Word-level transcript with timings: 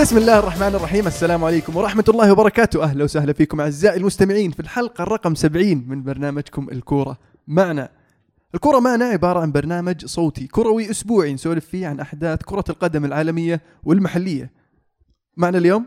بسم 0.00 0.18
الله 0.18 0.38
الرحمن 0.38 0.74
الرحيم. 0.74 1.06
السلام 1.06 1.44
عليكم 1.44 1.76
ورحمة 1.76 2.04
الله 2.08 2.32
وبركاته. 2.32 2.84
أهلا 2.84 3.04
وسهلا 3.04 3.32
فيكم 3.32 3.60
أعزائي 3.60 3.96
المستمعين 3.96 4.50
في 4.50 4.60
الحلقة 4.60 5.02
الرقم 5.02 5.34
70 5.34 5.84
من 5.88 6.02
برنامجكم 6.02 6.68
الكورة 6.72 7.18
معنا. 7.46 7.88
الكورة 8.54 8.80
معنا 8.80 9.04
عبارة 9.04 9.40
عن 9.40 9.52
برنامج 9.52 10.06
صوتي 10.06 10.46
كروي 10.46 10.90
أسبوعي 10.90 11.34
نسولف 11.34 11.66
فيه 11.66 11.86
عن 11.86 12.00
أحداث 12.00 12.42
كرة 12.42 12.64
القدم 12.68 13.04
العالمية 13.04 13.60
والمحلية. 13.82 14.52
معنا 15.36 15.58
اليوم 15.58 15.86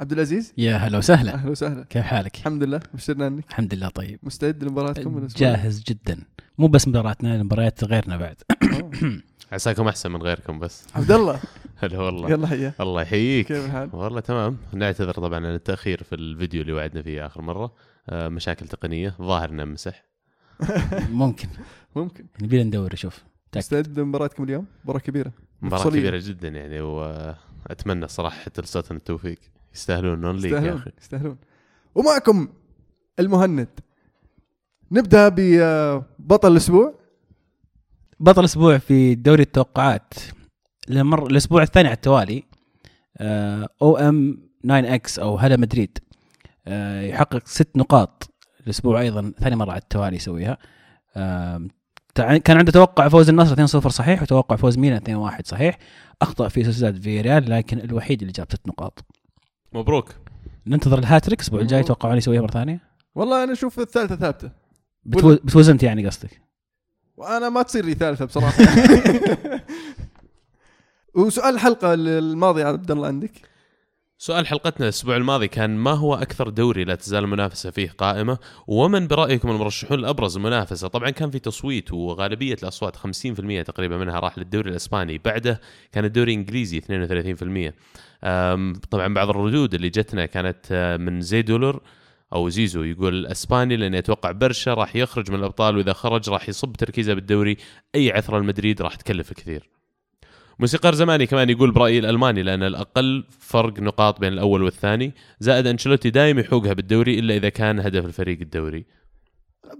عبد 0.00 0.12
العزيز. 0.12 0.52
يا 0.58 0.76
هلا 0.76 0.98
وسهلا. 0.98 1.34
أهلا 1.34 1.50
وسهلا. 1.50 1.84
كيف 1.90 2.02
حالك؟ 2.02 2.36
الحمد 2.36 2.62
لله. 2.62 2.80
مبشرنا 2.94 3.26
أنك؟ 3.26 3.44
الحمد 3.48 3.74
لله 3.74 3.88
طيب. 3.88 4.18
مستعد 4.22 4.64
لمباراتكم؟ 4.64 5.26
جاهز 5.36 5.82
جدا. 5.88 6.18
مو 6.58 6.68
بس 6.68 6.88
مباراتنا 6.88 7.42
مباريات 7.42 7.84
غيرنا 7.84 8.16
بعد. 8.16 8.36
عساكم 9.52 9.88
أحسن 9.88 10.10
من 10.12 10.22
غيركم 10.22 10.58
بس. 10.58 10.86
عبد 10.94 11.10
الله. 11.12 11.40
هلا 11.82 11.98
والله. 12.00 12.30
يلا 12.30 12.46
حيا 12.46 12.72
الله 12.80 13.02
يحييك. 13.02 13.46
كيف 13.46 13.64
الحال؟ 13.66 13.90
والله 13.92 14.20
تمام. 14.20 14.56
نعتذر 14.72 15.12
طبعا 15.14 15.36
عن 15.46 15.54
التأخير 15.54 16.02
في 16.02 16.14
الفيديو 16.14 16.62
اللي 16.62 16.72
وعدنا 16.72 17.02
فيه 17.02 17.26
آخر 17.26 17.42
مرة. 17.42 17.72
آه، 18.08 18.28
مشاكل 18.28 18.68
تقنية. 18.68 19.14
ظاهر 19.22 19.50
إنه 19.50 19.64
مسح 19.64 20.04
ممكن. 21.10 21.48
ممكن. 21.96 22.26
نبي 22.42 22.64
ندور 22.64 22.94
شوف 22.94 23.16
تأكد. 23.16 23.58
مستعد 23.58 23.98
لمباراتكم 23.98 24.44
اليوم؟ 24.44 24.66
مباراة 24.84 25.00
كبيرة. 25.00 25.32
مباراة 25.62 25.80
مفصلية. 25.82 26.00
كبيرة 26.00 26.20
جدا 26.26 26.48
يعني 26.48 26.80
وأتمنى 26.80 28.08
صراحة 28.08 28.36
حتى 28.40 28.62
لساتنا 28.62 28.98
التوفيق. 28.98 29.38
يستاهلون 29.74 30.20
نون 30.20 30.36
ليج 30.36 30.44
يا 30.44 30.48
يستاهلون. 30.56 30.78
أخي. 30.78 30.90
يستاهلون. 31.00 31.36
ومعكم 31.94 32.48
المهند. 33.20 33.68
نبدأ 34.92 35.28
ببطل 35.28 36.52
الأسبوع. 36.52 36.94
بطل 38.22 38.40
الأسبوع 38.40 38.78
في 38.78 39.14
دوري 39.14 39.42
التوقعات. 39.42 40.14
لمر 40.88 41.26
الأسبوع 41.26 41.62
الثاني 41.62 41.88
على 41.88 41.94
التوالي 41.94 42.42
OM 43.82 44.48
9 44.64 44.94
X 44.94 45.18
أو 45.18 45.36
هلا 45.36 45.56
مدريد 45.56 45.98
آه، 46.66 47.02
يحقق 47.02 47.46
ست 47.46 47.76
نقاط. 47.76 48.30
الأسبوع 48.64 49.00
أيضا 49.00 49.32
ثاني 49.40 49.56
مرة 49.56 49.70
على 49.70 49.80
التوالي 49.80 50.16
يسويها. 50.16 50.58
كان 52.14 52.56
عنده 52.58 52.72
توقع 52.72 53.08
فوز 53.08 53.28
النصر 53.28 53.52
2-0 53.52 53.88
صحيح 53.88 54.22
وتوقع 54.22 54.56
فوز 54.56 54.78
ميلان 54.78 55.00
2-1 55.00 55.46
صحيح. 55.46 55.78
أخطأ 56.22 56.48
في 56.48 56.64
سوسيداد 56.64 57.02
في 57.02 57.20
ريال 57.20 57.50
لكن 57.50 57.78
الوحيد 57.78 58.20
اللي 58.20 58.32
جاب 58.32 58.46
ست 58.52 58.68
نقاط. 58.68 59.04
مبروك. 59.72 60.14
ننتظر 60.66 60.98
الهاتريك 60.98 61.40
الأسبوع 61.40 61.60
الجاي. 61.60 61.82
توقعون 61.82 62.16
يسويها 62.16 62.40
مرة 62.40 62.50
ثانية؟ 62.50 62.80
والله 63.14 63.44
أنا 63.44 63.52
أشوف 63.52 63.78
الثالثة 63.78 64.16
ثابتة. 64.16 64.50
بتفوز 65.04 65.70
انت 65.70 65.82
يعني 65.82 66.06
قصدك. 66.06 66.41
وأنا 67.22 67.48
ما 67.48 67.62
تصير 67.62 67.84
لي 67.84 67.94
ثالثة 67.94 68.24
بصراحة. 68.24 68.62
وسؤال 71.14 71.54
الحلقة 71.54 71.94
الماضية 71.94 72.64
عبد 72.64 72.90
الله 72.90 73.06
عندك؟ 73.06 73.30
سؤال 74.18 74.46
حلقتنا 74.46 74.84
الأسبوع 74.86 75.16
الماضي 75.16 75.48
كان 75.48 75.76
ما 75.76 75.90
هو 75.90 76.14
أكثر 76.14 76.48
دوري 76.48 76.84
لا 76.84 76.94
تزال 76.94 77.24
المنافسه 77.24 77.70
فيه 77.70 77.90
قائمة؟ 77.98 78.38
ومن 78.66 79.06
برأيكم 79.06 79.50
المرشحون 79.50 79.98
الابرز 79.98 80.36
المنافسه 80.36 80.88
طبعا 80.88 81.10
كان 81.10 81.30
في 81.30 81.38
تصويت 81.38 81.92
وغالبية 81.92 82.56
الأصوات 82.62 82.96
50% 82.96 83.00
تقريبا 83.66 83.96
منها 83.96 84.20
راح 84.20 84.38
للدوري 84.38 84.70
الإسباني. 84.70 85.18
بعده 85.18 85.60
كان 85.92 86.04
الدوري 86.04 86.32
الإنجليزي 86.32 86.80
32% 86.80 87.72
أم، 88.24 88.72
طبعا 88.90 89.14
بعض 89.14 89.28
الردود 89.30 89.74
اللي 89.74 89.88
جتنا 89.88 90.26
كانت 90.26 90.58
آه، 90.70 90.96
من 90.96 91.20
زيدولر 91.20 91.80
أو 92.32 92.48
زيزو 92.48 92.82
يقول 92.82 93.14
الاسباني 93.14 93.76
لأن 93.76 93.94
يتوقع 93.94 94.30
برشا 94.32 94.74
راح 94.74 94.96
يخرج 94.96 95.30
من 95.30 95.38
الأبطال 95.38 95.76
وإذا 95.76 95.92
خرج 95.92 96.30
راح 96.30 96.48
يصب 96.48 96.72
تركيزه 96.72 97.14
بالدوري. 97.14 97.56
أي 97.94 98.12
عثرة 98.12 98.38
المدريد 98.38 98.82
راح 98.82 98.94
تكلف 98.94 99.32
كثير. 99.32 99.68
موسيقار 100.58 100.94
زماني 100.94 101.26
كمان 101.26 101.50
يقول 101.50 101.70
برأيي 101.70 101.98
الألماني 101.98 102.42
لأن 102.42 102.62
الأقل 102.62 103.24
فرق 103.38 103.80
نقاط 103.80 104.20
بين 104.20 104.32
الأول 104.32 104.62
والثاني. 104.62 105.14
زائد 105.40 105.66
أنشيلوتي 105.66 106.10
دايم 106.10 106.38
يحوقها 106.38 106.72
بالدوري 106.72 107.18
إلا 107.18 107.36
إذا 107.36 107.48
كان 107.48 107.80
هدف 107.80 108.04
الفريق 108.04 108.40
الدوري. 108.40 108.84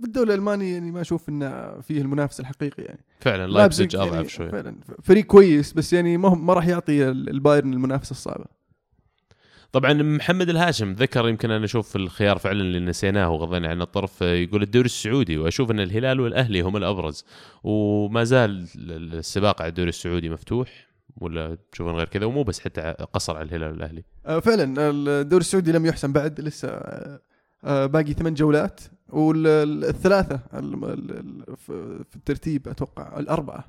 بالدوري 0.03 0.35
الألماني 0.35 0.73
يعني 0.73 0.91
ما 0.91 1.01
أشوف 1.01 1.29
إنه 1.29 1.81
فيه 1.81 2.01
المنافس 2.01 2.41
الحقيقي 2.41 2.83
يعني. 2.83 3.05
فعلا 3.21 3.47
لايبزيج 3.47 3.95
يعني 3.95 4.11
أضعف 4.11 4.27
شوي 4.29 4.51
فعلا 4.51 4.77
فريق 5.03 5.25
كويس 5.25 5.73
بس 5.73 5.93
يعني 5.93 6.17
ما 6.17 6.29
ما 6.35 6.53
راح 6.55 6.67
يعطي 6.67 7.09
ال- 7.09 7.29
البايرن 7.29 7.73
المنافسة 7.73 8.11
الصعبة. 8.11 8.45
طبعا 9.73 9.93
محمد 9.93 10.49
الهاشم 10.49 10.93
ذكر 10.93 11.29
يمكن 11.29 11.51
أنا 11.51 11.65
أشوف 11.65 11.97
الخيار 11.97 12.39
فعلا 12.39 12.61
اللي 12.61 12.81
نسيناه 12.81 13.31
وغضينا 13.31 13.69
عن 13.69 13.83
الطرف 13.83 14.23
يقول 14.23 14.63
الدوري 14.63 14.87
السعودي 14.87 15.39
وأشوف 15.39 15.71
أن 15.71 15.81
الهلال 15.81 16.21
والأهلي 16.21 16.61
هم 16.61 16.77
الأبرز. 16.77 17.25
وما 17.65 18.25
زال 18.25 18.67
السباق 19.15 19.63
على 19.63 19.69
الدوري 19.69 19.89
السعودي 19.89 20.29
مفتوح 20.29 20.89
ولا 21.17 21.59
تشوفون 21.73 21.95
غير 21.95 22.09
كذا؟ 22.09 22.27
ومو 22.27 22.43
بس 22.43 22.61
حتى 22.61 22.95
قصر 23.13 23.37
على 23.37 23.49
الهلال 23.49 23.73
والأهلي. 23.73 24.05
آه، 24.27 24.39
فعلا 24.39 24.91
الدوري 24.91 25.41
السعودي 25.41 25.73
لم 25.73 25.87
يحسم 25.87 26.13
بعد 26.13 26.41
لسه 26.41 26.69
آه، 26.69 27.21
آه، 27.65 27.87
باقي 27.87 28.13
ثمان 28.13 28.35
جولات. 28.35 28.81
والثلاثة 29.09 30.37
في 31.55 32.17
الترتيب 32.17 32.69
أتوقع 32.69 33.19
الأربعة 33.19 33.65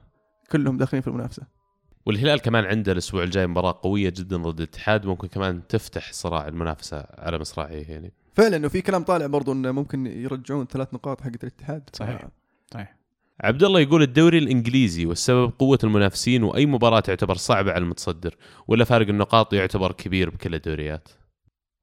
كلهم 0.52 0.78
داخلين 0.78 1.02
في 1.02 1.08
المنافسة. 1.08 1.63
والهلال 2.06 2.40
كمان 2.40 2.66
عنده 2.66 2.92
الأسبوع 2.92 3.24
الجاي 3.24 3.48
مباراة 3.48 3.80
قوية 3.84 4.10
جدا 4.10 4.38
ضد 4.38 4.60
الاتحاد 4.60 5.06
ممكن 5.06 5.28
كمان 5.28 5.68
تفتح 5.68 6.14
صراع 6.14 6.48
المنافسة 6.48 7.06
على 7.18 7.40
مصراعيه 7.40 7.88
يعني. 7.90 8.14
فعلا 8.34 8.66
وفي 8.66 8.82
كلام 8.82 9.04
طالع 9.04 9.28
برضو 9.28 9.52
إنه 9.52 9.72
ممكن 9.72 10.08
يرجعون 10.08 10.66
ثلاث 10.66 10.94
نقاط 10.94 11.22
حقت 11.22 11.44
الاتحاد. 11.44 11.90
صحيح. 11.94 12.28
صحيح. 12.74 12.96
عبد 13.42 13.64
الله 13.64 13.80
يقول 13.80 14.02
الدوري 14.02 14.38
الإنجليزي 14.38 15.06
والسبب 15.06 15.52
قوة 15.60 15.80
المنافسين 15.84 16.44
وأي 16.44 16.66
مباراة 16.66 17.00
تعتبر 17.00 17.36
صعبة 17.36 17.72
على 17.72 17.84
المتصدر 17.84 18.36
ولا 18.68 18.84
فارق 18.86 19.08
النقاط 19.08 19.54
يعتبر 19.54 19.92
كبير 19.92 20.30
بكل 20.30 20.56
الدوريات؟ 20.56 21.10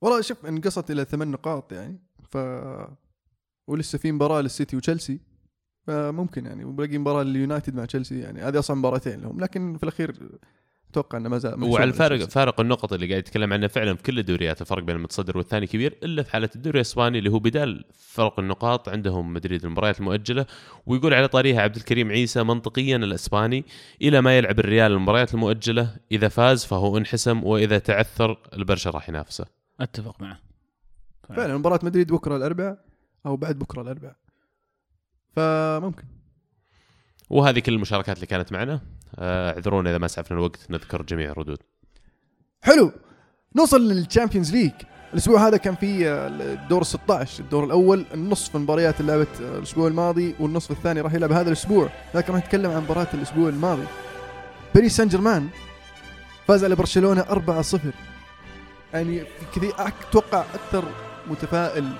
والله 0.00 0.20
شوف 0.20 0.46
انقصت 0.46 0.90
إلى 0.90 1.04
ثمان 1.04 1.30
نقاط 1.30 1.72
يعني 1.72 1.98
ف 2.30 2.38
ولسه 3.68 3.98
في 3.98 4.12
مباراة 4.12 4.40
للسيتي 4.40 4.76
وتشيلسي. 4.76 5.20
فممكن 5.90 6.46
يعني 6.46 6.64
وباقي 6.64 6.98
مباراة 6.98 7.22
لليونايتد 7.22 7.74
مع 7.74 7.84
تشيلسي 7.84 8.20
يعني 8.20 8.40
هذه 8.40 8.58
أصلا 8.58 8.76
مباراتين 8.76 9.20
لهم. 9.20 9.40
لكن 9.40 9.76
في 9.76 9.82
الأخير 9.82 10.14
أتوقع 10.90 11.18
إنه 11.18 11.28
ما 11.28 11.38
زال 11.38 11.64
وعلى 11.64 11.84
الفارق. 11.84 12.24
فارق 12.24 12.60
النقط 12.60 12.92
اللي 12.92 13.06
قاعد 13.06 13.18
يتكلم 13.18 13.52
عنه 13.52 13.66
فعلا 13.66 13.94
في 13.94 14.02
كل 14.02 14.18
الدوريات 14.18 14.60
الفرق 14.60 14.82
بين 14.82 14.96
المتصدر 14.96 15.38
والثاني 15.38 15.66
كبير 15.66 15.98
إلا 16.02 16.22
في 16.22 16.30
حالة 16.30 16.48
الدوري 16.56 16.76
الإسباني 16.76 17.18
اللي 17.18 17.30
هو 17.30 17.38
بدال 17.38 17.84
فرق 17.92 18.40
النقاط 18.40 18.88
عندهم 18.88 19.32
مدريد 19.32 19.64
المباريات 19.64 20.00
المؤجلة 20.00 20.46
ويقول 20.86 21.14
على 21.14 21.28
طاريها 21.28 21.62
عبد 21.62 21.76
الكريم 21.76 22.10
عيسى 22.10 22.42
منطقيا 22.42 22.96
الإسباني 22.96 23.64
إلى 24.02 24.20
ما 24.20 24.38
يلعب 24.38 24.58
الريال 24.58 24.92
المباريات 24.92 25.34
المؤجلة 25.34 25.96
إذا 26.12 26.28
فاز 26.28 26.64
فهو 26.64 26.98
انحسم 26.98 27.44
وإذا 27.44 27.78
تعثر 27.78 28.38
البرشا 28.52 28.90
راح 28.90 29.08
ينافسه. 29.08 29.46
أتفق 29.80 30.20
معه. 30.20 30.38
فعلا 31.28 31.58
مباراة 31.58 31.80
مدريد 31.82 32.12
بكرة 32.12 32.36
الأربعاء 32.36 32.84
أو 33.26 33.36
بعد 33.36 33.58
بكرة 33.58 33.82
الأربعاء. 33.82 34.16
فممكن. 35.36 36.04
وهذه 37.30 37.58
كل 37.58 37.72
المشاركات 37.72 38.16
اللي 38.16 38.26
كانت 38.26 38.52
معنا. 38.52 38.80
آه، 39.18 39.52
اعذرونا 39.52 39.90
إذا 39.90 39.98
ما 39.98 40.08
سعفنا 40.08 40.38
الوقت. 40.38 40.70
نذكر 40.70 41.02
جميع 41.02 41.30
الردود. 41.30 41.58
حلو. 42.62 42.92
نوصل 43.56 43.88
لل 43.88 44.00
Champions 44.00 44.52
League 44.52 44.72
الأسبوع 45.12 45.48
هذا 45.48 45.56
كان 45.56 45.74
في 45.74 46.08
آه، 46.08 46.26
الدور 46.28 46.82
16 46.82 47.42
الدور 47.42 47.64
الأول 47.64 48.06
النصف 48.14 48.56
مباريات 48.56 49.00
اللي 49.00 49.12
لعبت 49.12 49.40
آه، 49.40 49.58
الأسبوع 49.58 49.88
الماضي 49.88 50.34
والنصف 50.40 50.70
الثاني 50.70 51.00
راح 51.00 51.14
يلعب 51.14 51.32
هذا 51.32 51.48
الأسبوع. 51.48 51.88
لكن 52.14 52.32
راح 52.32 52.44
نتكلم 52.44 52.70
عن 52.70 52.82
مباراة 52.82 53.08
الأسبوع 53.14 53.48
الماضي. 53.48 53.86
باريس 54.74 54.96
سان 54.96 55.08
جيرمان 55.08 55.48
فاز 56.48 56.64
على 56.64 56.74
برشلونة 56.74 57.22
4-0 57.22 57.78
يعني 58.94 59.24
كذا 59.54 59.68
أتوقع 59.78 60.44
أكثر 60.54 60.84
متفائل 61.30 61.92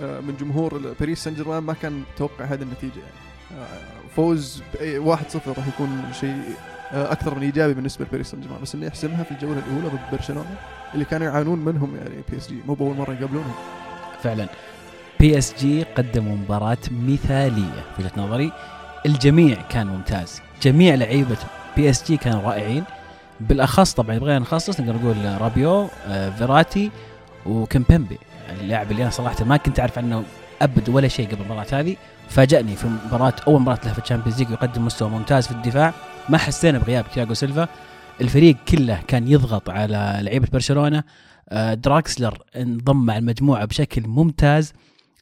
من 0.00 0.36
جمهور 0.40 0.94
باريس 1.00 1.24
سان 1.24 1.34
جيرمان 1.34 1.62
ما 1.62 1.72
كان 1.72 2.02
متوقع 2.14 2.44
هذه 2.44 2.62
النتيجة. 2.62 2.98
يعني 3.00 3.62
آه، 3.62 4.08
فوز 4.16 4.62
ب 4.74 4.98
1-0 5.04 5.58
راح 5.58 5.68
يكون 5.68 6.02
شيء 6.20 6.36
آه، 6.92 7.12
أكثر 7.12 7.34
من 7.34 7.42
إيجابي 7.42 7.74
بالنسبة 7.74 8.04
لباريس 8.04 8.30
سان 8.30 8.40
جيرمان 8.40 8.62
بس 8.62 8.74
انه 8.74 8.86
يحسمها 8.86 9.22
في 9.24 9.30
الجولة 9.30 9.62
الأولى 9.66 9.88
ضد 9.88 10.16
برشلونة 10.16 10.56
اللي 10.94 11.04
كانوا 11.04 11.26
يعانون 11.26 11.58
منهم 11.58 11.96
يعني 11.96 12.14
PSG 12.30 12.56
مو 12.66 12.74
بأول 12.74 12.96
مرة 12.96 13.12
يقابلونهم. 13.12 13.54
فعلا. 14.22 14.48
PSG 15.20 15.82
قدموا 15.82 16.36
مباراة 16.36 16.78
مثالية 16.90 17.84
في 17.96 18.02
وجهة 18.02 18.12
نظري. 18.16 18.52
الجميع 19.06 19.62
كان 19.62 19.86
ممتاز. 19.86 20.40
جميع 20.62 20.94
لعيبة 20.94 21.36
PSG 21.76 22.16
كانوا 22.16 22.42
رائعين. 22.42 22.84
بالأخص 23.40 23.92
طبعا 23.92 24.14
يبغى 24.14 24.38
نخصص 24.38 24.80
نقدر 24.80 24.94
نقول 24.94 25.40
رابيو 25.40 25.88
آه، 26.06 26.30
فيراتي 26.30 26.90
وكمبمبي 27.46 28.18
اللاعب 28.60 28.90
اللي 28.90 29.02
أنا 29.02 29.10
صراحة 29.10 29.44
ما 29.44 29.56
كنت 29.56 29.80
أعرف 29.80 29.98
عنه 29.98 30.24
أبد 30.62 30.88
ولا 30.88 31.08
شيء 31.08 31.26
قبل 31.28 31.40
المباراة 31.40 31.66
هذه. 31.72 31.96
فاجأني 32.28 32.76
في 32.76 32.86
مباراة 33.06 33.34
أول 33.48 33.60
مباراة 33.60 33.80
له 33.84 33.92
في 33.92 33.98
ال 33.98 34.02
Champions 34.02 34.38
League 34.38 34.50
يقدم 34.50 34.84
مستوى 34.84 35.08
ممتاز 35.10 35.46
في 35.46 35.52
الدفاع. 35.52 35.94
ما 36.28 36.38
حسينا 36.38 36.78
بغياب 36.78 37.04
تياغو 37.14 37.34
سيلفا. 37.34 37.68
الفريق 38.20 38.56
كله 38.68 39.00
كان 39.08 39.28
يضغط 39.28 39.70
على 39.70 40.18
لعيبة 40.22 40.48
برشلونة. 40.52 41.04
آه، 41.48 41.74
دراكسلر 41.74 42.38
انضم 42.56 42.96
مع 43.06 43.18
المجموعة 43.18 43.64
بشكل 43.64 44.08
ممتاز. 44.08 44.72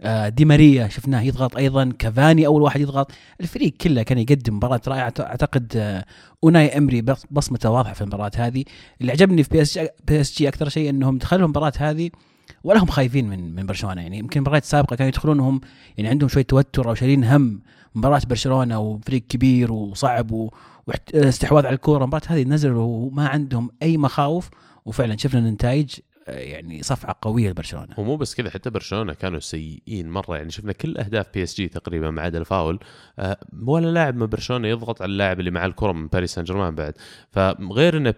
آه، 0.03 0.29
دي 0.29 0.44
ماريا 0.44 0.88
شفناه 0.88 1.21
يضغط 1.21 1.56
أيضا. 1.56 1.93
كافاني 1.99 2.47
أول 2.47 2.62
واحد 2.62 2.81
يضغط. 2.81 3.11
الفريق 3.41 3.73
كله 3.73 4.03
كان 4.03 4.19
يقدم 4.19 4.56
مباراة 4.56 4.81
رائعة. 4.88 5.15
أعتقد 5.21 5.73
آه، 5.76 6.05
أوناي 6.44 6.79
إيمري 6.79 7.03
بص- 7.03 7.26
بصمته 7.31 7.71
واضحة 7.71 7.93
في 7.93 8.00
المباراة 8.00 8.32
هذه. 8.37 8.65
اللي 9.00 9.12
عجبني 9.12 9.43
في 9.43 9.50
PSG 10.06 10.49
أكثر 10.49 10.69
شيء 10.69 10.91
إنهم 10.91 11.19
دخلوا 11.19 11.44
المباراة 11.44 11.73
هذه 11.79 12.11
ولا 12.64 12.82
هم 12.82 12.87
خايفين 12.87 13.28
من 13.28 13.55
من 13.55 13.66
برشلونة. 13.66 14.02
يعني 14.02 14.19
يمكن 14.19 14.38
المباريات 14.40 14.62
السابقه 14.62 14.96
كانوا 14.96 15.08
يدخلون 15.08 15.40
هم 15.40 15.61
يعني 15.96 16.11
عندهم 16.11 16.28
شوية 16.28 16.44
توتر 16.44 16.88
أو 16.88 16.94
شايلين 16.94 17.25
هم 17.25 17.61
مباراة 17.94 18.20
برشلونة 18.28 18.78
وفريق 18.78 19.22
كبير 19.28 19.72
وصعب 19.72 20.50
واستحواذ 20.87 21.66
على 21.66 21.75
الكورة. 21.75 22.02
المباراة 22.02 22.22
هذه 22.26 22.44
نزلوا 22.44 23.06
وما 23.06 23.28
عندهم 23.28 23.70
أي 23.82 23.96
مخاوف 23.96 24.50
وفعلا 24.84 25.16
شفنا 25.16 25.49
النتائج 25.49 25.94
يعني 26.26 26.82
صفعة 26.82 27.17
قوية 27.23 27.50
لبرشلونة. 27.50 27.94
ومو 27.99 28.17
بس 28.17 28.35
كذا 28.35 28.50
حتى 28.50 28.71
برشلونة 28.71 29.15
كانوا 29.15 29.41
سيئين 29.41 30.11
مرة. 30.11 30.37
يعني 30.37 30.50
شفنا 30.50 30.73
كل 30.73 30.99
أهداف 30.99 31.26
PSG 31.35 31.69
تقريبا 31.69 32.11
ما 32.11 32.23
عدا 32.23 32.38
الفاول. 32.38 32.79
آه، 33.19 33.38
ولا 33.67 33.87
لاعب 33.87 34.17
من 34.17 34.26
برشلونة 34.26 34.69
يضغط 34.69 35.03
على 35.03 35.12
اللاعب 35.12 35.41
اللي 35.41 35.50
مع 35.50 35.67
الكرة 35.67 35.93
من 35.93 36.06
باريس 36.06 36.35
سان 36.35 36.44
جيرمان 36.44 36.75
بعد. 36.75 36.94
فغير 37.31 37.97
إن 37.97 38.11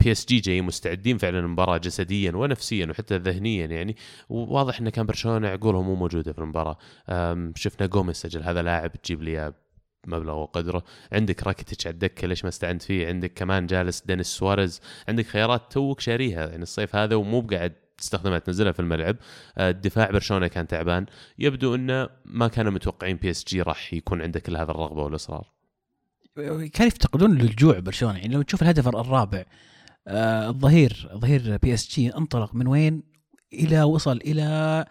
PSG 0.00 0.40
جاي 0.40 0.60
مستعدين 0.60 1.18
فعلا 1.18 1.38
المباراة 1.38 1.76
جسديا 1.76 2.32
ونفسيا 2.32 2.86
وحتى 2.86 3.16
ذهنيا 3.16 3.66
يعني. 3.66 3.96
وواضح 4.28 4.80
انه 4.80 4.90
كان 4.90 5.06
برشلونة 5.06 5.48
عقولهم 5.48 5.86
مو 5.86 5.94
موجودة 5.94 6.32
في 6.32 6.38
المباراة. 6.38 6.78
شفنا 7.54 7.86
جوميز 7.86 8.16
سجل. 8.16 8.42
هذا 8.42 8.62
لاعب 8.62 8.92
تجيب 8.92 9.22
لي 9.22 9.52
مبلغ 10.08 10.34
وقدره. 10.34 10.84
عندك 11.12 11.46
راكيتيتش 11.46 11.86
على 11.86 11.94
الدكة 11.94 12.28
ليش 12.28 12.44
ما 12.44 12.48
استعنت 12.48 12.82
فيه؟ 12.82 13.06
عندك 13.06 13.32
كمان 13.34 13.66
جالس 13.66 14.02
دينيس 14.06 14.26
سواريز. 14.26 14.80
عندك 15.08 15.26
خيارات 15.26 15.72
توك 15.72 16.00
شاريها 16.00 16.46
يعني 16.48 16.62
الصيف 16.62 16.96
هذا 16.96 17.14
ومو 17.14 17.40
بقاعد 17.40 17.72
تستخدمها 17.98 18.38
تنزلها 18.38 18.72
في 18.72 18.80
الملعب. 18.80 19.16
آه، 19.58 19.70
الدفاع 19.70 20.10
برشلونة 20.10 20.46
كان 20.46 20.66
تعبان. 20.66 21.06
يبدو 21.38 21.74
إنه 21.74 22.08
ما 22.24 22.48
كانوا 22.48 22.72
متوقعين 22.72 23.16
PSG 23.16 23.62
راح 23.62 23.94
يكون 23.94 24.22
عنده 24.22 24.40
كل 24.40 24.56
هذا 24.56 24.70
الرغبة 24.70 25.02
والإصرار. 25.02 25.52
كانوا 26.34 26.62
يفتقدون 26.80 27.38
للجوع 27.38 27.78
برشلونة. 27.78 28.18
يعني 28.18 28.34
لو 28.34 28.42
تشوف 28.42 28.62
الهدف 28.62 28.88
الرابع 28.88 29.44
آه 30.08 30.48
الظهير 30.48 31.10
ظهير 31.14 31.56
PSG 31.56 32.16
انطلق 32.16 32.54
من 32.54 32.66
وين؟ 32.66 33.02
إلى 33.52 33.82
وصل 33.82 34.16
إلى 34.16 34.84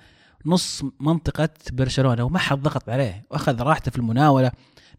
نص 0.46 0.84
منطقة 1.00 1.50
برشلونة 1.72 2.24
وما 2.24 2.40
حد 2.40 2.62
ضغط 2.62 2.90
عليه 2.90 3.24
وأخذ 3.32 3.62
راحته 3.62 3.92
في 3.92 3.98
المناولة. 3.98 4.52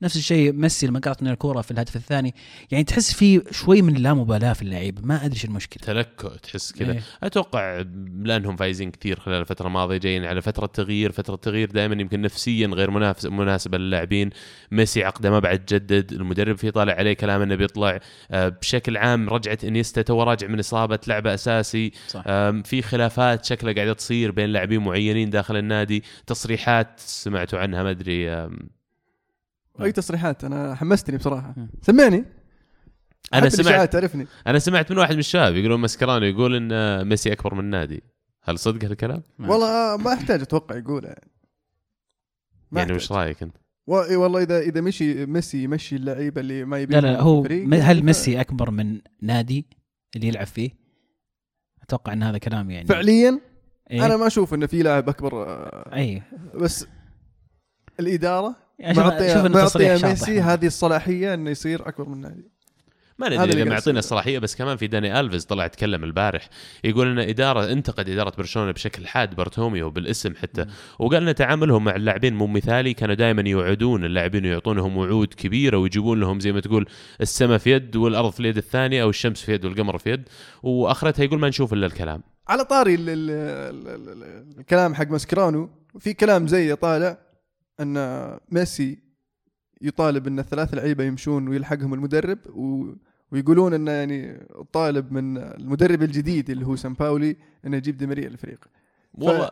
نفس 0.03 0.17
الشيء 0.17 0.53
ميسي 0.53 0.87
لما 0.87 0.99
قاطت 0.99 1.23
من 1.23 1.31
الكورة 1.31 1.61
في 1.61 1.71
الهدف 1.71 1.97
الثاني. 1.97 2.35
يعني 2.71 2.85
تحس 2.85 3.13
في 3.13 3.43
شوي 3.51 3.83
من 3.83 3.97
اللامبالاة 3.97 4.53
في 4.53 4.63
اللعيبه 4.63 5.03
ما 5.03 5.25
أدري 5.25 5.35
إيش 5.35 5.45
المشكلة. 5.45 5.83
تلكؤ 5.87 6.37
تحس 6.37 6.73
كذا. 6.73 6.93
إيه. 6.93 7.03
أتوقع 7.23 7.85
لانهم 8.23 8.57
فايزين 8.57 8.91
كثير 8.91 9.21
خلال 9.21 9.41
الفترة 9.41 9.67
الماضية 9.67 9.97
جايين 9.97 10.25
على 10.25 10.43
فترة 10.43 10.67
تغيير. 10.67 11.13
فترة 11.13 11.37
تغيير 11.37 11.71
دائما 11.71 12.03
يمكن 12.03 12.21
نفسيا 12.21 12.67
غير 12.67 12.91
منافس 12.91 13.27
مناسبه 13.27 13.79
للاعبين. 13.79 14.31
ميسي 14.71 15.05
عقده 15.05 15.31
ما 15.31 15.39
بعد 15.39 15.65
جدد. 15.69 16.13
المدرب 16.13 16.57
في 16.57 16.71
طالع 16.71 16.93
عليه 16.93 17.13
كلام 17.13 17.43
إنه 17.43 17.55
بيطلع 17.55 18.01
آه، 18.31 18.49
بشكل 18.49 18.97
عام 18.97 19.29
رجعت 19.29 19.65
إنيستا. 19.65 20.03
تو 20.03 20.23
راجع 20.23 20.47
من 20.47 20.59
إصابة 20.59 20.99
لعبة 21.07 21.35
أساسي. 21.35 21.93
صح. 22.09 22.23
في 22.65 22.83
خلافات 22.83 23.45
شكلها 23.45 23.73
قاعدة 23.73 23.93
تصير 23.93 24.31
بين 24.31 24.51
لاعبين 24.51 24.81
معينين 24.81 25.31
داخل 25.31 25.57
النادي. 25.57 26.05
تصريحات 26.27 27.01
سمعتوا 27.01 27.59
عنها 27.59 27.83
ما 27.83 27.91
أدري 27.91 28.49
أي 29.83 29.93
تصريحات 29.93 30.45
أنا 30.45 30.75
حمستني 30.75 31.17
بصراحة 31.17 31.55
مم. 31.57 31.71
سمعني 31.83 32.25
أنا 33.35 33.49
سمعت 33.49 33.93
تعرفني 33.93 34.27
أنا 34.47 34.59
سمعت 34.59 34.93
من 34.93 34.99
واحد 34.99 35.13
من 35.13 35.19
الشباب 35.19 35.55
يقولون 35.57 35.81
مسكرانو 35.81 36.25
يقول 36.27 36.57
إن 36.57 36.73
آه، 36.73 37.03
ميسي 37.03 37.33
أكبر 37.33 37.55
من 37.55 37.61
النادي 37.61 38.03
هل 38.43 38.59
صدق 38.59 38.85
هالكلام؟ 38.85 39.23
والله 39.39 39.95
آه، 39.95 39.97
ما 39.97 40.13
أحتاج 40.13 40.41
أتوقع 40.41 40.77
يقولها 40.77 41.09
يعني 41.11 41.31
ما 42.73 42.81
يعني. 42.81 42.93
وش 42.93 43.13
رأيك 43.13 43.43
أنت؟ 43.43 43.57
والله 43.87 44.43
اذا 44.43 44.59
إذا 44.59 44.81
مشي 44.81 45.27
ميسي 45.27 45.63
يمشي 45.63 45.97
اللعيبة 45.97 46.41
اللي 46.41 46.65
ما 46.65 46.79
يبي 46.79 46.95
لا 46.95 47.01
لا 47.01 47.21
هو 47.21 47.43
م- 47.43 47.75
هل 47.75 48.03
ميسي 48.03 48.41
أكبر 48.41 48.71
من 48.71 49.01
نادي 49.23 49.67
اللي 50.17 50.29
يلعب 50.29 50.47
فيه؟ 50.47 50.71
أتوقع 51.83 52.13
إن 52.13 52.23
هذا 52.23 52.39
كلام 52.39 52.71
يعني 52.71 52.87
فعليا 52.87 53.41
إيه؟ 53.91 54.07
أنا 54.07 54.17
ما 54.17 54.27
أشوف 54.27 54.55
انه 54.55 54.67
في 54.67 54.83
لاعب 54.83 55.09
أكبر 55.09 55.43
آه، 55.43 55.95
اي 55.97 56.23
بس 56.55 56.87
الإدارة 58.01 58.57
يعني 58.79 58.95
شوف 58.95 59.75
شاطح. 59.75 60.09
ميسي 60.09 60.41
هذه 60.41 60.67
الصلاحية 60.67 61.35
إنه 61.35 61.51
يصير 61.51 61.89
أكبر 61.89 62.09
من 62.09 62.15
النادي 62.15 62.57
ما 63.19 63.29
ندري 63.29 63.43
اللي 63.45 63.63
اذا 63.63 63.71
معطينا. 63.71 63.99
الصلاحية 63.99 64.39
بس 64.39 64.57
كمان 64.57 64.77
في 64.77 64.87
داني 64.87 65.21
الفيز 65.21 65.45
طلع 65.45 65.67
تكلم 65.67 66.05
البارح 66.05 66.49
يقول 66.85 67.11
إن 67.11 67.19
اداره 67.19 67.73
انتقد 67.73 68.09
إدارة 68.09 68.33
برشلونة 68.39 68.71
بشكل 68.71 69.07
حاد 69.07 69.35
بارتوميو 69.35 69.91
بالاسم 69.91 70.35
حتى. 70.35 70.67
وقال 70.99 71.29
إن 71.29 71.35
تعاملهم 71.35 71.85
مع 71.85 71.97
اللاعبين 71.97 72.35
مو 72.35 72.47
مثالي 72.47 72.95
كانوا 72.95 73.15
دائما 73.15 73.49
يوعدون 73.49 74.05
اللاعبين 74.05 74.47
ويعطونهم 74.47 74.97
وعود 74.97 75.35
كبيرة 75.35 75.79
ويجيبون 75.79 76.21
لهم 76.21 76.41
زي 76.41 76.53
ما 76.53 76.61
تقول 76.61 76.87
السماء 77.21 77.59
في 77.59 77.71
يد 77.73 77.97
والأرض 77.97 78.33
في 78.33 78.41
اليد 78.41 78.57
الثانية 78.57 79.03
أو 79.03 79.11
الشمس 79.11 79.43
في 79.43 79.53
يد 79.53 79.65
والقمر 79.65 79.99
في 79.99 80.11
يد 80.11 80.29
وآخرتها 80.63 81.25
يقول 81.25 81.39
ما 81.39 81.49
نشوف 81.49 81.73
إلا 81.73 81.87
الكلام 81.87 82.23
على 82.49 82.65
طاري 82.65 82.95
ال 82.95 83.09
ال 83.09 83.31
ال 83.31 83.89
ال 83.89 84.23
ال 84.23 84.59
الكلام 84.59 84.95
حق 84.95 85.11
ماسكرانو 85.11 85.71
في 85.99 86.15
كلام 86.15 86.47
زي 86.47 86.77
طالع 86.77 87.26
أن 87.81 87.97
ميسي 88.51 88.99
يطالب 89.81 90.27
أن 90.27 90.39
الثلاث 90.39 90.75
لعيبة 90.75 91.05
يمشون 91.05 91.49
ويلحقهم 91.49 91.95
المدرب 91.95 92.39
و 92.49 92.93
ويقولون 93.33 93.75
أنه 93.75 93.91
يعني 93.91 94.47
طالب 94.73 95.13
من 95.13 95.37
المدرب 95.39 96.03
الجديد 96.03 96.51
اللي 96.51 96.67
هو 96.67 96.77
سامباولي 96.77 97.37
انه 97.67 97.77
يجيب 97.77 97.97
دي 97.97 98.07
ماريا 98.07 98.29
الفريق 98.29 98.65
والله 99.15 99.51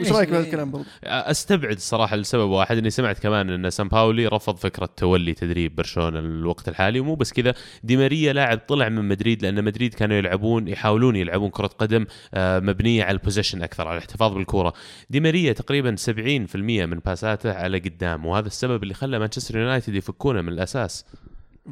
وش 0.00 0.12
رأيك 0.12 0.28
بهذا 0.28 0.44
الكلام 0.44 0.70
برضو؟ 0.70 0.84
أستبعد 1.04 1.76
الصراحه 1.76 2.16
لسبب 2.16 2.50
واحد 2.50 2.76
إني 2.76 2.90
سمعت 2.90 3.18
كمان 3.18 3.50
إن 3.50 3.70
سان 3.70 3.88
باولي 3.88 4.26
رفض 4.26 4.56
فكرة 4.56 4.88
تولي 4.96 5.34
تدريب 5.34 5.76
برشلونة 5.76 6.18
الوقت 6.18 6.68
الحالي 6.68 7.00
ومو 7.00 7.14
بس 7.14 7.32
كذا. 7.32 7.54
دي 7.84 7.96
ماريا 7.96 8.32
لاعب 8.32 8.58
طلع 8.68 8.88
من 8.88 9.08
مدريد 9.08 9.42
لأن 9.42 9.64
مدريد 9.64 9.94
كانوا 9.94 10.16
يلعبون 10.16 10.68
يحاولون 10.68 11.16
يلعبون 11.16 11.50
كرة 11.50 11.66
قدم 11.66 12.06
آه، 12.34 12.60
مبنية 12.60 13.04
على 13.04 13.12
ال 13.12 13.17
possession 13.17 13.62
أكثر 13.62 13.88
على 13.88 13.96
الاحتفاظ 13.96 14.32
بالكره 14.34 14.72
دي 15.10 15.20
ماريا 15.20 15.52
تقريبا 15.52 15.96
70% 15.96 16.56
من 16.56 16.98
باساته 17.06 17.52
على 17.52 17.78
قدام 17.78 18.26
وهذا 18.26 18.46
السبب 18.46 18.82
اللي 18.82 18.94
خلى 18.94 19.18
مانشستر 19.18 19.58
يونايتد 19.58 19.94
يفكونه 19.94 20.42
من 20.42 20.48
الأساس. 20.52 21.04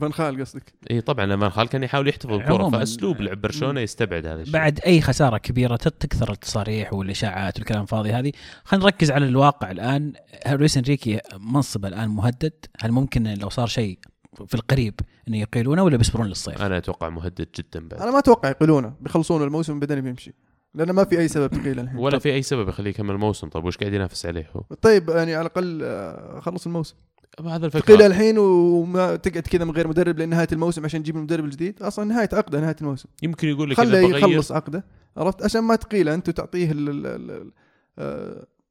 فان 0.00 0.12
خال 0.12 0.40
قصدك. 0.40 0.73
إي 0.90 1.00
طبعا 1.00 1.26
لما 1.26 1.49
خال 1.49 1.68
كان 1.68 1.82
يحاول 1.82 2.09
يحتفظ 2.09 2.30
بالكره 2.30 2.54
عموماً، 2.54 2.78
فأسلوب 2.78 3.20
لعب 3.20 3.40
برشلونة 3.40 3.80
يستبعد 3.80 4.26
هذا 4.26 4.40
الشيء. 4.40 4.54
بعد 4.54 4.80
أي 4.87 5.00
خسارة 5.00 5.38
كبيرة 5.38 5.76
تكثر 5.76 6.32
التصاريح 6.32 6.92
والإشاعات 6.92 7.59
والكلام 7.59 7.82
الفاضي 7.82 8.12
هذه. 8.12 8.32
خلينا 8.64 8.85
نركز 8.85 9.11
على 9.11 9.26
الواقع 9.26 9.70
الآن. 9.70 10.12
هل 10.47 10.59
لويس 10.59 10.76
إنريكي 10.76 11.20
منصبه 11.38 11.88
الآن 11.88 12.09
مهدد. 12.09 12.52
هل 12.80 12.92
ممكن 12.92 13.35
لو 13.35 13.49
صار 13.49 13.66
شيء 13.66 13.99
في 14.47 14.54
القريب 14.54 15.00
انه 15.28 15.37
يقيلونه 15.37 15.82
ولا 15.82 15.97
بيصبرون 15.97 16.26
للصيف؟ 16.26 16.62
أنا 16.62 16.76
أتوقع 16.76 17.09
مهدد 17.09 17.49
جدا 17.59 17.88
بعد. 17.88 18.02
أنا 18.02 18.11
ما 18.11 18.18
أتوقع 18.18 18.49
يقيلونه. 18.49 18.94
بيخلصون 19.00 19.42
الموسم 19.42 19.80
بعدين 19.80 20.00
بيمشي. 20.00 20.35
لأنه 20.75 20.92
ما 20.92 21.04
في 21.04 21.18
أي 21.18 21.28
سبب 21.28 21.50
تقيل 21.50 21.80
الحين. 21.80 21.99
ولا 21.99 22.18
في 22.18 22.32
أي 22.32 22.42
سبب 22.42 22.68
يخليه 22.68 22.90
يكمل 22.90 23.11
الموسم. 23.11 23.49
طيب 23.49 23.64
وش 23.64 23.76
قاعد 23.76 23.92
ينافس 23.92 24.26
عليه 24.26 24.50
هو؟ 24.56 24.62
طيب 24.82 25.09
يعني 25.09 25.35
على 25.35 25.47
الأقل 25.47 25.80
آه، 25.82 26.40
خلص 26.40 26.66
الموسم. 26.66 26.97
هذا 27.46 27.66
الفكرة. 27.66 27.80
تقيل 27.80 28.02
الحين 28.02 28.38
وما 28.38 29.16
تقعد 29.16 29.42
كذا 29.42 29.64
من 29.64 29.70
غير 29.70 29.88
مدرب 29.88 30.18
لنهاية 30.18 30.49
الموسم 30.52 30.84
عشان 30.84 31.02
تجيب 31.02 31.16
المدرب 31.16 31.44
الجديد. 31.44 31.82
أصلا 31.82 32.04
نهاية 32.04 32.28
عقده 32.32 32.60
نهاية 32.60 32.76
الموسم. 32.80 33.08
يمكن 33.22 33.49
يقول 33.49 33.70
لك 33.70 33.76
خله 33.76 33.99
يخلص 33.99 34.52
عقده 34.52 34.84
عرفت؟ 35.16 35.42
عشان 35.42 35.60
ما 35.60 35.76
تقيله 35.76 36.14
انت 36.14 36.28
وتعطيه 36.28 36.72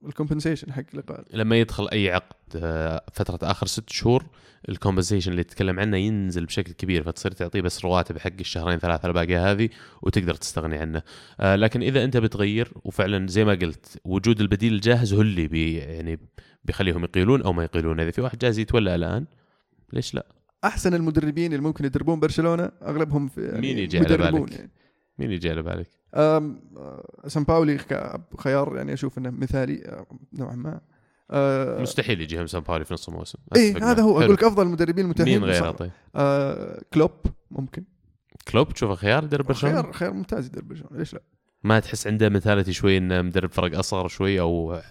ال 0.05 0.10
compensation 0.10 0.73
حق 0.73 0.83
الاقاله 0.93 1.25
لما 1.33 1.59
يدخل 1.59 1.89
أي 1.89 2.11
عقد 2.11 2.35
آه، 2.55 3.05
فترة 3.13 3.51
آخر 3.51 3.67
ست 3.67 3.89
شهور 3.89 4.25
ال 4.69 4.74
compensation 4.74 5.31
اللي 5.31 5.43
تتكلم 5.43 5.79
عنه 5.79 5.97
ينزل 5.97 6.45
بشكل 6.45 6.73
كبير 6.73 7.03
فتصير 7.03 7.31
تعطيه 7.31 7.61
بس 7.61 7.85
رواتب 7.85 8.17
حق 8.17 8.31
الشهرين 8.39 8.79
ثلاثة 8.79 9.07
الباقيه 9.07 9.51
هذه 9.51 9.69
وتقدر 10.01 10.35
تستغني 10.35 10.77
عنه 10.77 11.01
آه، 11.39 11.55
لكن 11.55 11.81
إذا 11.81 12.03
أنت 12.03 12.17
بتغير 12.17 12.71
وفعلا 12.83 13.27
زي 13.27 13.45
ما 13.45 13.51
قلت 13.51 14.01
وجود 14.05 14.41
البديل 14.41 14.73
الجاهز 14.73 15.13
هو 15.13 15.21
اللي 15.21 15.47
بي 15.47 15.75
يعني 15.75 16.19
بيخليهم 16.63 17.03
يقيلون 17.03 17.41
أو 17.41 17.53
ما 17.53 17.63
يقيلون 17.63 17.99
إذا 17.99 18.11
في 18.11 18.21
واحد 18.21 18.37
جاهز 18.37 18.59
يتولى 18.59 18.95
الآن 18.95 19.25
ليش 19.93 20.13
لا 20.13 20.25
أحسن 20.63 20.93
المدربين 20.93 21.53
اللي 21.53 21.63
ممكن 21.63 21.85
يدربون 21.85 22.19
برشلونة 22.19 22.71
أغلبهم 22.81 23.27
في 23.27 23.41
يعني 23.41 23.59
مين 23.59 23.77
يجي 23.77 23.99
على 23.99 24.17
بالك؟ 24.17 24.51
يعني. 24.51 24.71
مين 25.19 25.31
يجي 25.31 25.49
على 25.49 25.61
بالك؟ 25.61 25.87
أم، 26.15 26.61
سامباولي 27.27 27.77
ك- 27.77 28.19
خيار 28.39 28.77
يعني 28.77 28.93
أشوف 28.93 29.17
إنه 29.17 29.29
مثالي 29.29 30.05
نوعا 30.33 30.55
ما. 30.55 30.81
آه، 31.31 31.81
مستحيل 31.81 32.21
يجي 32.21 32.41
همسان 32.41 32.61
باولي 32.61 32.85
في 32.85 32.93
نص 32.93 33.09
الموسم. 33.09 33.39
أتفق 33.51 33.83
هذا. 33.83 34.01
هو. 34.01 34.21
أقول 34.21 34.33
لك 34.33 34.43
أفضل 34.43 34.63
المدربين 34.63 35.05
المتاحين 35.05 35.39
مين 35.39 35.49
غيره. 35.49 35.71
طيب؟ 35.71 35.91
آه 36.15 36.81
كلوب 36.93 37.11
ممكن. 37.51 37.83
كلوب؟ 38.51 38.73
تشوفه 38.73 38.95
خيار؟ 38.95 39.23
يدرب 39.23 39.45
برشلونة؟ 39.45 39.81
خيار 39.81 39.93
خيار 39.93 40.13
ممتاز 40.13 40.45
يدرب 40.45 40.67
برشلونة. 40.67 40.97
ليش 40.97 41.13
لا؟ 41.13 41.21
ما 41.63 41.79
تحس 41.79 42.07
عنده 42.07 42.29
مثالتي 42.29 42.73
شوي 42.73 42.97
إنه 42.97 43.21
مدرب 43.21 43.51
فرق 43.51 43.77
أصغر 43.77 44.07
شوي 44.07 44.39
أو 44.39 44.81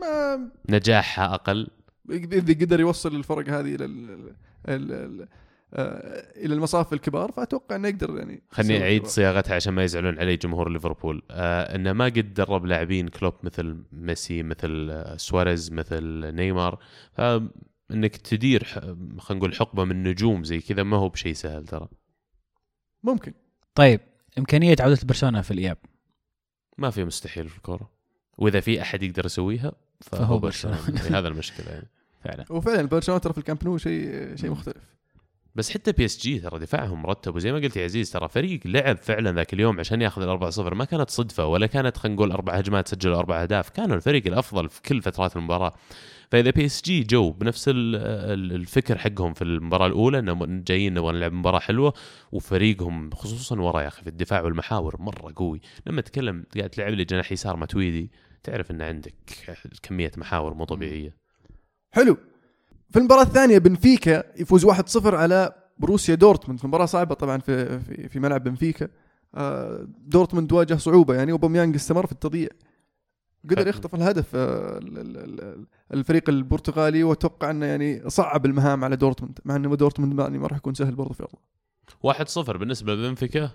ما 0.00 0.50
نجاحها 0.68 1.34
أقل؟ 1.34 1.68
إذا 2.10 2.54
قدر 2.54 2.80
يوصل 2.80 3.16
الفرق 3.16 3.48
هذه 3.48 3.74
إلى 3.74 3.84
ال- 3.84 4.34
ال- 4.68 4.92
ال- 4.92 5.28
إلى 5.74 6.54
المصاف 6.54 6.92
الكبار 6.92 7.32
فأتوقع 7.32 7.76
إنه 7.76 7.88
يقدر 7.88 8.18
يعني 8.18 8.42
خليني 8.50 8.82
أعيد. 8.82 9.06
صياغتها 9.06 9.54
عشان 9.54 9.74
ما 9.74 9.84
يزعلون 9.84 10.18
علي 10.18 10.36
جمهور 10.36 10.68
ليفربول. 10.68 11.22
آه 11.30 11.74
إنه 11.74 11.92
ما 11.92 12.04
قد 12.04 12.34
درب 12.34 12.66
لاعبين 12.66 13.08
كلوب 13.08 13.34
مثل 13.42 13.82
ميسي 13.92 14.42
مثل 14.42 14.88
آه، 14.90 15.16
سواريز 15.16 15.72
مثل 15.72 16.34
نيمار. 16.34 16.78
فإنك 17.12 18.16
تدير 18.16 18.64
خلينا 19.18 19.18
نقول 19.30 19.54
حقبة 19.54 19.84
من 19.84 20.02
نجوم 20.02 20.44
زي 20.44 20.60
كذا 20.60 20.82
ما 20.82 20.96
هو 20.96 21.08
بشيء 21.08 21.32
سهل 21.32 21.66
ترى. 21.66 21.88
ممكن. 23.02 23.32
طيب 23.74 24.00
إمكانية 24.38 24.76
عودة 24.80 24.98
برشلونة 25.04 25.40
في 25.40 25.50
الإياب؟ 25.50 25.76
ما 26.78 26.90
في 26.90 27.04
مستحيل 27.04 27.48
في 27.48 27.56
الكورة. 27.56 27.90
وإذا 28.38 28.60
في 28.60 28.82
أحد 28.82 29.02
يقدر 29.02 29.26
يسويها 29.26 29.72
فهو 30.00 30.20
فهو 30.20 30.38
برشلونة. 30.38 30.76
برشلونة. 30.76 31.00
هذا 31.18 31.28
المشكلة 31.28 31.66
يعني. 31.70 31.88
فعلا. 32.24 32.44
وفعلا 32.50 32.88
برشلونة 32.88 33.20
ترى 33.20 33.32
في 33.32 33.38
الكامب 33.38 33.64
نو 33.64 33.78
شيء 33.78 34.36
شيء 34.36 34.50
مختلف. 34.50 34.99
بس 35.54 35.70
حتى 35.70 35.92
PSG 35.92 36.38
ترى 36.38 36.58
دفاعهم 36.58 37.02
مرتب 37.02 37.36
وزي 37.36 37.52
ما 37.52 37.58
قلت 37.58 37.76
يا 37.76 37.84
عزيز 37.84 38.10
ترى 38.10 38.28
فريق 38.28 38.60
لعب 38.64 38.96
فعلا 38.96 39.32
ذاك 39.32 39.52
اليوم 39.52 39.80
عشان 39.80 40.02
ياخذ 40.02 40.22
الأربعة 40.22 40.50
صفر. 40.50 40.74
ما 40.74 40.84
كانت 40.84 41.10
صدفة 41.10 41.46
ولا 41.46 41.66
كانت 41.66 41.96
خلينا 41.96 42.16
نقول 42.16 42.32
أربع 42.32 42.54
هجمات 42.54 42.88
سجلوا 42.88 43.18
أربع 43.18 43.42
أهداف. 43.42 43.68
كانوا 43.70 43.96
الفريق 43.96 44.26
الأفضل 44.26 44.68
في 44.68 44.82
كل 44.82 45.02
فترات 45.02 45.36
المباراة. 45.36 45.72
فإذا 46.30 46.50
PSG 46.50 47.02
جو 47.02 47.30
بنفس 47.30 47.68
ال- 47.68 47.96
ال- 47.96 48.52
الفكر 48.52 48.98
حقهم 48.98 49.34
في 49.34 49.42
المباراة 49.44 49.86
الأولى 49.86 50.18
انه 50.18 50.46
جايين 50.46 50.94
نبغى 50.94 51.12
نلعب 51.12 51.32
مباراة 51.32 51.58
حلوة 51.58 51.94
وفريقهم 52.32 53.10
خصوصا 53.10 53.60
ورا 53.60 53.80
يا 53.82 53.88
أخي 53.88 54.02
في 54.02 54.08
الدفاع 54.08 54.42
والمحاور 54.42 54.96
مرة 55.00 55.32
قوي. 55.36 55.60
لما 55.86 56.00
تتكلم 56.00 56.44
قاعد 56.56 56.70
تلعب 56.70 56.92
لي 56.92 57.04
جناح 57.04 57.32
يسار 57.32 57.56
ماتويدي 57.56 58.10
تعرف 58.42 58.70
إن 58.70 58.82
عندك 58.82 59.14
كمية 59.82 60.12
محاور 60.16 60.54
مو 60.54 60.64
طبيعية. 60.64 61.16
حلو. 61.94 62.16
في 62.90 62.98
المباراة 62.98 63.22
الثانية 63.22 63.58
بنفيكا 63.58 64.22
يفوز 64.40 64.66
1-0 64.66 65.14
على 65.14 65.52
بروسيا 65.78 66.14
دورتموند. 66.14 66.60
في 66.60 66.66
مباراة 66.66 66.86
صعبة 66.86 67.14
طبعا 67.14 67.38
في 67.38 67.80
في, 67.80 68.08
في 68.08 68.20
ملعب 68.20 68.44
بنفيكا. 68.44 68.88
آه، 69.34 69.88
دورتموند 69.98 70.52
واجه 70.52 70.74
صعوبة. 70.74 71.14
يعني 71.14 71.32
وبوميانج 71.32 71.74
استمر 71.74 72.06
في 72.06 72.12
التضييع. 72.12 72.48
قدر. 73.50 73.68
يخطف 73.68 73.94
الهدف 73.94 74.36
آه، 74.36 74.78
ال- 74.78 74.98
ال- 74.98 75.40
ال- 75.40 75.66
الفريق 75.94 76.28
البرتغالي. 76.28 77.02
وأتوقع 77.02 77.50
أنه 77.50 77.66
يعني 77.66 78.10
صعب 78.10 78.46
المهام 78.46 78.84
على 78.84 78.96
دورتموند 78.96 79.38
مع 79.44 79.56
أنه 79.56 79.76
دورتموند 79.76 80.18
يعني 80.20 80.38
ما 80.38 80.46
راح 80.46 80.56
يكون 80.56 80.74
سهل 80.74 80.94
برضه 80.94 81.14
في 81.14 81.22
ارضه 81.22 81.38
واحد 82.02 82.28
صفر 82.28 82.56
بالنسبة 82.56 82.94
لبنفيكا. 82.94 83.50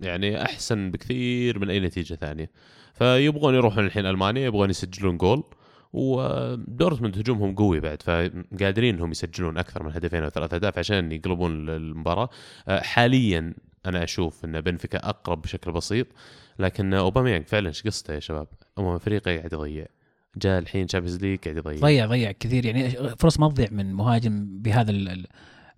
يعني 0.00 0.42
أحسن 0.42 0.90
بكثير 0.90 1.58
من 1.58 1.70
أي 1.70 1.80
نتيجة 1.80 2.14
ثانية. 2.14 2.50
فيبغون 2.94 3.54
يروحون 3.54 3.84
الحين 3.86 4.06
ألمانيا 4.06 4.46
يبغون 4.46 4.70
يسجلون 4.70 5.16
جول. 5.16 5.44
ودورتموند 5.92 7.18
هجومهم 7.18 7.54
قوي 7.54 7.80
بعد 7.80 8.02
فقادرين 8.02 8.94
إنهم 8.94 9.10
يسجلون 9.10 9.58
أكثر 9.58 9.82
من 9.82 9.92
هدفين 9.92 10.22
أو 10.22 10.28
ثلاث 10.28 10.54
أهداف 10.54 10.78
عشان 10.78 11.12
يقلبون 11.12 11.68
المباراة. 11.68 12.28
آه، 12.68 12.80
حاليا 12.80 13.54
أنا 13.86 14.04
أشوف 14.04 14.44
إن 14.44 14.60
بنفيكا 14.60 14.98
أقرب 14.98 15.42
بشكل 15.42 15.72
بسيط 15.72 16.06
لكن 16.58 16.94
أوباميانج 16.94 17.46
فعلا 17.46 17.68
إيش 17.68 17.82
قصته 17.82 18.14
يا 18.14 18.20
شباب؟ 18.20 18.46
أمم 18.78 18.98
فريقه 18.98 19.36
قاعد 19.36 19.52
يضيع 19.52 19.86
جاء 20.36 20.58
الحين 20.58 20.88
Champions 20.88 21.16
League 21.22 21.38
قاعد 21.38 21.56
يضيع. 21.56 21.78
ضيع 21.78 22.06
ضيع 22.06 22.32
كثير 22.32 22.66
يعني 22.66 22.90
فرص 23.16 23.40
ما 23.40 23.48
تضيع 23.48 23.68
من 23.70 23.94
مهاجم 23.94 24.62
بهذا 24.62 24.92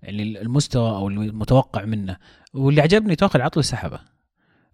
يعني 0.02 0.40
المستوى 0.42 0.90
أو 0.90 1.08
المتوقع 1.08 1.84
منه. 1.84 2.16
واللي 2.54 2.80
عجبني 2.80 3.16
توخل 3.16 3.40
على 3.40 3.51
طول 3.51 3.62
سحبه. 3.62 4.00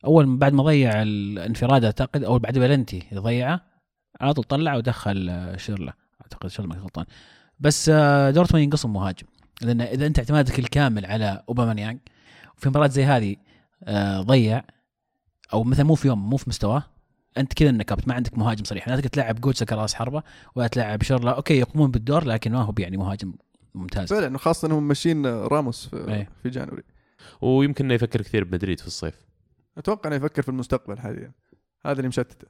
أول 0.05 0.37
بعد 0.37 0.53
ما 0.53 0.63
ضيع 0.63 1.03
الانفراد 1.03 1.85
أعتقد 1.85 2.25
أو 2.25 2.39
بعد 2.39 2.59
بلنتي 2.59 3.03
ضيعه 3.15 3.76
على 4.21 4.35
طول 4.35 4.45
طلع 4.45 4.75
ودخل 4.75 5.29
آه، 5.31 5.57
شورله. 5.57 5.95
أعتقد 6.23 6.49
شورله 6.49 6.75
ما 6.75 6.81
غلطان. 6.81 7.05
بس 7.61 7.89
آه، 7.89 8.31
دورتموند 8.31 8.65
ينقصهم 8.65 8.93
مهاجم. 8.93 9.27
لأن 9.63 9.81
إذا 9.81 10.07
أنت 10.07 10.19
اعتمادك 10.19 10.59
الكامل 10.59 11.07
على 11.07 11.43
اوباميانج 11.49 11.99
وفي 12.57 12.69
مباراة 12.69 12.87
زي 12.87 13.05
هذه 13.05 13.37
آه، 13.85 14.21
ضيع 14.21 14.63
أو 15.53 15.65
مثلا 15.65 15.85
مو 15.85 15.95
في 15.95 16.09
يوم 16.09 16.31
مو 16.31 16.37
في 16.37 16.45
مستواه 16.49 16.83
أنت 17.39 17.53
كذا 17.55 17.71
نكبت 17.71 18.09
ما 18.09 18.15
عندك 18.15 18.39
مهاجم 18.39 18.65
صريح. 18.65 18.89
لا 18.89 18.97
تقدر 18.97 19.09
تلعب 19.09 19.41
جوتسا 19.41 19.65
كراس 19.65 19.95
حربة 19.95 20.23
ولا 20.55 20.67
تلعب 20.67 21.03
شورله. 21.03 21.31
okay 21.31 21.59
يقومون 21.59 21.91
بالدور 21.91 22.25
لكن 22.25 22.53
ما 22.53 22.63
هو 22.63 22.75
يعني 22.79 22.97
مهاجم 22.97 23.35
ممتاز. 23.75 24.09
فعلا 24.09 24.35
وخاصة 24.35 24.67
انهم 24.67 24.89
ماشيين 24.89 25.27
راموس 25.27 25.87
في, 25.87 26.09
إيه. 26.09 26.29
في 26.43 26.51
January. 26.51 26.83
ويمكن 27.41 27.85
إنه 27.85 27.95
يفكر 27.95 28.23
كثير 28.23 28.45
بمدريد 28.45 28.81
في 28.81 28.87
الصيف. 28.87 29.15
أتوقع 29.79 30.09
إنه 30.09 30.17
يفكر 30.17 30.43
في 30.43 30.49
المستقبل 30.49 30.99
حاليا. 30.99 31.33
هذا 31.87 31.97
اللي 31.97 32.09
مشتته. 32.09 32.49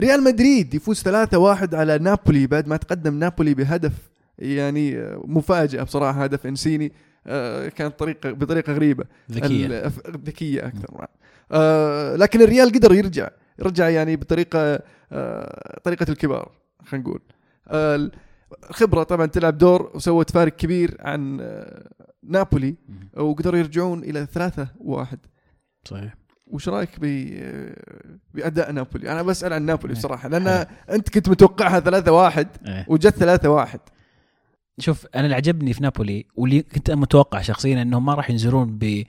ريال 0.00 0.24
مدريد 0.24 0.74
يفوز 0.74 1.02
3-1 1.02 1.74
على 1.74 1.98
نابولي 1.98 2.46
بعد 2.46 2.68
ما 2.68 2.76
تقدم 2.76 3.18
نابولي 3.18 3.54
بهدف 3.54 3.92
يعني 4.38 4.96
مفاجأة 5.24 5.82
بصراحة 5.82 6.22
هدف 6.24 6.46
إنسيني 6.46 6.92
آه، 7.26 7.68
كانت 7.68 7.98
طريقة 7.98 8.30
بطريقة 8.30 8.72
غريبة. 8.72 9.04
ذكية. 9.30 9.92
ذكية 10.10 10.66
أكثر 10.66 11.06
آه 11.52 12.16
لكن 12.16 12.42
الريال 12.42 12.72
قدر 12.72 12.92
يرجع 12.94 13.30
رجع 13.60 13.88
يعني 13.88 14.16
بطريقة 14.16 14.80
آه 15.12 15.80
طريقة 15.84 16.06
الكبار 16.08 16.52
خلينا 16.86 17.06
نقول. 17.06 17.20
آه 17.68 18.10
الخبره 18.70 19.02
طبعا 19.02 19.26
تلعب 19.26 19.58
دور 19.58 19.90
وسوت 19.94 20.30
فارق 20.30 20.56
كبير 20.56 20.96
عن 21.00 21.36
نابولي 22.22 22.74
وقدروا 23.16 23.58
يرجعون 23.58 24.02
إلى 24.02 24.26
ثلاثة 24.32 24.68
واحد. 24.80 25.18
صحيح. 25.84 26.19
وش 26.52 26.68
رايك 26.68 26.90
ب 27.00 27.04
بأداء 28.34 28.72
نابولي؟ 28.72 29.12
أنا 29.12 29.22
بسأل 29.22 29.52
عن 29.52 29.62
نابولي 29.62 29.92
إيه. 29.92 29.98
بصراحة 29.98 30.28
لأن 30.28 30.66
أنت 30.90 31.08
كنت 31.08 31.28
متوقعها 31.28 31.80
3 31.80 32.12
1 32.12 32.48
إيه. 32.66 32.86
وجت 32.88 33.14
3 33.14 33.50
1 33.50 33.80
شوف 34.78 35.06
أنا 35.14 35.24
اللي 35.24 35.36
عجبني 35.36 35.72
في 35.72 35.82
نابولي 35.82 36.26
واللي 36.36 36.62
كنت 36.62 36.90
متوقع 36.90 37.40
شخصيا 37.40 37.82
إنهم 37.82 38.04
ما 38.04 38.14
راح 38.14 38.30
ينزلون 38.30 38.78
ب 38.78 39.04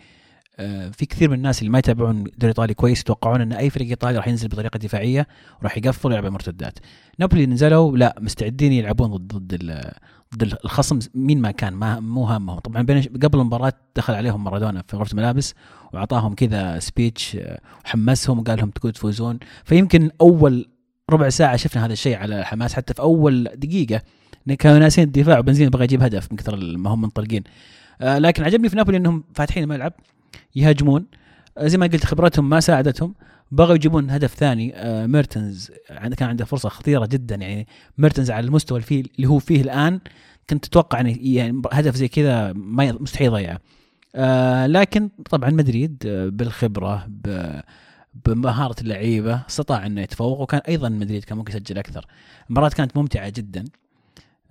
آه، 0.60 0.90
في 0.90 1.06
كثير 1.06 1.30
من 1.30 1.36
الناس 1.36 1.60
اللي 1.60 1.70
ما 1.70 1.80
يتابعون 1.80 2.18
الدوري 2.18 2.32
الايطالي 2.42 2.74
كويس 2.74 3.02
يتوقعون 3.02 3.42
إن 3.42 3.54
أي 3.54 3.70
فريق 3.70 3.88
إيطالي 3.88 4.18
راح 4.18 4.28
ينزل 4.28 4.48
بطريقة 4.48 4.78
دفاعية 4.78 5.28
وراح 5.62 5.78
يقفل 5.78 6.10
ويلعب 6.10 6.26
مرتدات. 6.26 6.80
نابولي 7.20 7.46
نزلوا 7.46 7.98
لا 7.98 8.16
مستعدين 8.20 8.72
يلعبون 8.72 9.16
ضد 9.16 9.38
ضد 9.38 9.92
ضد 10.38 10.58
الخصم 10.66 11.00
مين 11.16 11.42
ما 11.42 11.52
كان 11.52 11.74
ما 11.74 12.00
مو 12.00 12.24
هامهم 12.24 12.60
طبعا 12.60 12.82
قبل 13.24 13.40
المباراة 13.40 13.74
دخل 13.96 14.14
عليهم 14.14 14.44
مارادونا 14.44 14.84
في 14.88 14.98
غرفة 14.98 15.12
الملابس 15.12 15.54
وأعطاهم 15.94 16.36
كذا 16.36 16.80
سبيتش 16.80 17.36
آه، 17.36 17.60
وحمسهم 17.86 18.40
وقال 18.40 18.58
لهم 18.60 18.70
تقدروا 18.70 18.92
تفوزون. 18.92 19.40
فيمكن 19.64 20.10
أول 20.22 20.66
ربع 21.10 21.30
ساعة 21.30 21.56
شفنا 21.56 21.86
هذا 21.86 21.94
الشيء 21.94 22.18
على 22.18 22.46
حماس 22.46 22.74
حتى 22.74 22.94
في 22.94 23.02
أول 23.02 23.44
دقيقة 23.56 24.02
كانوا 24.60 24.80
ناسين 24.80 25.04
الدفاع 25.04 25.40
وبنزين 25.40 25.70
بغى 25.70 25.84
يجيب 25.84 26.04
هدف 26.04 26.32
من 26.32 26.38
كثر 26.38 26.78
ما 26.78 26.90
هم 26.90 27.02
منطلقين. 27.02 27.44
آه 28.02 28.18
لكن 28.18 28.44
عجبني 28.44 28.70
في 28.70 28.76
نابولي 28.76 28.98
إنهم 28.98 29.24
فاتحين 29.36 29.64
الملعب 29.64 29.94
يهاجمون. 30.56 31.06
آه 31.58 31.68
زي 31.68 31.78
ما 31.78 31.86
قلت 31.86 32.06
خبرتهم 32.06 32.50
ما 32.50 32.60
ساعدتهم. 32.60 33.14
بغوا 33.52 33.76
يجيبون 33.76 34.10
هدف 34.10 34.36
ثاني 34.36 34.76
آه 34.76 35.06
ميرتنز. 35.06 35.72
كان 35.90 36.30
عنده 36.30 36.46
فرصة 36.46 36.70
خطيرة 36.70 37.06
جدا 37.06 37.36
يعني 37.36 37.68
ميرتنز 37.98 38.32
على 38.32 38.46
المستوى 38.46 38.78
اللي 38.78 38.88
فيه 38.88 39.04
اللي 39.16 39.28
هو 39.28 39.40
فيه 39.40 39.62
الآن 39.62 40.00
كنت 40.50 40.66
تتوقع 40.66 40.98
يعني, 40.98 41.34
يعني 41.34 41.62
هدف 41.72 41.96
زي 41.96 42.08
كذا 42.08 42.54
ما 42.54 42.92
مستحيل 42.92 43.28
يضيعه. 43.28 43.60
آه 44.16 44.68
لكن 44.68 45.10
طبعا 45.30 45.50
مدريد 45.50 46.04
آه 46.06 46.30
بالخبرة 46.30 47.08
بمهارة 48.26 48.76
اللعيبة 48.82 49.42
استطاع 49.50 49.86
إنه 49.86 50.02
يتفوق 50.02 50.40
وكان 50.42 50.62
أيضا 50.68 50.90
مدريد 50.90 51.24
كان 51.24 51.38
ممكن 51.38 51.54
يسجل 51.54 51.78
أكثر. 51.78 52.06
المباراة 52.50 52.70
كانت 52.70 52.98
ممتعة 52.98 53.30
جدا. 53.30 53.64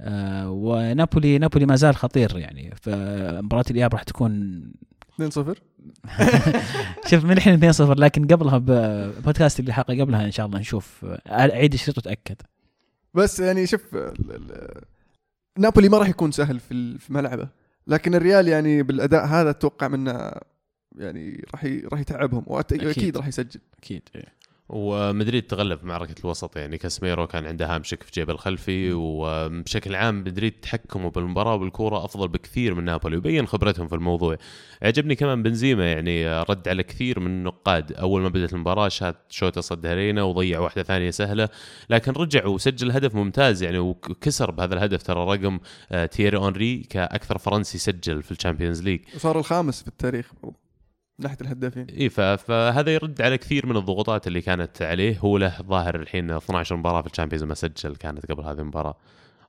آه 0.00 0.50
ونابولي 0.50 1.38
نابولي 1.38 1.66
ما 1.66 1.76
زال 1.76 1.96
خطير 1.96 2.38
يعني. 2.38 2.74
فمباراة 2.82 3.64
الإياب 3.70 3.92
راح 3.92 4.02
تكون 4.02 4.62
2 5.22 5.30
0 5.30 5.58
شوف 7.10 7.24
من 7.24 7.32
الحين 7.32 7.54
2 7.54 7.72
0 7.72 7.98
لكن 7.98 8.26
قبلها 8.26 8.58
بودكاست 9.24 9.60
اللي 9.60 9.72
حلقة 9.72 10.00
قبلها 10.00 10.24
إن 10.24 10.30
شاء 10.30 10.46
الله 10.46 10.58
نشوف. 10.58 11.06
أعيد 11.28 11.72
الشريط 11.72 11.98
وأتأكد. 11.98 12.36
بس 13.14 13.40
يعني 13.40 13.66
شوف 13.66 13.96
نابولي 15.58 15.88
ما 15.88 15.98
راح 15.98 16.08
يكون 16.08 16.32
سهل 16.32 16.60
في 16.60 16.98
في 16.98 17.12
ملعبه. 17.12 17.48
لكن 17.86 18.14
الريال 18.14 18.48
يعني 18.48 18.82
بالأداء 18.82 19.26
هذا 19.26 19.50
أتوقع 19.50 19.88
منه 19.88 20.32
يعني 20.96 21.46
راح 21.54 21.64
راح 21.92 22.00
يتعبهم 22.00 22.44
واكيد. 22.46 23.16
راح 23.16 23.28
يسجل. 23.28 23.60
أكيد 23.78 24.08
ومدريد 24.72 25.42
تغلب 25.42 25.78
في 25.78 25.86
معركة 25.86 26.14
الوسط 26.20 26.56
يعني 26.56 26.78
كاسميرو 26.78 27.26
كان 27.26 27.46
عنده 27.46 27.74
هامشك 27.74 28.02
في 28.02 28.10
جيبه 28.12 28.32
الخلفي 28.32 28.92
وبشكل 28.92 29.94
عام 29.94 30.20
مدريد 30.20 30.52
تحكموا 30.52 31.10
بالمباراة 31.10 31.54
والكورة 31.54 32.04
أفضل 32.04 32.28
بكثير 32.28 32.74
من 32.74 32.84
نابولي 32.84 33.16
وبين 33.16 33.46
خبرتهم 33.46 33.88
في 33.88 33.94
الموضوع. 33.94 34.36
عجبني 34.82 35.14
كمان 35.14 35.42
بنزيما 35.42 35.92
يعني 35.92 36.42
رد 36.42 36.68
على 36.68 36.82
كثير 36.82 37.20
من 37.20 37.26
النقاد. 37.26 37.92
أول 37.92 38.22
ما 38.22 38.28
بدأت 38.28 38.52
المباراة 38.52 38.88
شات 38.88 39.16
شوطة 39.28 39.60
صدها 39.60 39.94
رينا 39.94 40.22
وضيع 40.22 40.60
واحدة 40.60 40.82
ثانية 40.82 41.10
سهلة 41.10 41.48
لكن 41.90 42.12
رجع 42.12 42.46
وسجل 42.46 42.90
هدف 42.90 43.14
ممتاز 43.14 43.62
يعني 43.62 43.78
وكسر 43.78 44.50
بهذا 44.50 44.74
الهدف 44.74 45.02
ترى 45.02 45.24
رقم 45.24 45.58
آه، 45.92 46.06
تييري 46.06 46.36
هنري 46.36 46.76
كأكثر 46.90 47.38
فرنسي 47.38 47.78
سجل 47.78 48.22
في 48.22 48.32
ال 48.32 48.37
Champions 48.37 48.82
League. 48.82 49.00
وصار 49.14 49.38
الخامس 49.38 49.82
في 49.82 49.88
التاريخ. 49.88 50.32
من 51.20 51.24
ناحية 51.24 51.38
الهدافين. 51.40 51.86
اي 51.86 52.08
فهذا 52.08 52.94
يرد 52.94 53.22
على 53.22 53.38
كثير 53.38 53.66
من 53.66 53.76
الضغوطات 53.76 54.26
اللي 54.26 54.40
كانت 54.40 54.82
عليه. 54.82 55.18
هو 55.18 55.38
له 55.38 55.62
ظاهر 55.62 55.96
الحين 55.96 56.30
12 56.30 56.76
مباراة 56.76 57.00
في 57.00 57.06
ال 57.06 57.10
Champions 57.10 57.44
ما 57.44 57.54
سجل 57.54 57.96
كانت 57.96 58.32
قبل 58.32 58.44
هذه 58.44 58.58
المباراة. 58.58 58.96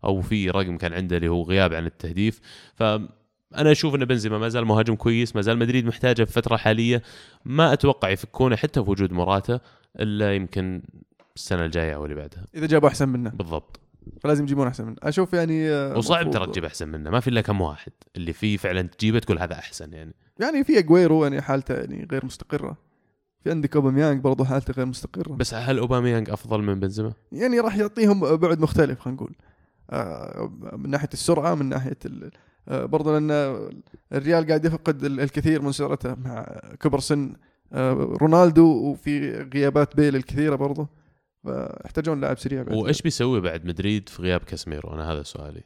أو 0.03 0.21
في 0.21 0.49
رقم 0.49 0.77
كان 0.77 0.93
عنده 0.93 1.17
اللي 1.17 1.27
هو 1.27 1.43
غياب 1.43 1.73
عن 1.73 1.85
التهديف. 1.85 2.39
ف 2.75 2.83
أنا 3.55 3.71
أشوف 3.71 3.95
إن 3.95 4.05
بنزيما 4.05 4.37
ما 4.37 4.49
زال 4.49 4.65
مهاجم 4.65 4.95
كويس 4.95 5.35
ما 5.35 5.41
زال 5.41 5.57
مدريد 5.57 5.85
محتاجة 5.85 6.23
في 6.23 6.37
الفترة 6.37 6.55
الحاليه 6.55 7.01
ما 7.45 7.73
أتوقع 7.73 8.09
يفكونه 8.09 8.55
حتى 8.55 8.83
في 8.83 8.89
وجود 8.89 9.11
مراته 9.11 9.59
إلا 9.99 10.35
يمكن 10.35 10.81
السنة 11.35 11.65
الجاية 11.65 11.95
أو 11.95 12.05
اللي 12.05 12.15
بعدها. 12.15 12.47
إذا 12.55 12.65
جابوا 12.65 12.89
أحسن 12.89 13.09
منه. 13.09 13.29
بالضبط. 13.29 13.80
فلازم 14.21 14.43
يجيبون 14.43 14.67
أحسن 14.67 14.85
منه. 14.85 14.95
أشوف 15.03 15.33
يعني 15.33 15.69
آه، 15.69 15.97
وصعب 15.97 16.31
ترى 16.31 16.47
تجيب 16.47 16.65
أحسن 16.65 16.87
منه. 16.89 17.09
ما 17.09 17.19
في 17.19 17.27
إلا 17.27 17.41
كم 17.41 17.61
واحد 17.61 17.91
اللي 18.15 18.33
فيه 18.33 18.57
فعلا 18.57 18.81
تجيبه 18.81 19.19
تقول 19.19 19.39
هذا 19.39 19.53
أحسن 19.53 19.93
يعني. 19.93 20.13
يعني 20.39 20.63
في 20.63 20.79
أجويرو 20.79 21.23
يعني 21.23 21.41
حالته 21.41 21.73
يعني 21.73 22.07
غير 22.11 22.25
مستقرة. 22.25 22.77
في 23.43 23.51
عندك 23.51 23.75
أوباميانج 23.75 24.21
برضو 24.21 24.43
حالته 24.43 24.73
غير 24.73 24.85
مستقرة. 24.85 25.33
بس 25.33 25.53
هل 25.53 25.77
أوباميانج 25.77 26.29
أفضل 26.29 26.61
من 26.61 26.79
بنزيما؟ 26.79 27.13
يعني 27.31 27.59
راح 27.59 27.77
يعطيهم 27.77 28.35
بعد 28.35 28.59
مختلف 28.59 28.99
خلينا 28.99 29.17
نقول. 29.21 29.35
آه، 29.89 30.51
من 30.77 30.89
ناحية 30.89 31.09
السرعة 31.13 31.55
من 31.55 31.65
ناحية 31.69 31.97
ال... 32.05 32.31
آه، 32.67 32.85
برضو 32.85 33.13
لأن 33.13 33.31
الريال 34.13 34.47
قاعد 34.47 34.65
يفقد 34.65 35.03
ال- 35.03 35.19
الكثير 35.19 35.61
من 35.61 35.71
سرعته 35.71 36.15
مع 36.15 36.59
كبر 36.79 36.99
سن. 36.99 37.33
رونالدو 38.21 38.65
وفي 38.65 39.31
غيابات 39.53 39.95
بيل 39.95 40.15
الكثيرة 40.15 40.55
برضو. 40.55 40.87
فيحتاجون 41.43 42.21
لاعب 42.21 42.39
سريع 42.39 42.63
بعد. 42.63 42.75
وإيش 42.75 43.01
بيسوي 43.01 43.41
بعد 43.41 43.65
مدريد 43.65 44.09
في 44.09 44.21
غياب 44.21 44.41
كاسميرو 44.41 44.93
أنا 44.93 45.11
هذا 45.11 45.23
سؤالي. 45.23 45.63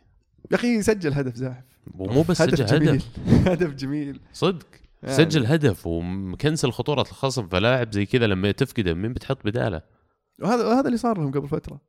يا 0.51 0.55
أخي 0.55 0.81
سجل 0.81 1.13
هدف 1.13 1.35
زاحف. 1.35 1.63
ومو 1.93 2.21
بس 2.21 2.41
هدف 2.41 2.57
سجل 2.57 2.65
جميل. 2.65 3.01
هدف 3.27 3.47
هدف 3.51 3.73
جميل. 3.73 4.19
صدق. 4.33 4.67
يعني. 5.03 5.15
سجل 5.15 5.45
هدف 5.45 5.87
ومكنسل 5.87 6.71
خطورة 6.71 7.01
الخصم 7.01 7.47
فلاعب 7.47 7.91
زي 7.91 8.05
كذا 8.05 8.27
لما 8.27 8.51
تفقده 8.51 8.93
مين 8.93 9.13
بتحط 9.13 9.45
بدالة؟ 9.45 9.81
وهذا 10.41 10.65
وهذا 10.67 10.85
اللي 10.87 10.97
صار 10.97 11.17
لهم 11.17 11.31
قبل 11.31 11.47
فترة. 11.47 11.81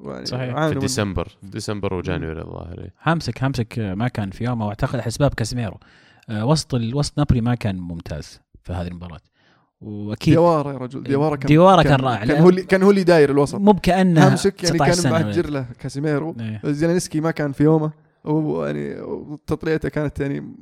يعني 0.00 0.26
صحيح. 0.26 0.68
في 0.68 0.74
ديسمبر. 0.74 1.28
في 1.28 1.50
ديسمبر 1.50 1.94
وجانيوري 1.94 2.40
الظاهر. 2.40 2.90
هامسك 3.02 3.42
هامسك 3.42 3.78
ما 3.78 4.08
كان 4.08 4.30
في 4.30 4.44
يومه 4.44 4.66
واعتقد 4.66 4.98
أسباب 4.98 5.34
كاسيميرو. 5.34 5.80
آه، 6.28 6.46
وسط 6.46 6.74
وسط 6.74 7.18
نابولي 7.18 7.40
ما 7.40 7.54
كان 7.54 7.76
ممتاز 7.76 8.40
في 8.64 8.72
هذه 8.72 8.88
المباراة. 8.88 9.20
وأكيد 9.80 10.34
ديوارا 10.34 10.72
يا 10.72 10.78
رجل 10.78 11.02
ديوارا 11.02 11.36
كان 11.36 11.46
ديوارا 11.46 11.82
كان 11.82 12.00
رائع. 12.00 12.24
كان 12.24 12.42
هو 12.42 12.48
اللي 12.48 12.62
كان 12.62 12.82
هو 12.82 12.90
اللي 12.90 13.04
داير 13.04 13.30
الوسط 13.30 13.58
مو 13.58 13.72
بكأنه 13.72 14.26
هامسك 14.26 14.64
يعني 14.64 14.78
19 14.78 15.02
كان 15.02 15.12
معجر 15.12 15.50
له 15.50 15.66
كاسيميرو 15.78 16.36
إيه. 16.40 16.60
زيلينسكي 16.64 17.20
ما 17.20 17.30
كان 17.30 17.52
في 17.52 17.64
يومه 17.64 17.92
ويعني 18.24 18.96
تطليته 19.46 19.88
كانت 19.88 20.20
يعني 20.20 20.54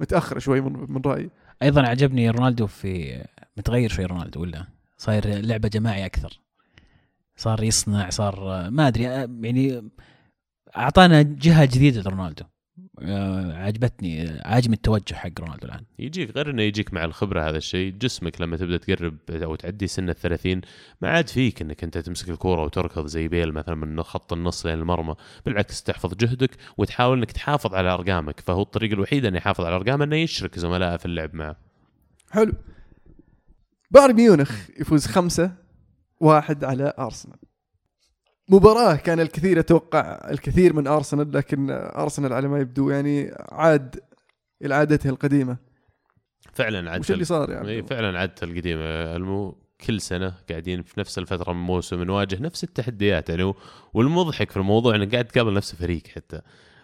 متأخرة 0.00 0.38
شوي 0.38 0.60
من, 0.60 0.86
من 0.88 1.00
رأيي 1.06 1.30
أيضا 1.62 1.86
عجبني 1.86 2.30
رونالدو 2.30 2.66
في 2.66 3.24
متغير 3.56 3.90
شوي 3.90 4.04
رونالدو 4.04 4.40
ولا 4.40 4.66
صاير 4.98 5.26
لعبة 5.26 5.68
جماعي 5.68 6.06
أكثر 6.06 6.40
صار 7.36 7.62
يصنع 7.62 8.10
صار 8.10 8.70
ما 8.70 8.88
أدري 8.88 9.02
يعني 9.02 9.90
أعطانا 10.76 11.22
جهة 11.22 11.64
جديدة 11.64 12.00
لرونالدو 12.00 12.44
عجبتني 13.52 14.40
عاجبني 14.44 14.74
التوجه 14.76 15.14
حق 15.14 15.40
رونالدو 15.40 15.66
الآن. 15.66 15.84
يجيك 15.98 16.36
غير 16.36 16.50
إنه 16.50 16.62
يجيك 16.62 16.94
مع 16.94 17.04
الخبرة 17.04 17.48
هذا 17.48 17.56
الشيء 17.56 17.92
جسمك 17.92 18.40
لما 18.40 18.56
تبدأ 18.56 18.76
تقرب 18.76 19.16
أو 19.30 19.54
تعدي 19.56 19.86
سن 19.86 20.08
الثلاثين 20.08 20.60
ما 21.02 21.08
عاد 21.08 21.28
فيك 21.28 21.62
إنك 21.62 21.84
أنت 21.84 21.98
تمسك 21.98 22.28
الكورة 22.28 22.62
وتركض 22.64 23.06
زي 23.06 23.28
بيل 23.28 23.52
مثلا 23.52 23.74
من 23.74 24.02
خط 24.02 24.32
النص 24.32 24.66
لين 24.66 24.78
المرمى 24.78 25.14
بالعكس 25.46 25.82
تحفظ 25.82 26.14
جهدك 26.14 26.50
وتحاول 26.78 27.18
إنك 27.18 27.32
تحافظ 27.32 27.74
على 27.74 27.90
أرقامك. 27.90 28.40
فهو 28.40 28.62
الطريقة 28.62 28.94
الوحيده 28.94 29.28
إنه 29.28 29.36
يحافظ 29.36 29.64
على 29.64 29.76
أرقامه 29.76 30.04
إنه 30.04 30.16
يشرك 30.16 30.58
زملائه 30.58 30.96
في 30.96 31.06
اللعب 31.06 31.34
معه. 31.34 31.56
حلو. 32.30 32.52
بايرن 33.90 34.14
ميونخ 34.14 34.70
يفوز 34.80 35.06
خمسة 35.06 35.52
واحد 36.20 36.64
على 36.64 36.92
أرسنال. 36.98 37.38
مباراة 38.50 38.96
كان 38.96 39.20
الكثير 39.20 39.58
يتوقع 39.58 40.30
الكثير 40.30 40.72
من 40.72 40.86
أرسنال 40.86 41.32
لكن 41.32 41.70
أرسنال 41.70 42.32
على 42.32 42.48
ما 42.48 42.58
يبدو 42.58 42.90
يعني 42.90 43.34
عاد 43.52 44.00
إلى 44.64 44.74
عادته 44.74 45.10
القديمة. 45.10 45.56
فعلا 46.52 46.90
عاد 46.90 47.00
وش 47.00 47.10
اللي 47.10 47.24
صار 47.24 47.50
يعني؟ 47.50 47.68
إي 47.68 47.82
فعلا 47.82 48.18
عادة 48.18 48.34
القديمة 48.42 48.84
المو 49.16 49.56
كل 49.86 50.00
سنة 50.00 50.34
قاعدين 50.50 50.82
في 50.82 51.00
نفس 51.00 51.18
الفترة 51.18 51.52
من 51.52 51.58
الموسم 51.58 52.02
نواجه 52.02 52.42
نفس 52.42 52.64
التحديات 52.64 53.28
يعني 53.28 53.54
والمضحك 53.94 54.50
في 54.50 54.56
الموضوع 54.56 54.94
انك 54.94 55.12
قاعد 55.12 55.24
تقابل 55.24 55.54
نفس 55.54 55.72
الفريق 55.72 56.06
حتى. 56.06 56.40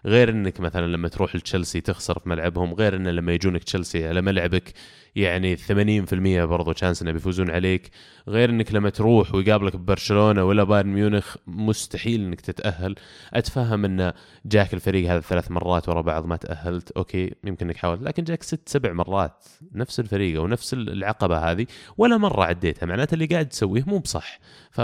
غير 0.07 0.31
إنك 0.31 0.61
مثلا 0.61 0.87
لما 0.87 1.09
تروح 1.09 1.37
لتشيلسي 1.37 1.81
تخسر 1.81 2.19
في 2.19 2.29
ملعبهم 2.29 2.75
غير 2.75 2.97
ان 2.97 3.09
لما 3.09 3.33
يجونك 3.33 3.65
تشيلسي 3.65 4.09
على 4.09 4.23
ملعبك 4.23 4.73
يعني 5.17 5.57
80% 5.57 6.45
برضو 6.45 6.73
chance 6.73 7.03
انه 7.03 7.13
بيفوزون 7.13 7.51
عليك. 7.51 7.91
غير 8.29 8.51
إنك 8.51 8.75
لما 8.75 8.91
تروح 8.91 9.35
ويقابلك 9.35 9.77
ببرشلونة 9.77 10.45
ولا 10.45 10.65
بايرن 10.65 10.89
ميونخ 10.89 11.37
مستحيل 11.47 12.21
إنك 12.21 12.41
تتأهل. 12.41 12.95
أتفهم 13.35 13.85
إن 13.85 14.13
جاك 14.47 14.75
الفريق 14.75 15.11
هذا 15.11 15.21
ثلاث 15.21 15.51
مرات 15.51 15.89
ورا 15.89 16.01
بعض 16.01 16.27
ما 16.27 16.37
تأهلت 16.37 16.91
okay 16.91 17.35
يمكن 17.45 17.67
إنك 17.67 17.77
حاولت 17.77 18.03
لكن 18.03 18.25
جاك 18.25 18.43
ست 18.43 18.69
سبع 18.69 18.93
مرات. 18.93 19.45
نفس 19.73 20.01
الفريق 20.01 20.41
أو 20.41 20.47
نفس 20.47 20.75
العقبة 20.75 21.39
هذه 21.39 21.67
ولا 21.99 22.17
مرة 22.17 22.45
عديتها. 22.45 22.87
معناته 22.87 23.15
اللي 23.15 23.27
قاعد 23.27 23.49
تسويه 23.49 23.85
مو 23.87 23.99
بصح. 23.99 24.39
ف 24.71 24.81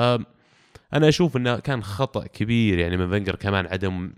أنا 0.95 1.09
أشوف 1.09 1.37
إنه 1.37 1.59
كان 1.59 1.83
خطأ 1.83 2.27
كبير 2.27 2.79
يعني 2.79 2.97
من 2.97 3.11
فينجر 3.11 3.37
كمان 3.37 3.67
عدم 3.67 4.13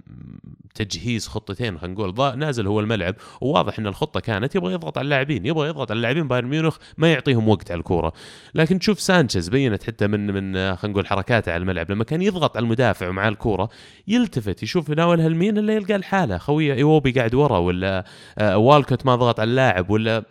تجهيز 0.74 1.28
خطتين 1.28 1.78
خلينا 1.78 1.94
نقول 1.94 2.38
نازل 2.38 2.66
هو 2.66 2.80
الملعب 2.80 3.14
وواضح 3.40 3.78
إن 3.78 3.86
الخطة 3.86 4.20
كانت 4.20 4.54
يبغى 4.54 4.72
يضغط 4.72 4.98
على 4.98 5.04
اللاعبين 5.04 5.46
يبغى 5.46 5.68
يضغط 5.68 5.90
على 5.90 5.96
اللاعبين 5.96 6.28
بايرن 6.28 6.48
ميونخ 6.48 6.76
ما 6.98 7.12
يعطيهم 7.12 7.48
وقت 7.48 7.70
على 7.70 7.78
الكورة. 7.78 8.12
لكن 8.54 8.78
تشوف 8.78 9.00
سانشيز 9.00 9.48
بينت 9.48 9.82
حتى 9.82 10.06
من 10.06 10.26
من 10.26 10.76
خلينا 10.76 10.92
نقول 10.92 11.06
حركاته 11.06 11.52
على 11.52 11.60
الملعب 11.60 11.90
لما 11.90 12.04
كان 12.04 12.22
يضغط 12.22 12.56
على 12.56 12.64
المدافع 12.64 13.08
ومع 13.08 13.28
الكورة 13.28 13.68
يلتفت 14.08 14.62
يشوف 14.62 14.88
يناولها 14.88 15.28
لمين 15.28 15.58
إلا 15.58 15.72
يلقى 15.72 15.96
الحالة 15.96 16.38
خويه 16.38 16.74
إيوبي 16.74 17.12
قاعد 17.12 17.34
ورا 17.34 17.58
ولا 17.58 18.04
آه، 18.38 18.58
والكوت 18.58 19.06
ما 19.06 19.16
ضغط 19.16 19.40
على 19.40 19.50
اللاعب 19.50 19.90
ولا 19.90 20.24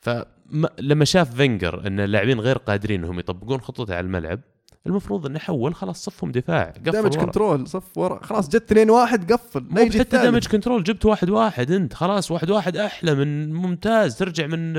فلما 0.00 1.04
شاف 1.04 1.34
فينجر 1.34 1.86
إن 1.86 2.00
اللاعبين 2.00 2.40
غير 2.40 2.58
قادرين 2.58 3.04
إنهم 3.04 3.18
يطبقون 3.18 3.60
خطته 3.60 3.94
على 3.94 4.06
الملعب 4.06 4.40
المفروض 4.86 5.26
إنه 5.26 5.38
حول 5.38 5.74
خلاص 5.74 6.04
صفهم 6.04 6.32
دفاع 6.32 6.70
قفل 6.70 6.82
دامج 6.90 7.16
ورا. 7.16 7.24
كنترول 7.24 7.68
صف 7.68 7.98
ورا. 7.98 8.24
خلاص 8.24 8.48
جت 8.48 8.72
2 8.72 8.90
1 8.90 9.32
قفل. 9.32 9.66
مو 9.70 9.80
يجي 9.80 10.00
حتى. 10.00 10.18
دامج 10.18 10.46
control 10.46 10.84
جبت 10.84 11.06
واحد 11.06 11.30
واحد 11.30 11.70
انت 11.70 11.94
خلاص 11.94 12.30
واحد 12.30 12.50
واحد 12.50 12.76
أحلى 12.76 13.14
من 13.14 13.52
ممتاز. 13.52 14.16
ترجع 14.16 14.46
من 14.46 14.72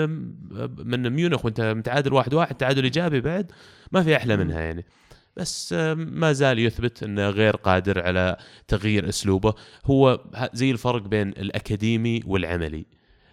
من 0.87 1.09
ميونخ 1.09 1.45
وانت 1.45 1.61
متعادل 1.61 2.13
واحد 2.13 2.33
واحد 2.33 2.55
تعادل 2.55 2.83
إيجابي 2.83 3.21
بعد 3.21 3.51
ما 3.91 4.03
في 4.03 4.15
أحلى 4.15 4.37
منها 4.37 4.61
يعني. 4.61 4.85
بس 5.37 5.73
آه، 5.73 5.93
ما 5.93 6.33
زال 6.33 6.59
يثبت 6.59 7.03
إنه 7.03 7.29
غير 7.29 7.55
قادر 7.55 8.01
على 8.01 8.37
تغيير 8.67 9.09
أسلوبه. 9.09 9.53
هو 9.85 10.19
زي 10.53 10.71
الفرق 10.71 11.01
بين 11.01 11.27
الأكاديمي 11.29 12.21
والعملي. 12.25 12.85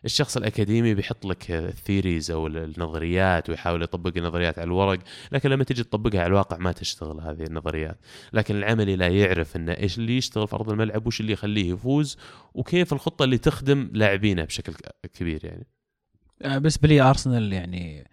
الشخص 0.05 0.37
الأكاديمي 0.37 0.95
بيحط 0.95 1.27
لك 1.27 1.51
ال 1.51 1.60
theories 1.60 2.31
أو 2.31 2.47
النظريات 2.47 3.51
ويحاول 3.51 3.83
يطبق 3.83 4.13
النظريات 4.17 4.59
على 4.59 4.67
الورق 4.67 4.99
لكن 5.33 5.51
لما 5.51 5.65
تجي 5.65 5.85
تطبقها 5.85 6.21
على 6.21 6.27
الواقع 6.27 6.57
ما 6.57 6.73
تشتغل 6.73 7.21
هذه 7.21 7.43
النظريات. 7.43 7.99
لكن 8.33 8.57
العملي 8.57 8.97
لا 8.97 9.09
يعرف 9.09 9.57
إنه 9.57 9.73
إيش 9.73 9.99
اللي 9.99 10.17
يشتغل 10.17 10.49
في 10.49 10.57
أرض 10.57 10.71
الملعب 10.71 11.07
وش 11.07 11.21
اللي 11.21 11.33
يخليه 11.33 11.73
يفوز 11.73 12.19
وكيف 12.55 12.93
الخطة 12.93 13.25
اللي 13.25 13.39
تخدم 13.39 13.91
لاعبينه 13.93 14.45
بشكل 14.45 14.75
كبير 15.13 15.45
يعني. 15.45 15.67
آه، 16.43 16.59
بالنسبة 16.59 16.89
لي 16.89 17.01
ارسنال 17.01 17.53
يعني 17.53 18.11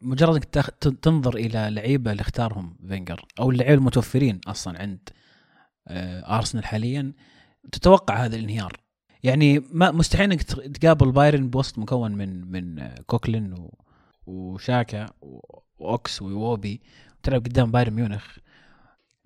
مجرد 0.00 0.34
إنك 0.34 0.66
تنظر 1.02 1.34
إلى 1.36 1.68
لعيبة 1.70 2.12
اللي 2.12 2.20
اختارهم 2.20 2.76
فينجر 2.88 3.24
أو 3.40 3.50
اللعيبة 3.50 3.74
المتوفرين 3.74 4.40
أصلا 4.46 4.78
عند 4.80 5.08
آه، 5.88 6.36
ارسنال 6.38 6.64
حاليا 6.64 7.12
تتوقع 7.72 8.24
هذا 8.24 8.36
الانهيار. 8.36 8.81
يعني 9.22 9.58
ما 9.72 9.90
مستحيل 9.90 10.32
إنك 10.32 10.42
تق- 10.42 10.66
تقابل 10.66 11.12
بايرن 11.12 11.50
بوسط 11.50 11.78
مكون 11.78 12.12
من 12.12 12.50
من 12.52 12.88
كوكلان 13.06 13.52
و- 13.52 13.78
وشاكا 14.26 15.06
وأوكس 15.78 16.22
ويوبي. 16.22 16.80
تلعب 17.22 17.44
قدام 17.44 17.70
بايرن 17.70 17.92
ميونخ. 17.92 18.38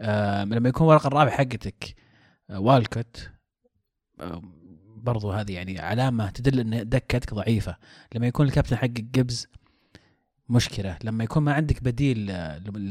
آه، 0.00 0.44
لما 0.44 0.68
يكون 0.68 0.86
الورقه 0.86 1.06
الرابعه 1.06 1.30
حقتك 1.36 1.94
آه، 2.50 2.60
والكوت 2.60 3.30
آه، 4.20 4.42
برضو 4.96 5.30
هذه 5.30 5.52
يعني 5.52 5.78
علامة 5.80 6.30
تدل 6.30 6.60
إن 6.60 6.88
دكتك 6.88 7.34
ضعيفة. 7.34 7.76
لما 8.14 8.26
يكون 8.26 8.46
الكابتن 8.46 8.76
حقك 8.76 9.00
جيبز 9.04 9.46
مشكلة. 10.48 10.98
لما 11.04 11.24
يكون 11.24 11.42
ما 11.42 11.52
عندك 11.52 11.82
بديل 11.82 12.32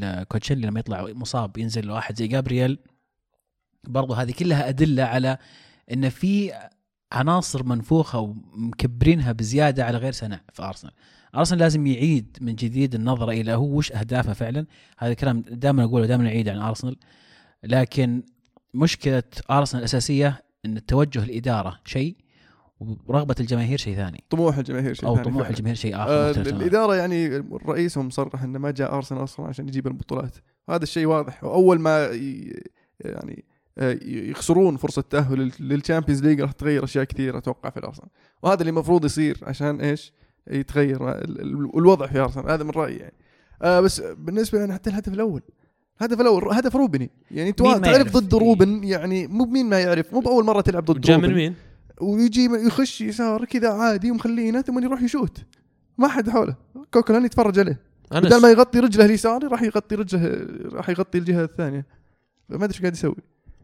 لكوتشيلي 0.00 0.66
لما 0.66 0.80
يطلع 0.80 1.02
مصاب 1.12 1.58
ينزل 1.58 1.90
واحد 1.90 2.16
زي 2.16 2.26
جابرييل 2.26 2.78
برضو 3.84 4.14
هذه 4.14 4.32
كلها 4.32 4.68
أدلة 4.68 5.02
على 5.04 5.38
إن 5.92 6.08
في 6.08 6.52
عناصر 7.12 7.64
منفوخة 7.64 8.18
ومكبرينها 8.20 9.32
بزيادة 9.32 9.84
على 9.84 9.98
غير 9.98 10.12
سنة 10.12 10.40
في 10.52 10.62
أرسنال. 10.62 10.92
أرسنال 11.34 11.60
لازم 11.60 11.86
يعيد 11.86 12.38
من 12.40 12.54
جديد 12.54 12.94
النظرة 12.94 13.32
إلى 13.32 13.52
هو 13.52 13.76
وش 13.76 13.92
أهدافه 13.92 14.32
فعلا. 14.32 14.66
هذا 14.98 15.12
الكلام 15.12 15.40
دائما 15.40 15.84
أقوله 15.84 16.06
دائما 16.06 16.26
اعيد 16.26 16.48
عن 16.48 16.58
أرسنال. 16.58 16.96
لكن 17.64 18.22
مشكلة 18.74 19.22
أرسنال 19.50 19.80
الأساسية 19.80 20.42
إن 20.64 20.76
التوجه 20.76 21.24
الاداره 21.24 21.80
شيء 21.84 22.16
ورغبة 22.80 23.34
الجماهير 23.40 23.78
شيء 23.78 23.96
ثاني. 23.96 24.24
طموح 24.30 24.58
الجماهير 24.58 24.94
شيء 24.94 25.08
أو 25.08 25.14
ثاني 25.14 25.24
طموح 25.24 25.42
فعلاً. 25.42 25.50
الجماهير 25.50 25.76
شيء 25.76 25.96
آخر 25.96 26.10
آه. 26.10 26.30
الإدارة 26.30 26.94
يعني 26.94 27.26
الرئيس 27.36 27.98
هو 27.98 28.04
مصرح 28.04 28.42
إنه 28.42 28.58
ما 28.58 28.70
جاء 28.70 28.94
أرسنال 28.94 29.22
أصلا 29.22 29.46
عشان 29.46 29.68
يجيب 29.68 29.86
البطولات. 29.86 30.36
هذا 30.70 30.82
الشيء 30.82 31.06
واضح. 31.06 31.44
وأول 31.44 31.80
ما 31.80 32.04
يعني 33.00 33.44
يخسرون 34.02 34.76
فرصة 34.76 35.00
التاهل 35.00 35.52
لل 35.60 35.72
Champions 35.72 36.24
League 36.24 36.40
راح 36.40 36.52
تغير 36.52 36.84
أشياء 36.84 37.04
كثيره 37.04 37.38
أتوقع 37.38 37.70
في 37.70 37.76
الأرسنال. 37.76 38.08
وهذا 38.42 38.60
اللي 38.60 38.70
المفروض 38.70 39.04
يصير 39.04 39.38
عشان 39.42 39.80
إيش؟ 39.80 40.12
يتغير 40.50 41.10
ال- 41.10 41.40
ال- 41.40 41.78
الوضع 41.78 42.06
في 42.06 42.18
أرسنال. 42.18 42.50
هذا 42.50 42.64
من 42.64 42.70
رأيي 42.70 42.96
يعني. 42.96 43.14
آه 43.62 43.80
بس 43.80 44.00
بالنسبة 44.00 44.58
يعني 44.58 44.72
حتى 44.72 44.90
الهدف 44.90 45.14
الأول. 45.14 45.42
الهدف 46.00 46.20
الأول 46.20 46.52
هدف 46.52 46.76
روبن 46.76 47.10
يعني 47.30 47.48
انت 47.48 47.58
تعرف؟ 47.58 48.16
ضد 48.16 48.34
إيه. 48.34 48.40
روبن 48.40 48.84
يعني 48.84 49.26
مو 49.26 49.44
مين 49.44 49.68
ما 49.68 49.80
يعرف. 49.80 50.12
مو 50.12 50.20
بأول 50.20 50.44
مرة 50.44 50.60
تلعب 50.60 50.84
ضد 50.84 51.00
جاء 51.00 51.18
من 51.18 51.24
روبن. 51.24 51.34
مين؟ 51.34 51.54
ويجي 52.00 52.44
يخش 52.44 53.00
يسار 53.00 53.44
كذا 53.44 53.68
عادي 53.68 54.10
ومخلينه 54.10 54.62
ثم 54.62 54.84
يروح 54.84 55.02
يشوت. 55.02 55.38
ما 55.98 56.08
حد 56.08 56.30
حوله. 56.30 56.54
كوكلان 56.94 57.24
يتفرج 57.24 57.58
عليه. 57.58 57.80
بدل 58.10 58.42
ما 58.42 58.50
يغطي 58.50 58.78
رجله 58.78 59.04
اليسار 59.04 59.48
راح 59.48 59.62
يغطي 59.62 59.94
رجله 59.94 60.46
راح 60.72 60.88
يغطي 60.88 61.18
الجهة 61.18 61.44
الثانية. 61.44 61.86
ما 62.48 62.56
أدري 62.56 62.68
إيش 62.68 62.80
قاعد 62.80 62.92
يسوي. 62.92 63.16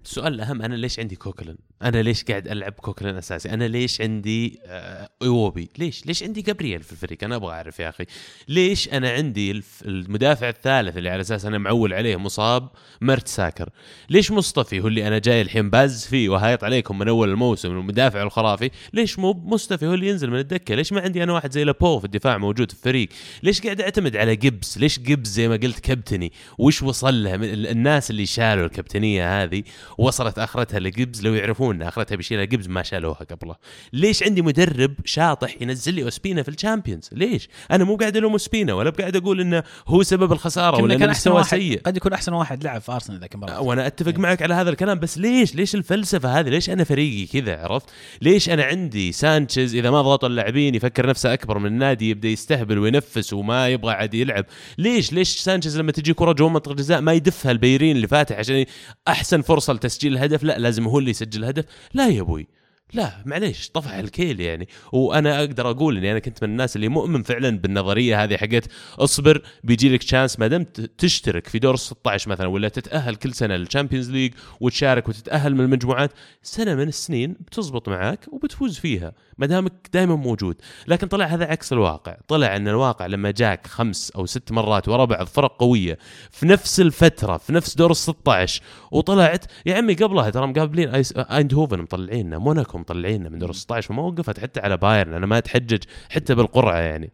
السؤال 0.04 0.34
الأهم 0.34 0.62
أنا 0.62 0.74
ليش 0.74 0.98
عندي 0.98 1.16
كوكلن؟ 1.16 1.56
أنا 1.82 2.02
ليش 2.02 2.24
قاعد 2.24 2.48
ألعب 2.48 2.72
كوكلن 2.72 3.16
أساسي؟ 3.16 3.50
أنا 3.50 3.68
ليش 3.68 4.00
عندي 4.00 4.58
آه، 4.66 5.08
إيوبي؟ 5.22 5.68
ليش؟ 5.78 6.06
ليش 6.06 6.22
عندي 6.22 6.42
جابرييل 6.42 6.82
في 6.82 6.92
الفريق؟ 6.92 7.24
أنا 7.24 7.36
أبغى 7.36 7.52
أعرف 7.52 7.80
يا 7.80 7.88
أخي، 7.88 8.04
ليش 8.48 8.88
أنا 8.88 9.10
عندي 9.10 9.62
المدافع 9.84 10.48
الثالث 10.48 10.96
اللي 10.96 11.10
على 11.10 11.20
أساس 11.20 11.44
أنا 11.44 11.58
معول 11.58 11.94
عليه 11.94 12.16
مصاب 12.16 12.68
ميرتساكر؟ 13.00 13.68
ليش 14.10 14.30
مصطفي 14.30 14.80
هو 14.80 14.86
اللي 14.86 15.08
أنا 15.08 15.18
جاي 15.18 15.42
الحين 15.42 15.70
باز 15.70 16.06
فيه 16.06 16.28
وهايط 16.28 16.64
عليكم 16.64 16.98
من 16.98 17.08
أول 17.08 17.28
الموسم 17.28 17.70
المدافع 17.70 18.22
الخرافي؟ 18.22 18.70
ليش 18.92 19.18
مو 19.18 19.32
مصطفي 19.32 19.86
هو 19.86 19.94
اللي 19.94 20.08
ينزل 20.08 20.30
من 20.30 20.38
الدكة؟ 20.38 20.74
ليش 20.74 20.92
ما 20.92 21.00
عندي 21.00 21.22
أنا 21.22 21.32
واحد 21.32 21.52
زي 21.52 21.64
لابورت 21.64 21.98
في 21.98 22.04
الدفاع 22.04 22.38
موجود 22.38 22.70
في 22.70 22.78
الفريق؟ 22.78 23.08
ليش 23.42 23.60
قاعد 23.62 23.80
أعتمد 23.80 24.16
على 24.16 24.36
جبس؟ 24.36 24.78
ليش 24.78 24.98
جبس 24.98 25.28
زي 25.28 25.48
ما 25.48 25.56
قلت 25.56 25.78
كابتني؟ 25.78 26.32
وش 26.58 26.82
وصل 26.82 27.24
له 27.24 27.34
الناس 27.70 28.10
اللي 28.10 28.26
شالوا 28.26 28.66
الكابتنية 28.66 29.42
هذه 29.42 29.62
وصلت 29.98 30.38
آخرتها 30.38 30.80
لجبز 30.80 31.26
لو 31.26 31.34
يعرفون 31.34 31.71
أخرتها 31.80 32.16
بيشيلها 32.16 32.44
جبز 32.44 32.68
ما 32.68 32.82
شالوها 32.82 33.26
قبله 33.30 33.56
ليش 33.92 34.22
عندي 34.22 34.42
مدرب 34.42 34.94
شاطح 35.04 35.62
ينزل 35.62 35.94
لي 35.94 36.02
اوسبينا 36.02 36.42
في 36.42 36.48
الشامبيونز؟ 36.48 37.10
ليش؟ 37.12 37.48
أنا 37.70 37.84
مو 37.84 37.96
قاعد 37.96 38.16
ألوم 38.16 38.32
اوسبينا 38.32 38.74
ولا 38.74 38.90
قاعد 38.90 39.16
أقول 39.16 39.40
إنه 39.40 39.62
هو 39.86 40.02
سبب 40.02 40.32
الخسارة 40.32 40.82
ولا 40.82 40.98
كان 40.98 41.08
أحسن 41.08 41.30
واحد 41.30 41.58
سيء. 41.58 41.80
قد 41.80 41.96
يكون 41.96 42.12
أحسن 42.12 42.32
واحد 42.32 42.64
لعب 42.64 42.80
في 42.80 42.92
أرسنال 42.92 43.20
ذاك 43.20 43.34
المباراة. 43.34 43.60
وأنا 43.60 43.86
أتفق 43.86 44.18
معك 44.18 44.42
على 44.42 44.54
هذا 44.54 44.70
الكلام 44.70 44.98
بس 44.98 45.18
ليش؟ 45.18 45.54
ليش 45.54 45.74
الفلسفة 45.74 46.40
هذه؟ 46.40 46.48
ليش 46.48 46.70
أنا 46.70 46.84
فريقي 46.84 47.26
كذا 47.26 47.58
عرفت؟ 47.62 47.90
ليش 48.22 48.50
أنا 48.50 48.64
عندي 48.64 49.12
سانشيز 49.12 49.74
إذا 49.74 49.90
ما 49.90 50.02
ضغطوا 50.02 50.28
اللاعبين 50.28 50.74
يفكر 50.74 51.06
نفسه 51.06 51.32
أكبر 51.32 51.58
من 51.58 51.66
النادي 51.66 52.10
يبدأ 52.10 52.28
يستهبل 52.28 52.78
وينفس 52.78 53.32
وما 53.32 53.68
يبغى 53.68 53.92
عاد 53.92 54.14
يلعب؟ 54.14 54.44
ليش؟ 54.78 55.12
ليش 55.12 55.28
سانشيز 55.28 55.78
لما 55.78 55.92
تجي 55.92 56.14
كرة 56.14 56.32
جوا 56.32 56.48
منطقة 56.48 56.70
الجزاء 56.70 57.00
ما 57.00 57.12
يدفها 57.12 57.52
لبيليرين 57.52 57.96
اللي 57.96 58.08
فاتح 58.08 58.38
عشان 58.38 58.64
أحسن 59.08 59.42
فرصة 59.42 59.72
لتسجيل 59.72 60.12
الهدف؟ 60.12 60.42
لا 60.42 60.58
لازم 60.58 60.84
هو 60.84 60.98
اللي 60.98 61.10
يسجل 61.10 61.44
الهدف 61.62 61.88
لا 61.94 62.08
يا 62.08 62.20
أبوي 62.20 62.46
لا 62.92 63.22
معليش 63.26 63.70
طفح 63.70 63.92
الكيل 63.92 64.40
يعني. 64.40 64.68
وأنا 64.92 65.38
أقدر 65.38 65.70
أقول 65.70 65.96
إني 65.96 66.10
أنا 66.10 66.18
كنت 66.18 66.44
من 66.44 66.50
الناس 66.50 66.76
اللي 66.76 66.88
مؤمن 66.88 67.22
فعلا 67.22 67.58
بالنظرية 67.58 68.24
هذه 68.24 68.36
حقت 68.36 68.68
اصبر 68.98 69.42
بيجي 69.64 69.88
لك 69.88 70.02
chance 70.02 70.38
ما 70.38 70.46
دمت 70.46 70.80
تشترك 70.80 71.48
في 71.48 71.58
دور 71.58 71.76
16 71.76 72.30
مثلا 72.30 72.46
ولا 72.46 72.68
تتأهل 72.68 73.16
كل 73.16 73.34
سنة 73.34 73.56
للشامبيونز 73.56 74.10
ليج 74.10 74.34
وتشارك 74.60 75.08
وتتأهل 75.08 75.54
من 75.54 75.60
المجموعات 75.60 76.12
سنة 76.42 76.74
من 76.74 76.88
السنين 76.88 77.32
بتزبط 77.32 77.88
معاك 77.88 78.28
وبتفوز 78.32 78.78
فيها. 78.78 79.12
ما 79.38 79.46
دامك 79.46 79.72
دائما 79.92 80.16
موجود. 80.16 80.56
لكن 80.88 81.06
طلع 81.06 81.24
هذا 81.26 81.44
عكس 81.44 81.72
الواقع. 81.72 82.16
طلع 82.28 82.56
إن 82.56 82.68
الواقع 82.68 83.06
لما 83.06 83.30
جاك 83.30 83.66
خمس 83.66 84.10
أو 84.10 84.26
ست 84.26 84.52
مرات 84.52 84.88
ورا 84.88 85.04
بعض 85.04 85.26
فرق 85.26 85.56
قوية 85.58 85.98
في 86.30 86.46
نفس 86.46 86.80
الفترة 86.80 87.36
في 87.36 87.52
نفس 87.52 87.74
دور 87.76 87.90
ال 87.90 87.96
16 87.96 88.62
وطلعت 88.90 89.44
يا 89.66 89.76
عمي 89.76 89.94
قبلها 89.94 90.30
ترى 90.30 90.46
مقابلين 90.46 90.92
أيس- 91.04 91.32
أيندهوفن 91.32 91.78
مطلعيننا 91.78 92.38
موناكو 92.38 92.78
مطلعينا 92.78 93.28
من 93.28 93.38
دور 93.38 93.50
ال 93.50 93.54
16 93.54 93.88
فما 93.88 94.02
وقفت 94.02 94.40
حتى 94.40 94.60
على 94.60 94.76
بايرن. 94.76 95.14
أنا 95.14 95.26
ما 95.26 95.38
أتحجج 95.38 95.82
حتى 96.10 96.34
بالقرعة 96.34 96.78
يعني. 96.78 97.12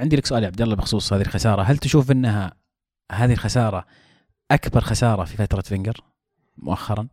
عندي 0.00 0.16
لك 0.16 0.26
سؤال 0.26 0.42
يا 0.42 0.48
عبد 0.48 0.62
الله 0.62 0.76
بخصوص 0.76 1.12
هذه 1.12 1.22
الخسارة. 1.22 1.62
هل 1.62 1.78
تشوف 1.78 2.10
إنها 2.10 2.52
هذه 3.12 3.32
الخسارة 3.32 3.84
أكبر 4.50 4.80
خسارة 4.80 5.24
في 5.24 5.36
فترة 5.36 5.60
فينجر 5.60 6.00
مؤخرا؟ 6.58 7.06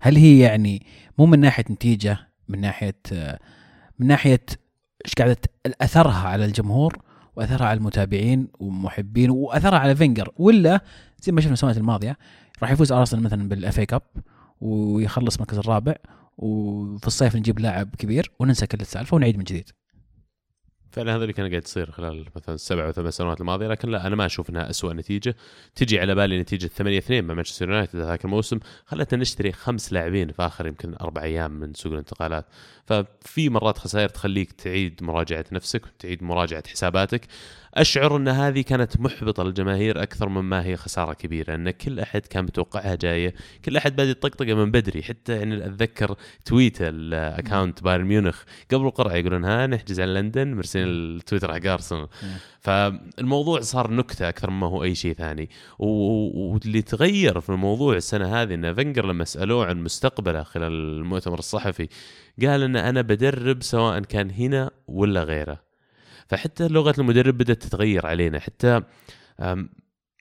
هل 0.00 0.16
هي 0.16 0.38
يعني 0.38 0.86
مو 1.18 1.26
من 1.26 1.40
ناحية 1.40 1.64
نتيجة 1.70 2.18
من 2.48 2.60
ناحية 2.60 2.96
آه، 3.12 3.38
من 3.98 4.06
ناحية 4.06 4.46
إيش 5.04 5.14
قاعدة 5.14 5.36
أثرها 5.80 6.28
على 6.28 6.44
الجمهور 6.44 6.98
وأثرها 7.36 7.66
على 7.66 7.78
المتابعين 7.78 8.48
ومحبين 8.58 9.30
وأثرها 9.30 9.78
على 9.78 9.96
فينجر 9.96 10.32
ولا 10.36 10.80
زي 11.22 11.32
ما 11.32 11.40
شفنا 11.40 11.52
السنوات 11.52 11.76
الماضية 11.76 12.18
راح 12.62 12.70
يفوز 12.70 12.92
أرسنال 12.92 13.22
مثلا 13.22 13.48
بال 13.48 13.64
FA 13.64 13.80
Cup 13.80 14.02
ويخلص 14.60 15.34
المركز 15.34 15.58
الرابع 15.58 15.94
وفي 16.38 17.06
الصيف 17.06 17.36
نجيب 17.36 17.58
لاعب 17.58 17.94
كبير 17.98 18.32
وننسى 18.38 18.66
كل 18.66 18.80
السالفة 18.80 19.14
ونعيد 19.14 19.38
من 19.38 19.44
جديد. 19.44 19.70
فعلا 20.96 21.16
هذا 21.16 21.22
اللي 21.22 21.32
كان 21.32 21.48
قاعد 21.50 21.62
يصير 21.64 21.90
خلال 21.90 22.26
مثلا 22.36 22.54
السبع 22.54 22.86
أو 22.86 22.92
ثمان 22.92 23.10
سنوات 23.10 23.40
الماضية 23.40 23.66
لكن 23.66 23.88
لا 23.88 24.06
أنا 24.06 24.16
ما 24.16 24.26
أشوف 24.26 24.50
إنها 24.50 24.70
أسوأ 24.70 24.92
نتيجة. 24.92 25.36
تجي 25.74 26.00
على 26.00 26.14
بالي 26.14 26.40
نتيجة 26.40 26.66
8 26.66 26.98
2 26.98 27.24
مع 27.24 27.34
مانشستر 27.34 27.68
يونايتد 27.68 27.96
ذاك 27.96 28.24
الموسم. 28.24 28.58
خلتنا 28.86 29.20
نشتري 29.20 29.52
خمس 29.52 29.92
لاعبين 29.92 30.32
في 30.32 30.42
آخر 30.42 30.66
يمكن 30.66 30.94
أربع 31.00 31.22
أيام 31.22 31.50
من 31.50 31.74
سوق 31.74 31.92
الانتقالات. 31.92 32.46
ففي 32.86 33.48
مرات 33.48 33.78
خسائر 33.78 34.08
تخليك 34.08 34.52
تعيد 34.52 35.02
مراجعة 35.02 35.44
نفسك 35.52 35.86
وتعيد 35.86 36.22
مراجعة 36.22 36.68
حساباتك. 36.68 37.26
أشعر 37.76 38.16
أن 38.16 38.28
هذه 38.28 38.60
كانت 38.60 39.00
محبطة 39.00 39.44
للجماهير 39.44 40.02
أكثر 40.02 40.28
مما 40.28 40.64
هي 40.64 40.76
خسارة 40.76 41.12
كبيرة 41.12 41.54
أن 41.54 41.70
كل 41.70 42.00
أحد 42.00 42.20
كان 42.20 42.44
متوقعها 42.44 42.94
جاية 42.94 43.34
كل 43.64 43.76
أحد 43.76 43.96
بادي 43.96 44.10
يطقطقه 44.10 44.54
من 44.54 44.70
بدري. 44.70 45.02
حتى 45.02 45.36
يعني 45.36 45.66
أتذكر 45.66 46.16
tweet 46.44 46.76
ال 46.80 46.93
account 46.93 47.82
بايرن 47.82 48.04
ميونخ 48.04 48.42
قبل 48.72 48.86
القرعة 48.86 49.14
يقولون 49.14 49.44
ها 49.44 49.66
نحجز 49.66 50.00
على 50.00 50.14
لندن 50.14 50.54
مرسلين 50.54 50.86
التويتر 50.88 51.52
حق 51.52 51.66
ارسنال 51.66 52.08
فالموضوع 52.60 53.60
صار 53.60 53.90
نكتة 53.90 54.28
أكثر 54.28 54.50
مما 54.50 54.66
هو 54.66 54.84
أي 54.84 54.94
شيء 54.94 55.14
ثاني. 55.14 55.50
واللي 55.78 56.82
تغير 56.82 57.40
في 57.40 57.50
الموضوع 57.50 57.96
السنة 57.96 58.42
هذه 58.42 58.54
أن 58.54 58.74
فنجر 58.74 59.06
لما 59.06 59.24
سألوه 59.24 59.66
عن 59.66 59.82
مستقبله 59.82 60.42
خلال 60.42 60.72
المؤتمر 60.72 61.38
الصحفي 61.38 61.88
قال 62.42 62.62
أن 62.62 62.76
أنا 62.76 63.02
بدرب 63.02 63.62
سواء 63.62 64.00
كان 64.00 64.30
هنا 64.30 64.70
ولا 64.88 65.22
غيره. 65.22 65.65
فحتى 66.28 66.68
لغة 66.68 66.94
المدرب 66.98 67.38
بدأت 67.38 67.62
تتغير 67.62 68.06
علينا 68.06 68.40
حتى 68.40 68.82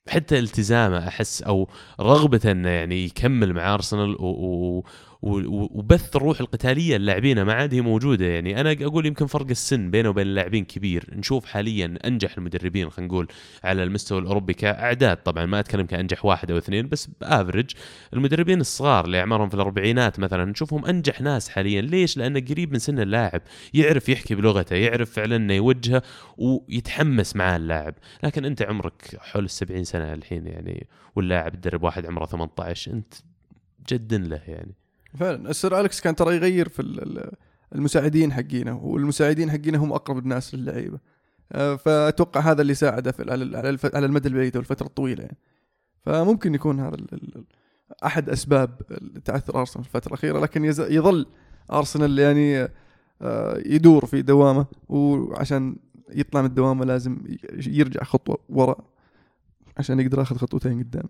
حتى 0.09 0.39
التزامه 0.39 1.07
أحس 1.07 1.41
أو 1.41 1.69
رغبته 1.99 2.51
إنه 2.51 2.69
يعني 2.69 3.05
يكمل 3.05 3.53
مع 3.53 3.73
أرسنال 3.73 4.17
وبث 5.21 6.15
الروح 6.15 6.39
القتالية 6.39 6.95
اللاعبين 6.95 7.41
ما 7.41 7.53
عاد 7.53 7.73
هي 7.73 7.81
موجودة. 7.81 8.25
يعني 8.25 8.61
أنا 8.61 8.71
أقول 8.71 9.05
يمكن 9.05 9.25
فرق 9.25 9.49
السن 9.49 9.91
بينه 9.91 10.09
وبين 10.09 10.27
اللاعبين 10.27 10.65
كبير. 10.65 11.05
نشوف 11.13 11.45
حاليا 11.45 11.97
أنجح 12.05 12.37
المدربين 12.37 12.89
خلينا 12.89 13.13
نقول 13.13 13.27
على 13.63 13.83
المستوى 13.83 14.19
الأوروبي 14.19 14.53
كأعداد. 14.53 15.17
طبعا 15.17 15.45
ما 15.45 15.59
أتكلم 15.59 15.85
كأنجح 15.85 16.25
واحد 16.25 16.51
أو 16.51 16.57
اثنين 16.57 16.89
بس 16.89 17.09
بافرج 17.21 17.71
المدربين 18.13 18.61
الصغار 18.61 19.05
اللي 19.05 19.19
أعمارهم 19.19 19.49
في 19.49 19.55
الأربعينات 19.55 20.19
مثلا 20.19 20.45
نشوفهم 20.45 20.85
أنجح 20.85 21.21
ناس 21.21 21.49
حاليا. 21.49 21.81
ليش؟ 21.81 22.17
لأنه 22.17 22.39
قريب 22.39 22.71
من 22.71 22.79
سن 22.79 22.99
اللاعب 22.99 23.41
يعرف 23.73 24.09
يحكي 24.09 24.35
بلغته 24.35 24.75
يعرف 24.75 25.11
فعلا 25.11 25.35
إنه 25.35 25.53
يوجهه 25.53 26.01
ويتحمس 26.37 27.35
معاه 27.35 27.57
اللاعب. 27.57 27.95
لكن 28.23 28.45
أنت 28.45 28.61
عمرك 28.61 29.17
حول 29.19 29.45
السبعين 29.45 29.83
سنة 29.83 30.13
الحين 30.13 30.47
يعني 30.47 30.87
واللاعب 31.15 31.55
تدرب 31.55 31.83
واحد 31.83 32.05
عمره 32.05 32.25
18 32.25 32.91
أنت 32.91 33.13
جدا 33.89 34.17
له 34.17 34.41
يعني. 34.47 34.75
فعلا. 35.15 35.49
السر 35.49 35.79
أليكس 35.79 36.01
كان 36.01 36.15
ترى 36.15 36.35
يغير 36.35 36.69
في 36.69 36.81
ال- 36.81 37.01
ال- 37.17 37.31
المساعدين 37.75 38.33
حقينه 38.33 38.85
والمساعدين 38.85 39.51
حقينه 39.51 39.83
هم 39.83 39.93
أقرب 39.93 40.17
الناس 40.17 40.55
للعيبة. 40.55 40.99
آه، 41.51 41.75
فأتوقع 41.75 42.41
هذا 42.41 42.61
اللي 42.61 42.73
ساعده 42.73 43.11
في 43.11 43.31
على 43.93 44.05
المدى 44.05 44.27
البعيد 44.27 44.57
والفترة 44.57 44.85
الطويلة 44.87 45.23
يعني. 45.23 45.37
فممكن 46.01 46.55
يكون 46.55 46.79
هذا 46.79 46.97
أحد 48.05 48.29
أسباب 48.29 48.81
تعثر 49.25 49.59
أرسنال 49.59 49.85
في 49.85 49.89
الفترة 49.95 50.09
الأخيرة 50.09 50.39
لكن 50.39 50.65
يظل 50.65 51.25
أرسنال 51.71 52.19
يعني 52.19 52.69
آه، 53.21 53.61
يدور 53.65 54.05
في 54.05 54.21
دوامه 54.21 54.65
وعشان 54.89 55.75
يطلع 56.09 56.41
من 56.41 56.47
الدوامة 56.47 56.85
لازم 56.85 57.17
يرجع 57.67 58.03
خطوة 58.03 58.37
وراء 58.49 58.79
عشان 59.77 59.99
يقدر 59.99 60.19
ياخذ 60.19 60.37
خطوتين 60.37 60.83
قدام. 60.83 61.09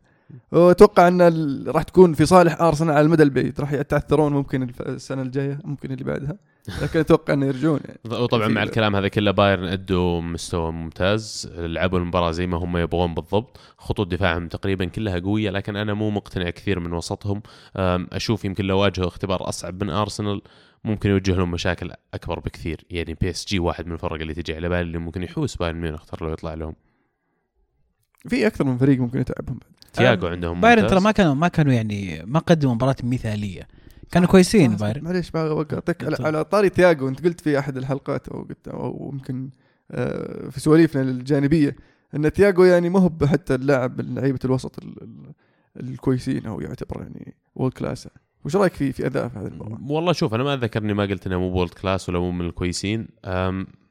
وأتوقع 0.51 1.07
أن 1.07 1.63
راح 1.67 1.83
تكون 1.83 2.13
في 2.13 2.25
صالح 2.25 2.61
أرسنال 2.61 2.91
على 2.91 3.05
المدى 3.05 3.23
البعيد. 3.23 3.61
راح 3.61 3.73
يتعثرون 3.73 4.33
ممكن 4.33 4.69
السنة 4.79 5.21
الجاية 5.21 5.59
ممكن 5.63 5.91
اللي 5.91 6.03
بعدها. 6.03 6.37
لكن 6.81 6.99
أتوقع 6.99 7.33
أنه 7.33 7.45
يرجعون 7.45 7.79
يعني. 7.85 7.99
وطبعا 8.23 8.47
مع 8.47 8.63
الكلام 8.63 8.95
هذا 8.95 9.07
كله 9.07 9.31
بايرن 9.31 9.63
أدوا 9.63 10.21
مستوى 10.21 10.71
ممتاز 10.71 11.51
لعبوا 11.57 11.99
المباراة 11.99 12.31
زي 12.31 12.47
ما 12.47 12.57
هم 12.57 12.77
يبغون 12.77 13.13
بالضبط. 13.13 13.59
خطوط 13.77 14.07
دفاعهم 14.07 14.47
تقريبا 14.47 14.85
كلها 14.85 15.19
قوية 15.19 15.49
لكن 15.49 15.75
أنا 15.75 15.93
مو 15.93 16.09
مقتنع 16.09 16.49
كثير 16.49 16.79
من 16.79 16.93
وسطهم. 16.93 17.41
أشوف 17.75 18.45
يمكن 18.45 18.65
لو 18.65 18.77
واجهوا 18.79 19.07
اختبار 19.07 19.49
أصعب 19.49 19.83
من 19.83 19.89
أرسنال 19.89 20.41
ممكن 20.83 21.09
يوجه 21.09 21.35
لهم 21.35 21.51
مشاكل 21.51 21.91
أكبر 22.13 22.39
بكثير. 22.39 22.85
يعني 22.89 23.13
PSG 23.13 23.59
واحد 23.59 23.87
من 23.87 23.93
الفرق 23.93 24.21
اللي 24.21 24.33
تجي 24.33 24.55
على 24.55 24.69
بالي 24.69 24.81
اللي 24.81 24.97
ممكن 24.97 25.23
يحوس 25.23 25.55
بايرن 25.55 25.81
ميونخ 25.81 26.05
ترى 26.05 26.27
لو 26.27 26.33
يطلع 26.33 26.53
لهم. 26.53 26.75
في 28.27 28.47
أكثر 28.47 28.63
من 28.63 28.77
فريق 28.77 28.99
ممكن 28.99 29.19
يتعبهم 29.19 29.57
بعد. 29.57 29.84
تياجو 29.97 30.27
عندهم 30.27 30.61
بايرن. 30.61 30.87
ترى 30.87 30.99
ما 30.99 31.11
كانوا 31.11 31.33
ما 31.33 31.47
كانوا 31.47 31.73
يعني 31.73 32.21
ما 32.25 32.39
قدموا 32.39 32.73
مباراة 32.75 32.95
مثالية 33.03 33.67
كانوا 34.11 34.27
كويسين 34.27 34.75
بايرن 34.75 35.03
معليش 35.03 35.35
قاطعتك 35.35 36.03
على. 36.03 36.15
على 36.19 36.43
طاري 36.43 36.69
تياجو 36.69 37.07
أنت 37.07 37.25
قلت 37.25 37.41
في 37.41 37.59
أحد 37.59 37.77
الحلقات 37.77 38.27
أو 38.27 38.41
قلت 38.41 38.67
أو 38.67 39.09
يمكن 39.13 39.49
آه، 39.91 40.49
في 40.49 40.59
سواليفنا 40.59 41.01
الجانبية 41.01 41.75
أن 42.15 42.33
تياجو 42.33 42.63
يعني 42.63 42.89
ما 42.89 42.99
هو 42.99 43.11
حتى 43.27 43.55
اللاعب 43.55 44.01
من 44.01 44.15
لعيبة 44.15 44.39
الوسط 44.45 44.83
ال- 44.83 45.03
ال- 45.03 45.89
الكويسين 45.89 46.45
أو 46.45 46.61
يعتبر 46.61 47.01
يعني 47.01 47.35
world 47.55 47.73
class 47.73 48.07
وش 48.45 48.55
رأيك 48.55 48.73
في 48.73 48.91
في 48.91 49.05
أداء 49.05 49.27
في 49.27 49.39
هذه 49.39 49.47
المباراة؟ 49.47 49.79
والله 49.87 50.13
شوف 50.13 50.33
أنا 50.33 50.43
ما 50.43 50.53
اتذكر 50.53 50.81
اني 50.83 50.93
ما 50.93 51.03
قلت 51.03 51.27
إنه 51.27 51.39
مو 51.39 51.51
world 51.51 51.69
class 51.69 52.09
ولا 52.09 52.19
مو 52.19 52.31
من 52.31 52.45
الكويسين 52.45 53.07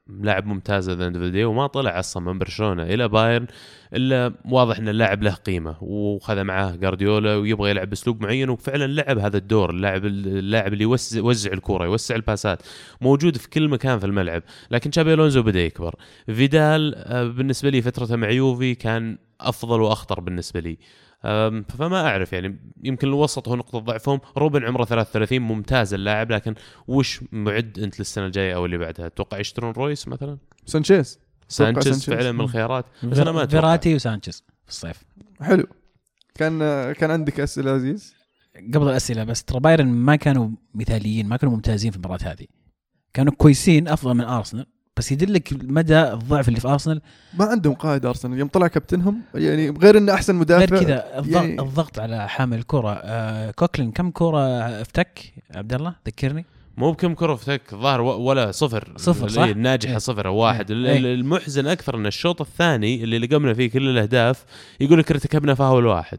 لاعب 0.07 0.47
ممتاز 0.47 0.91
the 0.91 1.07
end 1.07 1.37
وما 1.37 1.67
طلع 1.67 1.99
أصلا 1.99 2.33
من 2.33 2.39
برشلونة 2.39 2.83
إلى 2.83 3.09
بايرن 3.09 3.47
إلا 3.95 4.35
واضح 4.45 4.79
إن 4.79 4.89
اللاعب 4.89 5.23
له 5.23 5.35
قيمة 5.35 5.77
وخذ 5.81 6.43
معاه 6.43 6.77
جارديولا 6.77 7.37
ويبغى 7.37 7.71
يلعب 7.71 7.91
بأسلوب 7.91 8.23
معين 8.23 8.51
وفعلا 8.51 8.87
لعب 8.87 9.19
هذا 9.19 9.37
الدور 9.37 9.71
اللاعب 9.71 10.05
اللاعب 10.05 10.73
اللي 10.73 10.85
يوزع 11.15 11.53
الكرة 11.53 11.85
يوسع 11.85 12.15
الباسات 12.15 12.63
موجود 13.01 13.37
في 13.37 13.51
كل 13.51 13.69
مكان 13.69 13.99
في 13.99 14.07
الملعب 14.07 14.43
لكن 14.71 14.91
تشابي 14.91 15.15
ألونزو 15.15 15.43
بدأ 15.43 15.61
يكبر. 15.61 15.95
فيدال 16.27 16.95
آه، 16.97 17.25
بالنسبة 17.25 17.71
لي 17.71 17.83
فترته 17.83 18.17
مع 18.17 18.31
يوفي 18.31 18.75
كان 18.75 19.19
أفضل 19.41 19.81
وأخطر 19.81 20.21
بالنسبة 20.21 20.61
لي. 20.61 20.79
فما 21.69 22.07
أعرف 22.07 22.33
يعني 22.33 22.59
يمكن 22.85 23.09
الوسط 23.09 23.49
هو 23.49 23.57
نقطة 23.57 23.79
ضعفهم. 23.79 24.21
روبن 24.37 24.65
عمره 24.65 24.85
33 24.85 25.39
ممتاز 25.39 25.95
اللاعب 25.95 26.33
لكن 26.33 26.55
وش 26.89 27.21
معد 27.33 27.79
أنت 27.79 27.99
للسنة 27.99 28.27
الجاية 28.27 28.55
أو 28.55 28.67
اللي 28.67 28.79
بعدها؟ 28.79 29.07
أتوقع 29.07 29.39
يشترون 29.39 29.73
رويس 29.73 30.09
مثلا؟ 30.09 30.39
سانشيز. 30.67 31.19
سانشيز 31.49 31.85
سانشيز. 31.85 32.15
فعلا 32.15 32.33
من 32.33 32.41
الخيارات. 32.41 32.85
بس 33.03 33.19
أنا 33.19 33.33
ما 33.33 33.43
أتوقع. 33.43 33.61
فيراتي 33.61 33.95
وسانشيز 33.95 34.45
في 34.65 34.71
الصيف. 34.71 35.05
حلو. 35.41 35.67
كان 36.35 36.59
كان 36.93 37.11
عندك 37.11 37.41
أسئلة 37.41 37.71
عزيز؟ 37.71 38.15
قبل 38.75 38.89
الأسئلة 38.89 39.25
بس 39.25 39.45
ترى 39.45 39.61
بايرن 39.61 39.87
ما 39.87 40.17
كانوا 40.17 40.49
مثاليين 40.75 41.29
ما 41.29 41.37
كانوا 41.37 41.55
ممتازين 41.55 41.91
في 41.91 41.97
المباراة 41.97 42.23
هذه. 42.23 42.47
كانوا 43.15 43.33
كويسين 43.33 43.89
أفضل 43.89 44.15
من 44.15 44.25
أرسنال. 44.25 44.67
بس 44.97 45.13
يدلك 45.13 45.53
مدى 45.63 46.01
الضعف 46.03 46.49
اللي 46.49 46.61
في 46.61 46.69
أرسنال. 46.69 47.01
ما 47.39 47.45
عندهم 47.45 47.75
قائد 47.75 48.07
أرسنال. 48.07 48.39
يوم 48.39 48.49
طلع 48.49 48.67
كابتنهم 48.67 49.21
يعني 49.35 49.71
غير 49.71 49.99
إنه 49.99 50.15
أحسن 50.15 50.35
مدافع 50.35 50.77
غير 50.77 50.85
كذا 50.85 51.19
الضغط, 51.19 51.35
يعني- 51.43 51.61
الضغط 51.63 51.99
على 51.99 52.29
حامل 52.29 52.59
الكره 52.59 52.93
آه 52.93 53.51
كوكلين 53.51 53.93
كم 53.93 54.11
كرة 54.11 54.61
افتك 54.81 55.33
عبد 55.55 55.73
الله 55.75 55.95
ذكرني. 56.07 56.45
مو 56.77 56.93
بكم 56.93 57.15
كرة 57.15 57.35
فتك 57.35 57.73
الظاهر 57.73 58.01
ولا 58.01 58.51
صفر. 58.53 58.93
صفر، 58.97 59.29
صح؟ 59.29 59.43
الناجحة 59.43 59.93
إيه. 59.93 59.99
صفر 59.99 60.27
أو 60.27 60.37
واحد. 60.37 60.71
إيه. 60.71 60.97
ال- 60.99 61.07
المحزن 61.07 61.67
أكثر 61.67 61.97
إن 61.97 62.07
الشوط 62.07 62.41
الثاني 62.41 63.05
اللي 63.05 63.19
لقمنا 63.19 63.55
فيه 63.55 63.71
كل 63.71 63.89
الأهداف 63.89 64.45
يقول 64.81 64.99
لك 64.99 65.11
ارتكبنا 65.11 65.55
فاول 65.55 65.87
واحد. 65.87 66.19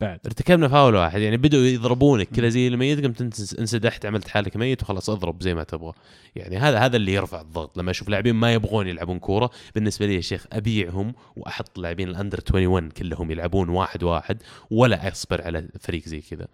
بعد. 0.00 0.20
ارتكبنا 0.26 0.68
فاول 0.68 0.94
واحد. 0.94 1.20
يعني 1.20 1.36
بدأوا 1.36 1.62
يضربونك 1.62 2.28
كذا 2.28 2.48
زي 2.48 2.68
الميت 2.68 3.04
قمت 3.04 3.22
انسدحت 3.58 4.06
عملت 4.06 4.28
حالك 4.28 4.56
ميت 4.56 4.82
وخلاص 4.82 5.10
اضرب 5.10 5.42
زي 5.42 5.54
ما 5.54 5.62
تبغى. 5.62 5.92
يعني 6.36 6.56
هذا 6.56 6.78
هذا 6.78 6.96
اللي 6.96 7.12
يرفع 7.12 7.40
الضغط. 7.40 7.78
لما 7.78 7.90
أشوف 7.90 8.08
لاعبين 8.08 8.34
ما 8.34 8.52
يبغون 8.52 8.88
يلعبون 8.88 9.18
كورة 9.18 9.50
بالنسبة 9.74 10.06
لي 10.06 10.14
يا 10.14 10.20
شيخ 10.20 10.46
أبيعهم 10.52 11.14
وأحط 11.36 11.78
لاعبين 11.78 12.08
الأندر 12.08 12.38
21 12.38 12.90
كلهم 12.90 13.30
يلعبون 13.30 13.68
واحد 13.68 14.02
واحد 14.02 14.42
ولا 14.70 15.08
أصبر 15.12 15.42
على 15.42 15.68
فريق 15.80 16.08
زي 16.08 16.20
كذا. 16.20 16.46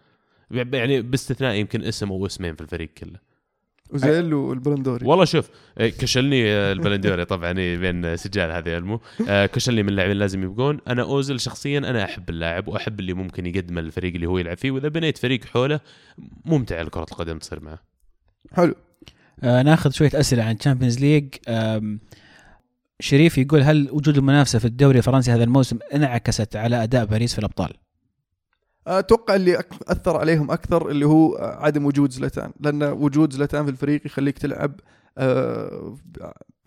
يعني 0.51 1.03
باستثناء 1.03 1.55
يمكن 1.55 1.85
اسم 1.85 2.09
أو 2.09 2.27
اسمين 2.27 2.55
في 2.55 2.61
الفريق 2.61 2.89
كله. 2.99 3.34
وزيل 3.91 4.35
والبلندوري. 4.35 5.07
والله 5.07 5.25
شوف 5.25 5.51
إيه، 5.81 5.91
كشلني 5.91 6.53
آه، 6.53 6.73
البلندوري. 6.73 7.25
طبعا 7.25 7.59
إيه، 7.59 7.79
بين 7.79 8.17
سجال 8.17 8.51
هذا 8.51 8.75
علمه 8.75 9.01
آه، 9.29 9.47
كوسيلني 9.47 9.83
من 9.83 9.89
اللاعبين 9.89 10.17
لازم 10.17 10.43
يبقون. 10.43 10.81
أنا 10.89 11.03
اوزل 11.03 11.41
شخصيا 11.41 11.79
أنا 11.79 12.05
أحب 12.05 12.31
اللاعب 12.31 12.69
وأحب 12.69 13.01
اللي 13.01 13.13
ممكن 13.13 13.47
يقدمه 13.47 13.81
للفريق 13.81 14.15
اللي 14.15 14.27
هو 14.27 14.39
يلعب 14.39 14.57
فيه. 14.57 14.71
وإذا 14.71 14.89
بنيت 14.89 15.19
فريق 15.19 15.45
حوله 15.45 15.81
ممتع 16.45 16.85
كره 16.85 17.07
القدم 17.13 17.39
تصير 17.39 17.61
معه. 17.61 17.79
حلو. 18.53 18.75
آه 19.43 19.63
ناخذ 19.63 19.91
شوية 19.91 20.11
أسئلة 20.15 20.43
عن 20.45 20.59
تشامبيونز 20.59 21.01
ليج 21.01 21.35
شريف 23.01 23.39
يقول 23.39 23.63
هل 23.63 23.89
وجود 23.91 24.17
المنافسة 24.17 24.59
في 24.59 24.65
الدوري 24.65 24.99
الفرنسي 24.99 25.31
هذا 25.31 25.45
الموسم 25.45 25.79
انعكست 25.95 26.57
على 26.57 26.83
أداء 26.83 27.05
باريس 27.05 27.33
في 27.33 27.39
الأبطال؟ 27.39 27.71
أتوقع 28.87 29.35
اللي 29.35 29.63
أثر 29.89 30.17
عليهم 30.17 30.51
أكثر 30.51 30.89
اللي 30.91 31.07
هو 31.07 31.37
عدم 31.61 31.87
وجود 31.87 32.11
زلتان 32.11 32.53
لأن 32.61 32.83
وجود 32.83 33.33
زلتان 33.33 33.65
في 33.65 33.71
الفريق 33.71 34.07
يخليك 34.07 34.39
تلعب 34.39 34.73
آه، 35.19 35.97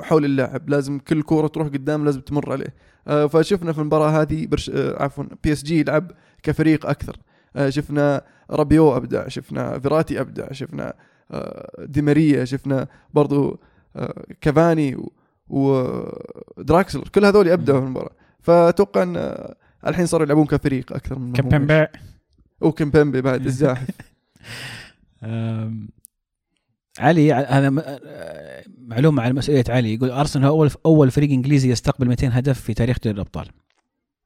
حول 0.01 0.25
اللاعب. 0.25 0.69
لازم 0.69 0.99
كل 0.99 1.21
كوره 1.21 1.47
تروح 1.47 1.67
قدام 1.67 2.05
لازم 2.05 2.21
تمر 2.21 2.51
عليه. 2.51 2.73
آه، 3.07 3.25
فشفنا 3.25 3.73
في 3.73 3.79
المباراة 3.79 4.21
هذه 4.21 4.45
برش 4.47 4.69
آه، 4.69 5.03
عفوا 5.03 5.23
PSG 5.43 5.79
يلعب 5.79 6.11
كفريق 6.43 6.85
أكثر. 6.85 7.17
آه، 7.55 7.69
شفنا 7.69 8.21
رابيو 8.51 8.97
أبدع 8.97 9.27
شفنا 9.27 9.79
فيراتي 9.79 10.21
أبدع 10.21 10.51
شفنا 10.51 10.93
آه، 11.31 11.85
دي 11.85 12.01
ماريا 12.01 12.45
شفنا 12.45 12.87
برضو 13.13 13.59
آه، 13.95 14.23
كافاني 14.41 14.97
ودراكسلر 15.49 17.07
كل 17.07 17.25
هذول 17.25 17.49
أبدعوا 17.49 17.79
في 17.79 17.85
المباراة. 17.85 18.11
فأتوقع 18.39 19.03
أن 19.03 19.17
آه، 19.17 19.55
الحين 19.87 20.05
صاروا 20.05 20.25
يلعبون 20.25 20.45
كفريق 20.45 20.93
أكثر 20.93 21.19
من 21.19 21.33
كابتن 21.33 21.87
وكيمبمبي 22.61 23.21
بعد 23.21 23.45
الزاحف. 23.51 23.87
علي 26.99 27.33
هذا 27.33 27.69
معلومة 28.77 29.23
على 29.23 29.33
مسؤولية 29.33 29.63
علي. 29.69 29.93
يقول 29.93 30.09
أرسنال 30.11 30.45
هو 30.45 30.55
اول 30.63 30.69
أول 30.85 31.11
فريق 31.11 31.29
إنجليزي 31.29 31.69
يستقبل 31.71 32.07
200 32.07 32.27
هدف 32.27 32.61
في 32.61 32.73
تاريخ 32.73 32.97
دوري 33.03 33.15
الأبطال. 33.15 33.47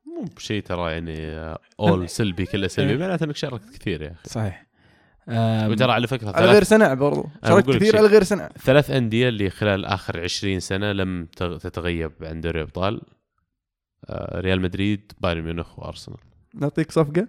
مو 0.05 0.25
بشيء 0.35 0.61
ترى 0.63 0.91
يعني 0.91 1.17
آه، 1.27 1.59
أول 1.79 2.09
سلبي 2.19 2.45
كله 2.45 2.67
سلبي 2.67 2.91
إيه. 2.91 2.97
معناته 2.97 3.23
إنك 3.23 3.35
شاركت 3.35 3.77
كثير 3.79 4.01
يا 4.01 4.11
أخي. 4.11 4.29
صحيح. 4.29 4.65
وترى 5.67 5.91
على 5.91 6.07
فكرة 6.07 6.31
على 6.35 6.45
غير 6.45 6.63
سنع 6.63 6.93
برضو. 6.93 7.25
شاركت 7.47 7.69
كثير. 7.69 7.97
على 7.97 8.07
غير 8.07 8.23
سنع 8.23 8.49
ثلاث 8.65 8.91
أندية 8.91 9.29
اللي 9.29 9.49
خلال 9.49 9.85
آخر 9.85 10.19
20 10.19 10.59
سنة 10.59 10.91
لم 10.91 11.27
تغ- 11.37 11.57
تتغيب 11.57 12.11
عن 12.21 12.41
دوري 12.41 12.59
الأبطال. 12.61 13.01
ريال 14.35 14.61
مدريد 14.61 15.11
بايرن 15.21 15.41
ميونخ 15.41 15.79
وأرسنال. 15.79 16.17
نعطيك 16.55 16.91
صفقة. 16.91 17.27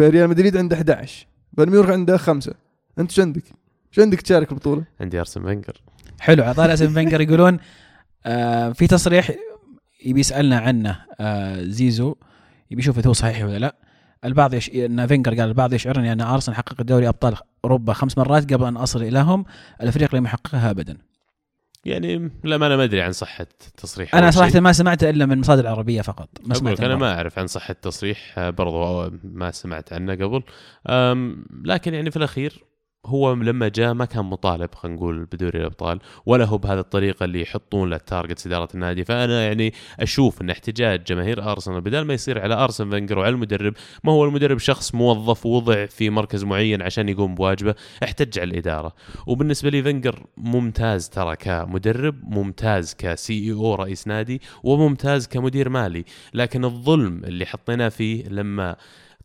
ريال 0.00 0.28
مدريد 0.28 0.56
عنده 0.56 0.76
11 0.76 1.26
بايرن 1.52 1.72
ميونخ 1.72 1.90
عنده 1.90 2.16
خمسة. 2.16 2.54
أنت 2.98 3.10
شو 3.10 3.22
عندك؟ 3.22 3.44
شو 3.90 4.02
عندك 4.02 4.20
تشارك 4.20 4.52
البطوله؟ 4.52 4.84
عندي 5.00 5.20
أرسن 5.20 5.42
فينجر. 5.42 5.82
حلو 6.20 6.42
على 6.42 6.54
طاري 6.54 6.74
اسم 6.74 6.94
فينجر 6.94 7.20
يقولون 7.20 7.58
آه 8.26 8.72
في 8.72 8.86
تصريح 8.86 9.30
يبي 10.04 10.20
يسألنا 10.20 10.58
عنه 10.58 11.04
آه 11.20 11.62
زيزو. 11.62 12.14
يبي 12.70 12.82
يشوف 12.82 12.98
إذا 12.98 13.08
هو 13.08 13.12
صحيح 13.12 13.44
ولا 13.44 13.58
لا. 13.58 13.76
البعض 14.24 14.54
يش... 14.54 14.70
إن 14.70 15.06
فينجر 15.06 15.30
قال 15.30 15.48
البعض 15.48 15.72
يشعرني 15.72 16.12
أن 16.12 16.20
أرسنال 16.20 16.56
حقق 16.56 16.82
دوري 16.82 17.08
أبطال 17.08 17.36
أوروبا 17.64 17.92
خمس 17.92 18.18
مرات 18.18 18.52
قبل 18.52 18.64
أن 18.66 18.76
أصل 18.76 19.02
إليهم. 19.02 19.44
الفريق 19.82 20.14
لم 20.14 20.24
يحققها 20.24 20.70
ابدا. 20.70 20.96
يعني 21.84 22.30
لا 22.44 22.56
ما 22.56 22.66
أنا 22.66 22.76
ما 22.76 22.84
أدري 22.84 23.02
عن 23.02 23.12
صحة 23.12 23.46
تصريح 23.76 24.14
أنا. 24.14 24.30
صراحة 24.30 24.60
ما 24.60 24.72
سمعته 24.72 25.10
إلا 25.10 25.26
من 25.26 25.38
مصادر 25.38 25.66
عربية 25.66 26.02
فقط 26.02 26.28
ما 26.44 26.54
سمعت 26.54 26.80
أنا. 26.80 26.96
ما 26.96 27.14
أعرف 27.14 27.38
عن 27.38 27.46
صحة 27.46 27.72
التصريح 27.72 28.38
آه، 28.38 28.50
برضو 28.50 29.10
ما 29.24 29.50
سمعت 29.50 29.92
عنه 29.92 30.14
قبل 30.14 30.42
لكن 31.64 31.94
يعني 31.94 32.10
في 32.10 32.16
الأخير 32.16 32.67
هو 33.06 33.32
لما 33.32 33.68
جاء 33.68 33.94
ما 33.94 34.04
كان 34.04 34.24
مطالب 34.24 34.74
خلينا 34.74 34.96
نقول 34.96 35.24
بدوري 35.24 35.60
الأبطال 35.60 35.98
ولا 36.26 36.44
هو 36.44 36.58
بهذه 36.58 36.78
الطريقة 36.78 37.24
اللي 37.24 37.42
يحطون 37.42 37.90
له 37.90 37.96
target 37.96 38.46
إدارة 38.46 38.68
النادي. 38.74 39.04
فأنا 39.04 39.46
يعني 39.46 39.72
أشوف 40.00 40.42
إن 40.42 40.50
احتجاج 40.50 41.04
جماهير 41.04 41.52
أرسنال 41.52 41.80
بدل 41.80 42.00
ما 42.00 42.14
يصير 42.14 42.40
على 42.40 42.54
أرسن 42.54 42.90
فينجر 42.90 43.18
وعلى 43.18 43.34
المدرب 43.34 43.74
ما 44.04 44.12
هو 44.12 44.24
المدرب 44.24 44.58
شخص 44.58 44.94
موظف 44.94 45.46
ووضع 45.46 45.86
في 45.86 46.10
مركز 46.10 46.44
معين 46.44 46.82
عشان 46.82 47.08
يقوم 47.08 47.34
بواجبه 47.34 47.74
احتج 48.04 48.38
على 48.38 48.50
الإدارة. 48.50 48.92
وبالنسبة 49.26 49.70
لي 49.70 49.82
فينجر 49.82 50.26
ممتاز 50.36 51.08
ترى 51.08 51.36
كمدرب 51.36 52.14
ممتاز 52.22 52.94
كـ 52.94 53.44
CEO 53.44 53.74
رئيس 53.74 54.06
نادي 54.08 54.40
وممتاز 54.62 55.26
كمدير 55.26 55.68
مالي. 55.68 56.04
لكن 56.34 56.64
الظلم 56.64 57.24
اللي 57.24 57.46
حطيناه 57.46 57.88
فيه 57.88 58.28
لما 58.28 58.76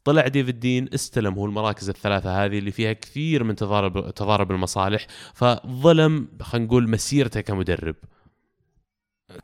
طلع 0.03 0.27
ديفيد 0.27 0.59
دين 0.59 0.89
استلم 0.93 1.33
هو 1.33 1.45
المراكز 1.45 1.89
الثلاثة 1.89 2.45
هذه 2.45 2.59
اللي 2.59 2.71
فيها 2.71 2.93
كثير 2.93 3.43
من 3.43 3.55
تضارب 3.55 4.11
تضارب 4.13 4.51
المصالح 4.51 5.07
فظلم 5.33 6.27
خلينا 6.41 6.65
نقول 6.67 6.89
مسيرته 6.89 7.41
كمدرب. 7.41 7.95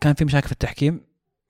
كان 0.01 0.13
في 0.13 0.25
مشاكل 0.25 0.45
في 0.45 0.51
التحكيم 0.51 1.01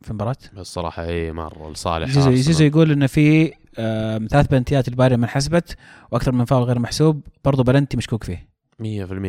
في 0.02 0.10
المباراة؟ 0.10 0.36
الصراحة 0.58 1.04
اي 1.06 1.32
مرة 1.32 1.72
لصالح 1.72 2.10
زيزو. 2.10 2.36
زيزو 2.36 2.66
يقول 2.66 2.92
إنه 2.92 3.08
في 3.08 3.54
آم، 3.80 4.28
ثلاث 4.28 4.48
بلنتيات 4.48 4.88
البايرن 4.88 5.16
ما 5.16 5.24
انحسبت 5.26 5.76
وأكثر 6.12 6.32
من 6.32 6.46
فاول 6.46 6.64
غير 6.64 6.80
محسوب 6.80 7.22
برضو 7.46 7.64
بلنتي 7.64 7.98
مشكوك 7.98 8.24
فيه. 8.24 8.50
100% 8.82 8.86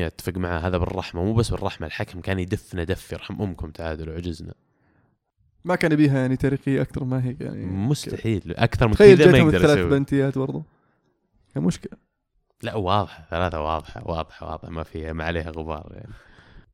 أتفق 0.06 0.32
معاه 0.36 0.58
هذا 0.58 0.78
بالرحمة 0.78 1.24
مو 1.24 1.34
بس 1.34 1.50
بالرحمة 1.50 1.86
الحكم 1.86 2.20
كان 2.20 2.38
يدفنا 2.38 2.84
دف 2.84 3.12
يرحم 3.12 3.42
أمكم 3.42 3.70
تعادل 3.70 4.08
وعجزنا 4.08 4.54
ما 5.64 5.74
كان 5.74 5.92
يبيها 5.92 6.18
يعني 6.18 6.36
تاريخية 6.36 6.82
أكثر 6.82 7.04
ما 7.04 7.24
هي 7.24 7.36
يعني. 7.40 7.66
مستحيل. 7.66 8.54
أكثر 8.56 8.88
من 8.88 8.94
كذا 8.94 9.30
ما 9.32 9.38
يقدر 9.38 9.64
يسوي. 9.64 9.90
بنتيات 9.90 10.38
برضو. 10.38 10.62
كان 11.54 11.62
مشكلة. 11.62 11.98
لا 12.62 12.74
واضحة 12.74 13.26
ثلاثة 13.30 13.60
واضحة 13.60 14.02
واضحة 14.06 14.50
واضحة. 14.50 14.70
ما 14.70 14.82
فيها 14.82 15.12
ما 15.12 15.24
عليها 15.24 15.50
غبار 15.50 15.92
يعني. 15.94 16.12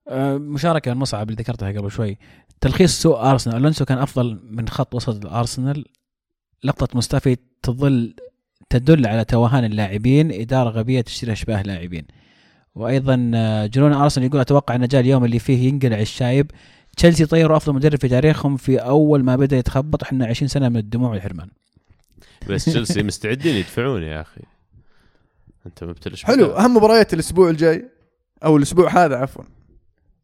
آه، 0.09 0.37
مشاركة 0.37 0.94
من 0.94 1.01
مصعب 1.01 1.31
اللي 1.31 1.42
ذكرتها 1.42 1.72
قبل 1.72 1.90
شوي. 1.90 2.18
تلخيص 2.61 3.03
سوء 3.03 3.31
أرسنال. 3.31 3.57
ألونسو 3.57 3.85
كان 3.85 3.99
أفضل 3.99 4.40
من 4.51 4.68
خط 4.68 4.94
وسط 4.94 5.25
الأرسنال. 5.25 5.85
لقطة 6.64 6.99
مصطفي 6.99 7.37
تظل 7.62 8.14
تدل 8.70 9.07
على 9.07 9.25
توهان 9.25 9.64
اللاعبين. 9.64 10.33
إدارة 10.33 10.70
غبية 10.70 11.01
تشتري 11.01 11.33
أشباه 11.33 11.62
لاعبين. 11.62 12.07
وأيضا 12.75 13.31
آه، 13.35 13.66
جنون 13.66 13.92
أرسنال 13.92 14.27
يقول 14.27 14.40
أتوقع 14.40 14.75
أن 14.75 14.87
جاء 14.87 15.01
اليوم 15.01 15.25
اللي 15.25 15.38
فيه 15.38 15.68
ينقلع 15.68 16.01
الشايب. 16.01 16.51
تشيلسي 16.96 17.26
طيروا 17.26 17.56
أفضل 17.56 17.74
مدرب 17.74 18.00
في 18.00 18.09
تاريخهم 18.09 18.56
في 18.56 18.78
أول 18.78 19.24
ما 19.24 19.37
بدأ 19.37 19.56
يتخبط. 19.56 20.02
إحنا 20.02 20.26
20 20.26 20.48
سنة 20.48 20.68
من 20.68 20.76
الدموع 20.76 21.11
والحرمان 21.11 21.48
بس 22.48 22.64
تشيلسي 22.64 23.02
مستعدين 23.12 23.54
يدفعون 23.56 24.02
يا 24.02 24.20
أخي. 24.20 24.40
أنت 25.66 25.85
ما 25.85 25.92
بتلش 25.92 26.24
حلو 26.24 26.46
أهم 26.46 26.76
مباريات 26.76 27.14
الأسبوع 27.14 27.50
الجاي 27.50 27.90
أو 28.44 28.56
الأسبوع 28.56 29.04
هذا 29.04 29.16
عفوا. 29.16 29.44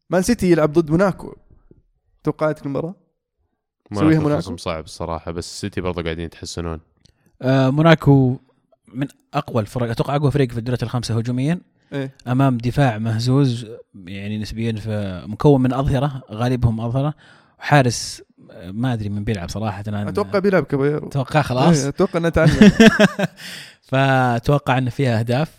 مان 0.09 0.21
سيتي 0.21 0.51
يلعب 0.51 0.73
ضد 0.73 0.89
موناكو. 0.91 1.35
توقعاتك 2.23 2.65
المباراه؟ 2.65 2.95
سويها 3.93 4.19
موناكو؟ 4.19 4.57
صعب 4.57 4.83
الصراحه 4.83 5.31
بس 5.31 5.51
السيتي 5.51 5.81
برضه 5.81 6.03
قاعدين 6.03 6.25
يتحسنون. 6.25 6.79
آه 7.41 7.69
موناكو 7.69 8.37
من 8.93 9.07
أقوى 9.33 9.61
الفرق 9.61 9.89
أتوقع 9.89 10.15
أقوى 10.15 10.31
فريق 10.31 10.51
في 10.51 10.57
الدوريات 10.57 10.83
الخمسة 10.83 11.17
هجوميا. 11.17 11.61
إيه. 11.93 12.11
أمام 12.27 12.57
دفاع 12.57 12.97
مهزوز 12.97 13.67
يعني 14.05 14.37
نسبيا 14.37 14.75
مكون 15.25 15.61
من 15.61 15.73
أظهرة 15.73 16.23
غالبهم 16.31 16.81
أظهرة 16.81 17.13
وحارس 17.59 18.21
آه، 18.51 18.71
ما 18.71 18.93
أدري 18.93 19.09
من 19.09 19.23
بيلعب 19.23 19.49
صراحة 19.49 19.83
أنا 19.87 20.09
أتوقع 20.09 20.39
بيلعب 20.39 20.63
كاباييرو 20.63 21.07
أتوقع 21.07 21.41
خلاص؟ 21.41 21.81
إيه، 21.81 21.89
أتوقع 21.89 22.19
إنه 22.19 22.29
تعلم. 22.29 22.71
فأتوقع 23.89 24.77
إن 24.77 24.89
فيها 24.89 25.19
أهداف 25.19 25.51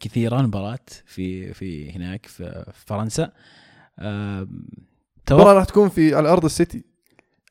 كثيره 0.00 0.40
المباراة 0.40 0.78
في 1.06 1.54
في 1.54 1.92
هناك 1.92 2.26
في 2.26 2.72
فرنسا. 2.86 3.32
المباراة 3.98 5.52
راح 5.52 5.64
تكون 5.64 5.88
في 5.88 6.14
على 6.14 6.28
أرض 6.28 6.44
السيتي. 6.44 6.87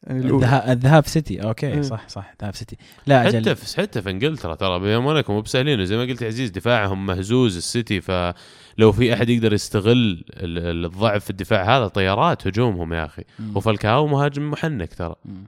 يعني 0.04 0.20
الذهاب 0.30 0.70
الذهاب 0.70 1.08
سيتي. 1.08 1.44
أوكي 1.44 1.68
إيه. 1.68 1.82
صح 1.82 2.08
صح. 2.10 2.34
ذهاب 2.42 2.56
سيتي. 2.56 2.78
لا 3.08 3.24
حتى 3.24 3.38
أجل 3.38 3.56
في 3.56 3.82
حتى 3.82 4.02
في 4.02 4.10
إنجلترا 4.10 4.56
ترى 4.56 5.00
موناكو 5.00 5.34
مو 5.34 5.42
بسهلين. 5.42 5.86
زي 5.86 5.98
ما 5.98 6.04
قلت 6.04 6.22
يا 6.22 6.28
عزيز 6.28 6.50
دفاعهم 6.50 7.06
مهزوز 7.06 7.58
السيتي 7.58 8.02
فلو 8.02 8.92
في 8.92 9.14
أحد 9.14 9.30
يقدر 9.30 9.54
يستغل 9.54 9.92
ال- 9.92 10.58
ال- 10.58 10.86
الضعف 10.86 11.24
في 11.24 11.30
الدفاع 11.30 11.78
هذا 11.78 11.88
طيارات 11.88 12.48
هجومهم 12.48 12.94
يا 12.94 13.06
أخي. 13.06 13.24
وفالكاو 13.56 14.08
مهاجم 14.08 14.52
محنك 14.52 14.94
ترى. 14.94 15.16
مم. 15.26 15.44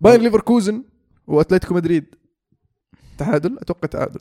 باير 0.00 0.20
ليفركوزن 0.20 0.84
وأتلتيكو 1.26 1.74
مدريد. 1.74 2.14
تعادل؟ 3.18 3.58
أتوقع 3.60 3.88
تعادل. 3.88 4.20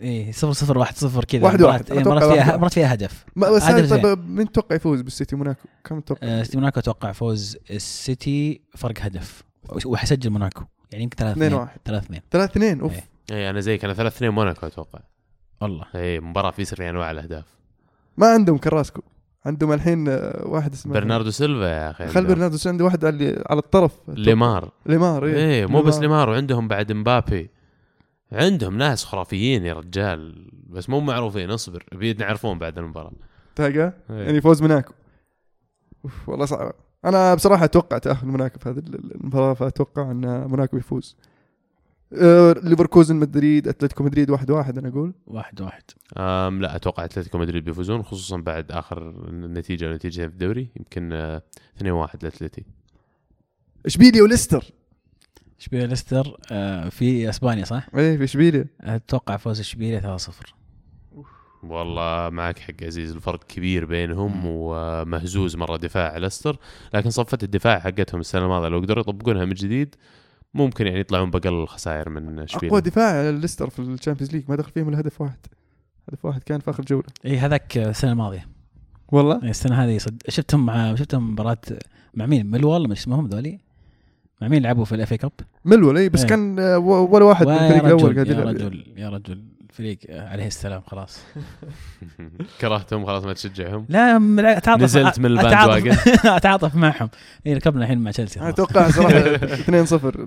إيه 0.00 0.32
صفر 0.32 0.52
صفر 0.52 0.78
واحد 0.78 0.96
صفر 0.96 1.24
كذا. 1.24 1.44
واحد 1.44 1.62
واحد. 1.62 1.80
مرات- 1.80 1.90
إيه، 1.92 2.04
مرات 2.04 2.24
فيها. 2.32 2.56
مرات 2.56 2.72
فيها 2.72 2.94
هدف. 2.94 3.24
ما 3.36 3.50
بس. 3.50 3.64
طيب 3.90 4.28
من 4.30 4.52
تتوقع 4.52 4.76
يفوز 4.76 5.00
بالسيتي؟ 5.00 5.36
موناكو. 5.36 5.68
كم 5.84 6.00
تتوقع؟ 6.00 6.20
آه، 6.26 6.46
موناكو 6.54 6.80
أتوقع 6.80 7.12
فوز 7.12 7.56
السيتي 7.70 8.60
فرق 8.76 8.94
هدف. 9.00 9.42
وحيسجل 9.86 10.30
موناكو. 10.30 10.62
يعني 10.92 11.04
يمكن 11.04 11.16
3 11.16 11.32
2 11.32 11.46
2 11.46 11.60
1 11.62 11.78
3 11.84 12.04
2 12.04 12.20
3 12.30 12.50
2 12.50 12.80
أوف. 12.80 12.92
إيه. 12.94 13.04
اي 13.36 13.50
أنا 13.50 13.60
زيك 13.60 13.84
أنا 13.84 13.94
3 13.94 14.16
2 14.16 14.30
موناكو 14.32 14.66
أتوقع. 14.66 14.98
والله. 15.60 15.84
اي 15.94 16.20
مباراة 16.20 16.50
في 16.50 16.64
سري 16.64 16.90
انواع 16.90 17.10
الاهداف 17.10 17.44
ما 18.16 18.26
عندهم 18.26 18.58
كراسكو. 18.58 19.02
عندهم 19.46 19.72
الحين 19.72 20.08
آه، 20.08 20.42
واحد 20.46 20.72
اسمه 20.72 20.92
برناردو 20.92 21.30
سيلفا 21.30 21.64
يا 21.66 21.90
أخي. 21.90 22.06
خل 22.06 22.26
برناردو 22.26 22.56
سي 22.56 22.68
عنده 22.68 22.84
واحد 22.84 23.04
على 23.04 23.42
على 23.46 23.58
الطرف. 23.58 23.92
ليمار. 24.08 24.70
ليمار 24.86 25.26
إيه. 25.26 25.34
إيه 25.36 25.66
مو 25.66 25.82
بس. 25.82 25.98
ليمار 25.98 26.28
وعندهم 26.28 26.68
بعد 26.68 26.92
مبابي. 26.92 27.50
عندهم 28.34 28.78
ناس 28.78 29.04
خرافيين 29.04 29.64
يا 29.64 29.72
رجال 29.74 30.50
بس 30.66 30.90
مو 30.90 31.00
معروفين 31.00 31.50
اصبر 31.50 31.84
بيدنا 31.92 32.26
يعرفون 32.26 32.58
بعد 32.58 32.78
المباراة. 32.78 33.12
تلقى 33.54 33.92
إيه. 34.10 34.16
يعني 34.16 34.40
فوز 34.40 34.62
موناكو. 34.62 34.92
أوف 36.04 36.28
والله 36.28 36.46
صعب. 36.46 36.72
أنا 37.04 37.34
بصراحة 37.34 37.64
أتوقع 37.64 37.98
تاهل 37.98 38.26
موناكو 38.26 38.58
في 38.58 38.68
هذه 38.68 38.78
المباراة 38.88 39.54
فأتوقع 39.54 40.10
إن 40.10 40.46
موناكو 40.46 40.76
يفوز. 40.76 41.16
آه، 42.12 42.52
ليفركوزن 42.62 43.16
مدريد 43.16 43.68
أتلتيكو 43.68 44.04
مدريد 44.04 44.30
واحد 44.30 44.50
واحد 44.50 44.78
أنا 44.78 44.88
أقول. 44.88 45.14
واحد 45.26 45.60
واحد. 45.60 45.82
أم 46.18 46.60
لا 46.62 46.76
أتوقع 46.76 47.04
أتلتيكو 47.04 47.38
مدريد 47.38 47.64
بيفوزون 47.64 48.02
خصوصا 48.02 48.36
بعد 48.36 48.72
آخر 48.72 49.30
نتيجة 49.30 49.90
ونتيجتين 49.90 50.28
في 50.28 50.32
الدوري 50.34 50.68
يمكن 50.76 51.12
آه، 51.12 51.42
2 51.76 51.92
1 51.92 52.22
لأتلتي. 52.22 52.64
اشبيليا 53.86 54.22
وليستر؟ 54.22 54.64
اشبيليا 55.64 55.86
ليستر 55.86 56.36
آه، 56.52 56.88
في 56.88 57.28
إسبانيا 57.30 57.64
صح؟ 57.64 57.86
إيه 57.96 58.16
في 58.16 58.24
إشبيليا. 58.24 58.66
أتوقع 58.80 59.36
فوز 59.36 59.60
إشبيليا 59.60 60.00
3 60.00 60.16
0 60.16 60.54
والله 61.62 62.30
معك 62.30 62.58
حق 62.58 62.74
عزيز 62.82 63.12
الفرق 63.12 63.44
كبير 63.44 63.84
بينهم 63.84 64.42
ومهزوز 64.44 65.56
مرة 65.56 65.76
دفاع 65.76 66.16
ليستر 66.16 66.56
لكن 66.94 67.10
صفة 67.10 67.38
الدفاع 67.42 67.78
حقتهم 67.78 68.20
السنة 68.20 68.44
الماضية 68.44 68.68
لو 68.68 68.78
قدروا 68.78 69.00
يطبقونها 69.00 69.44
من 69.44 69.54
جديد 69.54 69.94
ممكن 70.54 70.86
يعني 70.86 71.00
يطلعون 71.00 71.30
بأقل 71.30 71.52
الخسائر 71.52 72.08
من 72.08 72.28
أقوى 72.28 72.44
اشبيليه 72.44 72.78
دفاع 72.78 73.30
ليستر 73.30 73.70
في 73.70 73.78
ال 73.78 73.83
Champions 73.83 74.32
League 74.32 74.44
ما 74.48 74.56
دخل 74.56 74.70
فيهم 74.70 74.88
إلا 74.88 75.00
هدف 75.00 75.20
واحد. 75.20 75.38
هدف 76.08 76.24
واحد 76.24 76.42
كان 76.42 76.60
في 76.60 76.70
آخر 76.70 76.82
جولة. 76.84 77.06
إي 77.26 77.38
هذاك 77.38 77.78
السنة 77.78 78.12
الماضية. 78.12 78.48
والله؟ 79.12 79.36
السنة 79.36 79.84
هذه 79.84 79.98
صد... 79.98 80.22
شفتهم 80.28 80.66
مع 80.66 80.94
شفتهم 80.94 81.32
مباراة 81.32 81.58
مع 82.14 82.26
مين؟ 82.26 82.50
ميلوال 82.50 82.88
مش 82.88 82.98
اسمهم 82.98 83.26
ذولي؟ 83.26 83.58
مع 84.42 84.48
مين 84.48 84.62
لعبوا 84.62 84.84
في 84.84 84.94
ال 84.94 85.12
FA 85.12 85.16
Cup؟ 85.18 85.32
ميلوال 85.64 85.96
اي 85.98 86.08
بس 86.08 86.20
إيه. 86.20 86.28
كان 86.28 86.58
آه، 86.58 86.78
ولا 86.78 87.24
واحد 87.24 87.46
من 87.46 87.52
الفريق 87.52 87.84
الأول 87.84 88.16
رجل 88.18 88.24
قاعد 88.24 88.26
يا 88.26 88.32
يلعب. 88.42 88.54
رجل 88.54 88.84
يا 88.96 89.08
رجل 89.08 89.44
فريق 89.72 89.98
آه، 90.08 90.28
عليه 90.28 90.46
السلام 90.46 90.82
خلاص. 90.86 91.18
كرهتهم 92.60 93.06
خلاص 93.06 93.24
ما 93.24 93.32
تشجعهم. 93.32 93.86
لا 93.88 94.16
أتعاطف 94.58 94.82
نزلت 94.82 95.18
من 95.18 95.26
الباند 95.26 95.48
أتعاطف- 95.54 95.68
واجن. 95.68 95.96
أتعاطف 96.36 96.74
معهم. 96.74 97.10
اي 97.46 97.54
ركبنا 97.54 97.82
الحين 97.84 97.98
مع 97.98 98.10
تشيلسي. 98.10 98.48
أتوقع 98.48 98.90
صراحة 98.90 99.16
2 99.44 99.86
0 99.86 100.26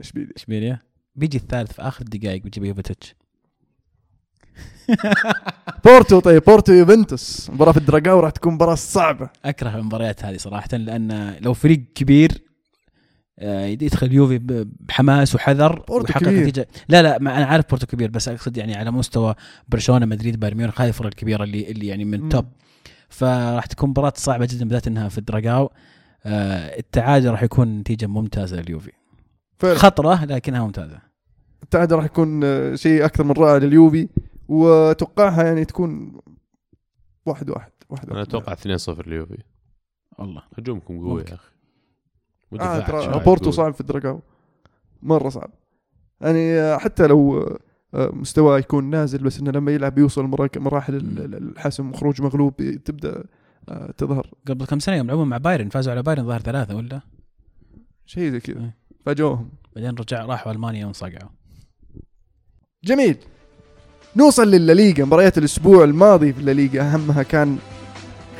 اشبيليا 0.00 0.32
اشبيليا 0.36 0.78
بيجي 1.16 1.36
الثالث 1.38 1.72
في 1.72 1.82
آخر 1.82 2.04
الدقائق 2.04 2.42
بيجيب 2.42 2.64
يوفيتش 2.64 3.14
بورتو 5.84 6.20
طيب 6.20 6.42
بورتو 6.46 6.72
يوفنتوس. 6.72 7.50
مباراة 7.50 7.72
في 7.72 7.78
الدراجاو 7.78 8.20
راح 8.20 8.30
تكون 8.30 8.54
مباراة 8.54 8.74
صعبة. 8.74 9.30
أكره 9.44 9.76
المباريات 9.76 10.24
هذه 10.24 10.36
صراحة 10.36 10.68
لأن 10.72 11.36
لو 11.40 11.54
فريق 11.54 11.80
كبير 11.94 12.42
يدخل 13.40 14.12
يوفي 14.12 14.66
بحماس 14.80 15.34
وحذر 15.34 15.78
بورتو 15.88 16.20
كبير. 16.20 16.40
نتيجة. 16.42 16.68
لا 16.88 17.02
لا 17.02 17.18
ما 17.18 17.36
أنا 17.36 17.46
عارف 17.46 17.64
بورتو 17.70 17.86
كبير 17.86 18.10
بس 18.10 18.28
أقصد 18.28 18.56
يعني 18.56 18.76
على 18.76 18.90
مستوى 18.90 19.34
برشلونة 19.68 20.06
مدريد 20.06 20.40
بايرن 20.40 20.56
ميونخ 20.56 20.80
هذه 20.80 20.88
الفرق 20.88 21.06
الكبيرة 21.06 21.44
اللي 21.44 21.70
اللي 21.70 21.86
يعني 21.86 22.04
من. 22.04 22.28
توب 22.28 22.46
فراح 23.08 23.66
تكون 23.66 23.90
مباراة 23.90 24.12
صعبة 24.16 24.46
جدا 24.50 24.64
بالذات 24.64 24.86
إنها 24.86 25.08
في 25.08 25.18
الدراجاو. 25.18 25.70
آه، 26.24 26.78
التعادل 26.78 27.30
راح 27.30 27.42
يكون 27.42 27.78
نتيجة 27.78 28.06
ممتازة 28.06 28.56
لليوفي. 28.60 28.92
فعلا. 29.58 29.74
خطرة 29.78 30.24
لكنها 30.24 30.64
ممتازة. 30.64 30.98
التعادل 31.62 31.96
راح 31.96 32.04
يكون 32.04 32.40
آه، 32.44 32.74
شيء 32.74 33.04
أكثر 33.04 33.24
من 33.24 33.32
رائع 33.32 33.56
لليوفي 33.56 34.08
وأتوقعها 34.48 35.42
يعني 35.44 35.64
تكون 35.64 36.20
واحد 37.26 37.50
واحد 37.50 37.70
واحد 37.90 38.10
أنا. 38.10 38.22
أتوقع 38.22 38.52
2 38.52 38.78
0 38.78 39.06
اليوفي 39.06 39.38
والله. 40.18 40.42
هجومكم 40.58 40.98
قوي. 40.98 41.20
يا 41.28 41.34
أخي. 41.34 41.50
آه 42.60 42.78
ترى 42.80 43.24
بورتو. 43.24 43.50
صعب 43.50 43.74
في 43.74 43.80
الدراجاو 43.80 44.20
مرة 45.02 45.28
صعب. 45.28 45.50
يعني 46.20 46.54
آه، 46.60 46.76
حتى 46.78 47.06
لو 47.06 47.40
آه، 47.94 48.10
مستواه 48.12 48.58
يكون 48.58 48.90
نازل 48.90 49.22
بس 49.22 49.40
إنه 49.40 49.50
لما 49.50 49.72
يلعب 49.72 49.98
يوصل 49.98 50.24
مراحل 50.56 50.94
ال- 50.94 51.04
مم. 51.04 51.18
ال- 51.18 51.34
الحسم 51.50 51.90
وخروج 51.90 52.22
مغلوب 52.22 52.56
تبدأ 52.84 53.24
آه، 53.68 53.90
تظهر. 53.98 54.30
قبل 54.48 54.64
كم 54.66 54.78
سنة 54.78 54.96
يوم 54.96 55.06
لعبوا 55.06 55.24
مع 55.24 55.36
بايرن 55.36 55.68
فازوا 55.68 55.92
على 55.92 56.02
بايرن 56.02 56.26
ظهر 56.26 56.40
ثلاثة 56.40 56.76
ولا؟ 56.76 57.00
شيء 58.06 58.30
زي 58.30 58.40
كذا. 58.40 58.60
إيه. 58.60 58.76
فاجوهم 59.06 59.50
بعدين 59.76 59.94
رجع 59.94 60.24
راحوا 60.24 60.52
ألمانيا 60.52 60.86
وانصقعوا. 60.86 61.30
جميل. 62.84 63.16
نوصل 64.16 64.50
للليغا 64.50 65.04
مباريات 65.04 65.38
الأسبوع 65.38 65.84
الماضي 65.84 66.32
في 66.32 66.40
الليغا 66.40 66.82
أهمها 66.94 67.22
كان 67.22 67.58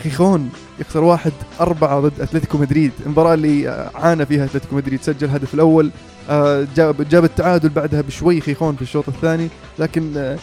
خيخون. 0.03 0.51
يخسر 0.81 1.05
واحد 1.05 1.33
أربعة 1.61 2.01
ضد 2.01 2.20
أتلتيكو 2.20 2.59
مدريد. 2.59 2.93
المباراة 3.07 3.35
اللي 3.35 3.68
آه، 3.68 3.91
عانى 3.95 4.26
فيها 4.26 4.45
أتلتيكو 4.45 4.76
مدريد. 4.76 5.03
سجل 5.03 5.24
الهدف 5.28 5.55
الأول 5.55 5.91
آه، 6.31 6.66
جاب 6.76 7.09
جاب 7.09 7.24
التعادل 7.24 7.68
بعدها 7.68 8.01
بشوي 8.01 8.41
خيخون 8.41 8.76
في 8.76 8.83
الشوط 8.83 9.09
الثاني 9.09 9.49
لكن 9.78 10.16
آه، 10.16 10.39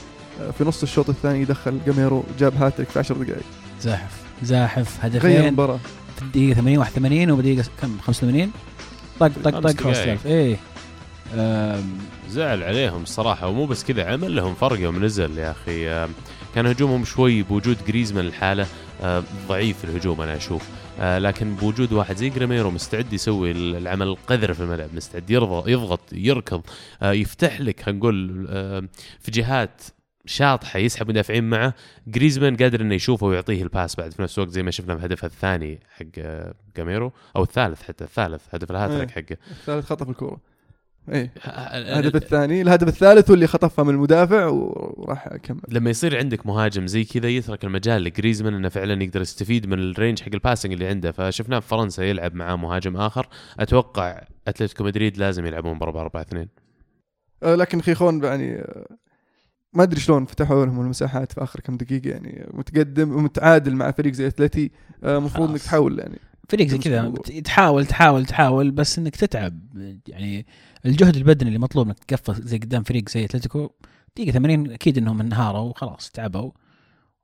في 0.58 0.64
نص 0.64 0.82
الشوط 0.84 1.10
الثاني 1.10 1.46
دخل 1.46 1.80
جاميرو 1.86 2.24
جاب 2.40 2.56
هاتريك 2.56 2.90
في 2.90 3.00
10 3.00 3.16
دقائق. 3.24 3.42
زاحف 3.82 4.12
زاحف 4.44 5.00
غير 5.04 5.12
هدفين 5.18 5.48
المباراة. 5.48 5.80
في 6.16 6.22
الدقيقة 6.22 6.56
80 6.56 6.78
81 6.78 7.32
وبدقيقة 7.32 7.70
كم؟ 7.82 7.98
85 8.02 8.52
طق 9.20 9.32
طق 9.44 9.60
طق 9.60 9.82
خلاص. 9.82 9.98
إيه. 10.26 10.58
زعل 12.30 12.64
عليهم 12.64 13.04
الصراحة 13.04 13.48
ومو 13.48 13.66
بس 13.66 13.84
كذا 13.84 14.12
عمل 14.12 14.36
لهم 14.36 14.54
فرق 14.56 14.80
يوم 14.80 15.06
نزل 15.06 15.38
يا 15.38 15.52
أخي. 15.52 16.08
كان 16.56 16.66
هجومهم 16.66 17.06
شوي 17.06 17.44
بوجود 17.44 17.78
جريزمان 17.88 18.26
الحالة 18.26 18.66
ضعيف 19.48 19.78
في 19.78 19.84
الهجوم 19.84 20.22
أنا 20.22 20.36
أشوف. 20.36 20.70
آه، 21.00 21.20
لكن 21.20 21.56
بوجود 21.56 21.93
واحد 21.93 22.16
زي 22.16 22.30
جاميرو 22.30 22.72
مستعد 22.72 23.14
يسوي 23.14 23.52
العمل 23.52 24.08
القذر 24.08 24.54
في 24.54 24.60
الملعب 24.60 24.89
مستعد 24.95 25.30
يرضى 25.30 25.72
يضغط 25.72 26.00
يركض 26.12 26.62
آه، 27.02 27.12
يفتح 27.12 27.62
لك 27.62 27.80
خلينا 27.82 28.00
نقول 28.00 28.48
آه، 28.50 28.84
في 29.20 29.32
جهات 29.32 29.82
شاطحة 30.26 30.80
يسحب 30.80 31.10
مدافعين 31.10 31.50
معه. 31.50 31.74
جريزمان 32.08 32.56
قادر 32.58 32.82
إنه 32.82 32.95
يشوفه 32.95 33.28
ويعطيه 33.28 33.64
ال 33.64 33.70
pass 33.70 33.95
بعد 33.95 34.14
في 34.14 34.22
نفس 34.22 34.38
الوقت 34.38 34.52
زي 34.52 34.64
ما 34.64 34.72
شفنا 34.72 34.98
في 34.98 35.06
هدفه 35.06 35.26
الثاني 35.26 35.80
حق 35.89 36.06
آه، 36.18 36.54
جاميرو 36.78 37.12
أو 37.36 37.43
الثالث 37.43 37.84
حتى 37.84 38.04
الثالث 38.04 38.41
هدف 38.56 38.72
الهاتريك 38.72 39.18
إيه. 39.18 39.26
حقه. 39.26 39.38
الثالث 39.52 39.86
خطف 39.86 40.10
الكورة. 40.10 40.39
إيه. 41.12 41.32
الهدف 41.45 42.16
الثاني 42.16 42.62
الهدف 42.62 42.88
الثالث 42.88 43.30
هو 43.30 43.34
اللي 43.34 43.47
خطفها 43.47 43.86
من 43.86 43.93
المدافع 43.93 44.45
وراح 44.47 45.28
كمل 45.43 45.60
لما 45.70 45.89
يصير 45.89 46.18
عندك 46.18 46.45
مهاجم 46.45 46.88
زي 46.88 47.03
كذا 47.03 47.28
يترك 47.28 47.64
المجال 47.64 48.03
لجريزمان 48.03 48.53
إنه 48.53 48.70
فعلا 48.70 49.03
يقدر 49.03 49.22
يستفيد 49.22 49.68
من 49.68 49.80
ال 49.80 49.87
range 49.87 50.22
حق 50.22 50.30
ال 50.34 50.39
passing 50.39 50.74
اللي 50.74 50.88
عنده. 50.88 51.12
فشفناه 51.12 51.60
في 51.60 51.68
فرنسا 51.68 52.03
يلعب 52.03 52.36
معاه 52.36 52.55
مهاجم 52.55 52.97
آخر. 52.97 53.28
أتوقع 53.60 54.22
أتلتيكو 54.47 54.84
مدريد 54.84 55.18
لازم 55.18 55.45
يلعبون 55.45 55.80
ب 55.80 55.84
4 55.84 56.01
4 56.01 56.22
2 56.22 56.47
آه، 57.43 57.55
لكن 57.55 57.82
خيخون 57.82 58.24
يعني 58.24 58.55
آه، 58.55 58.88
ما 59.74 59.84
أدري 59.84 59.99
شلون 59.99 60.26
فتحوا 60.26 60.66
لهم 60.66 60.82
المساحات 60.82 61.32
في 61.32 61.43
آخر 61.43 61.60
كم 61.60 61.78
دقيقة 61.78 62.10
يعني 62.10 62.49
متقدم 62.53 63.16
ومتعادل 63.16 63.76
مع 63.76 63.91
فريق 63.91 64.14
زي 64.14 64.28
أتلتي 64.28 64.72
آه، 65.03 65.18
المفروض 65.18 65.49
إنك. 65.49 65.62
تحاول 65.62 65.99
يعني. 65.99 66.20
فريق 66.49 66.68
زي 66.68 66.78
كذا 66.78 67.14
تحاول 67.43 67.86
تحاول 67.86 68.26
تحاول 68.26 68.72
بس 68.72 68.99
إنك 68.99 69.16
تتعب. 69.16 69.60
يعني 70.08 70.45
الجهد 70.88 71.16
البدني 71.16 71.48
اللي 71.48 71.60
مطلوب 71.60 71.88
إنك 71.88 72.04
تقفز 72.04 72.42
زي 72.42 72.58
قدام 72.58 72.84
فريق 72.84 73.10
زي 73.10 73.26
أتلتيكو 73.26 73.70
دقيقة 74.16 74.32
80 74.32 74.72
أكيد 74.72 74.98
إنهم 74.98 75.22
انهاروا 75.22 75.60
وخلاص 75.62 76.12
تعبوا. 76.12 76.52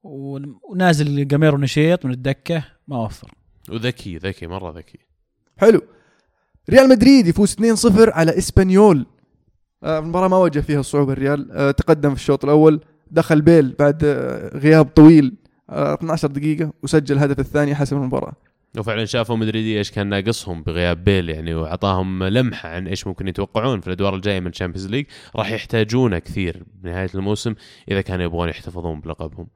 ون- 0.04 0.56
ونازل 0.70 1.28
جاميرو 1.28 1.58
نشيط 1.58 2.06
من 2.06 2.12
الدكة 2.12 2.66
ما 2.88 2.98
وفر. 2.98 3.32
وذكي 3.70 4.18
ذكي 4.18 4.48
مرة 4.48 4.78
ذكي. 4.78 5.00
حلو. 5.58 5.82
ريال 6.70 6.90
مدريد 6.90 7.28
يفوز 7.28 7.54
2-0 7.54 8.10
على 8.14 8.38
إسبانيول. 8.38 9.06
آه، 9.84 10.00
المباراة 10.00 10.28
ما 10.28 10.38
واجه 10.38 10.60
فيها 10.60 10.82
صعوبة 10.82 11.14
الريال 11.14 11.52
آه، 11.52 11.72
تقدم 11.72 12.10
في 12.10 12.16
الشوط 12.16 12.44
الأول 12.46 12.82
دخل 13.12 13.42
بيل 13.42 13.76
بعد 13.80 14.02
آه، 14.04 14.58
غياب 14.58 14.86
طويل 14.86 15.36
آه، 15.70 15.94
12 15.94 16.28
دقيقة 16.28 16.74
وسجل 16.84 17.16
الهدف 17.16 17.40
الثاني 17.40 17.76
حسم 17.76 17.98
المباراة. 17.98 18.34
وفعلا 18.78 19.06
شافوا 19.06 19.36
مدريدية 19.36 19.78
إيش 19.78 19.92
كان 19.92 20.08
ناقصهم 20.08 20.64
بغياب 20.64 21.04
بيل 21.04 21.30
يعني 21.30 21.54
واعطاهم 21.54 22.24
لمحة 22.24 22.70
عن 22.70 22.88
إيش 22.88 23.08
ممكن 23.08 23.28
يتوقعون 23.28 23.82
في 23.82 23.88
الأدوار 23.88 24.16
الجاية 24.16 24.40
من 24.40 24.48
ال 24.48 24.52
Champions 24.52 24.88
League. 24.88 25.06
راح 25.36 25.52
يحتاجونه 25.52 26.20
كثير 26.20 26.64
بنهايه 26.84 27.10
الموسم 27.16 27.56
إذا 27.92 28.02
كانوا 28.02 28.26
يبغون 28.26 28.50
يحتفظون 28.50 29.00
بلقبهم. 29.00 29.48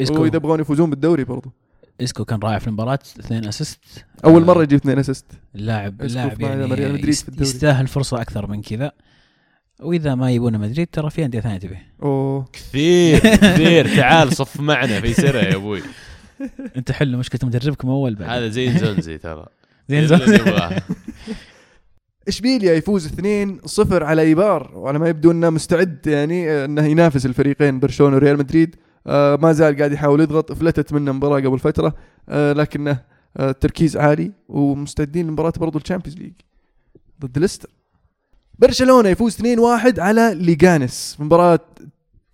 اسكو 0.00 0.22
وإذا 0.22 0.36
يبغون 0.36 0.60
يفوزون 0.60 0.90
بالدوري 0.90 1.24
برضو. 1.24 1.52
إسكو 2.00 2.24
كان 2.24 2.38
رائع 2.38 2.58
في 2.58 2.66
المباراة 2.66 2.98
اثنين 3.20 3.44
assist. 3.44 3.80
أول 4.24 4.42
آه. 4.42 4.46
مرة 4.46 4.62
يجيب 4.62 4.78
اثنين 4.78 4.98
assist. 4.98 5.26
اللاعب 5.54 6.02
اللاعب 6.02 6.40
يعني 6.40 6.66
مدريد. 6.66 7.08
يستاهل 7.40 7.86
فرصة 7.86 8.20
أكثر 8.20 8.46
من 8.46 8.62
كذا. 8.62 8.92
وإذا 9.80 10.14
ما 10.14 10.30
يبون 10.30 10.58
مدريد 10.58 10.86
ترى 10.92 11.10
في 11.10 11.24
أندية 11.24 11.40
ثانية 11.40 11.58
تبيه 11.58 11.94
أوه. 12.02 12.48
كثير 12.52 13.18
كثير. 13.18 13.96
تعال 13.96 14.36
صف 14.36 14.60
معنا 14.60 15.00
في 15.00 15.12
سرة 15.12 15.38
يا 15.38 15.54
أبوي. 15.54 15.82
انت 16.76 16.92
حل 16.92 17.16
مشكلة 17.16 17.40
مدربكم 17.48 17.88
أول 17.88 18.14
بعد. 18.14 18.30
هذا 18.30 18.48
زي 18.48 18.68
نزونزي 18.68 19.18
ترى. 19.18 19.46
زين 19.88 20.04
نبغاه. 20.04 20.82
اشبيليا 22.28 22.74
يفوز 22.74 23.08
2-0 23.08 23.92
على 23.92 24.22
إيبار؟ 24.22 24.70
وعلى 24.74 24.98
ما 24.98 25.08
يبدو 25.08 25.30
إنه 25.30 25.50
مستعد 25.50 26.06
يعني 26.06 26.64
إنه 26.64 26.86
ينافس 26.86 27.26
الفريقين 27.26 27.80
برشلونة 27.80 28.16
وريال 28.16 28.38
مدريد. 28.38 28.76
آه، 29.06 29.36
ما 29.36 29.52
زال 29.52 29.76
قاعد 29.76 29.92
يحاول 29.92 30.20
يضغط 30.20 30.52
فلتت 30.52 30.92
منه 30.92 31.12
مباراة 31.12 31.40
قبل 31.40 31.58
فترة. 31.58 31.94
آه، 32.28 32.52
لكنه 32.52 32.98
آه، 33.36 33.52
تركيز 33.52 33.96
عالي 33.96 34.32
ومستعدين 34.48 35.26
لمباراة 35.26 35.52
برضو 35.60 35.78
ال 35.78 35.82
Champions 35.82 36.18
League 36.18 36.32
ضد 37.20 37.38
ليستر. 37.38 37.68
برشلونة 38.58 39.08
يفوز 39.08 39.36
2-1 39.36 39.98
على 39.98 40.34
ليجانيس 40.34 41.16
مباراة 41.20 41.60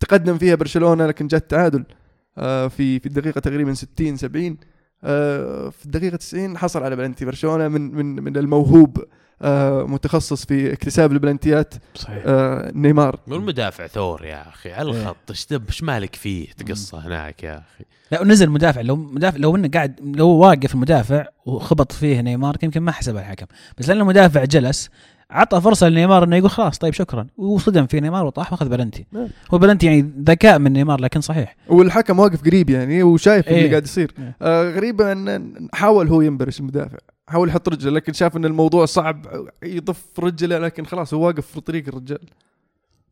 تقدم 0.01 0.39
فيها 0.39 0.55
برشلونة 0.55 1.07
لكن 1.07 1.27
جت 1.27 1.51
تعادل. 1.51 1.79
آه، 1.81 2.00
في 2.37 3.01
في 3.01 3.07
الدقيقة 3.07 3.41
تقريبا 3.41 3.75
60 3.75 4.17
70 4.17 4.57
آه، 5.05 5.69
في 5.71 5.87
الدقيقة 5.87 6.17
90 6.17 6.59
حصل 6.59 6.83
على 6.83 6.97
بلنتي. 6.97 7.25
برشلونة 7.25 7.69
من 7.69 7.95
من 7.95 8.07
من 8.23 8.37
الموهوب 8.37 9.05
آه، 9.43 9.83
متخصص 9.83 10.47
في 10.47 10.73
اكتساب 10.73 11.13
البلنتيات 11.13 11.75
صحيح. 11.95 12.23
آه، 12.27 12.73
نيمار. 12.75 13.21
والمدافع 13.29 13.87
ثور 13.87 14.25
يا 14.25 14.49
أخي 14.49 14.73
على 14.73 14.91
الخط. 14.91 15.17
إيش 15.31 15.47
إيش 15.69 15.83
مالك 15.83 16.15
فيه 16.15 16.53
تقصه 16.53 17.07
هناك 17.07 17.43
يا 17.43 17.59
أخي؟ 17.59 17.85
لا 18.13 18.21
ونزل 18.21 18.51
مدافع. 18.51 18.81
لو 18.81 18.97
مدافع 18.97 19.39
لو 19.39 19.57
إنه 19.57 19.69
قاعد 19.69 20.01
لو 20.17 20.29
واقف 20.29 20.75
المدافع 20.75 21.27
وخبط 21.47 21.93
فيه 21.93 22.21
نيمار 22.21 22.57
يمكن 22.63 22.81
ما 22.81 22.93
حسبها 22.93 23.23
الحكم. 23.23 23.47
بس 23.79 23.89
لأن 23.89 24.01
المدافع 24.01 24.45
جلس 24.45 24.91
عطى 25.31 25.61
فرصة 25.61 25.89
لنيمار 25.89 26.25
إنه 26.25 26.37
يقول 26.37 26.51
خلاص 26.51 26.79
طيب 26.79 26.95
شكرا 26.95 27.27
وصدم 27.37 27.87
في 27.87 28.01
نيمار 28.01 28.27
وطاح 28.27 28.53
وأخذ 28.53 28.69
بلنتي 28.69 29.07
نعم. 29.13 29.29
هو 29.55 29.59
بلنتي 29.59 29.87
يعني 29.87 30.13
ذكاء 30.19 30.59
من 30.59 30.73
نيمار 30.73 31.01
لكن 31.01 31.21
صحيح 31.21 31.57
والحكم 31.69 32.19
واقف 32.19 32.45
قريب 32.45 32.71
يعني 32.71 33.03
وشايف 33.03 33.49
إيه. 33.49 33.59
اللي 33.59 33.69
قاعد 33.69 33.85
يصير 33.85 34.13
إيه. 34.19 34.37
آه، 34.43 34.71
غريبة 34.71 35.13
إن 35.13 35.69
حاول 35.73 36.09
هو 36.09 36.21
ينبرش 36.21 36.61
المدافع 36.61 36.99
حاول 37.29 37.49
يحط 37.49 37.69
رجله 37.69 37.91
لكن 37.91 38.13
شاف 38.13 38.37
إن 38.37 38.45
الموضوع 38.45 38.85
صعب 38.85 39.27
يضف 39.63 40.05
رجله 40.19 40.59
لكن 40.59 40.85
خلاص 40.85 41.15
هو 41.15 41.27
واقف 41.27 41.47
في 41.47 41.61
طريق 41.61 41.89
الرجال 41.89 42.21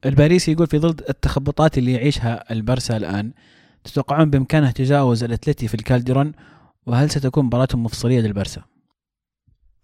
الباريسي 0.07 0.53
يقول 0.53 0.67
في 0.67 0.79
ظل 0.79 0.97
التخبطات 1.09 1.79
اللي 1.79 1.93
يعيشها 1.93 2.53
البرسا 2.53 2.97
الآن 2.97 3.33
تتوقعون 3.85 4.31
بإمكانه 4.31 4.71
تجاوز 4.71 5.25
الأتلتي 5.25 5.69
في 5.69 5.75
الكالديرون 5.75 6.33
وهل 6.87 7.11
ستكون 7.11 7.45
مباراتهم 7.45 7.85
مفصلية 7.85 8.21
للبرسا؟ 8.21 8.63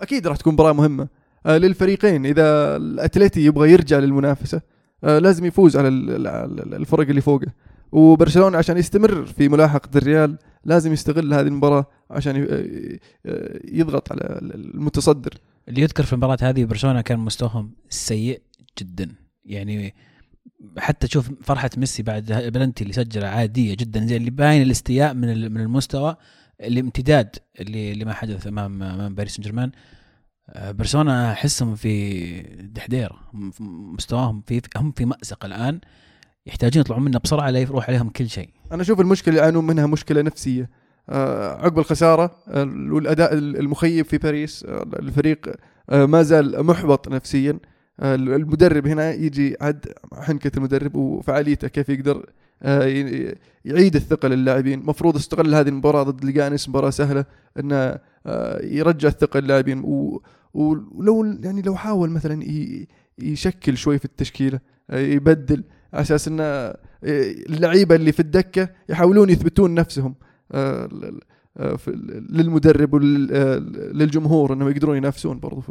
أكيد 0.00 0.26
راح 0.26 0.36
تكون 0.36 0.52
مباراة 0.52 0.72
مهمة 0.72 1.02
آه، 1.02 1.08
للفريقين. 1.46 2.26
إذا 2.26 2.76
الأتليتي 2.76 3.44
يبغى 3.44 3.72
يرجع 3.72 3.98
للمنافسة 3.98 4.60
آه، 5.04 5.18
لازم 5.18 5.44
يفوز 5.44 5.76
على 5.76 5.88
ال- 5.88 6.26
ال- 6.26 6.74
الفرق 6.74 7.08
اللي 7.08 7.20
فوقه. 7.20 7.46
وبرشلونة 7.92 8.58
عشان 8.58 8.76
يستمر 8.78 9.26
في 9.26 9.48
ملاحقة 9.48 9.90
الريال 9.96 10.38
لازم 10.64 10.92
يستغل 10.92 11.34
هذه 11.34 11.46
المباراة 11.46 11.86
عشان 12.10 12.46
آه، 12.50 13.60
يضغط 13.64 14.12
على 14.12 14.38
المتصدر. 14.54 15.34
اللي 15.68 15.80
يذكر 15.82 16.02
في 16.04 16.12
المباراة 16.12 16.38
هذه 16.42 16.64
برشلونة 16.64 17.00
كان 17.00 17.18
مستواهم 17.18 17.70
سيء 17.88 18.40
جدا. 18.78 19.08
يعني 19.44 19.94
حتى 20.78 21.06
تشوف 21.06 21.30
فرحة 21.42 21.70
ميسي 21.76 22.02
بعد 22.02 22.32
البلنتي 22.32 22.82
اللي 22.82 22.92
سجله 22.92 23.26
عادية 23.26 23.74
جدا 23.76 24.06
زي 24.06 24.16
اللي 24.16 24.30
باين 24.30 24.62
الاستياء 24.62 25.14
من 25.14 25.52
من 25.52 25.60
المستوى 25.60 26.16
الامتداد 26.60 27.36
اللي 27.60 27.92
اللي 27.92 28.04
ما 28.04 28.12
حدث 28.12 28.46
امام 28.46 28.82
أمام 28.82 29.14
باريس 29.14 29.32
سان 29.36 29.42
جيرمان. 29.42 29.70
آه، 30.50 30.70
برشلونة 30.70 31.32
أحسهم 31.32 31.74
في 31.74 32.42
في 33.50 33.62
مستواهم 33.62 34.42
في 34.46 34.60
هم 34.76 34.92
في 34.92 35.04
مأزق 35.04 35.44
الآن 35.44 35.80
يحتاجون 36.46 36.80
يطلعون 36.80 37.04
منه 37.04 37.18
بسرعة 37.18 37.50
لا 37.50 37.58
يروح 37.58 37.88
عليهم 37.88 38.08
كل 38.08 38.28
شيء. 38.28 38.48
أنا 38.72 38.82
أشوف 38.82 39.00
المشكلة 39.00 39.28
اللي 39.28 39.42
يعانون 39.42 39.66
منها 39.66 39.86
مشكلة 39.86 40.22
نفسية. 40.22 40.70
آه، 41.08 41.48
عقب 41.48 41.78
الخسارة 41.78 42.36
والأداء 42.66 43.34
المخيب 43.34 44.04
في 44.04 44.18
باريس 44.18 44.64
آه، 44.64 44.82
الفريق 44.98 45.54
ما 45.92 46.22
زال 46.22 46.66
محبط 46.66 47.08
نفسيا. 47.08 47.58
المدرب 48.02 48.86
هنا 48.86 49.12
يجي 49.12 49.56
عد 49.60 49.86
حنكة 50.12 50.50
المدرب 50.56 50.94
وفعاليته 50.94 51.68
كيف 51.68 51.88
يقدر 51.88 52.26
يعيد 53.64 53.96
الثقة 53.96 54.28
للاعبين. 54.28 54.80
المفروض 54.80 55.16
استغل 55.16 55.54
هذه 55.54 55.68
المباراة 55.68 56.02
ضد 56.02 56.24
ليجانس 56.24 56.68
مباراة 56.68 56.90
سهلة 56.90 57.24
انه 57.58 57.98
آه، 58.26 58.64
يرجع 58.64 59.08
الثقة 59.08 59.40
للاعبين. 59.40 59.82
ولو 60.54 61.24
يعني 61.42 61.62
لو 61.62 61.76
حاول 61.76 62.10
مثلا 62.10 62.44
يشكل 63.18 63.76
شوي 63.76 63.98
في 63.98 64.04
التشكيلة 64.04 64.60
آه، 64.90 64.98
يبدل 64.98 65.64
على 65.92 66.02
أساس 66.02 66.28
انه 66.28 66.42
آه، 66.42 66.74
اللعيبة 67.48 67.94
اللي 67.94 68.12
في 68.12 68.20
الدكة 68.20 68.68
يحاولون 68.88 69.30
يثبتون 69.30 69.74
نفسهم 69.74 70.14
آه، 70.52 70.88
آه، 71.56 71.78
للمدرب 72.30 72.94
وللجمهور 72.94 74.52
إنهم 74.52 74.68
يقدرون 74.68 74.96
ينافسون 74.96 75.40
برضو. 75.40 75.62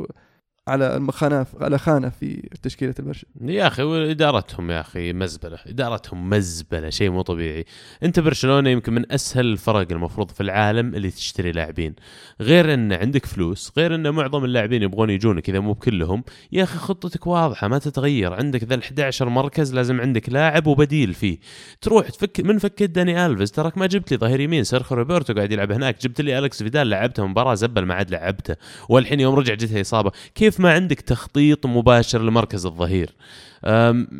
على 0.68 0.96
المخانة 0.96 1.46
على 1.62 1.78
خانة 1.78 2.10
في 2.10 2.50
تشكيلة 2.62 2.96
البرشا 3.00 3.28
يا 3.42 3.68
أخي 3.68 3.84
وإدارتهم 3.84 4.72
يا 4.72 4.82
أخي 4.82 5.14
مزبلة 5.14 5.58
إدارتهم 5.68 6.30
مزبلة 6.30 6.90
شيء 6.90 7.10
مو 7.10 7.22
طبيعي. 7.22 7.66
أنت 8.04 8.20
برشلونة 8.20 8.70
يمكن 8.70 8.94
من 8.94 9.12
أسهل 9.12 9.46
الفرق 9.46 9.92
المفروض 9.92 10.32
في 10.32 10.44
العالم 10.44 10.96
اللي 10.96 11.10
تشتري 11.10 11.52
لاعبين. 11.52 11.96
غير 12.42 12.74
إن 12.74 12.94
عندك 12.94 13.26
فلوس 13.26 13.72
غير 13.78 13.96
إن 13.96 14.10
معظم 14.10 14.46
اللاعبين 14.46 14.84
يبغون 14.84 15.10
يجونك 15.10 15.50
إذا 15.50 15.60
مو 15.60 15.74
بكلهم. 15.74 16.24
يا 16.52 16.64
أخي 16.64 16.78
خطتك 16.78 17.28
واضحة 17.28 17.68
ما 17.68 17.78
تتغير. 17.78 18.34
عندك 18.34 18.64
ذا 18.64 18.76
ال 18.76 18.84
11 18.84 19.30
مركز 19.30 19.74
لازم 19.74 20.02
عندك 20.02 20.30
لاعب 20.30 20.68
وبديل 20.68 21.14
فيه. 21.14 21.38
تروح 21.82 22.10
تفك 22.10 22.40
من 22.40 22.58
فكيت 22.58 22.90
داني 22.90 23.26
الفيز 23.26 23.52
تراك 23.52 23.78
ما 23.78 23.86
جبت 23.88 24.12
لي 24.12 24.18
ظهير 24.18 24.40
يمين 24.40 24.64
سيرخيو 24.64 24.98
روبرتو 24.98 25.34
قاعد 25.34 25.52
يلعب 25.52 25.72
هناك. 25.72 26.02
جبت 26.02 26.22
لي 26.22 26.40
الكس 26.40 26.64
فيدال 26.64 26.90
لعبته 26.90 27.28
مباراة 27.28 27.54
زبل 27.54 27.86
ما 27.86 27.94
عاد 27.94 28.12
لعبته. 28.12 28.56
والحين 28.90 29.20
يوم 29.20 29.36
رجع 29.36 29.54
جتها 29.54 29.82
إصابة. 29.82 30.12
كيف 30.36 30.53
ما 30.60 30.74
عندك 30.74 31.02
تخطيط 31.02 31.66
مباشر 31.66 32.22
لمركز 32.22 32.66
الظهير؟ 32.66 33.10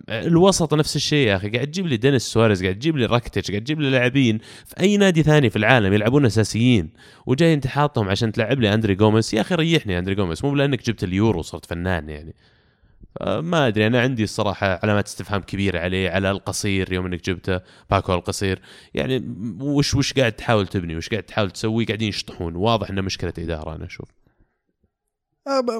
الوسط 0.10 0.74
نفس 0.74 0.96
الشيء 0.96 1.28
يا 1.28 1.36
أخي. 1.36 1.50
قاعد 1.50 1.68
تجيب 1.68 1.88
لي 1.88 1.98
دينيس 1.98 2.22
سواريز 2.22 2.64
قاعد 2.64 2.76
تجيب 2.76 2.98
لي 2.98 3.06
راكتيتش 3.06 3.52
قاعد 3.52 3.64
تجيب 3.64 3.82
لي 3.82 3.90
لاعبين 3.90 4.40
في 4.66 4.80
أي 4.80 4.98
نادي 4.98 5.24
ثاني 5.24 5.50
في 5.50 5.56
العالم 5.56 5.94
يلعبون 5.94 6.26
أساسيين 6.26 6.90
وجاي 7.26 7.54
أنت 7.54 7.68
حاطهم 7.68 8.10
عشان 8.10 8.32
تلعب 8.32 8.60
لي 8.60 8.74
أندري 8.74 8.96
جوميز 8.96 9.36
يا 9.36 9.42
أخي 9.42 9.56
ريحني 9.56 10.00
أندري 10.00 10.16
جوميز 10.16 10.46
مو 10.46 10.56
لانك 10.56 10.86
جبت 10.86 11.04
اليورو 11.04 11.40
وصرت 11.40 11.66
فنان 11.66 12.10
يعني. 12.10 12.36
ما 13.22 13.68
أدري 13.68 13.88
أنا 13.88 14.02
عندي 14.02 14.24
الصراحة 14.24 14.80
علامات 14.84 15.08
استفهام 15.08 15.42
كبيرة 15.42 15.80
عليه 15.80 16.10
على 16.10 16.32
ألكاسير 16.32 16.94
يوم 16.94 17.06
إنك 17.06 17.26
جبته 17.26 17.60
باكو 17.92 18.14
ألكاسير. 18.14 18.60
يعني 18.94 19.36
وش 19.60 19.96
وش 19.96 20.14
قاعد 20.14 20.32
تحاول 20.32 20.68
تبني 20.68 20.96
وش 20.96 21.10
قاعد 21.10 21.24
تحاول 21.24 21.52
تسوي؟ 21.52 21.86
قاعدين 21.86 22.10
يشطحون 22.10 22.56
واضح 22.56 22.90
إنه 22.90 23.02
مشكلة 23.02 23.34
إدارة 23.38 23.76
أنا 23.76 23.86
أشوف. 23.86 24.23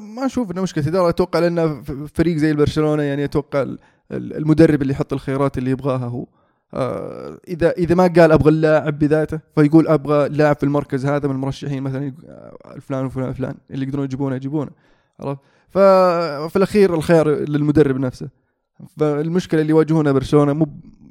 ما 0.02 0.26
أشوف 0.26 0.52
إنه 0.52 0.62
مشكلة. 0.62 0.88
اداره 0.88 1.10
أتوقع 1.10 1.40
لأنه 1.40 1.82
ف- 1.82 1.92
فريق 1.92 2.38
زي 2.38 2.52
البرشلونة 2.52 3.04
يعني 3.04 3.24
أتوقع 3.24 3.62
ال- 3.62 3.80
ال- 4.12 4.34
المدرب 4.38 4.82
اللي 4.82 4.94
يحط 4.94 5.14
الخيارات 5.14 5.58
اللي 5.58 5.72
يبغاها 5.72 6.06
هو. 6.06 6.26
آه، 6.74 7.38
اذا 7.48 7.72
إذا 7.72 7.96
ما 7.96 8.04
قال 8.04 8.32
أبغى 8.32 8.50
اللاعب 8.50 9.00
بذاته 9.00 9.40
فيقول 9.56 9.88
أبغى 9.88 10.30
لاعب 10.30 10.56
في 10.56 10.64
المركز 10.64 11.06
هذا 11.06 11.28
من 11.28 11.34
المرشحين 11.36 11.84
مثلا 11.84 12.14
آه، 12.28 12.80
فلان 12.82 13.06
وفلان 13.06 13.34
فلان 13.34 13.56
اللي 13.72 13.86
يقدرون 13.86 14.06
يجيبونه 14.06 14.36
يجيبونه. 14.36 14.72
عرفت؟ 15.20 15.40
ففي 15.70 16.56
الأخير 16.56 16.94
الخيار 16.94 17.30
للمدرب 17.30 17.98
نفسه. 18.00 18.30
فالمشكلة 18.98 19.62
اللي 19.62 19.72
يواجهونها 19.72 20.12
برشلونة 20.12 20.54
مو 20.54 20.68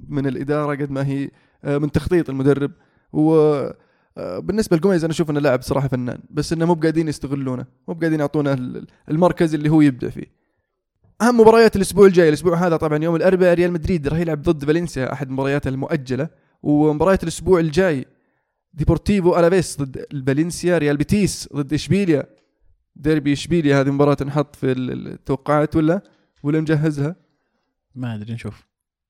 من 0.09 0.27
الإدارة 0.27 0.75
قد 0.75 0.91
ما 0.91 1.07
هي 1.07 1.31
آه، 1.65 1.79
من 1.79 1.93
تخطيط 1.93 2.31
المدرب. 2.31 2.71
و 3.13 3.35
آه، 3.35 3.75
بالنسبة 4.17 4.77
لجوميز 4.77 5.05
أنا 5.05 5.13
أشوف 5.13 5.31
إنه 5.31 5.41
لاعب 5.41 5.63
صراحة 5.63 5.89
فنان 5.89 6.19
بس 6.31 6.53
إنه 6.53 6.65
مو 6.67 6.75
بقاعدين 6.75 7.09
يستغلونه 7.09 7.67
مو 7.89 7.95
بقاعدين 7.95 8.21
يعطونه 8.21 8.53
ال- 8.53 8.87
المركز 9.11 9.55
اللي 9.55 9.69
هو 9.69 9.81
يبدع 9.81 10.09
فيه. 10.09 10.43
أهم 11.23 11.41
مباريات 11.41 11.77
الأسبوع 11.77 12.07
الجاي 12.07 12.29
الأسبوع 12.29 12.67
هذا 12.67 12.77
طبعا 12.77 13.05
يوم 13.05 13.17
الأربعاء 13.17 13.55
ريال 13.55 13.73
مدريد 13.73 14.09
راح 14.09 14.19
يلعب 14.19 14.43
ضد 14.43 14.65
فالنسيا 14.65 15.13
أحد 15.13 15.31
مبارياته 15.31 15.69
المؤجلة. 15.69 16.29
ومباريات 16.63 17.23
الأسبوع 17.23 17.61
الجاي 17.61 18.07
ديبورتيفو 18.75 19.39
ألافيس 19.39 19.83
ضد 19.83 20.07
فالنسيا 20.27 20.79
ريال 20.79 20.97
بيتيس 20.97 21.49
ضد 21.57 21.73
إشبيليا. 21.73 22.27
ديربي 22.97 23.33
إشبيليا 23.33 23.81
هذه 23.81 23.91
مباراة 23.91 24.15
تنحط 24.15 24.57
في 24.57 24.73
ال- 24.73 25.13
التوقعات 25.13 25.77
ولا؟ 25.77 26.01
ولا 26.43 26.61
مجهز 26.61 27.01
لها 27.01 27.17
ما 27.95 28.15
أدري 28.15 28.35
نشوف. 28.35 28.67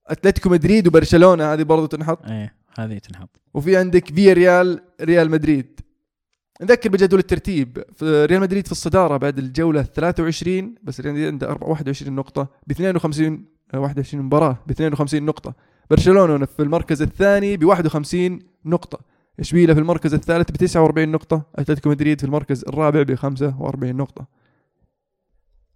أتلتيكو 0.07 0.49
مدريد 0.49 0.87
وبرشلونة 0.89 1.53
هذه 1.53 1.63
برضو 1.63 1.87
تنحط. 1.87 2.27
إيه. 2.27 2.55
هذه 2.79 2.99
تنحط 2.99 3.41
وفي 3.55 3.77
عندك 3.77 4.15
فيا 4.15 4.33
ريال 4.33 4.81
ريال 5.01 5.31
مدريد. 5.31 5.81
نذكر 6.63 6.91
بجدول 6.91 7.19
الترتيب. 7.19 7.85
في 7.97 8.25
ريال 8.25 8.41
مدريد 8.41 8.67
في 8.67 8.73
الصدارة 8.73 9.17
بعد 9.17 9.39
الجولة 9.39 9.83
23 9.83 10.75
بس 10.83 11.01
ريال 11.01 11.15
مدريد 11.15 11.29
عنده 11.33 11.51
4 11.51 11.71
21 11.71 12.15
نقطة 12.15 12.49
ب 12.67 12.71
52 12.71 13.45
آه، 13.75 13.79
21 13.79 14.25
مباراة 14.25 14.59
ب 14.67 14.71
52 14.71 15.23
نقطة. 15.23 15.55
برشلونة 15.91 16.47
في 16.47 16.63
المركز 16.63 17.03
الثاني 17.03 17.57
ب 17.57 17.65
51 17.65 18.39
نقطة. 18.65 18.99
اشبيليا 19.41 19.75
في 19.75 19.81
المركز 19.81 20.15
الثالث؟ 20.15 20.51
ب 20.51 20.57
49 20.57 21.09
نقطة. 21.09 21.43
أتلتيكو 21.55 21.91
مدريد 21.91 22.21
في 22.21 22.27
المركز 22.27 22.65
الرابع 22.69 23.03
ب 23.03 23.15
45 23.15 23.97
نقطة. 23.97 24.27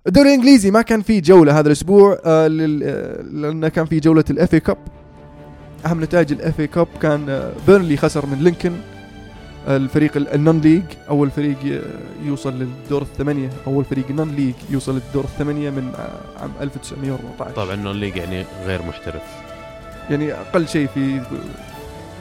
الدوري 0.07 0.28
الإنجليزي 0.28 0.70
ما 0.70 0.82
كان 0.82 1.03
فيه 1.03 1.22
جولة 1.22 1.59
هذا 1.59 1.66
الأسبوع 1.66 2.12
آه، 2.12 2.47
آه، 2.47 2.49
لأن 3.22 3.68
كان 3.68 3.84
في 3.84 4.01
جولة 4.01 4.24
ال 4.30 4.54
FA 4.54 4.61
Cup 4.61 4.78
أهم 5.87 6.05
نتائج 6.05 6.32
ال 6.32 6.61
FA 6.61 6.66
Cup 6.66 6.86
كان 7.03 7.28
آه، 7.28 7.53
بيرنلي 7.66 7.97
خسر 7.97 8.26
من 8.26 8.39
لينكن 8.39 8.72
الفريق 9.68 10.16
ال- 10.16 10.28
ال 10.34 10.61
non-league 10.61 10.82
أول 11.09 11.30
فريق 11.30 11.57
ي- 11.64 11.80
يوصل 12.26 12.59
للدور 12.59 13.03
الثمانية 13.03 13.51
أول 13.66 13.84
فريق 13.84 14.11
non-league 14.11 14.54
يوصل 14.70 14.95
للدور 14.95 15.24
الثمانية 15.24 15.70
من 15.70 15.93
آه، 15.99 16.41
عام 16.43 16.51
1914 16.61 17.55
طبعا 17.64 17.76
non-league 17.76 18.16
يعني 18.16 18.45
غير 18.66 18.82
محترف. 18.82 19.22
يعني 20.11 20.32
أقل 20.32 20.68
شيء 20.68 20.87
في 20.95 21.20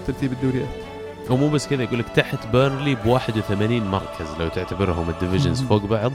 ترتيب 0.07 0.32
الدوريات. 0.32 0.68
ومو 1.30 1.49
بس 1.49 1.68
كذا 1.68 1.84
يقول 1.84 1.99
لك 1.99 2.05
تحت 2.16 2.47
بيرنلي 2.53 2.95
ب 2.95 3.05
81 3.05 3.84
مركز 3.88 4.26
لو 4.39 4.47
تعتبرهم 4.47 5.09
ال 5.09 5.14
divisions. 5.14 5.61
فوق 5.61 5.86
بعض. 5.86 6.11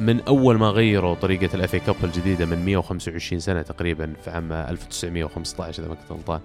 من 0.00 0.20
أول 0.20 0.58
ما 0.58 0.66
غيروا 0.66 1.14
طريقة 1.14 1.54
ال 1.54 1.61
FA 1.61 1.76
Cup 1.76 1.96
الجديدة 2.04 2.46
من 2.46 2.64
125 2.64 3.40
سنة 3.40 3.62
تقريبا 3.62 4.12
في 4.24 4.30
عام 4.30 4.52
1915 4.52 5.82
إذا 5.82 5.88
ما 5.88 5.94
كنت 5.94 6.12
غلطان. 6.12 6.40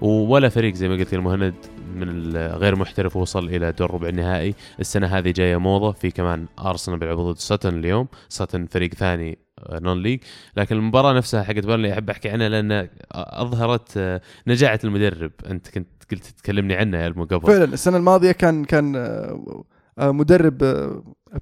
ولا 0.00 0.48
فريق 0.48 0.74
زي 0.74 0.88
ما 0.88 0.94
قلت 0.94 1.14
المهند 1.14 1.54
من 1.94 2.08
الغير 2.08 2.76
محترف 2.76 3.16
وصل 3.16 3.48
إلى 3.48 3.72
دور 3.72 3.94
ربع 3.94 4.08
النهائي. 4.08 4.54
السنة 4.80 5.06
هذه 5.06 5.30
جاية 5.30 5.56
موضة 5.56 5.92
في 5.92 6.10
كمان 6.10 6.46
أرسنال 6.58 6.98
بيلعب 6.98 7.18
ضد 7.18 7.38
ساتن 7.38 7.78
اليوم. 7.78 8.08
ساتن 8.28 8.66
فريق 8.66 8.94
ثاني 8.94 9.38
آه، 9.58 9.78
non-league 9.78 10.20
لكن 10.56 10.76
المباراة 10.76 11.12
نفسها 11.12 11.42
حقت 11.42 11.66
بيرنلي 11.66 11.92
أحب 11.92 12.10
أحكي 12.10 12.28
عنها 12.28 12.48
لأن 12.48 12.88
أظهرت 13.12 13.96
آه، 13.96 14.20
نجاعه 14.46 14.80
المدرب. 14.84 15.32
أنت 15.50 15.68
كنت 15.68 15.88
قلت 16.10 16.26
تكلمني 16.26 16.74
عنه 16.74 16.98
يا 16.98 17.08
قبل. 17.08 17.46
فعلا 17.46 17.64
السنة 17.64 17.96
الماضية 17.96 18.32
كان 18.32 18.64
كان 18.64 18.96
آه، 18.96 19.64
آه، 19.98 20.12
مدرب 20.12 20.62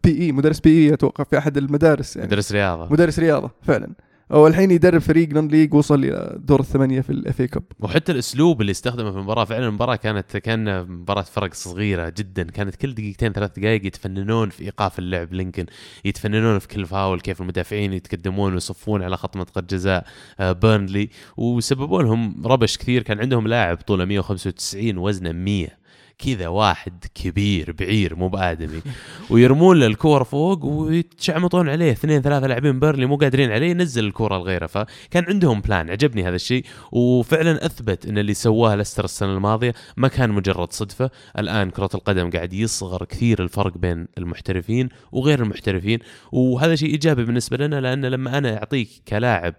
PE 0.04 0.32
مدرس 0.32 0.60
PE 0.60 0.94
أتوقع 0.94 1.24
في 1.24 1.38
أحد 1.38 1.56
المدارس 1.56 2.16
يعني. 2.16 2.28
مدرس 2.28 2.52
رياضة. 2.52 2.92
مدرس 2.92 3.18
رياضة 3.18 3.50
فعلا. 3.62 3.94
والحين 4.30 4.70
يدرب 4.70 5.00
فريق 5.00 5.28
non-league 5.28 5.74
وصل 5.74 6.04
إلى 6.04 6.38
دور 6.38 6.60
الثمانية 6.60 7.00
في 7.00 7.10
ال 7.10 7.40
FA 7.40 7.48
Cup 7.48 7.62
وحتى 7.80 8.12
الأسلوب 8.12 8.60
اللي 8.60 8.70
استخدمه 8.70 9.10
في 9.10 9.16
المباراة 9.16 9.44
فعلا 9.44 9.68
المباراة 9.68 9.96
كانت 9.96 10.36
كان 10.36 10.88
مباراة 10.88 11.22
فرق 11.22 11.54
صغيرة 11.54 12.08
جدا. 12.08 12.42
كانت 12.42 12.76
كل 12.76 12.94
دقيقتين 12.94 13.32
ثلاث 13.32 13.58
دقائق 13.58 13.86
يتفننون 13.86 14.48
في 14.50 14.64
إيقاف 14.64 14.98
اللعب 14.98 15.32
لينكن. 15.32 15.66
يتفننون 16.04 16.58
في 16.58 16.68
كل 16.68 16.86
فاول 16.86 17.20
كيف 17.20 17.40
المدافعين 17.40 17.92
يتقدمون 17.92 18.54
ويصفون 18.54 19.02
على 19.02 19.16
خط 19.16 19.36
منطقة 19.36 19.60
جزاء 19.60 20.06
آه، 20.40 20.52
بيرنلي 20.52 21.10
وسببوا 21.36 22.02
لهم 22.02 22.46
ربش 22.46 22.78
كثير. 22.78 23.02
كان 23.02 23.20
عندهم 23.20 23.48
لاعب 23.48 23.76
طوله 23.76 24.04
195 24.04 24.98
وزنه 24.98 25.32
100 25.32 25.83
كذا 26.18 26.48
واحد 26.48 27.04
كبير 27.14 27.72
بعير 27.72 28.16
مو 28.16 28.28
بآدمي 28.28 28.82
ويرمون 29.30 29.80
له 29.80 29.86
الكور 29.86 30.24
فوق 30.24 30.64
ويتشعمطون 30.64 31.68
عليه. 31.68 31.92
اثنين 31.92 32.22
ثلاثة 32.22 32.46
لاعبين 32.46 32.80
بيرنلي 32.80 33.06
مو 33.06 33.16
قادرين 33.16 33.50
عليه 33.50 33.70
ينزل 33.70 34.04
الكره 34.04 34.38
لغيره 34.38 34.66
فكان 34.66 35.24
عندهم 35.28 35.60
plan 35.60 35.90
عجبني 35.90 36.28
هذا 36.28 36.36
الشيء. 36.36 36.64
وفعلا 36.92 37.66
أثبت 37.66 38.06
إن 38.06 38.18
اللي 38.18 38.34
سواه 38.34 38.76
لستر 38.76 39.04
السنة 39.04 39.32
الماضية 39.32 39.74
ما 39.96 40.08
كان 40.08 40.30
مجرد 40.30 40.72
صدفة. 40.72 41.10
الآن 41.38 41.70
كرة 41.70 41.90
القدم 41.94 42.30
قاعد 42.30 42.52
يصغر 42.52 43.04
كثير 43.04 43.42
الفرق 43.42 43.78
بين 43.78 44.08
المحترفين 44.18 44.88
وغير 45.12 45.42
المحترفين. 45.42 45.98
وهذا 46.32 46.74
شيء 46.74 46.90
إيجابي 46.90 47.24
بالنسبة 47.24 47.56
لنا 47.56 47.80
لأن 47.80 48.04
لما 48.04 48.38
أنا 48.38 48.56
أعطيك 48.58 48.88
كلاعب 49.08 49.54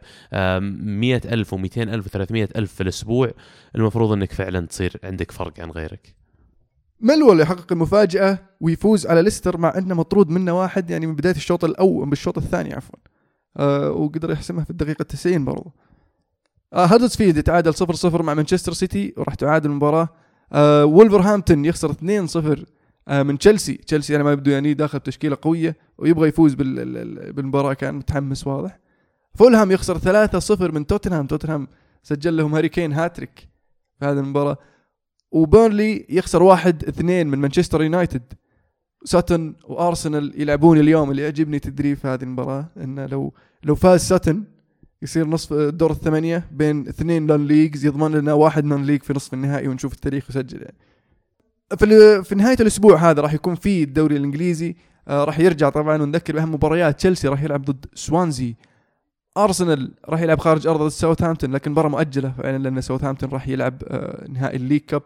مئة 0.81 1.33
ألف 1.33 1.55
و200 1.55 1.77
ألف 1.77 2.17
و300 2.17 2.31
ألف 2.31 2.73
في 2.73 2.81
الأسبوع 2.81 3.31
المفروض 3.75 4.11
أنك 4.11 4.31
فعلا 4.31 4.65
تصير 4.65 4.97
عندك 5.03 5.31
فرق 5.31 5.59
عن 5.59 5.71
غيرك. 5.71 6.24
ملول 7.01 7.39
يحقق 7.41 7.71
المفاجأة 7.71 8.39
ويفوز 8.61 9.07
على 9.07 9.21
ليستر 9.21 9.57
مع 9.57 9.77
إنه 9.77 9.95
مطرود 9.95 10.29
منه 10.29 10.59
واحد؟ 10.59 10.89
يعني 10.89 11.07
من 11.07 11.15
بداية 11.15 11.35
الشوط 11.35 11.63
الأول 11.63 12.09
بالشوط 12.09 12.37
الثاني 12.37 12.73
عفوا. 12.73 12.99
آه 13.57 13.91
وقدر 13.91 14.31
يحسمها 14.31 14.63
في 14.63 14.69
الدقيقة 14.69 15.03
90 15.03 15.45
برضو. 15.45 15.71
آه 16.73 16.85
هدرسفيلد 16.85 17.37
يتعادل 17.37 17.73
0-0 17.73 18.05
مع 18.21 18.33
مانشستر 18.33 18.73
سيتي 18.73 19.13
وراح 19.17 19.35
تعادل 19.35 19.69
المباراة. 19.69 20.09
آه 20.53 20.85
وولفرهامبتون 20.85 21.65
يخسر 21.65 21.93
2-0 21.93 22.59
آه 23.07 23.23
من 23.23 23.37
تشيلسي 23.37 23.73
تشيلسي 23.73 24.15
أنا 24.15 24.23
ما 24.23 24.31
يبدو 24.31 24.51
يعني 24.51 24.73
داخل 24.73 24.99
بتشكيلة 24.99 25.37
قوية 25.41 25.75
ويبغى 25.97 26.27
يفوز 26.29 26.53
بال- 26.53 26.79
ال- 26.79 26.97
ال- 27.27 27.33
بالمباراة 27.33 27.73
كان 27.73 27.95
متحمس 27.95 28.47
واضح. 28.47 28.79
فولهام 29.35 29.71
يخسر 29.71 29.97
3-0 29.99 30.61
من 30.73 30.87
توتنهام 30.87 31.27
توتنهام 31.27 31.67
سجل 32.03 32.37
لهم 32.37 32.55
هاري 32.55 32.69
كين 32.69 32.93
هاتريك 32.93 33.47
في 33.99 34.05
هذه 34.05 34.19
المباراة. 34.19 34.57
وبيرنلي 35.35 36.05
يخسر 36.09 36.43
واحد 36.43 36.83
اثنين 36.83 37.27
من 37.27 37.39
مانشستر 37.39 37.83
يونايتد. 37.83 38.33
ساتن 39.03 39.53
وأرسنال 39.63 40.41
يلعبون 40.41 40.79
اليوم 40.79 41.11
اللي 41.11 41.21
يعجبني 41.21 41.59
تدريب 41.59 41.97
في 41.97 42.07
هذه 42.07 42.23
المباراة 42.23 42.69
إنه 42.77 43.05
لو 43.05 43.33
لو 43.63 43.75
فاز 43.75 44.01
ساتن 44.01 44.43
يصير 45.01 45.27
نصف 45.27 45.53
دور 45.53 45.91
الثمانية 45.91 46.47
بين 46.51 46.87
اثنين 46.87 47.27
non-leagues 47.27 47.85
يضمن 47.85 48.11
لنا 48.11 48.33
واحد 48.33 48.65
non-league 48.65 49.03
في 49.03 49.13
نصف 49.13 49.33
النهائي 49.33 49.67
ونشوف 49.67 49.93
التاريخ 49.93 50.29
يسجل 50.29 50.61
يعني. 50.61 50.75
في 51.77 52.23
في 52.23 52.35
نهاية 52.35 52.57
الأسبوع 52.59 52.97
هذا 52.97 53.21
راح 53.21 53.33
يكون 53.33 53.55
في 53.55 53.83
الدوري 53.83 54.17
الإنجليزي 54.17 54.75
آه 55.07 55.23
راح 55.23 55.39
يرجع 55.39 55.69
طبعا 55.69 56.01
ونذكر 56.01 56.33
بأهم 56.33 56.53
مباريات. 56.53 56.97
تشيلسي 56.97 57.27
راح 57.27 57.43
يلعب 57.43 57.65
ضد 57.65 57.85
سوانزي. 57.93 58.55
أرسنال 59.37 59.91
راح 60.09 60.21
يلعب 60.21 60.39
خارج 60.39 60.67
ارضه 60.67 60.83
ضد 60.83 60.91
ساوثهامبتون 60.91 61.51
لكن 61.51 61.71
مباراه 61.71 61.89
مؤجلة 61.89 62.33
فعلا 62.37 62.57
لأن 62.57 62.81
ساوثهامبتون 62.81 63.29
راح 63.29 63.47
يلعب 63.47 63.83
آه 63.87 64.27
نهائي 64.29 64.57
ال 64.57 64.61
League 64.61 64.81
Cup. 64.81 65.01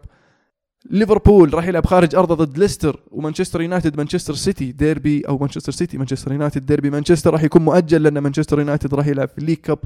ليفربول 0.86 1.54
راح 1.54 1.68
يلعب 1.68 1.86
خارج 1.86 2.16
ارضه 2.16 2.36
ضد 2.36 2.58
ليستر 2.58 3.00
ومانشستر 3.12 3.62
يونايتد 3.62 3.98
مانشستر 3.98 4.34
سيتي 4.34 4.72
ديربي 4.72 5.22
أو 5.28 5.38
مانشستر 5.38 5.72
سيتي 5.72 5.98
مانشستر 5.98 6.32
يونايتد 6.32 6.66
ديربي 6.66 6.90
مانشستر 6.90 7.34
راح 7.34 7.44
يكون 7.44 7.62
مؤجل 7.62 8.04
لأن 8.04 8.18
مانشستر 8.18 8.60
يونايتد 8.60 8.94
راح 8.94 9.08
يلعب 9.08 9.28
في 9.30 9.38
ال 9.38 9.40
League 9.40 9.58
Cup 9.58 9.80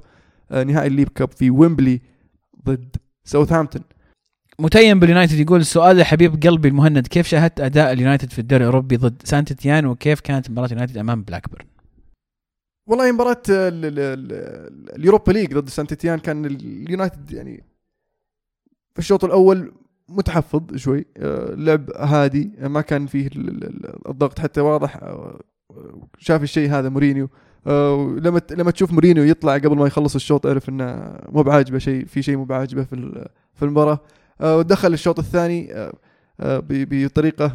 آه 0.52 0.64
نهائي 0.64 0.88
ال 0.88 0.90
League 0.90 1.08
Cup 1.08 1.32
في 1.32 1.50
ويمبلي 1.50 2.02
ضد 2.66 2.96
ساوثهامبتون 3.24 3.82
متيم 4.60 5.00
باليونايتد 5.00 5.40
يقول 5.40 5.60
السؤال 5.60 6.00
يا 6.00 6.04
حبيب 6.04 6.44
قلبي 6.44 6.68
المهند 6.68 7.08
كيف 7.08 7.28
شاهدت 7.28 7.62
أداء 7.62 7.92
اليونايتد 7.92 8.30
في 8.30 8.40
الدوري 8.40 8.64
الأوروبي 8.64 8.98
ضد 8.98 9.22
سانت 9.24 9.54
إتيان 9.54 9.86
وكيف 9.86 10.20
كانت 10.20 10.50
مباراة 10.50 10.68
اليونايتد 10.68 10.98
أمام 10.98 11.24
بلاكبيرن؟ 11.24 11.66
والله 12.90 13.12
مباراة 13.12 13.42
ال- 13.50 13.86
ال- 13.86 14.00
ال- 14.00 14.96
ال 14.96 15.01
Europa 15.01 15.32
League 15.32 15.54
ضد 15.54 15.70
سانت 15.70 15.95
إتيان 15.95 16.20
كان 16.20 16.46
اليونايتد 16.46 17.32
يعني 17.32 17.64
في 18.94 19.00
الشوط 19.00 19.26
الأول 19.26 19.74
متحفظ 20.10 20.76
شوي. 20.76 21.06
آه، 21.18 21.54
لعب 21.56 21.90
هادي 21.98 22.52
ما 22.62 22.82
كان 22.82 23.06
فيه 23.08 23.28
ال- 23.28 23.50
ال- 23.50 23.64
ال- 23.86 24.10
الضغط. 24.10 24.40
حتى 24.40 24.62
واضح 24.62 24.96
آه، 24.98 25.40
شاف 26.18 26.44
الشيء 26.44 26.70
هذا 26.72 26.90
مورينيو. 26.90 27.30
آه، 27.68 27.94
ولما 27.96 28.40
ت- 28.40 28.54
لما 28.54 28.72
تشوف 28.72 28.92
مورينيو 28.94 29.24
يطلع 29.24 29.54
قبل 29.54 29.76
ما 29.78 29.88
يخلص 29.88 30.16
الشوط 30.16 30.46
اعرف 30.46 30.70
إنه 30.70 31.18
مو 31.30 31.44
بعاجبه 31.44 31.78
شيء 31.78 32.06
في 32.06 32.22
شيء 32.22 32.38
مو 32.38 32.46
بعاجبه 32.46 32.84
في 32.84 33.26
في 33.54 33.64
المباراة. 33.66 34.00
ودخل 34.42 34.94
الشوط 34.94 35.20
الثاني 35.20 35.74
بطريقة 36.40 37.46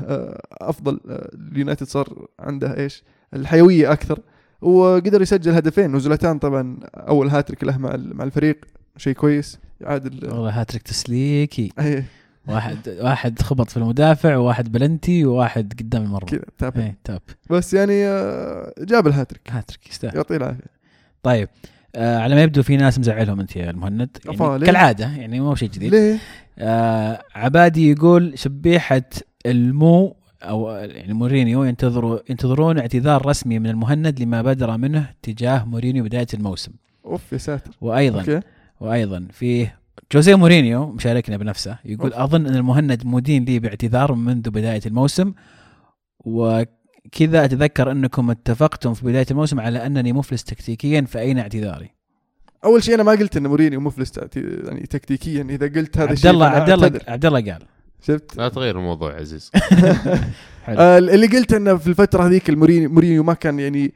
أفضل. 0.52 1.00
اليونايتد 1.34 1.86
صار 1.86 2.26
عنده 2.40 2.76
إيش؟ 2.76 3.04
الحيوية 3.34 3.92
أكثر. 3.92 4.18
وقدر 4.60 5.22
يسجل 5.22 5.52
هدفين 5.52 5.94
وزلتان 5.94 6.38
طبعا 6.38 6.76
أول 6.94 7.28
هاتريك 7.28 7.64
له 7.64 7.78
مع 7.78 7.96
مع 7.96 8.24
الفريق. 8.24 8.64
شيء 8.96 9.12
كويس. 9.14 9.58
يعادل. 9.80 10.30
والله 10.32 10.60
هاتريك 10.60 10.82
تسليكي. 10.82 11.72
اي 11.80 12.04
واحد 12.48 12.76
واحد 13.00 13.42
خبط 13.42 13.70
في 13.70 13.76
المدافع 13.76 14.36
وواحد 14.36 14.72
بلنتي 14.72 15.24
وواحد 15.24 15.72
قدام 15.78 16.02
المرمى. 16.02 16.30
كذا 16.30 16.44
tap 16.58 16.82
إيه 16.82 16.96
tap. 17.04 17.20
بس 17.50 17.74
يعني 17.74 18.06
آه، 18.06 18.74
جاب 18.78 19.06
ال 19.06 19.10
hat-trick. 19.10 19.42
hat-trick 19.50 19.88
يستاهل. 19.90 20.16
يعطيه 20.16 20.36
العافية. 20.36 20.78
طيب 21.22 21.48
آه 21.96 22.18
على 22.18 22.34
ما 22.34 22.42
يبدو 22.42 22.62
في 22.62 22.76
ناس 22.76 22.98
مزعلهم 22.98 23.40
أنت 23.40 23.56
يا 23.56 23.70
المهند. 23.70 24.18
يعني؟ 24.26 24.66
كالعادة 24.66 25.06
يعني 25.16 25.40
مو 25.40 25.54
شيء 25.54 25.68
جديد. 25.68 25.94
ليه؟ 25.94 26.18
آه 26.58 27.22
عبادي 27.34 27.90
يقول 27.90 28.38
شبيحة 28.38 29.02
المو 29.46 30.16
أو 30.42 30.70
يعني 30.70 31.12
مورينيو 31.12 31.64
ينتظروا 31.64 32.18
ينتظرون 32.30 32.78
اعتذار 32.78 33.26
رسمي 33.26 33.58
من 33.58 33.70
المهند 33.70 34.22
لما 34.22 34.42
بدر 34.42 34.76
منه 34.76 35.10
تجاه 35.22 35.64
مورينيو 35.64 36.04
بداية 36.04 36.26
الموسم. 36.34 36.72
أوف 37.04 37.32
يا 37.32 37.38
ساتر. 37.38 37.70
وأيضا 37.80 38.20
أوكي. 38.20 38.40
وأيضا 38.80 39.26
فيه 39.32 39.77
جوزيه 40.12 40.34
مورينيو 40.34 40.86
مشاركنا 40.86 41.36
بنفسه 41.36 41.78
يقول 41.84 42.12
أوف. 42.12 42.22
أظن 42.22 42.46
أن 42.46 42.54
المهند 42.54 43.06
مدين 43.06 43.44
لي 43.44 43.58
باعتذار 43.58 44.14
منذ 44.14 44.50
بداية 44.50 44.80
الموسم 44.86 45.32
وكذا 46.20 47.44
أتذكر 47.44 47.90
أنكم 47.92 48.30
اتفقتم 48.30 48.94
في 48.94 49.04
بداية 49.04 49.26
الموسم 49.30 49.60
على 49.60 49.86
أنني 49.86 50.12
مفلس 50.12 50.44
تكتيكيا 50.44 51.00
فأين 51.00 51.38
اعتذاري؟ 51.38 51.90
أول 52.64 52.82
شيء 52.82 52.94
أنا 52.94 53.02
ما 53.02 53.12
قلت 53.12 53.36
أن 53.36 53.46
مورينيو 53.46 53.80
مفلس 53.80 54.12
يعني 54.36 54.80
تكتيكيا 54.80 55.42
إذا 55.42 55.66
قلت 55.66 55.96
هذا 55.96 56.02
عبد 56.06 56.12
الشيء 56.12 56.30
الله 56.30 56.50
فأنا 56.50 56.60
عبد 56.60 56.70
الله. 56.70 57.00
عبد 57.08 57.26
الله 57.26 57.52
قال 57.52 57.62
شفت 58.02 58.36
لا 58.36 58.48
تغير 58.48 58.78
الموضوع 58.78 59.14
عزيز 59.14 59.50
حلو. 60.64 60.78
آه 60.78 60.98
اللي 60.98 61.26
قلت 61.26 61.52
أنه 61.52 61.76
في 61.76 61.86
الفترة 61.86 62.26
هذيك 62.26 62.48
المورينيو 62.48 62.90
مورينيو 62.90 63.22
ما 63.22 63.34
كان 63.34 63.58
يعني 63.60 63.94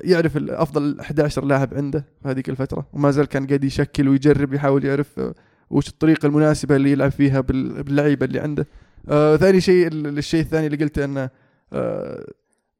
يعرف 0.00 0.36
ال- 0.36 0.50
أفضل 0.50 1.00
11 1.00 1.44
لاعب 1.44 1.74
عنده 1.74 2.04
في 2.22 2.28
هذيك 2.28 2.48
الفترة 2.48 2.86
وما 2.92 3.10
زال 3.10 3.26
كان 3.26 3.46
قاعد 3.46 3.64
يشكل 3.64 4.08
ويجرب 4.08 4.54
يحاول 4.54 4.84
يعرف 4.84 5.18
آه 5.18 5.34
وش 5.70 5.88
الطريقة 5.88 6.26
المناسبة 6.26 6.76
اللي 6.76 6.92
يلعب 6.92 7.10
فيها 7.10 7.40
بال- 7.40 7.82
باللعيبة 7.82 8.26
اللي 8.26 8.40
عنده. 8.40 8.66
آه 9.08 9.36
ثاني 9.36 9.60
شيء 9.60 9.86
ال- 9.86 10.18
الشيء 10.18 10.40
الثاني 10.40 10.66
اللي 10.66 10.76
قلته 10.84 11.04
إنه 11.04 11.30
آه 11.72 12.24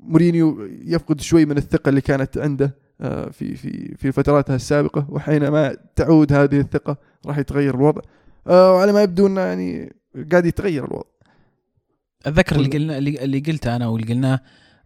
مورينيو 0.00 0.68
يفقد 0.84 1.20
شوي 1.20 1.44
من 1.46 1.56
الثقة 1.58 1.88
اللي 1.88 2.00
كانت 2.00 2.38
عنده 2.38 2.74
آه 3.00 3.30
في 3.30 3.56
في 3.56 3.94
في 3.98 4.12
فتراتها 4.12 4.56
السابقة 4.56 5.06
وحينما 5.10 5.76
تعود 5.96 6.32
هذه 6.32 6.60
الثقة 6.60 6.96
راح 7.26 7.38
يتغير 7.38 7.74
الوضع. 7.74 8.02
آه 8.46 8.72
وعلى 8.74 8.92
ما 8.92 9.02
يبدو 9.02 9.26
إنه 9.26 9.40
يعني 9.40 9.92
قاعد 10.30 10.46
يتغير 10.46 10.84
الوضع. 10.84 11.06
أتذكر 12.26 12.56
اللي 12.56 12.68
قلنا 12.68 12.98
اللي 12.98 13.38
قلته 13.40 13.76
أنا 13.76 13.86
واللي 13.88 14.14
قلناه 14.14 14.34
آه 14.34 14.40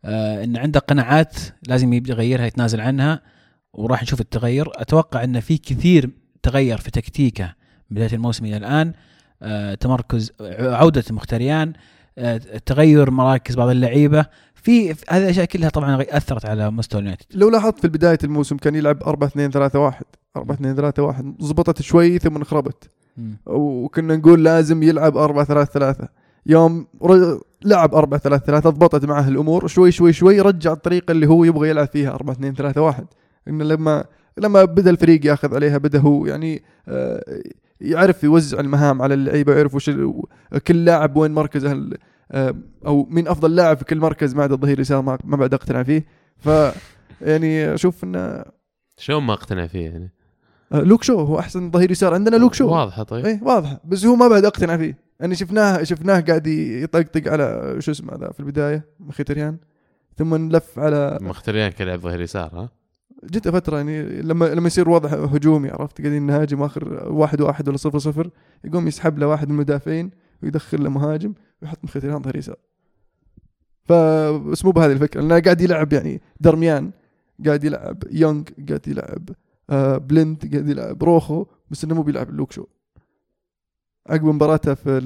إن 0.04 0.56
عنده 0.56 0.80
قناعات 0.80 1.34
لازم 1.68 1.92
يبدأ 1.92 2.12
يغيرها 2.12 2.46
يتنازل 2.46 2.80
عنها 2.80 3.20
وراح 3.72 4.02
نشوف 4.02 4.20
التغير. 4.20 4.70
أتوقع 4.74 5.24
إن 5.24 5.40
في 5.40 5.58
كثير 5.58 6.10
تغير 6.42 6.78
في 6.78 6.90
تكتيكه 6.90 7.54
بداية 7.90 8.12
الموسم 8.12 8.44
إلى 8.44 8.56
الآن. 8.56 8.92
آه 9.42 9.74
تمركز 9.74 10.32
عودة 10.60 11.04
مختريان 11.10 11.72
آه 12.18 12.36
تغير 12.66 13.10
مراكز 13.10 13.54
بعض 13.54 13.68
اللعيبة. 13.68 14.26
في 14.54 14.90
هذه 14.90 15.22
الأشياء 15.24 15.44
كلها 15.44 15.68
طبعا 15.68 16.02
أثرت 16.10 16.44
على 16.44 16.70
مستوى 16.70 17.00
اليونايتد. 17.00 17.26
لو 17.34 17.50
لاحظت 17.50 17.80
في 17.80 17.88
بداية 17.88 18.18
الموسم 18.24 18.56
كان 18.56 18.74
يلعب 18.74 19.02
4 19.02 19.28
2 19.28 19.50
3 19.50 19.78
1 19.78 20.04
4 20.36 20.54
2 20.54 20.76
3 20.76 21.02
1 21.02 21.34
زبطت 21.40 21.82
شوي 21.82 22.18
ثم 22.18 22.36
انخربت. 22.36 22.90
وكنا 23.46 24.16
نقول 24.16 24.44
لازم 24.44 24.82
يلعب 24.82 25.16
4 25.16 25.44
3 25.44 25.72
3 25.72 26.08
يوم 26.46 26.86
لعب 27.64 27.94
4 27.94 28.20
3 28.20 28.44
3 28.46 28.70
ضبطت 28.70 29.04
معه 29.04 29.28
الأمور. 29.28 29.66
شوي 29.66 29.92
شوي 29.92 30.12
شوي 30.12 30.40
رجع 30.40 30.72
الطريقة 30.72 31.12
اللي 31.12 31.26
هو 31.26 31.44
يبغى 31.44 31.68
يلعب 31.68 31.86
فيها 31.88 32.14
4 32.14 32.32
2 32.34 32.54
3 32.54 32.80
1 32.82 33.06
انه 33.48 33.64
لما 33.64 34.04
لما 34.38 34.64
بدا 34.64 34.90
الفريق 34.90 35.26
ياخذ 35.26 35.54
عليها 35.54 35.78
بدا 35.78 35.98
هو 35.98 36.26
يعني 36.26 36.62
آه، 36.88 37.42
يعرف 37.80 38.24
يوزع 38.24 38.60
المهام 38.60 39.02
على 39.02 39.14
اللعيبة 39.14 39.54
يعرف 39.54 39.74
وش 39.74 39.90
كل 40.66 40.84
لاعب 40.84 41.16
وين 41.16 41.30
مركزه 41.30 41.90
آه، 42.32 42.54
أو 42.86 43.06
مين 43.10 43.28
أفضل 43.28 43.54
لاعب 43.56 43.76
في 43.76 43.84
كل 43.84 43.98
مركز 43.98 44.34
ما 44.34 44.42
عدا 44.42 44.54
الظهير 44.54 44.80
يسار 44.80 45.02
ما 45.02 45.18
ما 45.24 45.36
بعد 45.36 45.54
أقتنع 45.54 45.82
فيه. 45.82 46.06
ف 46.38 46.48
يعني 47.20 47.74
أشوف 47.74 48.04
انه 48.04 48.44
شلون 48.96 49.22
ما 49.22 49.32
أقتنع 49.32 49.66
فيه 49.66 49.84
يعني؟ 49.84 50.12
آه، 50.72 50.80
لوك 50.80 51.02
شو 51.02 51.20
هو 51.20 51.38
أحسن 51.38 51.70
ظهير 51.70 51.90
يسار 51.90 52.14
عندنا 52.14 52.36
لوك 52.36 52.54
شو. 52.54 52.68
واضحة 52.68 53.02
طيب. 53.02 53.26
إيه 53.26 53.40
واضحة. 53.42 53.80
بس 53.84 54.06
هو 54.06 54.16
ما 54.16 54.28
بعد 54.28 54.44
أقتنع 54.44 54.76
فيه. 54.76 54.98
يعني 55.22 55.34
شفناه 55.34 55.82
شفناه 55.82 56.20
قاعد 56.20 56.46
يطقطق 56.46 57.32
على 57.32 57.76
شو 57.78 57.90
اسمه 57.90 58.16
ذا 58.16 58.32
في 58.32 58.40
البداية 58.40 58.84
مختريان. 59.00 59.56
ثم 60.16 60.34
نلف 60.34 60.78
على 60.78 61.18
مختريان 61.20 61.70
كان 61.70 61.88
يلعب 61.88 62.00
ظهير 62.00 62.20
يسار 62.20 62.50
ها؟ 62.54 62.70
جت 63.24 63.48
فترة 63.48 63.76
يعني 63.76 64.22
لما 64.22 64.44
لما 64.44 64.66
يصير 64.66 64.88
وضع 64.88 65.08
هجومي 65.08 65.70
عرفت؟ 65.70 66.00
قاعدين 66.00 66.22
نهاجم 66.22 66.62
آخر 66.62 67.12
واحد 67.12 67.40
واحد 67.40 67.68
ولا 67.68 67.76
صفر 67.76 67.98
صفر 67.98 68.30
يقوم 68.64 68.88
يسحب 68.88 69.18
له 69.18 69.26
واحد 69.26 69.48
من 69.48 69.54
المدافعين 69.54 70.10
ويدخل 70.42 70.84
له 70.84 70.90
مهاجم 70.90 71.34
ويحط 71.62 71.78
مختريان 71.84 72.22
ظهير 72.22 72.36
يسار. 72.36 72.56
فبس 73.84 74.64
مو 74.64 74.70
بهذه 74.70 74.92
الفكرة 74.92 75.20
لأنه 75.20 75.40
قاعد 75.40 75.60
يلعب 75.60 75.92
يعني 75.92 76.22
درميان 76.40 76.90
قاعد 77.46 77.64
يلعب 77.64 78.02
يونغ 78.10 78.42
قاعد 78.68 78.88
يلعب 78.88 79.28
آه 79.70 79.98
بلند 79.98 80.48
قاعد 80.52 80.68
يلعب 80.68 81.04
روخو 81.04 81.46
بس 81.70 81.84
إنه 81.84 81.94
مو 81.94 82.02
بيلعب 82.02 82.30
لوك 82.30 82.52
شو. 82.52 82.64
عقب 84.06 84.24
مباراته 84.24 84.74
في 84.74 85.00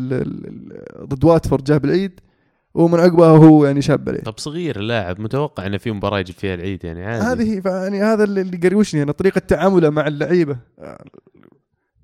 ضد 1.04 1.24
واتفورد 1.24 1.64
جاب 1.64 1.84
العيد 1.84 2.20
ومن 2.74 3.00
عقبها 3.00 3.28
هو 3.28 3.64
يعني 3.64 3.82
شاب 3.82 4.08
عليه. 4.08 4.20
طب 4.20 4.38
صغير 4.38 4.78
اللاعب 4.78 5.20
متوقع 5.20 5.66
إنه 5.66 5.76
في 5.76 5.92
مباراة 5.92 6.18
يجيب 6.18 6.34
فيها 6.34 6.54
العيد 6.54 6.84
يعني 6.84 7.04
عادي. 7.04 7.42
هذه 7.42 7.62
يعني 7.66 8.02
هذا 8.02 8.24
اللي 8.24 8.68
قروشني 8.68 9.02
أنا 9.02 9.12
طريقة 9.12 9.38
تعامله 9.38 9.90
مع 9.90 10.06
اللعيبة. 10.06 10.58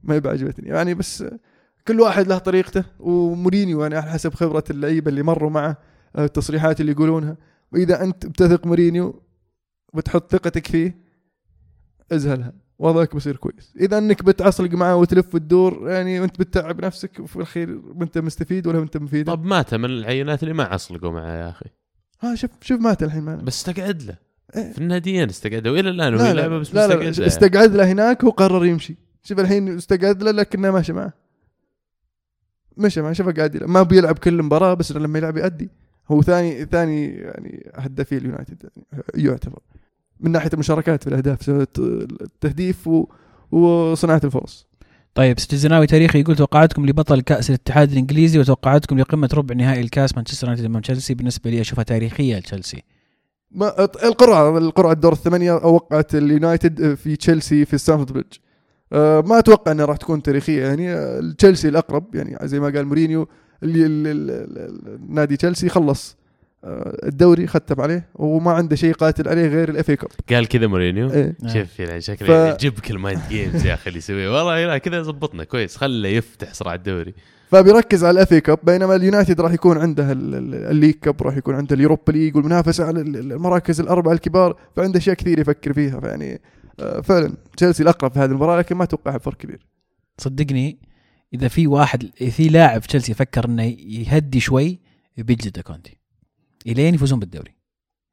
ما 0.03 0.17
يبقى 0.17 0.33
عجبتني 0.33 0.69
يعني 0.69 0.95
بس 0.95 1.25
كل 1.89 2.01
واحد 2.01 2.29
له 2.29 2.39
طريقته 2.39 2.85
ومورينيو 3.01 3.83
يعني 3.83 3.97
على 3.97 4.11
حسب 4.11 4.35
خبرة 4.35 4.65
اللعيبة 4.71 5.09
اللي 5.09 5.23
مروا 5.23 5.51
معه 5.51 5.77
آه، 6.17 6.25
التصريحات 6.25 6.81
اللي 6.81 6.93
يقولونها. 6.93 7.37
وإذا 7.73 8.03
أنت 8.03 8.27
بتثق 8.27 8.67
مورينيو 8.67 9.23
بتحط 9.95 10.33
ثقتك 10.33 10.67
فيه 10.67 10.97
أزهلها. 12.13 12.53
وضعك 12.83 13.15
بيصير 13.15 13.37
كويس. 13.37 13.75
إذا 13.81 13.99
إنك 13.99 14.25
بتعصلق 14.25 14.71
معه 14.71 14.97
وتلف 14.97 15.35
وتدور 15.35 15.91
يعني 15.91 16.21
وانت 16.21 16.41
بتتعب 16.41 16.85
نفسك 16.85 17.21
وفي 17.21 17.37
الأخير 17.37 17.81
أنت 18.03 18.19
مستفيد 18.19 18.67
ولا 18.67 18.79
أنت 18.79 18.97
مفيد؟ 18.97 19.27
طب 19.27 19.45
مات 19.45 19.75
من 19.75 19.85
العينات 19.85 20.43
اللي 20.43 20.55
ما 20.55 20.65
عصلقوا 20.65 21.11
معه 21.11 21.33
يا 21.33 21.49
أخي. 21.49 21.67
ها 22.21 22.35
شوف 22.35 22.51
شوف 22.61 22.81
ماتا 22.81 23.03
الحين 23.03 23.23
معنا. 23.23 23.43
بس 23.43 23.57
استقعد 23.57 24.03
له. 24.03 24.17
إيه. 24.57 24.73
في 24.73 24.79
الناديين 24.79 25.29
استقعد 25.29 25.69
والى 25.69 25.91
الآن 25.91 26.15
وهي 26.15 26.35
لعبة 26.35 26.59
بس 26.59 26.75
لا, 26.75 26.87
لا 26.87 27.27
استقعد 27.27 27.75
له 27.75 27.93
هناك 27.93 28.25
وقرر 28.25 28.67
يمشي. 28.67 28.97
شوف 29.23 29.41
الحين 29.41 29.77
استقعد 29.77 30.23
له 30.23 30.31
لكنه 30.31 30.71
ماشي 30.71 30.93
معه. 30.93 31.13
مشى 32.77 33.03
معه 33.03 33.13
شوفه 33.13 33.33
قاعد 33.33 33.55
يلعب. 33.55 33.69
ما 33.69 33.83
بيلعب 33.83 34.19
كل 34.19 34.43
مباراة 34.43 34.75
بس 34.75 34.93
لما 34.93 35.19
يلعب 35.19 35.37
يأدي. 35.37 35.71
هو 36.09 36.23
ثاني 36.23 36.65
ثاني 36.65 37.07
يعني 37.07 37.71
هدافي 37.75 38.17
اليونايتد 38.17 38.71
يعني 38.93 39.05
يعتبر. 39.15 39.59
من 40.23 40.31
ناحية 40.31 40.51
المشاركات 40.55 41.03
في 41.03 41.09
الأهداف 41.09 41.49
التهديف 41.49 42.89
و... 42.89 43.07
وصناعة 43.53 44.21
الفرص. 44.25 44.67
طيب 45.15 45.41
سيتيزناوي 45.41 45.87
تاريخي 45.87 46.21
يقول 46.21 46.37
توقعاتكم 46.37 46.87
لبطل 46.87 47.21
كأس 47.21 47.51
الاتحاد 47.51 47.93
الإنجليزي 47.93 48.39
وتوقعاتكم 48.39 48.99
لقمة 48.99 49.29
ربع 49.35 49.55
نهائي 49.55 49.81
الكاس 49.81 50.17
مانشستر 50.17 50.47
يونايتد 50.47 50.65
امام 50.65 50.83
تشيلسي 50.83 51.15
بالنسبة 51.15 51.51
لي 51.51 51.61
أشوفها 51.61 51.85
تاريخية 51.85 52.39
لتشيلسي. 52.39 52.83
ما 53.51 53.85
القرعة 53.85 54.59
القرعة 54.59 54.93
الدور 54.93 55.13
الثمانية 55.13 55.53
وقعت 55.53 56.15
اليونايتد 56.15 56.95
في 56.95 57.17
تشيلسي 57.17 57.65
في 57.65 57.79
ستامفورد 57.79 58.13
بريدج. 58.13 58.33
آه، 58.93 59.21
ما 59.21 59.39
أتوقع 59.39 59.73
إنها 59.73 59.85
راح 59.85 59.97
تكون 59.97 60.23
تاريخية 60.23 60.67
يعني 60.67 60.93
آه، 60.93 61.35
تشيلسي 61.39 61.69
الأقرب 61.69 62.15
يعني 62.15 62.39
زي 62.43 62.61
ما 62.61 62.67
قال 62.67 62.87
مورينيو 62.87 63.29
اللي 63.63 64.13
نادي 65.09 65.37
تشيلسي 65.37 65.69
خلص. 65.69 66.17
آه، 66.17 66.22
الدوري 66.65 67.47
ختم 67.47 67.81
عليه 67.81 68.09
وما 68.15 68.51
عنده 68.53 68.77
شيء 68.77 68.93
يقاتل 68.95 69.29
عليه 69.29 69.47
غير 69.49 69.69
ال 69.69 69.91
FA 69.91 69.97
Cup 69.97 70.11
قال 70.31 70.49
كذا 70.49 70.67
مورينيو. 70.67 71.11
إيه. 71.11 71.37
نعم. 71.43 71.55
شوف 71.55 71.81
يعني 71.81 72.01
شكله 72.01 72.53
ف- 72.53 72.55
يجيبك 72.55 72.91
ال 72.91 72.97
mind 72.97 73.21
games 73.29 73.67
يا 73.67 73.75
أخي 73.75 73.89
اللي 73.89 73.99
يسويه. 73.99 74.37
والله 74.37 74.67
لا 74.67 74.79
كذا 74.79 75.03
زبطنا. 75.03 75.45
كويس. 75.45 75.77
خله 75.77 76.09
يفتح 76.09 76.55
صراع 76.55 76.75
الدوري. 76.75 77.15
فبيركز 77.51 78.05
على 78.05 78.11
ال 78.15 78.33
FA 78.33 78.41
Cup 78.41 78.59
بينما 78.63 78.95
اليونايتد 78.97 79.41
راح 79.41 79.53
يكون 79.53 79.79
عنده 79.79 80.13
ال- 80.13 80.35
ال- 80.35 80.55
ال 80.71 80.74
League 80.74 80.95
Cup 80.95 81.23
راح 81.23 81.37
يكون 81.37 81.55
عنده 81.55 81.75
ال 81.77 81.82
Europa 81.82 82.13
League 82.13 82.37
والمنافسة 82.37 82.85
على 82.85 83.01
ال- 83.01 83.17
ال- 83.17 83.33
المراكز 83.33 83.81
الأربعة 83.81 84.13
الكبار 84.13 84.57
فعنده 84.77 84.99
أشياء 84.99 85.17
كثير 85.17 85.39
يفكر 85.39 85.73
فيها. 85.73 86.01
فيعني 86.01 86.41
آه، 86.81 87.01
فعلا 87.01 87.35
تشيلسي 87.57 87.83
الأقرب 87.83 88.13
في 88.13 88.19
هذه 88.19 88.31
المباراة 88.31 88.59
لكن 88.59 88.77
ما 88.77 88.85
أتوقع 88.85 89.17
بفرق 89.17 89.37
كبير. 89.37 89.67
صدقني 90.19 90.79
إذا 91.35 91.49
في 91.49 91.67
واحد 91.67 92.11
في 92.31 92.49
لاعب 92.49 92.81
تشيلسي 92.81 93.15
فكر 93.15 93.45
إنه 93.45 93.63
يهدي 93.79 94.41
شوي 94.41 94.81
بيجلده 95.19 95.63
كونتي 95.63 96.02
إلين 96.67 96.95
يفوزون 96.95 97.19
بالدوري. 97.19 97.55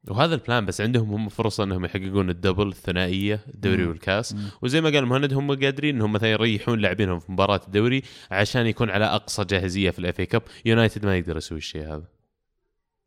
وهذا 0.08 0.34
ال 0.34 0.40
plan 0.40 0.66
بس 0.66 0.80
عندهم 0.80 1.12
هم 1.12 1.28
فرصة 1.28 1.64
إنهم 1.64 1.84
يحققون 1.84 2.30
ال 2.30 2.35
double 2.35 2.68
الثنائية 2.68 3.40
الدوري 3.54 3.82
مم. 3.82 3.88
والكاس. 3.88 4.34
مم. 4.34 4.48
وزي 4.62 4.80
ما 4.80 4.90
قال 4.90 5.06
مهند 5.06 5.32
هم 5.32 5.50
قادرين 5.50 5.94
إنهم 5.94 6.12
مثلا 6.12 6.30
يريحون 6.30 6.78
لاعبينهم 6.78 7.18
في 7.18 7.32
مباراة 7.32 7.60
الدوري 7.66 8.02
عشان 8.30 8.66
يكون 8.66 8.90
على 8.90 9.04
أقصى 9.04 9.44
جاهزية 9.44 9.90
في 9.90 9.98
ال 9.98 10.05
FA 10.05 10.20
Cup. 10.20 10.42
يونايتد 10.64 11.06
ما 11.06 11.16
يقدر 11.16 11.36
يسوي 11.36 11.58
الشيء 11.58 11.86
هذا. 11.86 12.04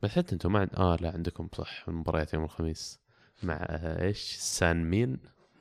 بس 0.02 0.12
حتى 0.12 0.34
أنتم 0.34 0.52
ما 0.52 0.60
عند... 0.60 0.70
آه 0.78 0.98
لا 1.02 1.12
عندكم 1.12 1.48
صح 1.58 1.86
المباريات 1.88 2.34
يوم 2.34 2.44
الخميس 2.44 3.00
مع 3.44 3.58
آه، 3.62 4.04
إيش؟ 4.04 4.36
سان 4.40 4.90
مين؟ 4.90 5.18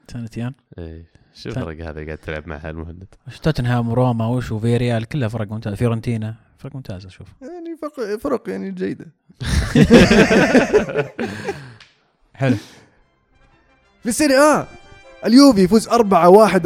سنتين 0.09 0.53
إيه. 0.79 1.11
شو 1.35 1.49
الفرق 1.49 1.87
هذا 1.87 2.07
قاعد 2.07 2.19
تلعب 2.19 2.49
معها 2.49 2.71
المهند 2.71 3.05
توتنهام 3.43 3.89
وروما 3.89 4.27
وش 4.27 4.53
وفيريال 4.53 5.05
كلها 5.05 5.29
فرق 5.29 5.53
ممتازه 5.53 5.77
فيورنتينا. 5.77 6.35
فرق 6.63 6.75
ممتازه 6.77 7.09
شوف 7.09 7.27
يعني 7.43 7.77
فرق, 7.83 8.17
فرق 8.19 8.49
يعني 8.51 8.71
جيدة. 8.71 9.07
حلو. 12.35 12.57
في 14.03 14.09
السيري 14.09 14.37
آه 14.39 14.67
اليوفي 15.27 15.61
يفوز 15.63 15.89
4-1 15.89 15.93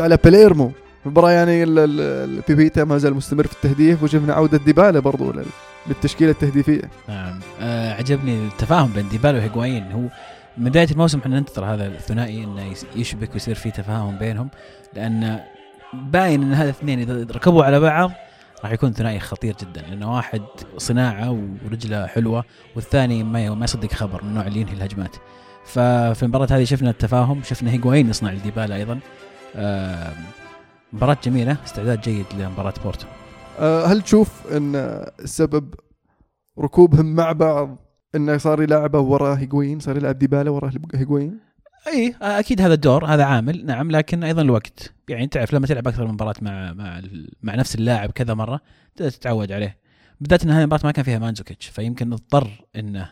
على 0.00 0.18
باليرمو 0.24 0.72
مباراة 1.04 1.30
يعني 1.30 1.62
ال- 1.62 1.78
ال- 1.78 2.00
البيبيتا 2.38 2.84
ما 2.84 2.98
زال 2.98 3.14
مستمر 3.14 3.46
في 3.46 3.52
التهديف 3.52 4.02
وشفنا 4.02 4.34
عودة 4.34 4.58
ديبالا 4.58 5.00
برضو 5.00 5.32
لل- 5.32 5.46
للتشكيلة 5.86 6.30
التهديفية. 6.30 6.90
نعم. 7.08 7.40
آه 7.60 7.92
عجبني 7.94 8.46
التفاهم 8.46 8.92
بين 8.92 9.08
ديبالا 9.08 9.38
وهيغوايين 9.38 9.92
هو 9.92 10.00
من 10.58 10.70
بداية 10.70 10.90
الموسم 10.90 11.18
إحنا 11.18 11.38
ننتظر 11.40 11.64
هذا 11.64 11.86
الثنائي 11.86 12.44
إنه 12.44 12.72
يشبك 12.96 13.32
ويصير 13.34 13.54
في 13.54 13.70
تفاهم 13.70 14.18
بينهم 14.18 14.48
لأن 14.94 15.40
باين 15.94 16.42
إن 16.42 16.52
هذا 16.52 16.64
الاثنين 16.70 17.00
إذا 17.00 17.14
ركبوا 17.32 17.64
على 17.64 17.80
بعض 17.80 18.10
راح 18.64 18.72
يكون 18.72 18.92
ثنائي 18.92 19.20
خطير 19.20 19.56
جدا 19.60 19.80
لأنه 19.80 20.14
واحد 20.14 20.42
صناعة 20.76 21.30
ورجلة 21.64 22.06
حلوة 22.06 22.44
والثاني 22.76 23.22
ما 23.22 23.54
ما 23.54 23.64
يصدق 23.64 23.92
خبر 23.92 24.22
من 24.24 24.28
النوع 24.28 24.46
اللي 24.46 24.60
ينهي 24.60 24.72
الهجمات. 24.72 25.16
ففي 25.64 26.22
المباراة 26.22 26.46
هذه 26.50 26.64
شفنا 26.64 26.90
التفاهم 26.90 27.42
شفنا 27.42 27.70
هيغوايين 27.70 28.10
يصنع 28.10 28.32
لديبالا 28.32 28.76
أيضا. 28.76 29.00
مباراة 30.92 31.16
جميلة 31.24 31.56
استعداد 31.64 32.00
جيد 32.00 32.26
لمباراة 32.38 32.74
بورتو. 32.84 33.06
آه 33.58 33.86
هل 33.86 34.02
تشوف 34.02 34.52
إن 34.52 34.74
السبب 35.20 35.74
ركوبهم 36.58 37.14
مع 37.14 37.32
بعض 37.32 37.76
إنه 38.14 38.36
صار 38.36 38.62
يلعبه 38.62 39.00
وراه 39.00 39.34
هيغوين 39.34 39.80
صار 39.80 39.96
يلعب 39.96 40.18
ديبالا 40.18 40.50
وراه 40.50 40.72
هيغوين؟ 40.94 41.38
اي 41.86 42.14
أكيد 42.22 42.60
هذا 42.60 42.74
الدور 42.74 43.04
هذا 43.04 43.24
عامل 43.24 43.66
نعم 43.66 43.90
لكن 43.90 44.24
أيضا 44.24 44.42
الوقت. 44.42 44.92
يعني 45.08 45.26
تعرف 45.26 45.54
لما 45.54 45.66
تلعب 45.66 45.88
أكثر 45.88 46.06
من 46.06 46.12
مباراة 46.12 46.34
مع 46.42 46.72
مع 46.72 47.00
مع 47.42 47.54
نفس 47.54 47.74
اللاعب 47.74 48.10
كذا 48.10 48.34
مرة 48.34 48.60
تبدا 48.96 49.10
تتعود 49.10 49.52
عليه. 49.52 49.76
بالذات 50.20 50.44
إن 50.44 50.50
هذه 50.50 50.60
المباراة 50.60 50.80
ما 50.86 50.92
كان 50.92 51.04
فيها 51.04 51.18
مانزوكيتش 51.18 51.66
فيمكن 51.66 52.12
اضطر 52.12 52.50
إنه 52.76 53.08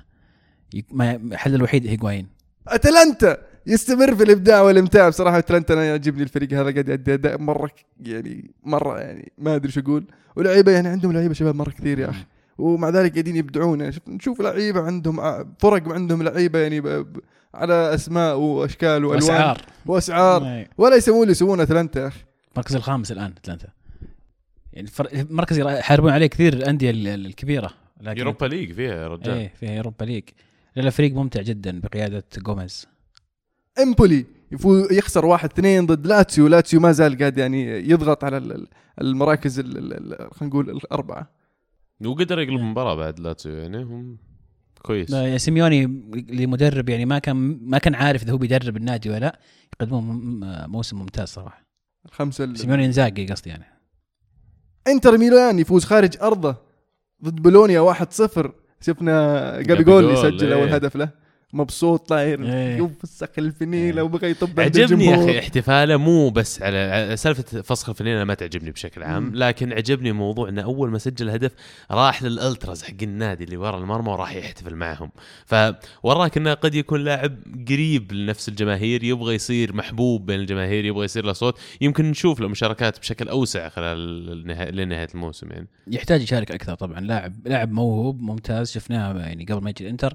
الحل 1.01 1.55
الوحيد 1.55 1.87
هيغوايين 1.87 2.27
أتلانتا 2.69 3.37
يستمر 3.67 4.15
في 4.15 4.23
الإبداع 4.25 4.61
والامتاع 4.63 5.09
بصراحة 5.09 5.39
أتلانتا 5.39 5.75
أنا 5.75 5.85
يعجبني 5.85 6.23
الفريق 6.23 6.53
هذا 6.53 6.71
قاعد 6.73 6.89
يؤدي 6.89 7.15
أداء 7.15 7.39
مرة 7.39 7.71
يعني 8.01 8.51
مرة 8.65 8.99
يعني 9.01 9.33
ما 9.39 9.55
أدري 9.57 9.73
شو 9.73 9.81
أقول. 9.81 10.05
ولعيبة 10.37 10.73
يعني 10.73 10.89
عندهم 10.89 11.13
لعيبة 11.13 11.35
شباب 11.35 11.55
مرة 11.55 11.71
كثير 11.71 11.99
يا 11.99 12.11
أخي. 12.11 12.25
ومع 12.59 12.89
ذلك 12.89 13.13
قاعدين 13.13 13.37
يبدعون. 13.37 13.81
يعني 13.81 13.93
شوف 13.93 14.09
نشوف 14.09 14.41
لعيبة 14.41 14.81
عندهم 14.81 15.21
ع- 15.21 15.45
فرق 15.59 15.93
عندهم 15.93 16.23
لعيبة 16.23 16.59
يعني. 16.59 17.05
على 17.55 17.95
أسماء 17.95 18.37
وأشكال 18.37 19.05
وألوان 19.05 19.15
وأسعار. 19.23 19.61
وأسعار. 19.87 20.45
أي. 20.47 20.69
ولا 20.79 20.97
يسوون 20.97 21.23
اللي 21.23 21.31
يسوونه 21.33 21.63
اتلانتا 21.63 22.01
يا 22.01 22.09
أخي. 22.09 22.21
المركز 22.53 22.77
الخامس 22.77 23.13
الآن 23.13 23.33
اتلانتا 23.37 23.69
يعني 24.73 24.89
مركز 25.31 25.59
يحاربون 25.59 26.13
عليه 26.13 26.27
كثير 26.27 26.53
الأندية 26.53 26.91
ال- 26.91 27.09
ال- 27.09 27.27
الكبيرة 27.27 27.71
لكن 28.01 28.19
Europa 28.19 28.47
League 28.47 28.73
فيها 28.73 28.95
يا 28.95 29.09
رجال. 29.09 29.35
إيه 29.35 29.53
فيها 29.61 29.77
Europa 29.79 30.05
League. 30.05 30.25
لا 30.77 30.91
فريق 30.91 31.13
ممتع 31.15 31.43
جدا 31.43 31.81
بقيادة 31.81 32.25
جوميز. 32.39 32.87
إمبولي 33.83 34.27
يفوز 34.53 34.93
يخسر 34.93 35.27
واحد 35.27 35.53
اثنين 35.53 35.87
ضد 35.87 36.07
لاتسيو. 36.07 36.47
لاتسيو 36.49 36.81
ما 36.81 36.93
زال 36.93 37.19
قاعد 37.19 37.39
يعني 37.39 37.91
يضغط 37.91 38.25
على 38.25 38.37
ال- 38.37 38.53
ال- 38.53 38.69
المراكز 39.01 39.59
ال- 39.59 39.79
ال- 39.79 39.93
ال- 40.13 40.35
خلينا 40.35 40.51
نقول 40.55 40.71
الأربعة. 40.71 41.31
وقدر 42.07 42.39
يقلب 42.39 42.59
المباراة 42.61 42.95
بعد 42.95 43.21
لاتسيو 43.21 43.53
يعني 43.53 43.83
هم 43.83 44.19
كويس. 44.85 45.11
لا، 45.11 45.39
سيميوني 45.39 45.85
اللي 45.85 46.47
مدرب 46.47 46.89
يعني 46.89 47.05
ما 47.05 47.19
كان 47.19 47.59
ما 47.63 47.79
كان 47.79 47.95
عارف 47.95 48.23
إذا 48.23 48.33
هو 48.33 48.37
بيدرب 48.39 48.77
النادي 48.77 49.11
ولا 49.11 49.19
لا 49.19 49.39
يقدمون 49.75 50.05
م- 50.05 50.71
موسم 50.71 50.99
ممتاز 50.99 51.29
صراحة. 51.29 51.65
الخمسه 52.07 52.45
ال- 52.45 52.59
سيميوني 52.59 52.87
إنزاجي 52.87 53.27
قصدي 53.27 53.51
يعني. 53.51 53.65
إنتر 54.89 55.19
ميلان 55.19 55.59
يفوز 55.59 55.85
خارج 55.85 56.17
أرضه 56.23 56.57
ضد 57.25 57.43
بولونيا 57.43 57.81
1-0 57.81 58.51
شفنا 58.81 59.61
جابيجول، 59.63 60.05
يسجل 60.13 60.53
أول 60.53 60.69
إيه. 60.69 60.75
هدف 60.75 60.97
له. 60.97 61.09
مبسوط 61.55 62.09
طاير 62.09 62.45
إيه. 62.45 62.77
يفسخ 62.77 63.29
الفنيلة 63.39 63.97
إيه. 63.97 64.03
وبغى 64.03 64.31
يطب 64.31 64.61
عند 64.61 64.79
عجبني 64.81 65.05
يا. 65.05 65.25
أخي 65.25 65.39
احتفاله 65.39 65.97
مو 65.97 66.31
بس 66.31 66.63
على 66.63 67.15
سالفة 67.17 67.63
فسخ 67.63 67.89
الفنيلة 67.89 68.25
ما 68.25 68.35
تعجبني 68.35 68.71
بشكل 68.71 69.03
عام 69.03 69.23
مم. 69.23 69.35
لكن 69.35 69.73
عجبني 69.73 70.13
موضوع 70.13 70.49
إنه 70.49 70.63
أول 70.63 70.91
ما 70.91 70.99
سجل 70.99 71.31
هدف 71.31 71.53
راح 71.91 72.23
لل 72.23 72.38
ultras 72.38 72.83
حق 72.83 73.03
النادي 73.03 73.45
اللي 73.45 73.57
ورا 73.57 73.79
المرمى 73.79 74.09
وراح 74.09 74.35
يحتفل 74.35 74.75
معهم 74.75 75.11
فوراك 75.47 76.37
إنه 76.37 76.55
قد 76.55 76.75
يكون 76.75 77.05
لاعب 77.05 77.37
قريب 77.69 78.13
لنفس 78.13 78.49
الجماهير 78.49 79.05
يبغى 79.05 79.35
يصير 79.35 79.77
محبوب 79.77 80.27
بين 80.27 80.41
الجماهير 80.41 80.85
يبغى 80.85 81.05
يصير 81.05 81.25
له 81.25 81.33
صوت 81.33 81.59
يمكن 81.81 82.05
نشوف 82.11 82.41
له 82.41 82.49
مشاركات 82.49 82.99
بشكل 82.99 83.29
أوسع 83.29 83.69
خلال 83.69 84.77
لنهاية 84.77 85.09
الموسم 85.15 85.51
يعني 85.51 85.69
يحتاج 85.87 86.23
يشارك 86.23 86.51
أكثر 86.51 86.75
طبعا 86.75 87.01
لاعب 87.01 87.33
لاعب 87.45 87.73
موهوب 87.73 88.21
ممتاز 88.21 88.73
شفناه 88.73 89.19
يعني 89.19 89.45
قبل 89.45 89.63
ما 89.63 89.71
يجي 89.71 89.85
الانتر 89.85 90.15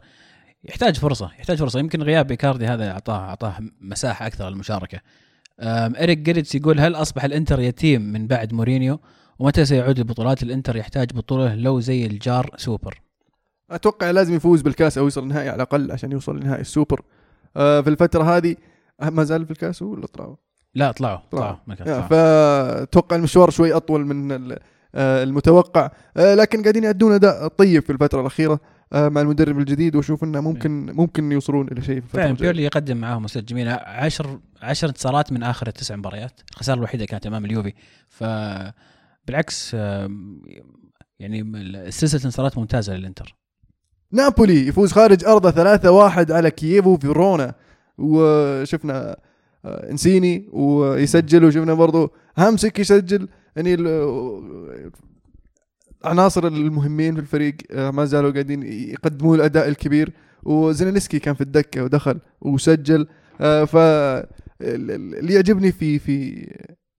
يحتاج 0.63 0.95
فرصة 0.97 1.31
يحتاج 1.39 1.57
فرصة. 1.57 1.79
يمكن 1.79 2.03
غياب 2.03 2.31
إيكاردي 2.31 2.65
هذا 2.67 2.91
أعطاه 2.91 3.19
أعطاه 3.19 3.57
مساحة 3.81 4.27
أكثر 4.27 4.49
للمشاركة. 4.49 4.99
إريك 5.61 6.17
جريتس 6.17 6.55
يقول 6.55 6.79
هل 6.79 6.95
أصبح 6.95 7.23
الإنتر 7.23 7.59
يتيم 7.59 8.01
من 8.01 8.27
بعد 8.27 8.53
مورينيو؟ 8.53 8.99
ومتى 9.39 9.65
سيعود 9.65 9.99
لبطولات 9.99 10.43
الإنتر 10.43 10.75
يحتاج 10.75 11.13
بطولة 11.13 11.55
لو 11.55 11.79
زي 11.79 12.05
الجار 12.05 12.49
سوبر؟ 12.57 13.01
أتوقع 13.71 14.11
لازم 14.11 14.35
يفوز 14.35 14.61
بالكاس 14.61 14.97
أو 14.97 15.03
يوصل 15.03 15.23
النهائي 15.23 15.49
على 15.49 15.55
الأقل 15.55 15.91
عشان 15.91 16.11
يوصل 16.11 16.39
لنهائي 16.39 16.61
السوبر. 16.61 17.01
آه 17.57 17.81
في 17.81 17.89
الفترة 17.89 18.37
هذه 18.37 18.55
آه، 19.01 19.09
ما 19.09 19.23
زال 19.23 19.45
في 19.45 19.51
الكاس 19.51 19.81
ولا 19.81 20.07
طلعوا؟ 20.07 20.35
لا 20.75 20.91
طلعوا 20.91 21.19
طلعوا. 21.31 21.55
طلعوا. 21.77 22.01
فأتوقع 22.01 23.15
المشوار 23.15 23.49
شوي 23.49 23.73
أطول 23.73 24.05
من 24.05 24.51
آه، 24.95 25.23
المتوقع. 25.23 25.91
آه، 26.17 26.35
لكن 26.35 26.61
قاعدين 26.61 26.83
يأدون 26.83 27.13
أداء 27.13 27.47
طيب 27.47 27.83
في 27.83 27.91
الفترة 27.91 28.21
الأخيرة. 28.21 28.59
مع 28.91 29.21
المدرب 29.21 29.59
الجديد 29.59 29.95
وأشوف 29.95 30.23
إنه 30.23 30.41
ممكن 30.41 30.85
ممكن 30.85 31.31
يوصلون 31.31 31.67
إلى 31.67 31.81
شيء 31.81 32.01
فعلا. 32.01 32.31
بيرلي 32.31 32.63
يقدم 32.63 32.97
معاهم 32.97 33.23
مسيرة 33.23 33.43
جميلة 33.43 33.71
عشر 33.71 34.39
عشر 34.61 34.87
انتصارات 34.87 35.31
من 35.31 35.43
آخر 35.43 35.67
التسع 35.67 35.95
مباريات. 35.95 36.41
الخسارة 36.51 36.77
الوحيدة 36.77 37.05
كانت 37.05 37.27
أمام 37.27 37.45
اليوفي. 37.45 37.73
ف 38.07 38.23
بالعكس 39.27 39.71
آم، 39.75 40.41
يعني 41.19 41.41
السلسلة 41.87 42.21
انتصارات 42.25 42.57
ممتازة 42.57 42.93
للإنتر. 42.95 43.35
نابولي 44.11 44.67
يفوز 44.67 44.91
خارج 44.91 45.25
أرضه 45.25 45.51
3-1 45.51 46.31
على 46.31 46.51
كييفو 46.51 46.97
فيرونا 46.97 47.53
وشفنا 47.97 49.17
آه، 49.65 49.91
إنسيني 49.91 50.49
ويسجل 50.53 51.43
وشفنا 51.45 51.73
برضو 51.73 52.13
هامسك 52.37 52.79
يسجل. 52.79 53.27
يعني 53.55 53.75
العناصر 56.03 56.47
المهمين 56.47 57.15
في 57.15 57.21
الفريق 57.21 57.55
آه، 57.71 57.91
ما 57.91 58.05
زالوا 58.05 58.31
قاعدين 58.31 58.63
يقدمون 58.63 59.35
الأداء 59.35 59.67
الكبير. 59.67 60.13
وزيناليسكي 60.43 61.19
كان 61.19 61.33
في 61.33 61.41
الدكة 61.41 61.83
ودخل 61.83 62.19
وسجل 62.41 63.07
آه، 63.41 63.63
ف 63.65 63.75
اللي 64.61 65.33
يعجبني 65.33 65.71
في 65.71 65.99
في 65.99 66.47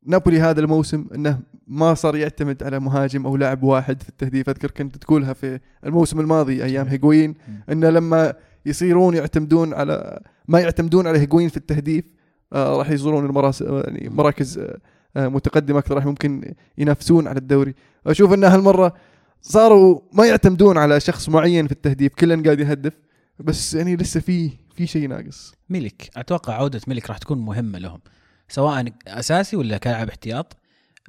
نابولي 0.06 0.40
هذا 0.40 0.60
الموسم 0.60 1.06
إنه 1.14 1.40
ما 1.66 1.94
صار 1.94 2.16
يعتمد 2.16 2.62
على 2.62 2.80
مهاجم 2.80 3.26
أو 3.26 3.36
لاعب 3.36 3.62
واحد 3.62 4.02
في 4.02 4.08
التهديف. 4.08 4.48
أذكر 4.48 4.70
كنت 4.70 4.96
تقولها 4.96 5.32
في 5.32 5.60
الموسم 5.86 6.20
الماضي 6.20 6.64
أيام 6.64 6.86
هيغوين 6.86 7.34
إنه 7.70 7.90
لما 7.90 8.34
يصيرون 8.66 9.14
يعتمدون 9.14 9.74
على 9.74 10.20
ما 10.48 10.60
يعتمدون 10.60 11.06
على 11.06 11.18
هيغوين 11.18 11.48
في 11.48 11.56
التهديف 11.56 12.04
آه 12.52 12.76
راح 12.76 12.90
يصيرون 12.90 13.26
المراس 13.26 13.60
يعني 13.60 14.08
مراكز 14.08 14.58
آه 14.58 14.78
آه 15.16 15.28
متقدمه 15.28 15.78
أكثر 15.78 15.94
راح 15.94 16.06
ممكن 16.06 16.54
ينافسون 16.78 17.28
على 17.28 17.38
الدوري. 17.38 17.74
أشوف 18.06 18.32
إن 18.32 18.44
هالمرة 18.44 18.94
صاروا 19.42 20.00
ما 20.12 20.26
يعتمدون 20.26 20.78
على 20.78 21.00
شخص 21.00 21.28
معين 21.28 21.66
في 21.66 21.72
التهديف 21.72 22.14
كلن 22.14 22.42
قاعد 22.42 22.60
يهدف 22.60 22.92
بس 23.38 23.74
يعني 23.74 23.96
لسه 23.96 24.20
في 24.20 24.50
في 24.74 24.86
شيء 24.86 25.08
ناقص. 25.08 25.54
ميلك 25.68 26.10
أتوقع 26.16 26.54
عودة 26.54 26.80
ميلك 26.86 27.08
راح 27.08 27.18
تكون 27.18 27.38
مهمة 27.38 27.78
لهم 27.78 28.00
سواء 28.48 28.84
أساسي 29.06 29.56
ولا 29.56 29.78
كلاعب 29.78 30.08
احتياط. 30.08 30.56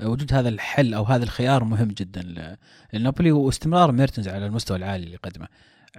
وجود 0.02 0.34
هذا 0.34 0.50
الحل 0.50 0.94
أو 0.94 1.04
هذا 1.04 1.24
الخيار 1.24 1.64
مهم 1.64 1.88
جدا 1.88 2.58
لنابولي 2.94 3.32
واستمرار 3.32 3.92
ميرتنز 3.92 4.28
على 4.28 4.46
المستوى 4.46 4.78
العالي 4.78 5.04
اللي 5.04 5.18
قدمه. 5.18 5.48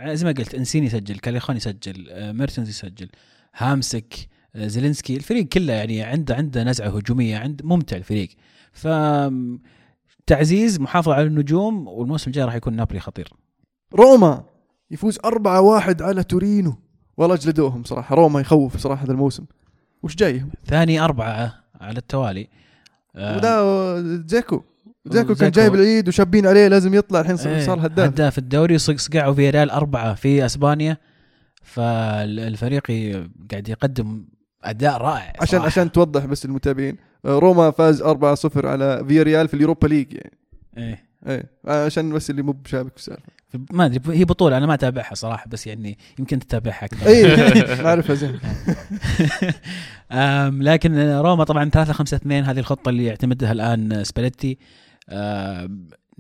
زي 0.07 0.25
ما 0.25 0.33
قلت 0.33 0.55
إنسيني 0.55 0.87
يسجل 0.87 1.19
كاليخون 1.19 1.57
يسجل 1.57 2.07
آه، 2.11 2.33
ميرتنز 2.33 2.69
يسجل 2.69 3.09
هامسك 3.55 4.15
آه، 4.15 4.32
زيلينسكي 4.57 5.17
الفريق 5.17 5.49
كله 5.49 5.73
يعني 5.73 6.03
عنده 6.03 6.35
عنده 6.35 6.65
نزعة 6.65 6.89
هجومية 6.89 7.39
عند 7.39 7.61
ممتع 7.65 7.97
الفريق. 7.97 8.29
ف 8.73 8.89
تعزيز 10.27 10.81
محافظة 10.81 11.15
على 11.15 11.27
النجوم 11.27 11.89
والموسم 11.89 12.31
الجاي 12.31 12.45
راح 12.45 12.55
يكون 12.55 12.77
نابولي 12.77 13.01
خطير. 13.01 13.29
روما 13.95 14.45
يفوز 14.91 15.19
4-1 15.19 16.03
على 16.03 16.25
تورينو. 16.25 16.75
والله 17.17 17.35
اجلدوهم 17.35 17.85
صراحة. 17.85 18.15
روما 18.15 18.41
يخوف 18.41 18.77
صراحة 18.77 19.05
هذا 19.05 19.13
الموسم. 19.13 19.45
وش 20.03 20.15
جايهم 20.17 20.51
ثاني 20.67 21.01
أربعة 21.01 21.55
على 21.81 21.99
التوالي. 21.99 22.49
آه، 23.17 23.37
وده 23.37 24.01
زيكو. 24.27 24.63
زيكو 25.07 25.35
كان. 25.35 25.51
جايب 25.51 25.75
العيد 25.75 26.09
وشابين 26.09 26.47
عليه 26.47 26.69
لازم 26.69 26.95
يطلع 26.95 27.21
الحين 27.21 27.37
صار 27.37 27.61
صار 27.61 27.87
هداف 27.87 28.13
هداف 28.13 28.39
الدوري 28.39 28.79
صق- 28.79 28.97
صقعوا 28.97 29.35
في 29.35 29.51
ريال 29.51 29.71
أربعة 29.71 30.15
في 30.15 30.45
أسبانيا. 30.47 30.97
فالفريق 31.63 32.87
قاعد 33.51 33.69
يقدم 33.69 34.25
أداء 34.65 34.97
رائع 34.97 35.33
عشان 35.41 35.47
صراحة. 35.47 35.67
عشان 35.67 35.93
توضح 35.93 36.25
بس 36.25 36.47
للمتابعين 36.47 36.97
آه، 37.25 37.39
روما 37.39 37.71
فاز 37.71 38.03
4-0 38.03 38.67
على 38.67 39.05
فيا 39.09 39.23
ريال 39.23 39.49
في 39.49 39.55
اليوروبا 39.55 39.87
ليج 39.87 40.13
يعني. 40.13 40.33
إيه. 40.77 41.13
آه، 41.67 41.85
عشان 41.87 42.13
بس 42.13 42.31
اللي 42.31 42.43
مو 42.43 42.53
بشابك 42.53 42.91
في 42.91 42.97
السالفة. 42.97 43.23
ما 43.71 43.87
أدري 43.87 44.19
هي 44.19 44.25
بطولة 44.25 44.57
أنا 44.57 44.67
ما 44.67 44.75
أتابعها 44.75 45.15
صراحة 45.15 45.47
بس 45.49 45.67
يعني 45.67 45.99
يمكن 46.19 46.39
تتابعها 46.39 46.85
أكثر. 46.85 47.07
اي 47.11 47.83
نعرفها 47.83 48.15
زين. 48.15 48.39
لكن 50.73 50.99
روما 50.99 51.45
طبعا 51.45 51.71
3 51.71 51.93
5 51.93 52.17
2 52.17 52.45
هذه 52.45 52.59
الخطة 52.59 52.89
اللي 52.89 53.05
يعتمدها 53.05 53.53
الآن 53.53 54.05
سباليتي. 54.05 54.59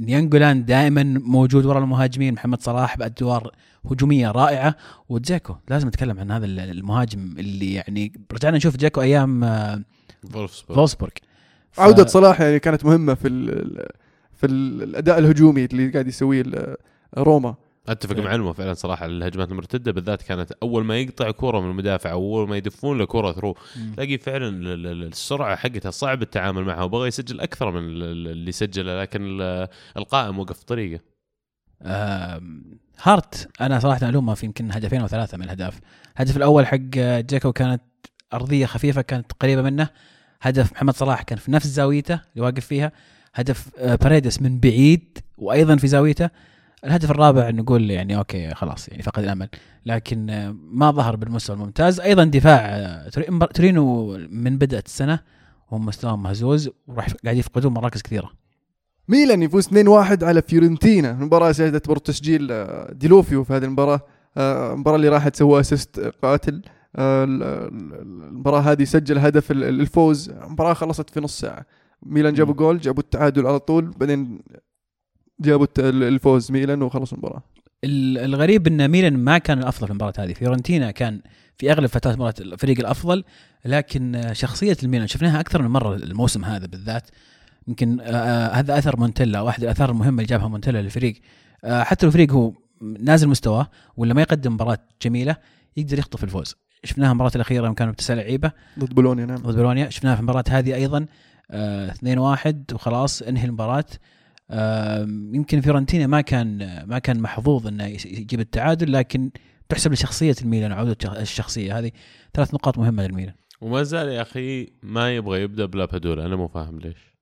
ناينجولان 0.06 0.64
دائما 0.64 1.02
موجود 1.24 1.66
ورا 1.66 1.78
المهاجمين. 1.78 2.34
محمد 2.34 2.62
صلاح 2.62 2.96
بادوار 2.98 3.52
هجومية 3.90 4.30
رائعة. 4.30 4.76
وجاكو 5.08 5.54
لازم 5.68 5.88
نتكلم 5.88 6.18
عن 6.20 6.30
هذا 6.30 6.46
المهاجم 6.46 7.34
اللي 7.38 7.74
يعني 7.74 8.12
رجعنا 8.32 8.56
نشوف 8.56 8.76
جاكو 8.76 9.00
أيام 9.00 9.44
آه، 9.44 9.82
فولفسبورغ. 10.32 10.76
فولفسبورغ 10.76 11.12
ف- 11.72 11.80
عودة 11.80 12.06
صلاح 12.06 12.40
يعني 12.40 12.58
كانت 12.58 12.84
مهمة 12.84 13.14
في 13.14 13.28
ال 13.28 13.46
في 14.34 14.46
ال 14.46 14.82
الأداء 14.82 15.18
الهجومي 15.18 15.64
اللي 15.64 15.88
قاعد 15.88 16.06
يسويه 16.06 16.44
روما. 17.18 17.54
أتفق 17.88 18.16
إيه. 18.16 18.22
مع 18.22 18.30
علمه 18.30 18.52
فعلا 18.52 18.74
صراحة. 18.74 19.06
الهجمات 19.06 19.50
المرتدة 19.50 19.92
بالذات 19.92 20.22
كانت 20.22 20.52
أول 20.62 20.84
ما 20.84 20.98
يقطع 20.98 21.30
كورة 21.30 21.60
من 21.60 21.70
المدافع 21.70 22.10
أو 22.10 22.18
أول 22.36 22.48
ما 22.48 22.56
يدفون 22.56 22.98
له 22.98 23.04
كورة 23.04 23.32
through. 23.32 23.56
تلاقي 23.96 24.18
فعلا 24.18 24.48
ال- 24.48 24.86
ال- 24.86 25.02
السرعة 25.02 25.56
حقتها 25.56 25.90
صعب 25.90 26.22
التعامل 26.22 26.64
معها 26.64 26.82
وبغى 26.82 27.08
يسجل 27.08 27.40
أكثر 27.40 27.70
من 27.70 27.78
ال- 27.88 28.02
ال- 28.02 28.28
اللي 28.28 28.52
سجله 28.52 29.00
لكن 29.00 29.22
ال- 29.40 29.68
القائم 29.96 30.38
وقف 30.38 30.62
طريقه. 30.62 31.00
هارت 33.02 33.48
أنا 33.60 33.78
صراحة 33.78 34.08
الومه 34.08 34.34
في 34.34 34.46
يمكن 34.46 34.72
هدفين 34.72 35.00
أو 35.00 35.06
ثلاثة 35.06 35.36
من 35.38 35.44
الأهداف. 35.44 35.80
الهدف 36.16 36.36
الأول 36.36 36.66
حق 36.66 36.76
جاكو 37.20 37.52
كانت 37.52 37.82
أرضية 38.34 38.66
خفيفة 38.66 39.02
كانت 39.02 39.32
قريبة 39.32 39.62
منه. 39.62 39.88
هدف 40.42 40.72
محمد 40.72 40.94
صلاح 40.96 41.22
كان 41.22 41.38
في 41.38 41.50
نفس 41.52 41.66
زاويته 41.66 42.14
اللي 42.14 42.44
واقف 42.46 42.66
فيها. 42.66 42.92
هدف 43.34 43.68
آه، 43.78 43.94
باريدس 43.94 44.42
من 44.42 44.60
بعيد 44.60 45.18
وأيضا 45.38 45.76
في 45.76 45.88
زاويته. 45.88 46.30
الهدف 46.84 47.10
الرابع 47.10 47.50
نقول 47.50 47.90
يعني 47.90 48.16
okay 48.16 48.54
خلاص 48.54 48.88
يعني 48.88 49.02
فقد 49.02 49.22
الأمل. 49.22 49.48
لكن 49.86 50.26
ما 50.72 50.90
ظهر 50.90 51.16
بالمستوى 51.16 51.56
الممتاز. 51.56 52.00
أيضا 52.00 52.24
دفاع 52.24 53.08
توري- 53.08 53.46
تورينو 53.54 54.06
من 54.30 54.58
بدأت 54.58 54.86
السنة 54.86 55.20
هم 55.72 55.86
مستواهم 55.86 56.22
مهزوز 56.22 56.70
وراح 56.86 57.06
قاعد 57.24 57.36
يفقدون 57.36 57.72
مراكز 57.72 58.02
كثيرة. 58.02 58.30
ميلان 59.08 59.42
يفوز 59.42 59.66
2-1 59.66 60.24
على 60.24 60.42
فيورنتينا. 60.42 61.10
المباراة 61.10 61.52
شهدت 61.52 61.88
برضو 61.88 62.00
تسجيل 62.00 62.48
آه، 62.52 62.92
ديلوفيو 62.92 63.44
في 63.44 63.52
هذه 63.52 63.64
المباراة. 63.64 64.00
آه، 64.36 64.72
المباراة 64.72 64.96
اللي 64.96 65.08
راحت 65.08 65.36
سوى 65.36 65.60
assist 65.60 66.00
قاتل. 66.22 66.62
آه، 66.96 67.24
ال- 67.24 67.42
ال- 67.42 68.02
المباراة 68.28 68.60
هذه 68.60 68.84
سجل 68.84 69.18
هدف 69.18 69.50
ال- 69.50 69.64
ال- 69.64 69.80
الفوز. 69.80 70.30
المباراة 70.30 70.74
خلصت 70.74 71.10
في 71.10 71.20
نص 71.20 71.40
ساعة. 71.40 71.66
ميلان 72.02 72.34
جابوا. 72.34 72.54
جول 72.54 72.78
جابوا 72.78 73.02
التعادل 73.02 73.46
على 73.46 73.58
طول. 73.58 73.84
بعدين 73.90 74.42
جابوا 75.40 75.66
الفوز 75.78 76.52
ميلان 76.52 76.82
وخلص 76.82 77.12
المباراة. 77.12 77.42
ال- 77.84 78.18
الغريب 78.18 78.66
إن 78.66 78.88
ميلان 78.90 79.16
ما 79.16 79.38
كان 79.38 79.58
الأفضل 79.58 79.86
في 79.86 79.90
المباراة 79.90 80.12
هذه. 80.18 80.32
فيورنتينا 80.32 80.90
كان 80.90 81.20
في 81.58 81.72
أغلب 81.72 81.86
فترات 81.86 82.14
المباراه 82.14 82.34
الفريق 82.40 82.78
الأفضل 82.78 83.24
لكن 83.64 84.22
شخصية 84.32 84.76
الميلان 84.82 85.06
شفناها 85.06 85.40
أكثر 85.40 85.62
من 85.62 85.68
مرة 85.68 85.96
الموسم 85.96 86.44
هذا 86.44 86.66
بالذات. 86.66 87.08
يمكن 87.68 88.00
آه، 88.00 88.04
آه، 88.04 88.52
هذا 88.52 88.78
أثر 88.78 89.00
مونتيلا 89.00 89.40
واحد 89.40 89.62
الأثار 89.62 89.90
المهمة 89.90 90.10
اللي 90.22 90.24
جابها 90.24 90.48
مونتيلا 90.48 90.82
للفريق. 90.82 91.20
آه، 91.64 91.82
حتى 91.82 92.06
الفريق 92.06 92.32
هو 92.32 92.52
نازل 93.00 93.28
مستواه 93.28 93.70
ولا 93.96 94.14
ما 94.14 94.22
يقدم 94.22 94.52
مباراة 94.52 94.78
جميلة 95.02 95.36
يقدر 95.76 95.98
يخطف 95.98 96.24
الفوز. 96.24 96.54
شفناها 96.84 97.10
المباراة 97.10 97.32
الأخيرة 97.34 97.64
يوم 97.66 97.74
كانوا 97.74 97.92
بتسع 97.92 98.14
لعيبة. 98.14 98.52
ضد 98.78 98.94
بولونيا 98.94 99.26
نعم. 99.26 99.36
ضد 99.36 99.56
بولونيا. 99.56 99.90
شفناها 99.90 100.14
في 100.14 100.20
المباراة 100.20 100.44
هذه 100.48 100.74
أيضا 100.74 101.06
آه 101.50 101.90
2-1 101.90 102.54
وخلاص 102.72 103.22
انهي 103.22 103.44
المباراة. 103.44 103.84
يمكن 105.34 105.60
فيورنتينا 105.60 106.06
ما 106.06 106.20
كان 106.20 106.58
ما 106.86 106.98
كان 106.98 107.20
محظوظ 107.20 107.66
إنه 107.66 107.84
يجيب 107.86 108.40
التعادل 108.40 108.92
لكن 108.92 109.30
تحسب 109.68 109.92
لشخصية 109.92 110.34
الميلان 110.42 110.72
الشخ- 110.92 111.16
الشخصية 111.16 111.78
هذه 111.78 111.90
ثلاث 112.34 112.54
نقاط 112.54 112.78
مهمة 112.78 113.06
للميلان. 113.06 113.34
وما 113.60 113.82
زال 113.82 114.08
يا 114.08 114.22
أخي 114.22 114.68
ما 114.82 115.16
يبغى 115.16 115.42
يبدأ 115.42 115.64
بلابادولا 115.66 116.26
أنا 116.26 116.36
مو 116.36 116.48
فاهم 116.48 116.78
ليش. 116.78 117.12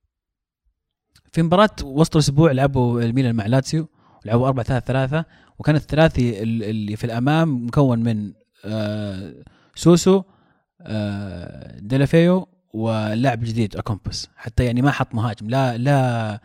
في 1.32 1.42
مباراة 1.42 1.70
وسط 1.84 2.16
الأسبوع 2.16 2.52
لعبوا 2.52 3.02
الميلان 3.02 3.34
مع 3.34 3.46
لاتسيو 3.46 3.88
لعبوا 4.24 4.46
4 4.48 4.64
3 4.64 4.86
3 4.86 5.24
وكان 5.58 5.76
الثلاثي 5.76 6.42
ال- 6.42 6.62
اللي 6.64 6.96
في 6.96 7.04
الأمام 7.04 7.66
مكون 7.66 7.98
من 7.98 8.32
آه 8.64 9.34
سوسو 9.74 10.22
آه 10.82 11.78
ديلافيو 11.80 12.48
واللاعب 12.74 13.42
الجديد 13.42 13.76
اوكامبوس 13.76 14.28
حتى 14.36 14.64
يعني 14.64 14.82
ما 14.82 14.90
حط 14.90 15.14
مهاجم 15.14 15.50
لا 15.50 15.76
لا 15.78 16.40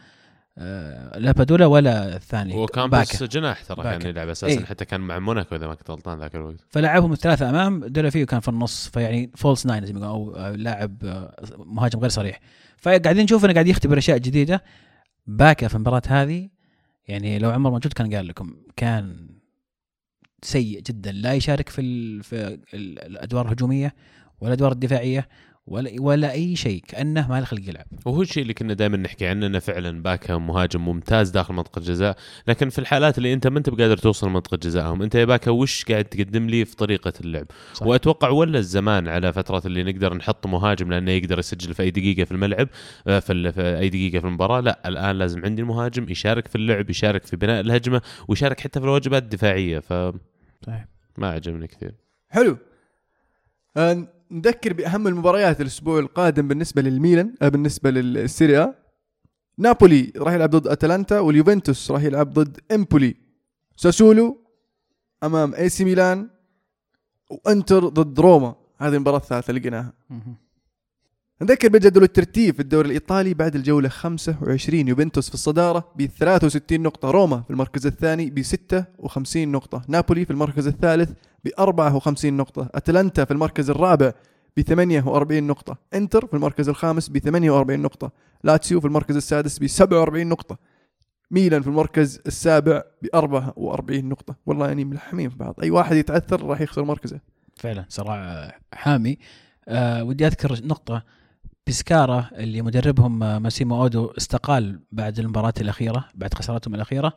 لابادولا 1.18 1.66
ولا 1.66 2.16
الثاني 2.16 2.56
اوكامبوس 2.56 3.14
باكا. 3.14 3.26
جناح 3.26 3.64
ترى 3.64 3.84
كان. 3.84 4.10
يلعب 4.10 4.30
أساسا 4.30 4.60
إيه. 4.60 4.66
حتى 4.66 4.86
كان 4.86 5.02
مع 5.02 5.20
موناكو 5.20 5.56
إذا 5.56 5.68
ما 5.68 5.76
كنت 5.76 5.92
غلطان 5.92 6.20
ذاك 6.20 6.36
الوقت 6.36 6.56
فلعبهم 6.70 7.12
الثلاثة 7.14 7.50
أمام 7.50 7.86
ديلافيو 7.86 8.26
كان 8.26 8.40
في 8.40 8.48
النص 8.48 8.90
فيعني 8.90 9.32
false 9.36 9.66
nine 9.66 9.86
زي 9.86 9.94
ما 9.94 10.08
أو 10.08 10.36
آه، 10.36 10.52
لاعب 10.52 10.98
آه، 11.06 11.36
مهاجم 11.58 12.00
غير 12.00 12.10
صريح 12.10 12.40
فقاعدين 12.78 13.24
نشوف 13.24 13.46
إنه 13.46 13.54
قاعد 13.54 13.68
يختبر 13.68 13.98
أشياء 13.98 14.18
جديدة 14.18 14.64
باكا 15.28 15.68
في 15.68 15.76
المباراة 15.76 16.02
هذه 16.08 16.50
يعني 17.08 17.40
لو 17.40 17.52
عمر 17.52 17.72
موجود 17.72 17.94
كان 17.94 18.16
قال 18.16 18.28
لكم 18.28 18.56
كان 18.76 19.28
سيء 20.44 20.80
جدا 20.82 21.12
لا 21.12 21.34
يشارك 21.34 21.70
في 21.70 21.82
في 22.24 22.36
ال- 22.74 23.00
الأدوار 23.06 23.46
الهجومية 23.46 23.96
ولا 24.42 24.54
الأدوار 24.54 24.72
الدفاعية 24.72 25.28
ولا 25.68 25.92
ولا 26.00 26.32
أي 26.32 26.56
شيء 26.56 26.82
كأنه 26.88 27.28
ما 27.30 27.40
له 27.40 27.46
خلق 27.46 27.70
يلعب. 27.70 27.86
وهو 28.06 28.22
الشيء 28.22 28.44
اللي 28.44 28.54
كنا 28.54 28.74
دائما 28.74 28.98
نحكي 28.98 29.28
عنه 29.28 29.46
إنه 29.48 29.60
فعلا 29.60 30.02
باكا 30.04 30.38
مهاجم 30.38 30.86
ممتاز 30.86 31.30
داخل 31.30 31.54
منطقة 31.54 31.80
الجزاء. 31.80 32.18
لكن 32.48 32.70
في 32.70 32.80
الحالات 32.80 33.18
اللي 33.18 33.34
أنت 33.34 33.48
ما 33.48 33.58
أنت 33.58 33.70
بقادر 33.70 33.98
توصل 33.98 34.30
منطقه 34.30 34.58
جزائهم 34.58 35.02
أنت 35.02 35.16
يا 35.16 35.26
باكا 35.26 35.52
وش 35.52 35.86
قاعد 35.86 36.06
تقدم 36.06 36.48
لي 36.48 36.66
في 36.66 36.76
طريقة 36.76 37.14
اللعب؟ 37.22 37.46
صح. 37.74 37.88
وأتوقع 37.88 38.30
ولا 38.30 38.60
الزمان 38.60 39.08
على 39.08 39.34
فترات 39.34 39.66
اللي 39.66 39.84
نقدر 39.84 40.14
نحط 40.14 40.48
مهاجم 40.48 40.90
لأنه 40.92 41.12
يقدر 41.12 41.40
يسجل 41.40 41.74
في 41.74 41.84
أي 41.84 41.92
دقيقة 41.92 42.24
في 42.24 42.32
الملعب 42.32 42.68
آه، 43.08 43.20
في, 43.20 43.34
ال- 43.34 43.54
في 43.54 43.78
أي 43.80 43.90
دقيقة 43.90 44.20
في 44.20 44.28
المباراة. 44.28 44.60
لا 44.60 44.88
الآن 44.88 45.18
لازم 45.18 45.46
عندي 45.46 45.62
المهاجم 45.62 46.10
يشارك 46.10 46.48
في 46.48 46.56
اللعب 46.56 46.90
يشارك 46.90 47.26
في 47.26 47.36
بناء 47.36 47.60
الهجمة 47.62 48.02
ويشارك 48.28 48.60
حتى 48.60 48.80
في 48.80 48.86
الواجبات 48.86 49.24
الدفاعية. 49.24 49.80
فما 49.80 50.14
صحيح. 50.68 50.86
عجبني 51.22 51.68
كثير. 51.68 51.92
حلو. 52.30 52.58
نذكر 54.36 54.74
بأهم 54.74 55.08
المباريات 55.08 55.62
الأسبوع 55.62 56.00
القادم 56.00 56.48
بالنسبة 56.48 56.82
للميلان 56.82 57.36
آه، 57.42 57.50
بالنسبة 57.50 57.90
للسيريا. 57.92 58.76
نابولي 59.58 60.14
راح 60.18 60.34
يلعب 60.34 60.50
ضد 60.50 60.68
أتلانتا 60.68 61.20
واليوفنتوس 61.20 61.92
راح 61.92 62.04
يلعب 62.04 62.34
ضد 62.34 62.60
إمبولي. 62.72 63.16
ساسولو 63.76 64.38
أمام 65.24 65.54
إي 65.56 65.70
سي 65.70 65.86
ميلان 65.86 66.30
وإنتر 67.30 67.88
ضد 67.88 68.20
روما. 68.20 68.56
هذه 68.78 68.96
المباراة 68.96 69.18
الثالثة 69.18 69.54
لقيناها. 69.54 69.94
نذكر 71.42 71.68
بجدول 71.68 72.04
الترتيب 72.04 72.56
في 72.56 72.60
الدوري 72.60 72.88
الإيطالي 72.88 73.34
بعد 73.34 73.56
الجولة 73.56 73.90
25 73.90 74.88
يوفنتوس 74.88 75.28
في 75.28 75.34
الصدارة 75.34 75.92
ب 75.96 76.06
63 76.06 76.82
نقطة 76.82 77.12
روما 77.12 77.42
في 77.42 77.50
المركز 77.50 77.86
الثاني 77.86 78.30
ب 78.30 78.42
56 78.42 79.48
نقطة 79.48 79.82
نابولي 79.88 80.26
في 80.26 80.32
المركز 80.32 80.68
الثالث 80.68 81.12
ب 81.46 81.50
54 81.60 82.34
نقطة 82.34 82.70
أتلانتا 82.76 83.26
في 83.26 83.32
المركز 83.32 83.70
الرابع 83.70 84.12
ب 84.58 84.62
48 84.62 85.44
نقطة 85.44 85.78
إنتر 85.94 86.28
في 86.28 86.34
المركز 86.34 86.70
الخامس 86.70 87.10
ب 87.10 87.18
48 87.18 87.80
نقطة 87.80 88.12
لاتسيو 88.44 88.80
في 88.80 88.88
المركز 88.88 89.16
السادس 89.16 89.60
ب 89.60 89.68
47 89.68 90.28
نقطة 90.28 90.58
ميلان 91.32 91.62
في 91.62 91.68
المركز 91.68 92.22
السابع 92.28 92.84
ب 93.02 93.08
44 93.16 94.06
نقطة. 94.10 94.36
والله 94.46 94.68
يعني 94.68 94.86
ملحمين 94.86 95.30
في 95.30 95.38
بعض 95.38 95.56
أي 95.64 95.70
واحد 95.70 95.96
يتعثر 95.96 96.46
راح 96.46 96.62
يخسر 96.62 96.84
مركزه. 96.84 97.20
فعلا 97.56 97.86
صراع 97.90 98.52
حامي. 98.74 99.18
آه 99.68 100.04
ودي 100.04 100.28
أذكر 100.28 100.60
نقطة. 100.64 101.04
بسكارا 101.68 102.30
اللي 102.34 102.62
مدربهم 102.62 103.24
آه، 103.24 103.40
ماسيمو 103.40 103.82
أودو 103.82 104.14
استقال 104.18 104.80
بعد 104.92 105.20
المباراة 105.20 105.54
الأخيرة 105.62 106.06
بعد 106.16 106.34
خسارتهم 106.34 106.76
الأخيرة. 106.76 107.14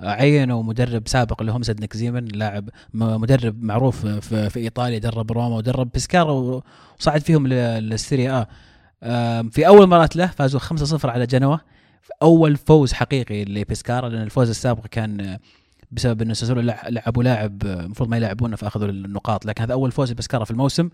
آه، 0.00 0.08
عينوا 0.10 0.62
مدرب 0.62 1.08
سابق 1.08 1.40
اللي 1.40 1.52
هو 1.52 1.58
مسدنك 1.58 1.96
زيمن 1.96 2.24
لاعب 2.24 2.68
مدرب 2.94 3.62
معروف 3.62 4.06
في, 4.06 4.56
إيطاليا 4.60 4.98
درب 4.98 5.32
روما 5.32 5.56
ودرب 5.56 5.88
بسكارا 5.94 6.62
وصعد 7.00 7.20
فيهم 7.20 7.46
للسيريا 7.46 8.40
آ. 8.40 8.46
آم، 9.02 9.50
في 9.50 9.66
أول 9.66 9.86
مباراة 9.86 10.08
له 10.16 10.26
فازوا 10.26 10.60
5-0 10.60 11.04
على 11.04 11.26
جنوة 11.26 11.60
في 12.02 12.10
أول 12.22 12.56
فوز 12.56 12.92
حقيقي 12.92 13.44
لبسكارا 13.44 14.08
لأن 14.08 14.22
الفوز 14.22 14.48
السابق 14.48 14.86
كان 14.86 15.20
آه، 15.20 15.38
بسبب 15.92 16.22
إنه 16.22 16.34
ساسولو 16.34 16.60
لع- 16.60 16.88
لعبوا 16.88 17.22
لاعب 17.22 17.62
آه، 17.66 17.80
المفروض 17.80 18.08
ما 18.08 18.16
يلعبونه 18.16 18.56
فأخذوا 18.56 18.88
النقاط 18.88 19.46
لكن 19.46 19.62
هذا 19.62 19.72
أول 19.72 19.92
فوز 19.92 20.12
لبسكارا 20.12 20.44
في 20.44 20.50
الموسم. 20.50 20.86
آه، 20.86 20.90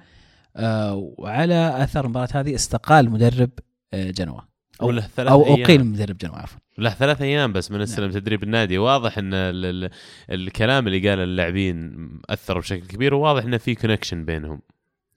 وعلى 1.18 1.84
أثر 1.84 2.04
المباراة 2.04 2.28
هذه 2.34 2.54
استقال 2.54 3.10
مدرب 3.10 3.50
آه، 3.94 4.10
جنوا. 4.10 4.40
أو 4.82 4.88
وله 4.88 5.00
ثلاث 5.16 5.32
أو. 5.32 5.54
أقيل 5.54 5.84
مدرب 5.84 6.18
جنوا 6.18 6.36
عفوا. 6.36 6.58
له 6.78 6.90
ثلاث 6.90 7.22
أيام 7.22 7.52
بس 7.52 7.70
من 7.70 7.80
استلم 7.80 8.10
تدريب 8.10 8.42
النادي. 8.42 8.78
واضح 8.78 9.18
إن 9.18 9.34
ال 9.34 9.84
ال 9.84 9.90
الكلام 10.30 10.86
اللي 10.86 11.08
قاله 11.08 11.22
اللاعبين 11.24 12.08
أثر 12.30 12.58
بشكل 12.58 12.86
كبير 12.86 13.14
وواضح 13.14 13.44
انه 13.44 13.56
في 13.58 13.74
connection 13.74 14.24
بينهم. 14.24 14.60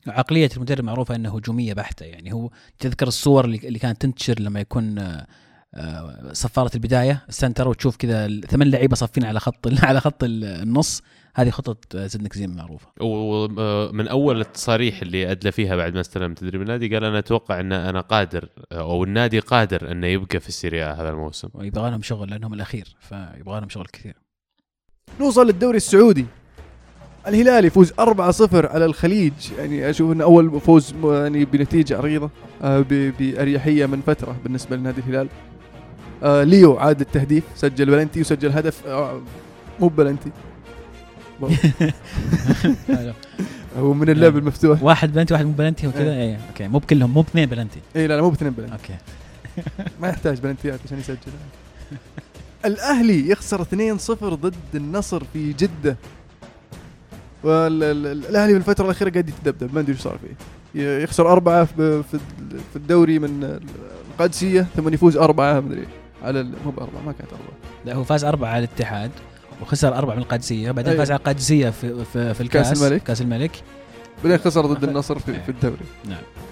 عقلية 0.07 0.49
المدرب 0.57 0.83
معروفة 0.83 1.15
انها 1.15 1.37
هجومية 1.37 1.73
بحتة. 1.73 2.05
يعني 2.05 2.33
هو 2.33 2.49
تذكر 2.79 3.07
الصور 3.07 3.45
اللي 3.45 3.79
كانت 3.79 4.01
تنتشر 4.01 4.39
لما 4.39 4.59
يكون 4.59 4.99
آه، 4.99 5.27
آه، 5.73 6.33
صفارة 6.33 6.71
البداية 6.75 7.25
ال 7.29 7.35
center 7.35 7.67
وتشوف 7.67 7.95
كذا 7.97 8.41
ثمان 8.41 8.71
لعيبة 8.71 8.95
صافين 8.95 9.25
على 9.25 9.39
خط 9.39 9.67
على 9.83 9.99
خط 9.99 10.23
النص. 10.23 11.01
هذه 11.35 11.49
خطه 11.49 11.75
آه، 11.95 12.07
زدنيك 12.07 12.21
زيمان 12.23 12.55
معروفة. 12.55 12.87
ومن 13.01 14.07
أول 14.07 14.41
التصاريح 14.41 15.01
اللي 15.01 15.31
أدلى 15.31 15.51
فيها 15.51 15.75
بعد 15.75 15.93
ما 15.93 16.01
استلم 16.01 16.33
تدريب 16.33 16.61
النادي 16.61 16.93
قال 16.95 17.03
أنا 17.03 17.19
أتوقع 17.19 17.59
أن 17.59 17.71
أنا 17.73 18.01
قادر 18.01 18.49
أو 18.71 19.03
النادي 19.03 19.39
قادر 19.39 19.91
انه 19.91 20.07
يبقى 20.07 20.39
في 20.39 20.47
السيريا 20.49 20.91
هذا 20.93 21.09
الموسم. 21.09 21.47
ويبغى 21.53 21.89
لهم 21.91 22.01
شغل 22.01 22.29
لأنهم 22.29 22.53
الأخير 22.53 22.95
فيبغى 22.99 23.59
لهم 23.59 23.69
شغل 23.69 23.85
كثير. 23.93 24.15
نوصل 25.19 25.45
للدوري 25.47 25.77
السعودي. 25.77 26.25
الهلال 27.27 27.65
يفوز 27.65 27.91
4-0 27.91 28.65
على 28.65 28.85
الخليج. 28.85 29.33
يعني 29.57 29.89
أشوف 29.89 30.11
انه 30.11 30.23
أول 30.23 30.61
فوز 30.61 30.93
يعني 31.03 31.45
بنتيجة 31.45 31.97
عريضة 31.97 32.29
آه، 32.61 32.79
ب- 32.79 33.13
بأريحية 33.19 33.85
من 33.85 34.01
فترة 34.01 34.35
بالنسبة 34.43 34.75
لنادي 34.75 35.01
الهلال. 35.01 35.27
آه، 36.23 36.43
ليو 36.43 36.77
عاد 36.77 37.01
التهديف 37.01 37.43
سجل 37.55 37.85
بلنتي 37.85 38.21
وسجل 38.21 38.51
هدف 38.51 38.87
آه، 38.87 39.21
مو 39.79 39.87
بلنتي. 39.87 40.31
هو 43.77 43.93
من 43.93 44.09
اللعب 44.09 44.37
المفتوح. 44.37 44.83
واحد 44.83 45.13
بلنتي 45.13 45.33
واحد 45.33 45.45
مو 45.45 45.51
بلنتي 45.51 45.87
وكذا 45.87 46.13
إيه. 46.13 46.39
okay. 46.49 46.67
مو 46.67 46.79
بكلهم 46.79 47.13
مو 47.13 47.21
باثنين 47.21 47.45
بلنتي. 47.49 47.79
اي 47.95 48.07
لا 48.07 48.15
لا 48.15 48.21
مو 48.21 48.29
باثنين 48.29 48.51
بلنتي. 48.51 48.73
okay. 48.73 48.95
ما 50.01 50.07
يحتاج 50.09 50.39
بلنتيات 50.39 50.79
عشان 50.85 50.99
يسجل. 50.99 51.17
الأهلي 52.65 53.29
يخسر 53.29 53.63
2-0 53.63 53.67
ضد 54.23 54.53
النصر 54.75 55.23
في 55.33 55.53
جدة. 55.53 55.97
والاهلي 57.43 58.53
بالفترة 58.53 58.85
الأخيرة 58.85 59.09
قاعد 59.09 59.29
يتذبذب 59.29 59.73
ما 59.73 59.79
أدري 59.79 59.93
إيش 59.93 60.01
صار 60.01 60.17
فيه. 60.17 60.35
يخسر 61.03 61.31
أربعة 61.31 61.65
في 61.65 62.75
الدوري 62.75 63.19
من 63.19 63.59
القادسية 64.11 64.67
ثم 64.75 64.93
يفوز 64.93 65.17
أربعة 65.17 65.59
ما 65.59 65.67
أدري. 65.67 65.87
على 66.23 66.43
مو 66.43 66.71
بأربعة 66.71 67.01
ما 67.05 67.11
كانت 67.11 67.31
أربعة. 67.31 67.57
لا 67.85 67.93
هو 67.93 68.03
فاز 68.03 68.23
أربعة 68.23 68.49
على 68.49 68.65
الاتحاد. 68.65 69.11
وخسر 69.63 69.97
أربعة 69.97 70.15
من 70.15 70.21
القادسية 70.21 70.71
بعدين. 70.71 70.97
فاز 70.97 71.11
على 71.11 71.19
القادسية 71.19 71.69
في 71.69 72.05
في, 72.05 72.33
في 72.33 72.41
الكاس 72.41 72.69
كأس 72.69 72.83
الملك. 72.83 73.03
كاس 73.03 73.21
الملك. 73.21 73.51
بعدين 74.23 74.37
خسر 74.37 74.65
ضد 74.65 74.83
النصر 74.83 75.19
في, 75.19 75.33
في 75.43 75.49
الدوري. 75.49 75.77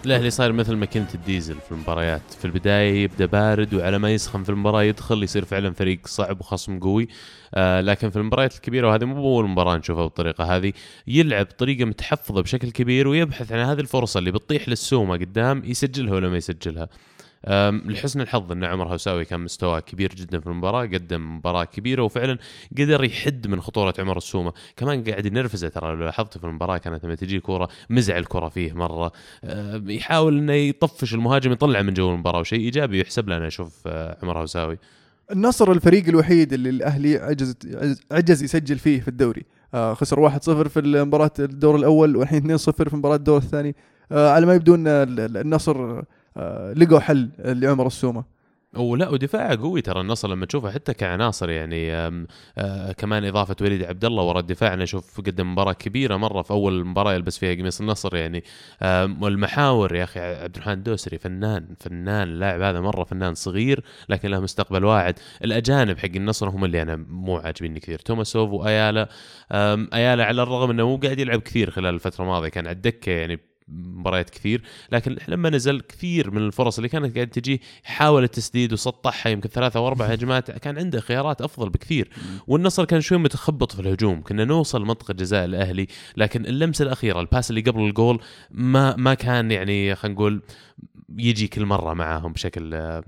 الاهلي 0.06 0.30
صاير 0.30 0.52
مثل 0.52 0.76
ماكينه 0.76 1.08
الديزل 1.16 1.56
في 1.56 1.72
المباريات. 1.72 2.22
في 2.40 2.46
البداية 2.46 3.04
يبدأ 3.04 3.26
بارد 3.26 3.74
وعلى 3.74 3.98
ما 3.98 4.14
يسخن 4.14 4.44
في 4.44 4.50
المباراة 4.50 4.84
يدخل 4.84 5.24
يصير 5.24 5.46
فعلا 5.46 5.74
فريق 5.74 6.08
صعب 6.08 6.40
وخصم 6.40 6.80
قوي. 6.80 7.08
آه 7.56 7.82
لكن 7.82 8.10
في 8.10 8.16
المباريات 8.16 8.56
الكبيرة 8.56 8.88
وهذه 8.88 9.06
مو 9.06 9.18
اول 9.18 9.50
مباراة 9.50 9.78
نشوفها 9.78 10.04
بالطريقة 10.04 10.56
هذه 10.56 10.74
يلعب 11.08 11.46
بطريقه 11.46 11.86
متحفظة 11.86 12.42
بشكل 12.42 12.72
كبير 12.72 13.08
ويبحث 13.08 13.52
عن 13.52 13.60
هذه 13.60 13.80
الفرصة 13.80 14.18
اللي 14.18 14.32
بتطيح 14.32 14.70
للسومة 14.70 15.14
قدام 15.18 15.64
يسجلها 15.66 16.14
ولا 16.14 16.30
ما 16.30 16.38
يسجلها. 16.38 16.90
لحسن 17.86 18.22
الحظ 18.22 18.52
إن 18.52 18.64
عمر 18.64 18.88
هوساوي 18.94 19.26
كان 19.26 19.40
مستواه 19.40 19.80
كبير 19.80 20.14
جدا 20.16 20.40
في 20.40 20.48
المباراة 20.48 20.82
قدم 20.86 21.36
مباراة 21.38 21.64
كبيرة 21.64 22.04
وفعلا 22.04 22.38
قدر 22.78 23.04
يحد 23.04 23.48
من 23.48 23.62
خطورة 23.62 23.94
عمر 24.00 24.18
السومة. 24.18 24.54
كمان 24.78 25.04
قاعد 25.04 25.26
ينرفزه 25.26 25.68
ترى 25.68 25.96
لو 25.96 26.04
لاحظت 26.06 26.38
في 26.38 26.44
المباراة 26.44 26.78
كانت 26.78 27.06
لما 27.06 27.16
تجي 27.16 27.40
كورة 27.40 27.70
مزع 27.90 28.18
الكرة 28.18 28.50
فيه 28.50 28.74
مرة. 28.74 29.12
يحاول 29.88 30.38
إنه 30.38 30.54
يطفش 30.54 31.14
المهاجم 31.14 31.52
يطلع 31.52 31.82
من 31.82 31.94
جو 31.94 32.10
المباراة 32.14 32.40
وشيء 32.40 32.60
إيجابي 32.60 33.00
يحسب 33.02 33.30
له 33.30 33.38
أنا 33.38 33.48
أشوف 33.48 33.84
آه، 33.88 34.18
عمر 34.24 34.38
هوساوي. 34.38 34.78
النصر 35.32 35.72
الفريق 35.72 36.08
الوحيد 36.08 36.54
اللي 36.54 36.70
الأهلي 36.70 37.18
عجز 37.18 37.56
عجز- 38.12 38.44
يسجل 38.44 38.80
فيه 38.80 39.02
في 39.02 39.08
الدوري. 39.08 39.44
آه 39.74 39.94
خسر 39.94 40.20
1-0 40.20 40.68
في 40.68 40.82
مباراة 40.82 41.32
الدور 41.40 41.76
الأول 41.76 42.16
والحين 42.16 42.58
2-0 42.58 42.90
في 42.90 42.96
مباراة 42.96 43.16
الدور 43.16 43.38
الثاني. 43.38 43.76
آه 44.12 44.30
على 44.32 44.46
ما 44.46 44.54
يبدو 44.54 44.76
إن 44.76 44.88
ال- 44.88 45.20
ال- 45.20 45.38
النصر 45.38 46.02
لقوا 46.76 47.00
حل 47.00 47.30
لعمر 47.40 47.88
السومة. 47.88 48.42
ولا 48.76 49.10
ودفاعه 49.10 49.56
قوي 49.62 49.82
ترى 49.82 50.02
النصر 50.02 50.28
لما 50.30 50.46
تشوفه 50.46 50.72
حتى 50.72 50.94
كعناصر 50.94 51.50
يعني 51.50 51.94
آه 52.58 52.92
كمان 52.98 53.26
إضافة 53.26 53.56
وليد 53.62 53.84
عبد 53.84 54.06
الله 54.06 54.24
ورا 54.24 54.40
الدفاع 54.40 54.74
أنا 54.74 54.84
أشوف 54.84 55.22
قدم 55.22 55.52
مباراة 55.52 55.74
كبيرة 55.74 56.18
مرة 56.18 56.42
في 56.42 56.52
أول 56.52 56.86
مباراة 56.86 57.14
يلبس 57.14 57.38
فيها 57.38 57.56
قميص 57.56 57.82
النصر 57.82 58.16
يعني. 58.16 58.44
والمحاور 59.22 59.96
يا 59.96 60.04
أخي 60.04 60.20
عبد 60.20 60.56
الرحمن 60.56 60.74
الدوسري 60.74 61.18
فنان 61.18 61.76
فنان 61.80 62.28
اللاعب 62.28 62.62
هذا 62.62 62.82
مرة 62.82 63.04
فنان 63.04 63.34
صغير 63.34 63.84
لكن 64.10 64.30
له 64.30 64.40
مستقبل 64.40 64.86
واعد. 64.86 65.20
الأجانب 65.44 65.98
حق 65.98 66.16
النصر 66.16 66.50
هم 66.50 66.66
اللي 66.66 66.82
أنا 66.82 66.96
مو 66.96 67.38
عاجبيني 67.38 67.80
كثير. 67.80 68.00
توماسوف 68.00 68.50
وأيالا 68.50 69.10
أيالا 69.94 70.26
على 70.26 70.44
الرغم 70.44 70.70
إنه 70.70 70.88
مو 70.88 70.98
قاعد 70.98 71.20
يلعب 71.20 71.40
كثير 71.40 71.72
خلال 71.72 71.94
الفترة 71.96 72.24
الماضية 72.24 72.50
كان 72.50 72.68
على 72.68 72.76
الدكة 72.76 73.12
يعني 73.12 73.51
مباريات 73.72 74.30
كثير 74.30 74.62
لكن 74.92 75.18
لما 75.28 75.50
نزل 75.50 75.82
كثير 75.82 76.32
من 76.32 76.38
الفرص 76.38 76.78
اللي 76.78 76.90
كانت 76.90 77.16
قاعد 77.16 77.28
تجي 77.28 77.62
حاول 77.84 78.24
التسديد 78.24 78.74
وسطحها 78.74 79.32
يمكن 79.32 79.50
ثلاثة 79.50 79.78
أو 79.80 79.88
أربع 79.88 80.06
هجمات 80.06 80.52
كان 80.52 80.78
عنده 80.78 81.00
خيارات 81.00 81.42
أفضل 81.42 81.70
بكثير. 81.70 82.10
والنصر 82.48 82.86
كان 82.86 83.02
شوي 83.02 83.18
متخبط 83.18 83.72
في 83.72 83.80
الهجوم 83.80 84.24
كنا 84.24 84.46
نوصل 84.46 84.86
منطقة 84.86 85.14
جزاء 85.14 85.46
الأهلي 85.46 85.88
لكن 86.18 86.46
اللمسة 86.46 86.84
الأخيرة 86.84 87.20
الباس 87.20 87.50
اللي 87.50 87.62
قبل 87.62 87.82
الجول 87.82 88.22
ما 88.52 88.96
ما 88.96 89.14
كان 89.14 89.52
يعني 89.52 89.96
خلينا 89.96 90.16
نقول 90.16 90.42
يجي 91.18 91.48
كل 91.48 91.66
مرة 91.66 91.94
معاهم 91.94 92.34
بشكل 92.34 93.02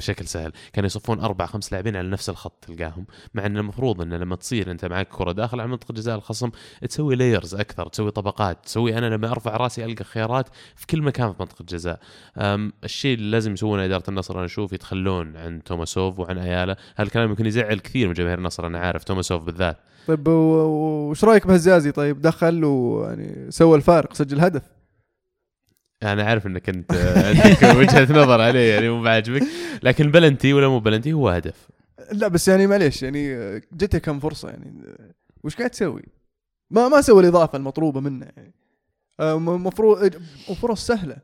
بشكل 0.00 0.26
سهل. 0.26 0.52
كانوا 0.72 0.86
يصفون 0.86 1.20
أربع 1.20 1.46
خمس 1.46 1.72
لاعبين 1.72 1.96
على 1.96 2.08
نفس 2.08 2.30
الخط 2.30 2.64
تلقاهم 2.66 3.06
مع 3.34 3.46
إن 3.46 3.56
المفروض 3.56 4.00
إن 4.00 4.14
لما 4.14 4.36
تصير 4.36 4.70
أنت 4.70 4.84
معك 4.84 5.08
كرة 5.08 5.32
داخل 5.32 5.60
على 5.60 5.68
منطقة 5.68 5.92
جزاء 5.92 6.16
الخصم 6.16 6.50
تسوي 6.88 7.16
layers 7.16 7.54
أكثر 7.54 7.88
تسوي 7.88 8.10
طبقات 8.10 8.58
تسوي 8.64 8.98
أنا 8.98 9.06
لما 9.06 9.30
أرفع 9.30 9.56
رأسي 9.56 9.84
ألقى 9.84 10.04
خيارات 10.04 10.48
في 10.76 10.86
كل 10.86 11.02
مكان 11.02 11.32
في 11.32 11.36
منطقة 11.40 11.64
جزاء. 11.68 12.00
أم، 12.38 12.72
الشيء 12.84 13.14
اللي 13.14 13.30
لازم 13.30 13.52
يسوونه 13.52 13.84
إدارة 13.84 14.04
النصر 14.08 14.36
أنا 14.36 14.44
أشوف 14.44 14.72
يتخلون 14.72 15.36
عن 15.36 15.62
توماسوف 15.64 16.18
وعن 16.18 16.38
أيالا. 16.38 16.76
هالكلام 16.96 17.28
يمكن 17.28 17.46
يزعل 17.46 17.78
كثير 17.78 18.08
من 18.08 18.14
جماهير 18.14 18.38
النصر 18.38 18.66
أنا 18.66 18.78
عارف 18.78 19.04
توماسوف 19.04 19.42
بالذات. 19.42 19.76
طيب 20.06 20.28
وش 20.28 21.24
رأيك 21.24 21.46
بهزازي؟ 21.46 21.92
طيب 21.92 22.20
دخل 22.20 22.64
ويعني 22.64 23.50
سوى 23.50 23.76
الفارق 23.76 24.14
سجل 24.14 24.40
هدف. 24.40 24.79
أنا 26.02 26.22
عارف 26.24 26.46
إنك 26.46 26.68
أنت 26.68 26.92
عندك 27.26 27.76
وجهة 27.76 28.12
نظر 28.12 28.40
عليه 28.40 28.74
يعني 28.74 28.88
مو 28.88 29.02
بعاجبك. 29.02 29.42
لكن 29.82 30.10
بلنتي 30.10 30.52
ولا 30.52 30.68
مو 30.68 30.80
بلنتي 30.80 31.12
هو 31.12 31.28
هدف. 31.28 31.68
لا 32.12 32.28
بس 32.28 32.48
يعني 32.48 32.66
معليش 32.66 33.02
يعني 33.02 33.34
جته 33.72 33.98
كم 33.98 34.20
فرصة 34.20 34.48
يعني 34.48 34.82
وش 35.44 35.56
قاعد 35.56 35.70
تسوي؟ 35.70 36.02
ما 36.70 36.88
ما 36.88 37.00
سوى 37.00 37.22
الإضافة 37.22 37.58
المطلوبة 37.58 38.00
منه 38.00 38.26
يعني. 38.36 38.54
المفروض 39.20 40.16
فرص 40.60 40.86
سهلة. 40.86 41.16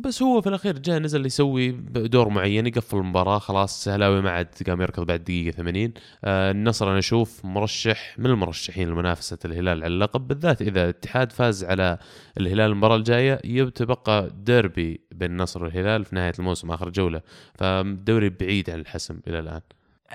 بس 0.00 0.22
هو 0.22 0.40
في 0.40 0.48
الأخير 0.48 0.78
جاء 0.78 0.98
نزل 0.98 1.26
يسوي 1.26 1.70
دور 1.90 2.28
معين 2.28 2.66
يقفل 2.66 2.96
المباراة 2.96 3.38
خلاص 3.38 3.84
سهلاوي 3.84 4.22
ما 4.22 4.30
عاد 4.30 4.48
قام 4.66 4.80
يركض 4.80 5.06
بعد 5.06 5.24
دقيقة 5.24 5.56
80 5.56 5.92
آه 6.24 6.50
النصر 6.50 6.90
أنا 6.90 6.98
أشوف 6.98 7.44
مرشح 7.44 8.14
من 8.18 8.26
المرشحين 8.26 8.88
لمنافسة 8.88 9.38
الهلال 9.44 9.82
على 9.84 9.86
اللقب 9.94 10.28
بالذات 10.28 10.62
إذا 10.62 10.84
الاتحاد 10.84 11.32
فاز 11.32 11.64
على 11.64 11.98
الهلال 12.40 12.70
المباراة 12.70 12.96
الجاية 12.96 13.40
يتبقى 13.44 14.30
ديربي 14.44 15.00
بين 15.12 15.30
النصر 15.30 15.62
والهلال 15.64 16.04
في 16.04 16.14
نهاية 16.14 16.32
الموسم 16.38 16.70
آخر 16.70 16.88
جولة. 16.90 17.20
فالدوري 17.54 18.28
بعيد 18.28 18.70
عن 18.70 18.80
الحسم 18.80 19.20
إلى 19.28 19.38
الآن. 19.38 19.60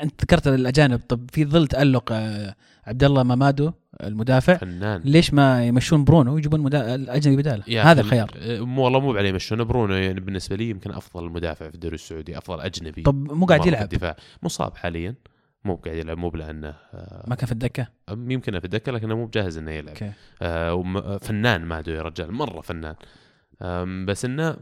أنت 0.01 0.21
ذكرت 0.21 0.47
الأجانب. 0.47 0.99
طب 1.09 1.29
في 1.31 1.45
ظل 1.45 1.67
تألق 1.67 2.11
آه، 2.11 2.55
عبد 2.85 3.03
الله 3.03 3.23
مامادو 3.23 3.71
المدافع 4.03 4.57
فنان. 4.57 5.01
ليش 5.05 5.33
ما 5.33 5.67
يمشون 5.67 6.03
برونو 6.03 6.33
ويجيبون 6.33 6.59
مدا... 6.61 6.95
الأجنبي 6.95 7.37
بداله؟ 7.37 7.91
هذا 7.91 8.01
الخيار. 8.01 8.31
آه، 8.37 8.59
مو 8.59 8.83
والله 8.83 8.99
مو 8.99 9.13
عليه 9.17 9.29
يمشونه 9.29 9.63
برونو 9.63 9.93
يعني 9.93 10.19
بالنسبة 10.19 10.55
لي 10.55 10.69
يمكن 10.69 10.91
أفضل 10.91 11.29
مدافع 11.29 11.69
في 11.69 11.75
الدوري 11.75 11.95
السعودي 11.95 12.37
أفضل 12.37 12.61
أجنبي. 12.61 13.01
طب 13.01 13.31
مو 13.31 13.45
قاعد 13.45 13.65
يلعب؟ 13.65 13.83
الدفاع. 13.83 14.15
مصاب 14.43 14.75
حاليا. 14.77 15.15
مو 15.65 15.75
قاعد 15.75 15.97
يلعب 15.97 16.17
مو 16.17 16.29
لأنه 16.29 16.73
آه، 16.93 17.25
ما 17.27 17.35
كان 17.35 17.45
في 17.45 17.51
الدكة؟ 17.51 17.87
يمكن 18.09 18.59
في 18.59 18.65
الدكة 18.65 18.91
لكنه 18.91 19.15
مو 19.15 19.25
بجاهز 19.25 19.57
إنه 19.57 19.71
يلعب. 19.71 19.97
آه 20.41 20.73
وم- 20.73 21.17
فنان 21.17 21.61
مادو 21.65 21.91
يا 21.91 22.01
رجال 22.01 22.31
مرة 22.31 22.61
فنان. 22.61 22.95
بس 24.05 24.25
إنه 24.25 24.55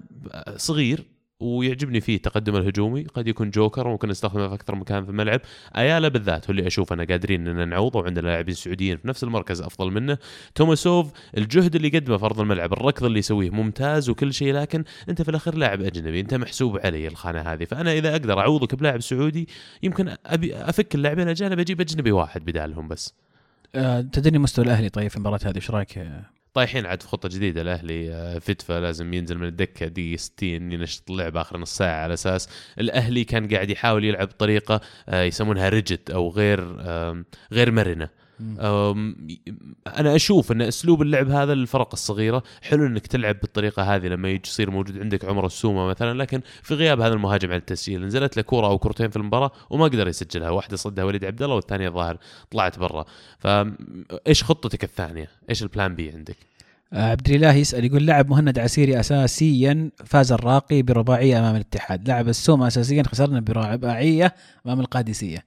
صغير 0.55 1.05
ويعجبني 1.41 2.01
فيه 2.01 2.17
تقدم 2.17 2.55
الهجومي. 2.55 3.03
قد 3.03 3.27
يكون 3.27 3.49
جوكر 3.49 3.87
وممكن 3.87 4.09
نستخدمه 4.09 4.47
في 4.47 4.53
أكثر 4.53 4.75
مكان 4.75 5.05
في 5.05 5.11
الملعب. 5.11 5.41
أيالا 5.77 6.07
بالذات 6.07 6.45
هو 6.45 6.51
اللي 6.51 6.67
أشوف 6.67 6.93
أنا 6.93 7.03
قادرين 7.03 7.47
ان 7.47 7.69
نعوضه 7.69 7.99
وعندنا 7.99 8.27
لاعبين 8.27 8.55
سعوديين 8.55 8.97
في 8.97 9.07
نفس 9.07 9.23
المركز 9.23 9.61
أفضل 9.61 9.91
منه. 9.91 10.17
توماسوف 10.55 11.11
الجهد 11.37 11.75
اللي 11.75 11.87
يقدمه 11.87 12.17
في 12.17 12.25
أرض 12.25 12.39
الملعب 12.39 12.73
الركض 12.73 13.05
اللي 13.05 13.19
يسويه 13.19 13.49
ممتاز 13.49 14.09
وكل 14.09 14.33
شيء 14.33 14.53
لكن 14.53 14.83
أنت 15.09 15.21
في 15.21 15.29
الأخير 15.29 15.55
لاعب 15.55 15.81
أجنبي 15.81 16.19
أنت 16.19 16.33
محسوب 16.33 16.79
علي 16.83 17.07
الخانة 17.07 17.39
هذه. 17.41 17.63
فأنا 17.63 17.93
إذا 17.93 18.11
أقدر 18.11 18.39
أعوضك 18.39 18.75
بلاعب 18.75 19.01
سعودي 19.01 19.47
يمكن 19.83 20.15
أبي 20.25 20.55
أفك 20.55 20.95
اللاعبين 20.95 21.23
الأجانب 21.23 21.59
أجيب 21.59 21.81
أجنبي 21.81 22.11
واحد 22.11 22.45
بدالهم 22.45 22.87
بس. 22.87 23.13
آه 23.75 24.01
تدري 24.01 24.39
مستوى 24.39 24.65
الأهلي 24.65 24.89
طيب 24.89 25.07
في 25.07 25.15
المباراة 25.15 25.39
هذه؟ 25.45 25.55
إيش 25.55 25.71
رأيك؟ 25.71 25.99
طايحين 26.54 26.86
عاد 26.86 27.02
في 27.02 27.08
خطة 27.08 27.30
جديدة 27.30 27.62
الاهلي 27.62 28.39
فتفا 28.41 28.80
لازم 28.80 29.14
ينزل 29.14 29.38
من 29.38 29.47
الدكة 29.47 29.88
دقيقة 29.88 30.18
60 30.18 30.72
ينشط 30.72 31.12
اللعب 31.12 31.38
آخر 31.38 31.58
نص 31.58 31.78
ساعة 31.78 32.04
على 32.04 32.14
أساس 32.14 32.49
الأهلي 32.80 33.24
كان 33.24 33.47
قاعد 33.47 33.70
يحاول 33.70 34.06
يلعب 34.06 34.28
بطريقة 34.28 34.82
آه، 35.10 35.24
يسمونها 35.24 35.70
ريجت 35.70 36.10
أو 36.10 36.30
غير 36.30 36.76
غير 37.52 37.72
مرنة. 37.72 38.20
أنا 39.87 40.15
أشوف 40.15 40.51
أن 40.51 40.61
أسلوب 40.61 41.01
اللعب 41.01 41.29
هذا 41.29 41.53
للفرق 41.53 41.89
الصغيرة 41.93 42.43
حلو 42.61 42.85
أنك 42.87 43.07
تلعب 43.07 43.39
بالطريقة 43.39 43.95
هذه 43.95 44.07
لما 44.07 44.29
يصير 44.29 44.71
موجود 44.71 44.99
عندك 44.99 45.25
عمر 45.25 45.45
السومة 45.45 45.87
مثلا 45.87 46.17
لكن 46.17 46.41
في 46.63 46.73
غياب 46.73 47.01
هذا 47.01 47.13
المهاجم 47.13 47.51
عن 47.51 47.57
التسجيل 47.57 48.05
نزلت 48.05 48.37
له 48.37 48.43
كوره 48.43 48.67
أو 48.67 48.77
كورتين 48.77 49.09
في 49.09 49.17
المباراة 49.17 49.51
وما 49.69 49.85
قدر 49.85 50.07
يسجلها 50.07 50.49
واحدة 50.49 50.77
صدها 50.77 51.03
وليد 51.03 51.25
عبد 51.25 51.41
الله 51.41 51.55
والثانية 51.55 51.89
ظاهر 51.89 52.17
طلعت 52.51 52.79
برا 52.79 53.05
فايش 53.39 54.43
خطتك 54.43 54.83
الثانية 54.83 55.27
إيش 55.49 55.63
البلان 55.63 55.95
بي 55.95 56.11
عندك 56.11 56.37
عبد 56.93 57.29
الإله 57.29 57.53
يسأل 57.53 57.85
يقول 57.85 58.05
لاعب 58.05 58.29
مهند 58.29 58.59
عسيري 58.59 58.99
اساسيا 58.99 59.91
فاز 60.05 60.31
الراقي 60.31 60.81
برباعية 60.81 61.39
أمام 61.39 61.55
الاتحاد، 61.55 62.07
لاعب 62.07 62.27
السومة 62.27 62.67
اساسيا 62.67 63.03
خسرنا 63.03 63.39
برباعية 63.39 64.35
أمام 64.65 64.79
القادسية. 64.79 65.45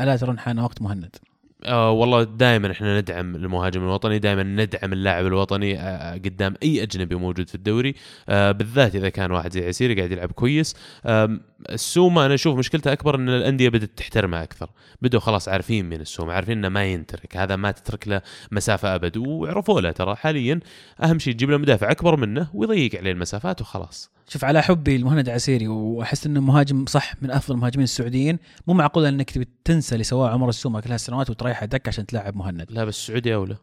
ألا 0.00 0.16
ترون 0.16 0.38
حان 0.38 0.58
وقت 0.58 0.82
مهند؟ 0.82 1.16
آه 1.64 1.90
والله 1.90 2.22
دائما 2.22 2.70
إحنا 2.72 3.00
ندعم 3.00 3.34
المهاجم 3.36 3.82
الوطني 3.82 4.18
دائما 4.18 4.42
ندعم 4.42 4.92
اللاعب 4.92 5.26
الوطني 5.26 5.80
آه 5.80 6.14
قدام 6.14 6.54
أي 6.62 6.82
أجنبي 6.82 7.14
موجود 7.14 7.48
في 7.48 7.54
الدوري 7.54 7.94
آه 8.28 8.52
بالذات 8.52 8.94
إذا 8.94 9.08
كان 9.08 9.30
واحد 9.32 9.52
زي 9.52 9.68
عسيري 9.68 9.94
قاعد 9.94 10.12
يلعب 10.12 10.32
كويس. 10.32 10.76
آه 11.06 11.38
السومة 11.70 12.26
أنا 12.26 12.34
أشوف 12.34 12.58
مشكلته 12.58 12.92
أكبر 12.92 13.14
إن 13.14 13.28
الأندية 13.28 13.68
بدأت 13.68 13.90
تحترمه 13.96 14.42
أكثر. 14.42 14.70
بدوا 15.02 15.20
خلاص 15.20 15.48
عارفين 15.48 15.86
من 15.86 16.00
السومة 16.00 16.32
عارفين 16.32 16.58
إنه 16.58 16.68
ما 16.68 16.84
ينترك 16.84 17.36
هذا 17.36 17.56
ما 17.56 17.70
تترك 17.70 18.08
له 18.08 18.22
مسافة 18.52 18.94
أبد 18.94 19.16
وعرفوا 19.16 19.80
له 19.80 19.90
ترى 19.90 20.16
حاليا 20.16 20.60
أهم 21.02 21.18
شيء 21.18 21.32
تجيب 21.32 21.50
له 21.50 21.56
مدافع 21.56 21.90
أكبر 21.90 22.16
منه 22.16 22.48
ويضيق 22.54 22.96
عليه 22.98 23.12
المسافات 23.12 23.60
وخلاص. 23.60 24.15
شوف 24.28 24.44
على 24.44 24.62
حبي 24.62 24.98
لمهند 24.98 25.28
عسيري 25.28 25.68
وأحس 25.68 26.26
إنه 26.26 26.40
مهاجم 26.40 26.86
صح 26.86 27.14
من 27.22 27.30
أفضل 27.30 27.54
المهاجمين 27.54 27.84
السعوديين. 27.84 28.38
مو 28.66 28.74
معقول 28.74 29.06
إنك 29.06 29.30
تبي 29.30 29.48
تنسى 29.64 29.94
اللي 29.94 30.04
سواه 30.04 30.30
عمر 30.30 30.48
السومه 30.48 30.80
كل 30.80 30.92
هالسنوات 30.92 31.30
وتريحه 31.30 31.66
دك 31.66 31.88
عشان 31.88 32.06
تلاعب 32.06 32.36
مهند. 32.36 32.66
لا 32.70 32.84
بس 32.84 32.96
السعودية 32.98 33.34
أولى. 33.34 33.56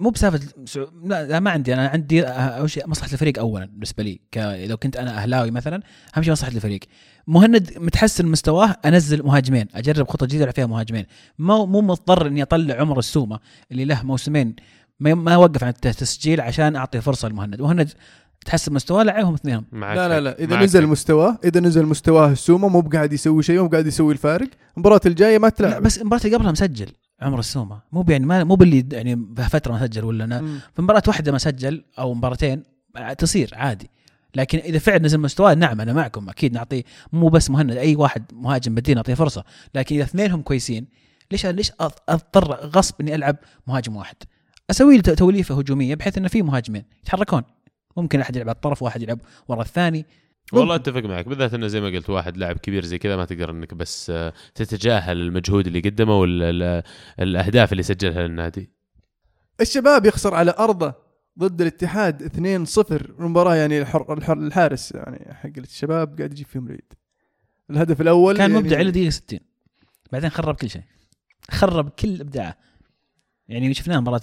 مو 0.00 0.10
بسالفة 0.10 0.40
سع- 0.64 0.86
لا, 1.04 1.26
لا 1.26 1.40
ما 1.40 1.50
عندي. 1.50 1.74
أنا 1.74 1.88
عندي 1.88 2.22
أول 2.22 2.70
شيء 2.70 2.88
مصلحة 2.88 3.12
الفريق 3.12 3.38
اولا 3.38 3.64
بالنسبة 3.66 4.02
لي 4.02 4.20
ك... 4.32 4.38
لو 4.68 4.76
كنت 4.76 4.96
أنا 4.96 5.18
أهلاوي 5.18 5.50
مثلا 5.50 5.82
أهم 6.16 6.22
شيء 6.22 6.32
مصلحة 6.32 6.52
الفريق. 6.52 6.80
مهند 7.26 7.78
متحسن 7.78 8.26
مستواه 8.26 8.76
أنزل 8.84 9.22
مهاجمين 9.22 9.66
أجرب 9.74 10.08
خطة 10.08 10.26
جديدة 10.26 10.44
ألعب 10.44 10.54
فيها 10.54 10.66
مهاجمين. 10.66 11.06
مو 11.38 11.66
مو 11.66 11.80
مضطر 11.80 12.26
إني 12.26 12.42
أطلع 12.42 12.74
عمر 12.74 12.98
السومة 12.98 13.40
اللي 13.72 13.84
له 13.84 14.02
موسمين 14.02 14.56
ما 15.00 15.14
ما 15.14 15.36
وقف 15.36 15.64
عن 15.64 15.70
التسجيل 15.70 16.40
عشان 16.40 16.76
أعطي 16.76 17.00
فرصة 17.00 17.28
لمهند. 17.28 17.62
مهند 17.62 17.92
تحسن 18.46 18.72
مستواه 18.72 19.02
لعبهم 19.02 19.34
اثنينهم. 19.34 19.64
معك 19.72 19.96
لا 19.96 20.08
لا. 20.08 20.20
لا. 20.20 20.38
إذا 20.38 20.56
نزل. 20.56 20.86
مستواه 20.86 21.38
إذا 21.44 21.60
نزل 21.60 21.86
مستواه 21.86 22.32
السومه 22.32 22.68
مو 22.68 22.80
بقاعد 22.80 23.12
يسوي 23.12 23.42
شيء 23.42 23.60
مو 23.60 23.68
بقاعد 23.68 23.86
يسوي 23.86 24.12
الفارق 24.12 24.48
المباراة 24.76 25.00
الجاية 25.06 25.38
ما 25.38 25.46
لا 25.46 25.50
تلعب. 25.50 25.82
بس 25.82 25.98
المباراة 25.98 26.22
اللي 26.24 26.36
قبلها 26.36 26.52
مسجل 26.52 26.88
عمر 27.20 27.38
السومه 27.38 27.80
مو 27.92 28.04
يعني 28.08 28.26
ما 28.26 28.44
مو 28.44 28.54
باللي 28.54 28.84
يعني 28.92 29.26
فترة 29.50 29.72
ما 29.72 29.86
سجل 29.86 30.04
ولا 30.04 30.24
أنا. 30.24 30.38
في 30.74 30.82
مباراة 30.82 31.02
واحدة 31.08 31.32
ما 31.32 31.38
سجل 31.38 31.84
أو 31.98 32.14
مباراتين 32.14 32.62
تصير 33.18 33.50
عادي. 33.52 33.90
لكن 34.34 34.58
إذا 34.58 34.78
فعلا 34.78 34.98
نزل 35.04 35.18
مستواه 35.20 35.54
نعم 35.54 35.80
أنا 35.80 35.92
معكم 35.92 36.28
أكيد 36.28 36.52
نعطيه 36.52 36.82
مو 37.12 37.28
بس 37.28 37.50
مهند 37.50 37.70
أي 37.70 37.96
واحد 37.96 38.24
مهاجم 38.32 38.74
بديل 38.74 38.96
نعطيه 38.96 39.14
فرصة. 39.14 39.44
لكن 39.74 39.94
إذا 39.96 40.04
اثنينهم 40.04 40.42
كويسين 40.42 40.86
ليش 41.32 41.46
ليش 41.46 41.70
أض- 41.70 42.00
أضطر 42.08 42.52
غصب 42.52 42.94
إني 43.00 43.14
ألعب 43.14 43.36
مهاجم 43.66 43.96
واحد؟ 43.96 44.16
أسوي 44.70 44.96
له 44.96 45.02
توليفة 45.14 45.58
هجومية 45.58 45.94
بحيث 45.94 46.18
إنه 46.18 46.28
في 46.28 46.42
مهاجمين 46.42 46.84
يتحركون. 47.02 47.42
ممكن 47.96 48.20
أحد 48.20 48.36
يلعب 48.36 48.48
على 48.48 48.54
الطرف 48.54 48.82
واحد 48.82 49.02
يلعب 49.02 49.18
ورا 49.48 49.62
الثاني. 49.62 50.06
والله 50.52 50.74
أتفق 50.74 51.02
معك 51.02 51.28
بالذات 51.28 51.54
إنه 51.54 51.66
زي 51.66 51.80
ما 51.80 51.86
قلت 51.86 52.10
واحد 52.10 52.36
لاعب 52.36 52.58
كبير 52.58 52.84
زي 52.84 52.98
كذا 52.98 53.16
ما 53.16 53.24
تقدر 53.24 53.50
إنك 53.50 53.74
بس 53.74 54.10
آه، 54.10 54.32
تتجاهل 54.54 55.16
المجهود 55.16 55.66
اللي 55.66 55.80
قدمه 55.80 56.18
والاهداف 56.18 57.72
اللي 57.72 57.82
سجلها 57.82 58.26
للنادي. 58.26 58.70
الشباب 59.60 60.06
يخسر 60.06 60.34
على 60.34 60.54
أرضه 60.58 60.94
ضد 61.38 61.60
الاتحاد 61.60 62.22
2-0 62.22 62.92
المباراة 63.20 63.54
يعني 63.54 63.80
الحر 63.80 64.12
الحر 64.12 64.38
الحارس 64.38 64.92
يعني 64.92 65.34
حق 65.34 65.50
الشباب 65.58 66.18
قاعد 66.18 66.32
يجيب 66.32 66.46
فيهم 66.46 66.66
العيد 66.66 66.92
الهدف 67.70 68.00
الأول 68.00 68.36
كان 68.36 68.50
يعني 68.50 68.62
مبدع 68.62 68.80
إلى 68.80 68.90
دقيقة 68.90 69.10
60 69.10 69.38
بعدين 70.12 70.30
خرب 70.30 70.54
كل 70.54 70.70
شيء. 70.70 70.82
خرب 71.50 71.88
كل 71.88 72.20
إبداعه. 72.20 72.56
يعني 73.48 73.74
شفناه 73.74 74.00
مباراة 74.00 74.20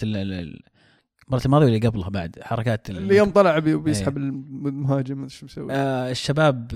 ال- 1.29 1.33
ال- 1.33 1.39
ال- 1.39 1.45
المباراه 1.45 1.45
الماضيه 1.45 1.65
واللي 1.65 1.87
قبلها 1.87 2.09
بعد 2.09 2.35
حركات 2.41 2.89
ال- 2.89 2.97
اللي 2.97 3.17
يوم 3.17 3.29
طلع 3.29 3.59
بي- 3.59 3.75
بيسحب 3.77 4.17
المهاجم 4.17 5.27
شو 5.27 5.45
مسوي. 5.45 5.73
آه 5.73 6.11
الشباب 6.11 6.71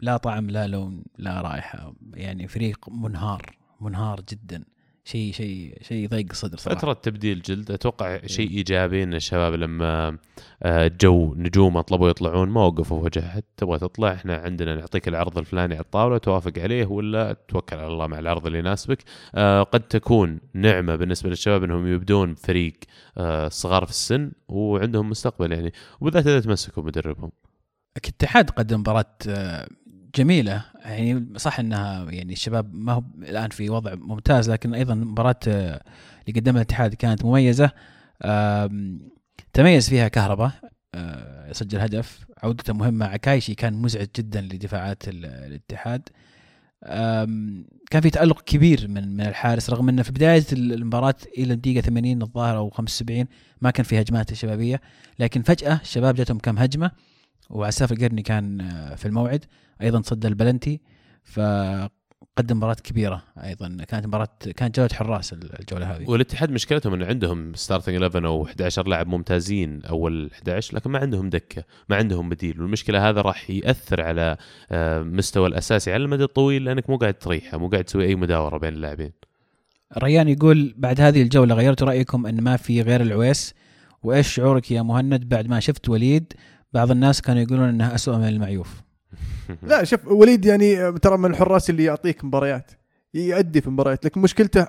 لا 0.00 0.16
طعم 0.16 0.50
لا 0.50 0.66
لون 0.66 1.02
لا 1.18 1.40
رائحة 1.40 1.92
يعني 2.14 2.48
فريق 2.48 2.88
منهار 2.88 3.56
منهار 3.80 4.20
جدا. 4.28 4.64
شيء 5.08 5.32
شيء 5.32 5.78
شيء 5.82 6.04
يضيق 6.04 6.26
الصدر 6.30 6.58
صراحة. 6.58 6.78
فترة 6.78 6.92
تبديل 6.92 7.42
جلد 7.42 7.70
أتوقع 7.70 8.26
شيء 8.26 8.50
إيجابي 8.50 9.02
إن 9.02 9.14
الشباب 9.14 9.54
لما 9.54 10.18
آه، 10.62 10.90
جو 11.00 11.34
نجوم 11.34 11.80
طلبوا 11.80 12.10
يطلعون 12.10 12.48
ما 12.48 12.64
وقفوا 12.64 12.98
في 12.98 13.04
وجه 13.04 13.26
احد 13.26 13.42
تبغى 13.56 13.78
تطلع؟ 13.78 14.12
إحنا 14.12 14.36
عندنا 14.36 14.74
نعطيك 14.74 15.08
العرض 15.08 15.38
الفلاني 15.38 15.74
على 15.74 15.84
الطاولة 15.84 16.18
توافق 16.18 16.52
عليه 16.58 16.86
ولا 16.86 17.36
توكل 17.48 17.76
على 17.76 17.86
الله 17.86 18.06
مع 18.06 18.18
العرض 18.18 18.46
اللي 18.46 18.58
يناسبك؟ 18.58 19.04
آه، 19.34 19.62
قد 19.62 19.80
تكون 19.80 20.40
نعمة 20.54 20.96
بالنسبة 20.96 21.28
للشباب 21.28 21.64
إنهم 21.64 21.86
يبدون 21.86 22.34
فريق 22.34 22.74
آه، 23.18 23.48
صغار 23.48 23.84
في 23.84 23.90
السن 23.90 24.32
وعندهم 24.48 25.10
مستقبل 25.10 25.52
يعني 25.52 25.72
وبالذات 26.00 26.26
اذا 26.26 26.40
تمسكوا 26.40 26.82
مدربهم. 26.82 27.32
الاتحاد 27.96 28.50
قدم 28.50 28.80
مباراة 28.80 29.16
جميلة. 30.18 30.64
يعني 30.84 31.26
صح 31.36 31.58
إنها 31.60 32.10
يعني 32.10 32.32
الشباب 32.32 32.74
ما 32.74 32.92
هو 32.92 33.02
الآن 33.18 33.48
في 33.50 33.70
وضع 33.70 33.94
ممتاز 33.94 34.50
لكن 34.50 34.74
أيضا 34.74 34.94
مباراة 34.94 35.36
آه، 35.48 35.82
اللي 36.28 36.40
قدمها 36.40 36.56
الاتحاد 36.62 36.94
كانت 36.94 37.24
مميزة. 37.24 37.70
آم، 38.24 39.00
تميز 39.52 39.88
فيها 39.88 40.08
كهرباء 40.08 40.50
آه، 40.94 41.52
سجل 41.52 41.78
هدف. 41.78 42.26
عودته 42.42 42.72
مهمة. 42.74 43.06
عكايشي 43.06 43.54
كان 43.54 43.74
مزعج 43.74 44.06
جدا 44.16 44.40
لدفاعات 44.40 45.08
ال- 45.08 45.24
الاتحاد. 45.26 46.08
كان 47.90 48.00
في 48.02 48.10
تألق 48.10 48.40
كبير 48.40 48.88
من 48.88 49.08
من 49.16 49.20
الحارس 49.20 49.70
رغم 49.70 49.88
إنه 49.88 50.02
في 50.02 50.12
بداية 50.12 50.44
المباراة 50.52 51.14
إلى 51.38 51.52
الدقيقة 51.54 51.80
80 51.80 52.22
الظاهر 52.22 52.56
أو 52.56 52.70
75 52.70 53.26
ما 53.60 53.70
كان 53.70 53.84
في 53.84 54.00
هجمات 54.00 54.34
شبابية 54.34 54.80
لكن 55.18 55.42
فجأة 55.42 55.80
الشباب 55.82 56.14
جاتهم 56.14 56.38
كم 56.38 56.58
هجمة. 56.58 56.90
وعساف 57.50 57.92
القرني 57.92 58.22
كان 58.22 58.60
آه، 58.60 58.94
في 58.94 59.06
الموعد 59.06 59.44
أيضا 59.82 60.02
صد 60.02 60.26
البلنتي 60.26 60.80
فقدم 61.24 62.56
مباراة 62.56 62.74
كبيرة 62.74 63.22
أيضا. 63.44 63.76
كانت 63.88 64.06
مباراة 64.06 64.28
كانت 64.56 64.76
جولة 64.76 64.90
حراس 64.92 65.32
الجولة 65.32 65.96
هذه. 65.96 66.10
والاتحاد 66.10 66.50
مشكلتهم 66.50 66.94
إن 66.94 67.02
عندهم 67.02 67.54
starting 67.54 68.02
11 68.02 68.26
أو 68.26 68.44
11 68.44 68.88
لاعب 68.88 69.06
ممتازين 69.06 69.82
أول 69.84 70.30
11 70.32 70.76
لكن 70.76 70.90
ما 70.90 70.98
عندهم 70.98 71.30
دكة 71.30 71.64
ما 71.88 71.96
عندهم 71.96 72.28
بديل. 72.28 72.60
والمشكلة 72.60 73.08
هذا 73.08 73.20
راح 73.20 73.50
يأثر 73.50 74.00
على 74.00 74.36
آه، 74.70 75.02
مستوى 75.02 75.48
الأساسي 75.48 75.92
على 75.92 76.04
المدى 76.04 76.24
الطويل 76.24 76.64
لأنك 76.64 76.90
مو 76.90 76.96
قاعد 76.96 77.14
تريحه 77.14 77.58
مو 77.58 77.68
قاعد 77.68 77.84
تسوي 77.84 78.06
أي 78.06 78.14
مداورة 78.14 78.58
بين 78.58 78.72
اللاعبين. 78.72 79.12
ريان 79.98 80.28
يقول 80.28 80.74
بعد 80.76 81.00
هذه 81.00 81.22
الجولة 81.22 81.54
غيرتوا 81.54 81.86
رأيكم 81.86 82.26
إن 82.26 82.40
ما 82.40 82.56
في 82.56 82.82
غير 82.82 83.00
العويس؟ 83.00 83.54
وإيش 84.02 84.34
شعورك 84.34 84.70
يا 84.70 84.82
مهند 84.82 85.28
بعد 85.28 85.46
ما 85.46 85.60
شفت 85.60 85.88
وليد 85.88 86.32
بعض 86.72 86.90
الناس 86.90 87.20
كانوا 87.20 87.42
يقولون 87.42 87.68
انه 87.68 87.94
أسوأ 87.94 88.16
من 88.16 88.28
المعيوف. 88.28 88.82
لا 89.62 89.84
شوف 89.84 90.06
وليد 90.06 90.44
يعني 90.44 90.92
ترى 90.92 91.18
من 91.18 91.30
الحراس 91.30 91.70
اللي 91.70 91.84
يعطيك 91.84 92.24
مباريات 92.24 92.70
يأدي 93.14 93.60
في 93.60 93.70
مباريات 93.70 94.04
لكن 94.04 94.20
مشكلته 94.20 94.66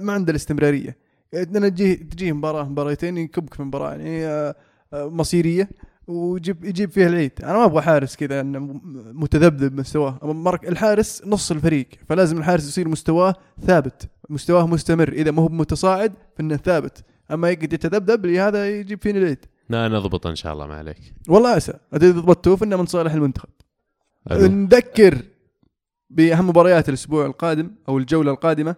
ما 0.00 0.12
عنده 0.12 0.30
الاستمرارية. 0.30 0.96
يعني 1.32 1.70
تجيه 1.70 1.94
تجيه 1.94 2.32
مباراة 2.32 2.64
مباراتين 2.64 3.18
يكبك 3.18 3.54
في 3.54 3.62
مباراة 3.62 3.90
يعني 3.90 4.26
آه، 4.26 4.54
آه، 4.92 5.08
مصيرية 5.08 5.68
ويجيب 6.06 6.64
يجيب 6.64 6.90
فيها 6.90 7.08
العيد. 7.08 7.32
أنا 7.42 7.52
ما 7.52 7.64
أبغى 7.64 7.82
حارس 7.82 8.16
كذا 8.16 8.42
متذبذب 8.42 9.80
مستواه. 9.80 10.18
الحارس 10.68 11.22
نص 11.26 11.50
الفريق 11.50 11.88
فلازم 12.08 12.38
الحارس 12.38 12.68
يصير 12.68 12.88
مستواه 12.88 13.34
ثابت 13.66 14.08
مستواه 14.28 14.66
مستمر. 14.66 15.12
إذا 15.12 15.30
ما 15.30 15.42
هو 15.42 15.48
متصاعد 15.48 16.12
فإنه 16.36 16.56
ثابت. 16.56 17.04
أما 17.30 17.50
يقعد 17.50 17.72
يتذبذب 17.72 18.26
هذا 18.26 18.70
يجيب 18.70 19.02
فينا 19.02 19.18
العيد. 19.18 19.46
لا 19.68 19.88
نضبط 19.88 20.26
إن 20.26 20.36
شاء 20.36 20.52
الله 20.52 20.66
ما 20.66 20.74
عليك. 20.74 21.14
والله 21.28 21.56
اسى 21.56 21.72
إذا 21.94 22.10
ضبطوه 22.10 22.56
فانه 22.56 22.76
من 22.76 22.86
صالح 22.86 23.12
المنتخب. 23.12 23.48
حلو. 24.30 24.46
نذكر 24.46 25.22
بأهم 26.10 26.48
مباريات 26.48 26.88
الأسبوع 26.88 27.26
القادم 27.26 27.70
أو 27.88 27.98
الجولة 27.98 28.30
القادمة 28.30 28.76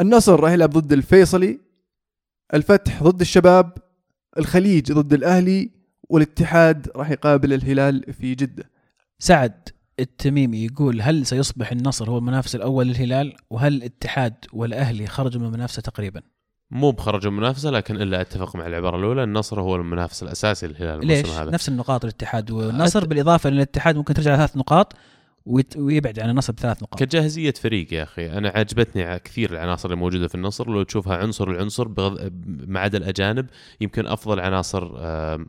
النصر 0.00 0.40
راح 0.40 0.52
يلعب 0.52 0.70
ضد 0.70 0.92
الفيصلي 0.92 1.60
الفتح 2.54 3.02
ضد 3.02 3.20
الشباب 3.20 3.72
الخليج 4.38 4.92
ضد 4.92 5.12
الأهلي 5.12 5.70
والاتحاد 6.08 6.90
راح 6.96 7.10
يقابل 7.10 7.52
الهلال 7.52 8.12
في 8.12 8.34
جدة. 8.34 8.70
سعد 9.18 9.68
التميمي 10.00 10.64
يقول 10.64 11.02
هل 11.02 11.26
سيصبح 11.26 11.72
النصر 11.72 12.10
هو 12.10 12.18
المنافس 12.18 12.54
الأول 12.54 12.86
للهلال؟ 12.86 13.36
وهل 13.50 13.74
الاتحاد 13.74 14.34
والأهلي 14.52 15.06
خرجوا 15.06 15.40
من 15.40 15.46
المنافسة 15.46 15.82
تقريبا؟ 15.82 16.22
مو 16.70 16.90
بخرجوا 16.90 17.30
المنافسة 17.30 17.70
لكن 17.70 17.96
إلا 18.02 18.20
أتفق 18.20 18.56
مع 18.56 18.66
العبارة 18.66 18.96
الأولى 18.96 19.24
النصر 19.24 19.60
هو 19.60 19.76
المنافس 19.76 20.22
الأساسي 20.22 20.66
للهلال 20.66 21.06
ليش؟ 21.06 21.20
الموسم 21.20 21.40
هذا. 21.40 21.50
نفس 21.50 21.68
النقاط 21.68 22.04
الاتحاد 22.04 22.50
والنصر 22.50 23.04
بالإضافة 23.06 23.50
لأن 23.50 23.58
الاتحاد 23.58 23.96
ممكن 23.96 24.14
ترجع 24.14 24.36
ثلاث 24.36 24.56
نقاط 24.56 24.92
ويت- 25.46 25.76
ويبعد 25.76 26.20
عن 26.20 26.30
النصر 26.30 26.52
بثلاث 26.52 26.82
نقاط. 26.82 26.98
كجاهزية 26.98 27.50
فريق 27.52 27.92
يا 27.94 28.02
أخي 28.02 28.30
أنا 28.38 28.48
عجبتني 28.48 29.18
كثير 29.18 29.50
العناصر 29.52 29.88
اللي 29.88 30.00
موجودة 30.00 30.28
في 30.28 30.34
النصر. 30.34 30.70
لو 30.70 30.82
تشوفها 30.82 31.16
عنصر 31.16 31.50
العنصر 31.50 31.88
بغض... 31.88 32.32
ما 32.66 32.80
عدا 32.80 32.98
الأجانب 32.98 33.46
يمكن 33.80 34.06
أفضل 34.06 34.40
عناصر 34.40 34.90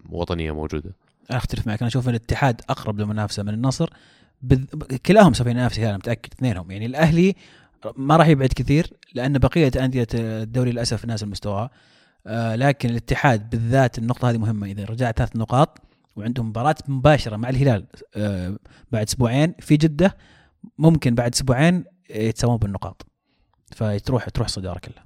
وطنية 0.09 0.51
موجودة. 0.51 0.91
أختلف 1.31 1.67
معك. 1.67 1.79
أنا 1.81 1.87
أشوف 1.87 2.09
الاتحاد 2.09 2.61
أقرب 2.69 2.99
للمنافسة 2.99 3.43
من 3.43 3.53
النصر 3.53 3.89
بذ... 4.41 4.63
كلاهم 5.05 5.33
سوف 5.33 5.47
ينافس 5.47 5.79
أنا 5.79 5.97
متأكد 5.97 6.29
اثنينهم. 6.33 6.71
يعني 6.71 6.85
الأهلي 6.85 7.35
ما 7.95 8.18
راح 8.18 8.27
يبعد 8.27 8.49
كثير 8.49 8.93
لأن 9.14 9.38
بقية 9.38 9.72
أندية 9.80 10.07
الدوري 10.14 10.72
للأسف 10.72 11.06
نازل 11.06 11.30
مستواها 11.30 11.69
آه 12.27 12.56
لكن 12.56 12.89
الاتحاد 12.89 13.49
بالذات 13.49 13.97
النقطة 13.97 14.30
هذه 14.30 14.38
مهمة. 14.38 14.68
إذا 14.68 14.85
رجعت 14.85 15.18
ثلاث 15.18 15.35
نقاط 15.35 15.81
وعندهم 16.15 16.49
مباراة 16.49 16.76
مباشرة 16.88 17.35
مع 17.38 17.49
الهلال 17.49 17.85
آه 18.15 18.57
بعد 18.91 19.07
أسبوعين 19.07 19.53
في 19.60 19.77
جدة 19.77 20.18
ممكن 20.77 21.15
بعد 21.15 21.34
أسبوعين 21.34 21.84
يتساوون 22.10 22.57
بالنقاط. 22.57 23.06
فتروح 23.76 24.30
تروح 24.30 24.47
صداره 24.47 24.80
كلها 24.80 25.06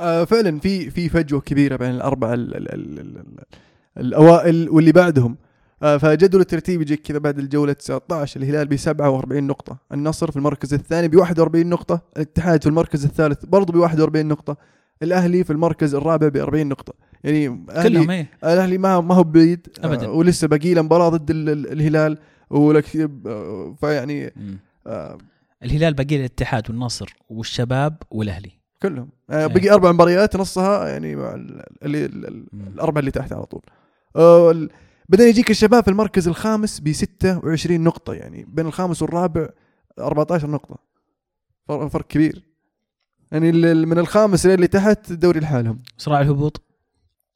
آه 0.00 0.24
فعلا 0.24 0.60
في 0.60 0.90
في 0.90 1.08
فجوة 1.08 1.40
كبيرة 1.40 1.76
بين 1.76 1.90
الأربعة 1.90 2.34
ال 2.34 2.56
ال 2.56 2.74
ال 2.74 3.00
ال 3.00 3.18
ال 3.18 3.44
الأوائل 3.98 4.68
واللي 4.68 4.92
بعدهم. 4.92 5.36
فجدول 5.80 6.40
الترتيب 6.40 6.80
يجيك 6.82 7.02
كذا 7.02 7.18
بعد 7.18 7.38
الجولة 7.38 7.72
19 7.72 8.40
الهلال 8.40 8.68
ب 8.68 8.76
47 8.76 9.42
نقطة 9.46 9.76
النصر 9.92 10.30
في 10.30 10.36
المركز 10.36 10.74
الثاني 10.74 11.08
ب 11.08 11.16
41 11.16 11.66
نقطة 11.66 12.00
الاتحاد 12.16 12.62
في 12.62 12.68
المركز 12.68 13.04
الثالث 13.04 13.44
برضه 13.44 13.72
ب 13.72 13.76
41 13.76 14.26
نقطة 14.26 14.56
الأهلي 15.02 15.44
في 15.44 15.50
المركز 15.52 15.94
الرابع 15.94 16.28
ب 16.28 16.36
40 16.36 16.66
نقطة 16.66 16.94
يعني 17.24 17.64
كلهم 17.82 18.10
إيه 18.10 18.26
الأهلي 18.44 18.78
ما 18.78 19.00
ما 19.00 19.14
هو 19.14 19.22
بعيد 19.24 19.66
آه، 19.82 19.86
أبداً. 19.86 20.08
ولسه 20.08 20.48
باقي 20.48 20.74
له 20.74 20.82
مباراة 20.82 21.08
ضد 21.08 21.30
ال- 21.30 21.48
ال- 21.48 21.72
الهلال 21.72 22.18
ولك 22.50 22.96
آه، 23.26 23.74
فيعني. 23.80 24.32
آه، 24.86 25.18
الهلال 25.64 25.94
باقي 25.94 26.14
له 26.14 26.20
الاتحاد 26.20 26.70
والنصر 26.70 27.16
والشباب 27.28 27.96
والأهلي 28.10 28.50
كلهم 28.82 29.08
آه، 29.30 29.40
إيه. 29.40 29.46
بقي 29.46 29.70
أربع 29.70 29.92
مباريات 29.92 30.36
نصها 30.36 30.88
يعني 30.88 31.16
مع. 31.16 31.34
الاربعه 31.82 33.00
اللي 33.00 33.10
تحت 33.10 33.32
على 33.32 33.44
طول 33.46 33.62
آه، 34.16 34.68
بعدين 35.10 35.28
يجيك 35.28 35.50
الشباب 35.50 35.84
في 35.84 35.90
المركز 35.90 36.28
الخامس 36.28 36.80
ب 36.80 36.92
26 36.92 37.80
نقطة 37.80 38.14
يعني 38.14 38.46
بين 38.48 38.66
الخامس 38.66 39.02
والرابع 39.02 39.48
14 39.98 40.50
نقطة. 40.50 40.78
فرق, 41.68 42.06
كبير. 42.06 42.42
يعني 43.32 43.52
من 43.74 43.98
الخامس 43.98 44.46
اللي 44.46 44.66
تحت 44.66 45.12
دوري 45.12 45.40
لحالهم. 45.40 45.78
صراع 45.98 46.20
الهبوط. 46.20 46.62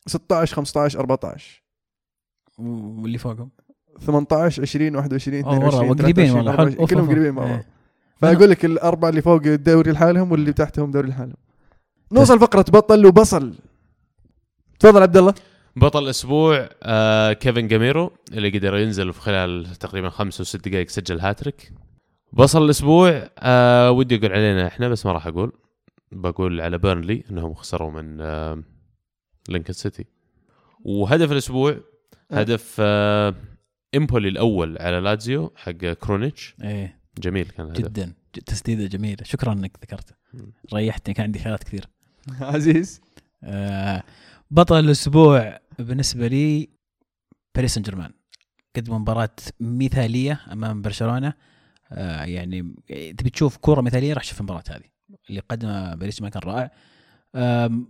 16 0.07 0.57
15 0.57 1.01
14 1.01 1.63
واللي 2.59 3.19
فوقهم. 3.19 3.51
18 4.01 4.63
20 4.63 4.97
21 4.97 5.45
أوه، 5.45 5.53
والله 5.53 5.69
22 5.69 5.99
قريبين 5.99 6.27
23 6.27 6.37
والله. 6.37 6.51
24 6.51 6.81
أوف، 6.81 6.91
كلهم 6.91 7.09
قريبين 7.11 7.33
مع 7.33 7.43
أوف. 7.43 7.51
بعض 7.51 7.59
إيه. 7.59 7.67
فأقول 8.17 8.51
لك 8.51 8.65
الأربعة 8.65 9.09
اللي 9.09 9.23
فوق 9.23 9.43
الدوري 9.47 9.91
لحالهم 9.93 10.33
واللي 10.33 10.53
تحتهم 10.53 10.91
دوري 10.91 11.09
لحالهم. 11.09 11.37
نوصل 12.13 12.41
فقرة 12.41 12.65
بطل 12.69 13.07
وبصل. 13.07 13.55
تفضل 14.81 15.03
عبد 15.03 15.17
الله. 15.17 15.35
بطل 15.77 16.03
الأسبوع 16.05 16.69
آه 16.83 17.33
كيفن 17.33 17.69
جاميرو 17.69 18.13
اللي 18.33 18.59
قدر 18.59 18.77
ينزل 18.77 19.13
في 19.13 19.21
خلال 19.21 19.67
تقريبا 19.77 20.09
خمس 20.11 20.39
أو 20.41 20.45
ست 20.45 20.69
دقائق 20.69 20.89
سجل 20.89 21.21
هاتريك. 21.21 21.73
بصل 22.33 22.65
الأسبوع 22.65 23.29
آه 23.39 23.91
ودي 23.91 24.17
أقول 24.17 24.33
علينا 24.33 24.67
إحنا 24.67 24.89
بس 24.89 25.07
ما 25.07 25.13
راح 25.13 25.27
أقول. 25.27 25.53
بقول 26.13 26.61
على 26.61 26.79
بيرنلي 26.79 27.25
إنهم 27.31 27.55
خسروا 27.55 27.91
من 27.91 28.21
آه 28.21 28.63
لينكن 29.49 29.73
سيتي. 29.73 30.05
وهدف 30.85 31.33
الأسبوع 31.33 31.71
أه. 32.33 32.41
هدف 32.41 32.77
آه 32.81 33.35
إمبولي 33.97 34.29
الأول 34.29 34.79
على 34.79 35.01
لاتزيو 35.01 35.53
حق 35.57 35.71
كرونيتش. 35.73 36.55
إيه. 36.63 37.01
جميل 37.19 37.45
كان 37.45 37.67
الهدف. 37.67 37.81
جدا. 37.81 38.13
تسديدة 38.47 38.87
جميلة. 38.87 39.25
شكرا 39.25 39.53
إنك 39.53 39.77
ذكرته. 39.83 40.15
ريحتني 40.75 41.15
كان 41.15 41.25
عندي 41.25 41.39
خيارات 41.39 41.65
كثير. 41.65 41.89
عزيز. 42.41 43.01
آه 43.45 44.03
بطل 44.51 44.79
الأسبوع 44.79 45.59
بالنسبة 45.79 46.27
لي 46.27 46.69
باريس 47.55 47.75
سان 47.75 47.83
جيرمان. 47.83 48.13
قدموا 48.77 48.99
مباراة 48.99 49.37
مثالية 49.61 50.41
أمام 50.53 50.83
برشلونة. 50.83 51.35
آه 51.93 52.25
يعني 52.25 52.75
تبي 52.89 53.31
تشوف 53.31 53.57
كوره 53.57 53.81
مثالية 53.81 54.15
راح 54.15 54.23
تشوف 54.23 54.41
المباراة 54.41 54.65
هذه. 54.71 54.85
اللي 55.31 55.41
قدمها 55.41 55.95
باريس 55.95 56.23
ما 56.23 56.29
كان 56.29 56.43
رائع. 56.45 56.71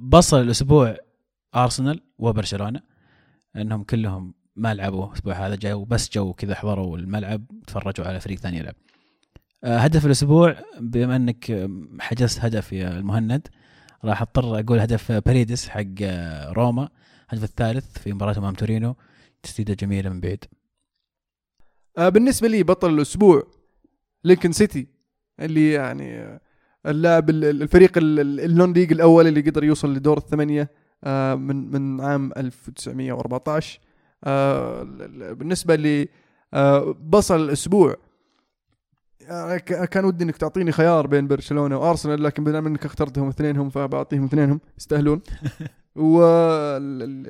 بصل 0.00 0.40
الأسبوع 0.40 0.96
أرسنال 1.54 2.00
وبرشلونة. 2.18 2.80
إنهم 3.56 3.82
كلهم 3.82 4.34
ما 4.56 4.74
لعبوا 4.74 5.06
الأسبوع 5.06 5.46
هذا. 5.46 5.54
جاوا 5.54 5.84
بس 5.84 6.10
جو 6.12 6.32
كذا 6.32 6.54
حضروا 6.54 6.98
الملعب 6.98 7.44
تفرجوا 7.66 8.06
على 8.06 8.20
فريق 8.20 8.38
ثاني 8.38 8.58
يلعب. 8.58 8.74
آه، 9.64 9.78
هدف 9.78 10.06
الأسبوع 10.06 10.56
بما 10.80 11.16
إنك 11.16 11.70
حجزت 12.00 12.40
هدف 12.40 12.72
يا 12.72 12.98
المهند 12.98 13.48
راح 14.04 14.22
أضطر 14.22 14.60
أقول 14.60 14.80
هدف 14.80 15.12
باريدس 15.12 15.68
حق 15.68 15.84
آه، 16.02 16.52
روما. 16.52 16.88
الهدف 17.34 17.50
الثالث 17.50 17.98
في 17.98 18.12
مباراة 18.12 18.38
أمام 18.38 18.54
تورينو 18.54 18.96
تسديدة 19.42 19.74
جميلة 19.74 20.10
من 20.10 20.20
بعيد. 20.20 20.44
آه 21.98 22.08
بالنسبة 22.08 22.48
لي 22.48 22.62
بطل 22.62 22.94
الأسبوع 22.94 23.42
لينكن 24.24 24.52
سيتي 24.52 24.86
اللي 25.40 25.72
يعني 25.72 26.18
آه، 26.18 26.40
اللاعب 26.86 27.30
ال- 27.30 27.44
ال- 27.44 27.62
الفريق 27.62 27.98
ال- 27.98 28.20
ال- 28.20 28.40
ال 28.40 28.72
non-league 28.72 28.92
الأول 28.92 29.26
اللي 29.26 29.40
قدر 29.40 29.64
يوصل 29.64 29.94
لدور 29.94 30.18
الثمانية 30.18 30.70
آه 31.04 31.34
من 31.34 31.70
من 31.70 32.00
عام 32.00 32.32
1914 32.36 33.80
آه 34.24 34.82
ال- 34.82 35.02
ال- 35.22 35.34
بالنسبة 35.34 35.74
لي 35.74 36.08
بصل 37.00 37.40
الأسبوع. 37.44 37.96
ك- 39.56 39.84
كان 39.84 40.04
ودي 40.04 40.24
إنك 40.24 40.36
تعطيني 40.36 40.72
خيار 40.72 41.06
بين 41.06 41.26
برشلونة 41.28 41.78
وأرسنال 41.78 42.22
لكن 42.22 42.44
بما 42.44 42.58
إنك 42.58 42.84
اخترتهم 42.84 43.28
اثنينهم 43.28 43.70
فبعطيهم 43.70 44.24
اثنينهم 44.24 44.60
يستاهلون. 44.78 45.20
وهدف 45.96 47.22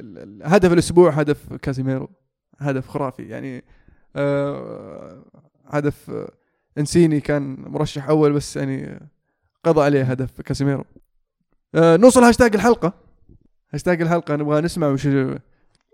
الأسبوع 0.72 1.10
هدف 1.10 1.52
كازيميرو 1.54 2.10
هدف 2.58 2.88
خرافي. 2.88 3.22
يعني 3.22 3.64
آه 4.16 5.24
هدف 5.66 6.10
إنسيني 6.78 7.20
كان 7.20 7.56
مرشح 7.58 8.08
أول 8.08 8.32
بس 8.32 8.56
يعني 8.56 9.08
قضى 9.64 9.82
عليه 9.82 10.02
هدف 10.02 10.40
كازيميرو. 10.40 10.84
آه 11.74 11.96
نوصل 11.96 12.22
هاشتاج 12.22 12.54
الحلقة. 12.54 12.92
هاشتاج 13.72 14.02
الحلقة 14.02 14.36
نبغى 14.36 14.60
نسمع 14.60 14.88
وش 14.88 15.08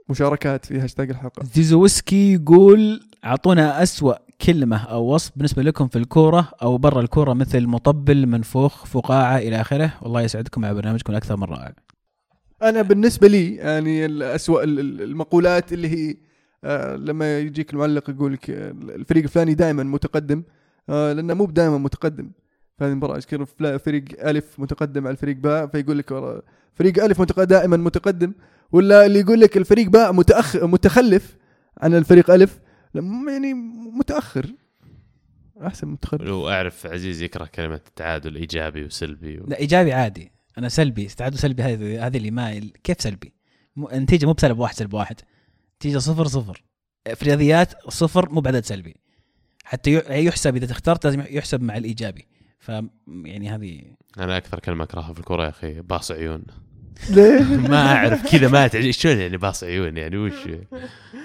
مشاركات 0.09 0.65
في 0.65 0.81
هاشتاج 0.81 1.11
الحلقة. 1.11 1.45
زيزوسكي 1.55 2.33
يقول 2.33 3.01
أعطونا 3.25 3.83
أسوأ 3.83 4.15
كلمة 4.47 4.85
أو 4.85 5.05
وصف 5.15 5.33
بالنسبة 5.37 5.63
لكم 5.63 5.89
في 5.89 5.97
الكورة 5.99 6.49
أو 6.63 6.79
برا 6.79 7.01
الكورة 7.01 7.33
مثل 7.33 7.67
مطبل 7.67 8.27
منفوخ 8.27 8.85
فقاعة 8.85 9.39
إلى 9.39 9.61
آخره. 9.61 9.93
والله 10.03 10.23
يسعدكم 10.23 10.65
على 10.65 10.75
برنامجكم 10.75 11.13
الأكثر 11.13 11.37
من 11.37 11.45
رائع 11.45 11.73
أنا 12.63 12.83
بالنسبة 12.83 13.29
لي 13.29 13.55
يعني 13.55 14.07
الاسوء 14.07 14.65
ال- 14.65 14.81
ال- 14.81 15.03
المقولات 15.03 15.73
اللي 15.73 15.89
هي 15.89 16.17
آه 16.65 16.97
لما 16.97 17.39
يجيك 17.39 17.73
المعلق 17.73 18.11
يقول 18.11 18.33
لك 18.33 18.51
آه، 18.51 18.71
الفريق 18.71 19.23
الفلاني 19.23 19.55
دائما 19.55 19.83
متقدم 19.83 20.43
آه 20.89 21.13
لأنه 21.13 21.35
مو 21.35 21.45
دائما 21.47 21.79
متقدم. 21.79 22.31
في 22.79 22.85
هذه 22.85 22.91
المباراه 22.91 23.17
يذكر 23.17 23.45
فريق 23.79 24.05
ألف 24.29 24.61
متقدم 24.61 25.07
على 25.07 25.13
الفريق 25.13 25.37
باء 25.37 25.67
فيقول 25.67 25.99
لك 25.99 26.43
فريق 26.75 27.05
ألف 27.05 27.23
دائما 27.23 27.77
متقدم. 27.77 28.33
ولا 28.73 29.07
اللي 29.07 29.21
يقول 29.21 29.41
لك 29.41 29.57
الفريق 29.57 29.89
باء 29.89 30.13
متأخ 30.13 30.57
متخلف 30.57 31.37
عن 31.79 31.95
الفريق 31.95 32.31
ألف 32.31 32.61
يعني 32.95 33.55
متأخر. 33.95 34.47
أحسن 35.67 35.89
متقدم. 35.89 36.25
لو 36.25 36.49
أعرف 36.49 36.87
عزيز 36.87 37.23
يكره 37.23 37.45
كلمة 37.55 37.81
التعادل 37.89 38.37
إيجابي 38.37 38.85
وسلبي 38.85 39.39
و... 39.39 39.45
لا 39.49 39.59
إيجابي 39.59 39.93
عادي. 39.93 40.33
أنا 40.59 40.69
سلبي 40.69 41.05
تعادل 41.07 41.39
سلبي 41.39 41.63
هذه 41.63 42.07
هذه 42.07 42.17
اللي 42.17 42.31
ما 42.31 42.61
كيف 42.85 43.01
سلبي؟ 43.01 43.33
النتيجه 43.93 44.27
مو 44.27 44.33
بسلب 44.33 44.59
واحد 44.59 44.75
سلب 44.75 44.95
واحد. 44.95 45.21
نتيجه 45.77 45.99
صفر 45.99 46.27
صفر. 46.27 46.63
في 47.15 47.23
الرياضيات 47.23 47.91
صفر 47.91 48.31
مو 48.33 48.41
بعدد 48.41 48.65
سلبي. 48.65 48.97
حتى 49.65 49.91
ي- 49.95 50.25
يحسب 50.27 50.57
إذا 50.57 50.73
اخترت 50.73 51.05
لازم 51.05 51.25
يحسب 51.31 51.63
مع 51.63 51.77
الإيجابي. 51.77 52.27
ف 52.59 52.69
يعني 53.25 53.51
هذه 53.51 53.83
أنا 54.19 54.37
أكثر 54.37 54.59
كلمة 54.61 54.85
أكرهها 54.85 55.13
في 55.13 55.21
الكورة 55.21 55.45
يا 55.45 55.49
أخي 55.49 55.81
باص 55.81 56.11
عيون. 56.13 56.43
ليه؟ 57.11 57.41
ما 57.71 57.97
أعرف 57.97 58.33
كذا 58.33 58.49
ما 58.49 58.67
تعجب 58.67 58.91
شلون 58.91 59.19
يعني 59.19 59.37
باص 59.37 59.65
عيون؟ 59.65 59.97
يعني 59.97 60.17
وش؟ 60.17 60.35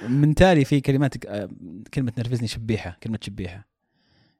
من 0.10 0.36
تالي 0.36 0.66
في 0.66 0.82
كلمات 0.82 1.26
آه، 1.26 1.50
كلمة 1.94 2.14
نرفزني 2.18 2.48
شبيحة 2.48 2.98
كلمة 3.04 3.20
شبيحة. 3.22 3.68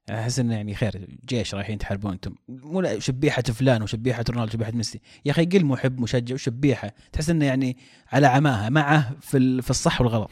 أحس 0.10 0.40
إنه 0.40 0.56
يعني 0.56 0.76
خير 0.76 1.08
جيش 1.26 1.56
رايحين 1.56 1.78
تحاربون 1.78 2.12
أنتم. 2.12 2.36
مو 2.48 3.00
شبيحة 3.00 3.42
فلان 3.42 3.82
وشبيحة 3.84 4.26
رونالدو 4.30 4.50
وشبيحة 4.50 4.72
ميسي. 4.72 5.02
يا 5.26 5.32
أخي 5.32 5.46
قل 5.46 5.66
محب 5.66 6.00
مشجع 6.00 6.34
وشبيحة. 6.34 6.92
تحس 7.12 7.30
إنه 7.30 7.46
يعني 7.46 7.78
على 8.12 8.28
عماها 8.28 8.70
معه 8.70 9.16
في 9.22 9.62
في 9.62 9.70
الصح 9.70 10.02
والغلط. 10.02 10.30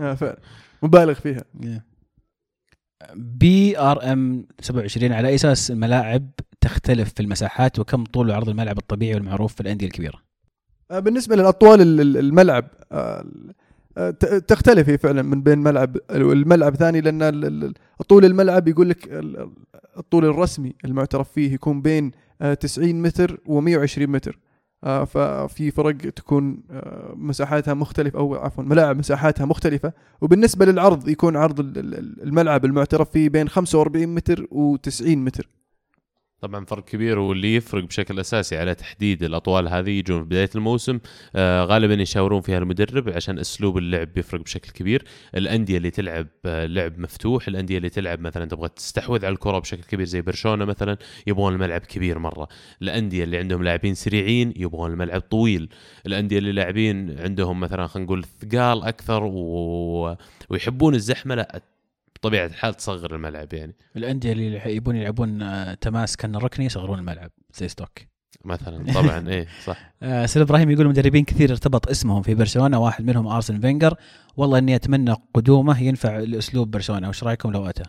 آه 0.00 0.14
فعلا. 0.14 0.38
مبالغ 0.82 1.14
فيها. 1.14 1.44
BRM 3.14 4.46
27 4.60 5.12
على 5.12 5.34
أساس 5.34 5.70
الملاعب 5.70 6.30
تختلف 6.60 7.12
في 7.14 7.20
المساحات 7.22 7.78
وكم 7.78 8.04
طول 8.04 8.30
وعرض 8.30 8.48
الملعب 8.48 8.78
الطبيعي 8.78 9.14
والمعروف 9.14 9.54
في 9.54 9.60
الأندية 9.60 9.86
الكبيرة؟ 9.86 10.22
آه، 10.90 10.98
بالنسبة 10.98 11.36
للأطوال 11.36 11.80
ال- 11.80 12.00
ال- 12.00 12.16
الملعب 12.16 12.68
آه، 13.98 14.08
آه، 14.08 14.10
ت- 14.10 14.24
تختلف 14.26 14.88
هي 14.88 14.98
فعلا 14.98 15.22
من 15.22 15.42
بين 15.42 15.58
ملعب 15.58 15.96
الملعب 16.10 16.76
ثاني 16.76 17.00
لأن 17.00 17.72
طول 18.08 18.24
الملعب 18.24 18.68
يقول 18.68 18.88
لك 18.90 19.04
ال- 19.12 19.50
الطول 19.98 20.24
الرسمي 20.24 20.74
المعترف 20.84 21.32
فيه 21.32 21.52
يكون 21.52 21.82
بين 21.82 22.10
آه، 22.42 22.54
90 22.54 23.02
متر 23.02 23.36
و120 23.48 23.98
متر. 23.98 24.38
آه، 24.84 25.04
ففي 25.04 25.70
فرق 25.70 25.96
تكون 25.96 26.62
آه، 26.70 27.12
مساحاتها 27.16 27.74
مختلفة 27.74 28.18
أو 28.18 28.34
عفوا 28.34 28.64
ملاعب 28.64 28.98
مساحاتها 28.98 29.44
مختلفة. 29.46 29.92
وبالنسبة 30.20 30.64
للعرض 30.66 31.08
يكون 31.08 31.36
عرض 31.36 31.60
ال- 31.60 31.78
ال- 31.78 32.22
الملعب 32.22 32.64
المعترف 32.64 33.10
فيه 33.10 33.28
بين 33.28 33.48
45 33.48 34.14
متر 34.14 34.46
و90 34.46 35.06
متر. 35.16 35.48
طبعا 36.40 36.64
فرق 36.64 36.84
كبير 36.84 37.18
واللي 37.18 37.54
يفرق 37.54 37.84
بشكل 37.84 38.20
أساسي 38.20 38.56
على 38.58 38.74
تحديد 38.74 39.22
الأطوال 39.22 39.68
هذه 39.68 39.90
يجون 39.90 40.20
في 40.22 40.24
بداية 40.28 40.50
الموسم. 40.54 40.98
آه 41.36 41.64
غالبا 41.64 41.94
يشاورون 41.94 42.40
فيها 42.40 42.58
المدرب 42.58 43.08
عشان 43.08 43.38
أسلوب 43.38 43.78
اللعب 43.78 44.12
بيفرق 44.14 44.40
بشكل 44.40 44.70
كبير. 44.70 45.04
الأندية 45.34 45.76
اللي 45.76 45.90
تلعب 45.90 46.26
آه 46.46 46.66
لعب 46.66 46.98
مفتوح 46.98 47.48
الأندية 47.48 47.76
اللي 47.76 47.88
تلعب 47.88 48.20
مثلا 48.20 48.44
تبغى 48.44 48.68
تستحوذ 48.68 49.24
على 49.24 49.32
الكرة 49.32 49.58
بشكل 49.58 49.82
كبير 49.82 50.06
زي 50.06 50.20
برشلونة 50.20 50.64
مثلا 50.64 50.96
يبغون 51.26 51.52
الملعب 51.52 51.80
كبير 51.80 52.18
مرة. 52.18 52.48
الأندية 52.82 53.24
اللي 53.24 53.38
عندهم 53.38 53.62
لاعبين 53.62 53.94
سريعين 53.94 54.52
يبغون 54.56 54.92
الملعب 54.92 55.20
طويل. 55.20 55.68
الأندية 56.06 56.38
اللي 56.38 56.52
لاعبين 56.52 57.18
عندهم 57.20 57.60
مثلا 57.60 57.86
خلينا 57.86 58.06
نقول 58.06 58.24
ثقال 58.24 58.84
أكثر 58.84 59.22
و... 59.24 60.16
ويحبون 60.50 60.94
الزحمة 60.94 61.34
لا 61.34 61.62
بطبيعة 62.18 62.46
الحال 62.46 62.74
تصغر 62.74 63.14
الملعب 63.14 63.52
يعني. 63.52 63.76
الأندية 63.96 64.32
اللي 64.32 64.76
يبون 64.76 64.96
يلعبون 64.96 65.42
آه، 65.42 65.74
تماس 65.74 66.16
كان 66.16 66.36
ركني 66.36 66.66
يصغرون 66.66 66.98
الملعب 66.98 67.30
زي 67.54 67.68
ستوك. 67.68 67.98
مثلا 68.44 68.92
طبعا 68.92 69.28
إيه 69.28 69.46
صح. 69.64 69.92
آه، 70.02 70.26
سيد 70.26 70.42
إبراهيم 70.42 70.70
يقول 70.70 70.88
مدربين 70.88 71.24
كثير 71.24 71.50
ارتبط 71.50 71.88
اسمهم 71.88 72.22
في 72.22 72.34
برشلونة 72.34 72.78
واحد 72.78 73.04
منهم 73.04 73.26
أرسن 73.26 73.60
فينجر. 73.60 73.94
والله 74.36 74.58
إني 74.58 74.74
أتمنى 74.74 75.14
قدومه 75.34 75.82
ينفع 75.82 76.18
لأسلوب 76.18 76.70
برشلونة. 76.70 77.08
وش 77.08 77.24
رأيكم 77.24 77.52
لو 77.52 77.66
أتى؟ 77.66 77.82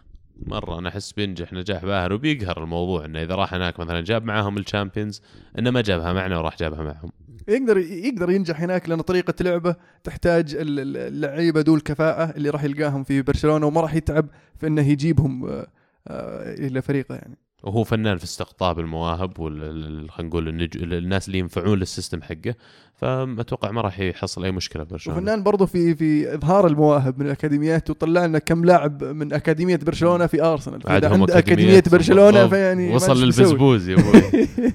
مرة 0.46 0.80
أنا 0.80 0.90
أحس 0.90 1.12
بينجح 1.12 1.54
نجاح 1.54 1.86
باهر 1.86 2.14
وبيقهر 2.14 2.64
الموضوع 2.64 3.06
إنه 3.06 3.22
إذا 3.22 3.36
راح 3.36 3.54
هناك 3.54 3.80
مثلا 3.80 4.02
جاب 4.02 4.24
معاهم 4.24 4.58
ال 4.58 4.64
Champions 4.64 5.22
إنه 5.60 5.72
ما 5.72 5.82
جابها 5.82 6.14
معنا 6.14 6.38
وراح 6.38 6.58
جابها 6.58 6.84
معهم. 6.84 7.12
يقدر 7.50 7.78
يقدر 7.78 8.30
ينجح 8.32 8.62
هناك 8.62 8.90
لأن 8.90 9.02
طريقة 9.02 9.34
لعبه 9.44 9.76
تحتاج 10.04 10.56
ال- 10.56 10.80
ال- 10.80 10.98
اللعيبة 10.98 11.62
ذو 11.62 11.76
الكفاءة 11.76 12.36
اللي 12.38 12.50
راح 12.50 12.64
يلقاهم 12.64 13.04
في 13.04 13.22
برشلونة 13.22 13.66
وما 13.66 13.82
راح 13.82 13.96
يتعب 13.96 14.28
في 14.58 14.68
إنه 14.68 14.90
يجيبهم 14.90 15.46
آه، 15.46 15.68
آه، 16.08 16.54
إلى 16.54 16.82
فريقه 16.82 17.16
يعني 17.16 17.38
وهو 17.64 17.84
فنان 17.84 18.18
في 18.18 18.24
استقطاب 18.24 18.80
المواهب 18.80 19.40
وال 19.40 20.12
خلينا 20.12 20.30
نقول 20.30 20.48
النج... 20.48 20.78
الناس 20.84 21.28
اللي 21.28 21.40
ينفعون 21.40 21.80
لل 21.80 21.90
system 21.90 22.22
حقه 22.22 22.56
فأتوقع 22.96 23.72
ما 23.72 23.82
راح 23.82 24.00
يحصل 24.00 24.44
أي 24.44 24.52
مشكلة 24.52 24.84
في 24.84 24.90
برشلونة 24.92 25.20
وفنان 25.20 25.44
برضه 25.44 25.66
في 25.66 25.96
في 25.96 26.36
إظهار 26.36 26.68
المواهب 26.68 27.20
من 27.20 27.26
الأكاديميات 27.26 27.90
وطلع 27.90 28.26
لنا 28.26 28.40
كم 28.40 28.66
لاعب 28.66 29.04
من 29.04 29.34
أكاديمية 29.34 29.80
برشلونة 29.84 30.26
في 30.28 30.42
أرسنال 30.44 30.82
عند 30.86 31.32
أكاديمية 31.32 31.84
برشلونة. 31.92 32.48
فيعني 32.48 32.96
وصل. 32.96 33.22
للبزبوز 33.24 33.90
يا 33.90 33.96
أبوي 33.96 34.48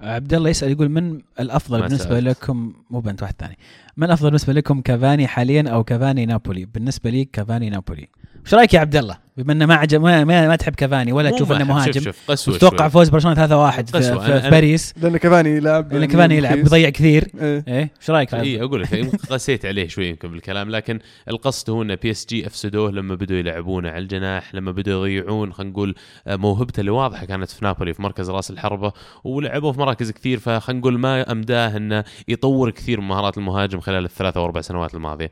عبد 0.00 0.34
الله 0.34 0.50
يسأل 0.50 0.70
يقول 0.70 0.88
من 0.88 1.20
الأفضل 1.40 1.82
بالنسبة 1.82 2.20
سألت. 2.20 2.42
لكم؟ 2.42 2.72
مو 2.90 3.00
بنت 3.00 3.22
واحد 3.22 3.34
ثاني. 3.38 3.58
من 3.96 4.04
الأفضل 4.04 4.26
بالنسبة 4.26 4.52
لكم 4.52 4.80
كافاني 4.80 5.26
حاليا 5.26 5.70
أو 5.70 5.84
كافاني 5.84 6.26
نابولي؟ 6.26 6.64
بالنسبة 6.64 7.10
لي 7.10 7.24
كافاني 7.24 7.70
نابولي. 7.70 8.08
وش 8.46 8.54
رأيك 8.54 8.74
يا 8.74 8.80
عبد 8.80 8.96
الله؟ 8.96 9.18
بما 9.38 9.52
إنه 9.52 9.66
ما 9.66 9.74
عجب 9.74 10.00
ما, 10.00 10.24
ما, 10.24 10.48
ما 10.48 10.56
تحب 10.56 10.74
كافاني 10.74 11.12
ولا 11.12 11.30
تشوف 11.30 11.52
إنه. 11.52 11.64
مهاجم 11.64 12.00
شوف 12.00 12.60
شوي. 12.60 12.90
فوز 12.90 13.08
برشلونة 13.08 13.70
3-1 13.70 13.70
في. 13.70 13.84
في, 14.02 14.40
في 14.40 14.50
باريس 14.50 14.94
لأن 15.02 15.16
كافاني 15.16 15.56
يلعب 15.56 15.92
لأن 15.92 16.04
كافاني 16.04 16.36
يلعب. 16.36 16.58
بيضيع 16.58 16.90
كثير 16.90 17.28
إيه. 17.40 17.64
إيه 17.68 17.90
إيش 18.00 18.10
رأيك 18.10 18.28
في 18.28 18.40
اي 18.40 18.62
أقول 18.62 18.82
لك 18.82 18.92
يمكن 18.92 19.18
قسيت 19.30 19.66
عليه 19.66 19.88
شوي 19.88 20.08
يمكن 20.08 20.30
بالكلام 20.30 20.70
لكن 20.70 20.98
القصد 21.28 21.70
هو 21.70 21.82
ان 21.82 21.96
PSG 21.96 22.46
أفسدوه 22.46 22.90
لما 22.90 23.14
بدوا 23.14 23.36
يلعبونه 23.36 23.88
على 23.88 23.98
الجناح 23.98 24.54
لما 24.54 24.72
بدوا 24.72 25.06
يضيعون 25.06 25.52
خلينا 25.52 25.72
نقول 25.72 25.94
آه، 26.26 26.36
موهبته 26.36 26.80
اللي 26.80 26.90
واضحة 26.90 27.24
كانت 27.24 27.50
في 27.50 27.64
نابولي 27.64 27.94
في 27.94 28.02
مركز 28.02 28.30
راس 28.30 28.50
الحربة 28.50 28.92
ولعبوه 29.24 29.72
في 29.72 29.78
مراكز 29.78 30.10
كثير 30.10 30.38
فخلينا 30.38 30.80
نقول 30.80 30.98
ما 30.98 31.32
أمداه 31.32 31.76
إنه 31.76 32.04
يطور 32.28 32.70
كثير 32.70 33.00
من 33.00 33.08
مهارات 33.08 33.38
المهاجم 33.38 33.80
خلال 33.80 34.04
الثلاث 34.04 34.36
أو 34.36 34.44
أربع 34.44 34.60
سنوات 34.60 34.94
الماضية 34.94 35.30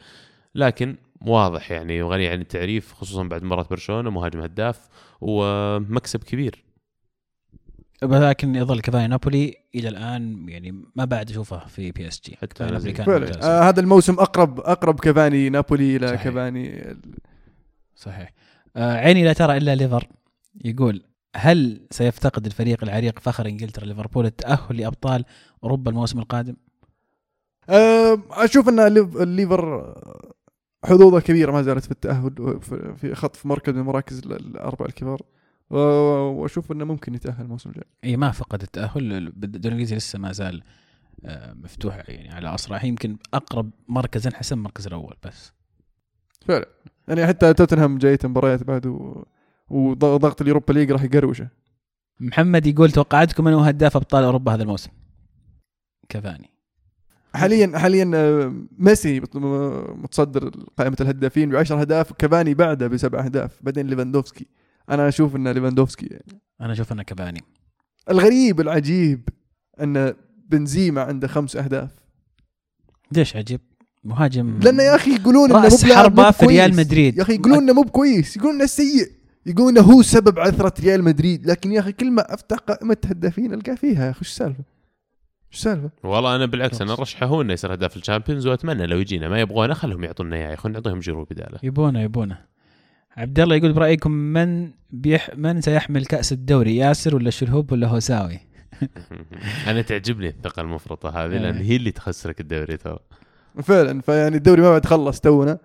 لكن 0.55 0.97
واضح 1.27 1.71
يعني 1.71 2.03
وغني 2.03 2.29
عن 2.29 2.41
التعريف 2.41 2.93
خصوصا 2.93 3.23
بعد 3.23 3.43
مباراة 3.43 3.67
برشلونة 3.71 4.11
مهاجم 4.11 4.41
هداف 4.41 4.89
ومكسب 5.21 6.25
كبير 6.25 6.65
ولكن 8.03 8.55
يظل 8.55 8.81
كافاني 8.81 9.07
نابولي 9.07 9.55
إلى 9.75 9.89
الآن 9.89 10.49
يعني 10.49 10.85
ما 10.97 11.05
بعد 11.05 11.31
اشوفه 11.31 11.67
في 11.67 11.91
PSG 11.93 12.37
حتى 12.37 12.65
نابولي 12.65 12.81
زي- 12.81 12.93
كان. 12.93 13.33
آه 13.43 13.61
هذا 13.69 13.81
الموسم 13.81 14.13
أقرب 14.15 14.61
أقرب 14.61 15.01
كافاني 15.01 15.49
نابولي 15.49 15.97
إلى 15.97 16.09
صحيح. 16.09 16.25
كافاني 16.25 16.97
صحيح 17.95 18.33
آه 18.77 18.97
عيني 18.97 19.25
لا 19.25 19.33
ترى 19.33 19.57
إلا 19.57 19.75
ليفر 19.75 20.09
يقول 20.65 21.03
هل 21.37 21.87
سيفتقد 21.91 22.47
الفريق 22.47 22.85
العريق 22.85 23.19
فخر 23.19 23.47
إنجلترا 23.47 23.85
ليفربول 23.87 24.27
التأهل 24.27 24.77
لأبطال 24.77 25.25
أوروبا 25.65 25.91
الموسم 25.91 26.19
القادم؟ 26.19 26.57
آه، 27.69 28.19
أشوف 28.31 28.69
إن 28.69 28.81
الليف- 28.81 29.17
الليفر 29.17 29.95
حظوظة 30.87 31.21
كبيرة 31.21 31.53
ما 31.53 31.63
زالت 31.63 31.85
في 31.85 31.91
التأهل 31.91 32.61
في- 32.61 32.95
في 32.97 33.15
خطف 33.15 33.47
مركز 33.47 33.73
من 33.75 33.81
المراكز 33.81 34.19
ال- 34.19 34.33
الأربع 34.33 34.87
الكبار. 34.87 35.21
وأشوف 35.71 36.73
إنه 36.73 36.85
ممكن 36.85 37.15
يتأهل 37.15 37.45
الموسم 37.45 37.71
الجاي. 37.71 37.85
إي 38.05 38.17
ما 38.17 38.31
فقد 38.31 38.63
التأهل. 38.63 39.13
الدوري 39.13 39.57
الإنجليزي 39.57 39.97
لسه 39.97 40.19
ما 40.19 40.33
زال 40.33 40.63
آه، 41.25 41.53
مفتوح 41.53 42.09
يعني 42.09 42.33
على 42.35 42.49
اصرع 42.49 42.85
يمكن 42.85 43.17
أقرب 43.35 43.71
مركز 43.89 44.27
انحسم 44.27 44.59
المركز 44.59 44.87
الأول 44.87 45.15
بس. 45.27 45.53
فعلا. 46.47 46.67
يعني 47.09 47.27
حتى 47.27 47.55
توتنهام 47.55 47.99
جاية 47.99 48.19
مباريات 48.25 48.63
بعد 48.63 48.87
و- 48.87 49.25
وضغط 49.71 50.41
اليوروبا 50.43 50.73
ليج 50.73 50.91
راح 50.93 51.03
يقروشه. 51.03 51.49
محمد 52.21 52.67
يقول 52.67 52.91
توقعاتكم 52.91 53.45
من 53.45 53.53
هو 53.53 53.61
هداف 53.61 53.97
أبطال 53.97 54.25
أوروبا 54.25 54.55
هذا 54.55 54.63
الموسم؟ 54.63 54.91
كافاني. 56.09 56.51
حاليا 57.37 57.79
حاليا 57.79 58.11
آه، 58.15 58.55
ميسي 58.79 59.21
متصدر 59.95 60.51
قائمة 60.79 60.97
الهدافين 61.01 61.51
ب 61.51 61.57
10 61.57 61.81
اهداف 61.81 62.13
كافاني 62.13 62.55
بعده 62.55 62.87
بسبع 62.87 63.25
أهداف 63.25 63.51
بعدين 63.63 63.87
ليفاندوفسكي 63.87 64.47
أنا 64.91 65.09
أشوف 65.09 65.37
إن 65.37 65.49
ليفاندوفسكي 65.49 66.07
يعني. 66.07 66.41
أنا 66.61 66.73
أشوف 66.73 66.93
انه 66.93 67.03
كافاني 67.03 67.41
الغريب 68.11 68.61
العجيب 68.61 69.29
إن 69.83 70.15
بنزيما 70.49 71.03
عنده 71.03 71.29
خمس 71.29 71.57
أهداف 71.57 71.91
ليش 73.13 73.37
عجيب؟ 73.37 73.61
مهاجم 74.05 74.59
لأن 74.59 74.81
يا 74.81 74.95
أخي 74.95 75.15
يقولون 75.15 75.51
إنه 75.53 75.95
حربة 75.95 76.23
مو 76.23 76.33
في 76.33 76.47
ريال. 76.47 76.77
مدريد. 76.77 77.17
يا 77.17 77.23
أخي 77.23 77.35
يقولون 77.35 77.59
إنه 77.59 77.73
مو 77.73 77.83
بكويس 77.83 78.37
يقولون 78.37 78.55
إنه 78.55 78.67
سيء 78.67 79.11
يقولون 79.47 79.79
إنه 79.79 79.87
هو 79.87 80.03
سبب 80.03 80.39
عثرة 80.39 80.81
ريال 80.81 81.05
مدريد 81.05 81.47
لكن 81.47 81.73
يا 81.73 81.81
أخي 81.81 81.93
كل 81.93 82.11
ما 82.11 82.35
أفتح 82.35 82.57
قائمة 82.57 82.97
هدافين 83.07 83.55
ألقاه 83.55 83.75
فيها 83.75 84.05
يا 84.05 84.11
أخي 84.11 84.21
إيش 84.21 84.29
السالفة؟ 84.29 84.65
إيش 85.53 85.59
السالفه؟ 85.59 85.91
والله 86.05 86.37
أنا 86.37 86.47
بالعكس 86.47 86.83
أنا 86.83 86.95
رشحه 86.95 87.27
هو 87.27 87.43
إنه 87.43 87.53
يصير 87.53 87.75
هداف 87.75 87.97
ال 87.97 88.02
Champions 88.02 88.47
وأتمنى 88.47 88.87
لو 88.87 88.99
يجينا 88.99 89.29
ما 89.29 89.41
يبغونه 89.41 89.75
خلهم 89.75 90.05
يعطونا 90.05 90.37
إياه 90.37 90.49
يا 90.49 90.55
اخوان 90.55 90.73
نعطيهم 90.73 91.01
جيرو 91.01 91.25
بداله 91.25 91.59
يبونه 91.63 92.03
يبونه 92.03 92.39
عبد 93.17 93.41
الله 93.41 93.57
يقول 93.57 93.73
برأيكم 93.73 94.11
من 94.11 94.71
بيح 94.91 95.31
من 95.37 95.61
سيحمل 95.61 96.07
كأس 96.07 96.33
الدوري 96.33 96.77
ياسر 96.77 97.17
ولا 97.17 97.31
شلهوب 97.31 97.73
ولا 97.73 97.87
هوساوي؟ 97.87 98.41
أنا 99.69 99.83
تعجبني 99.83 100.29
الثقة 100.29 100.63
المفرطة 100.63 101.09
هذه 101.09 101.39
لأن 101.39 101.55
إيه. 101.55 101.63
هي 101.63 101.77
اللي 101.77 101.91
تخسرك 101.91 102.41
الدوري 102.41 102.77
ترى 102.77 102.99
فعلا 103.63 104.01
فيعني 104.01 104.37
الدوري 104.37 104.63
ما 104.63 104.71
بعد 104.71 104.87
خلص 104.87 105.21
تونا 105.21 105.59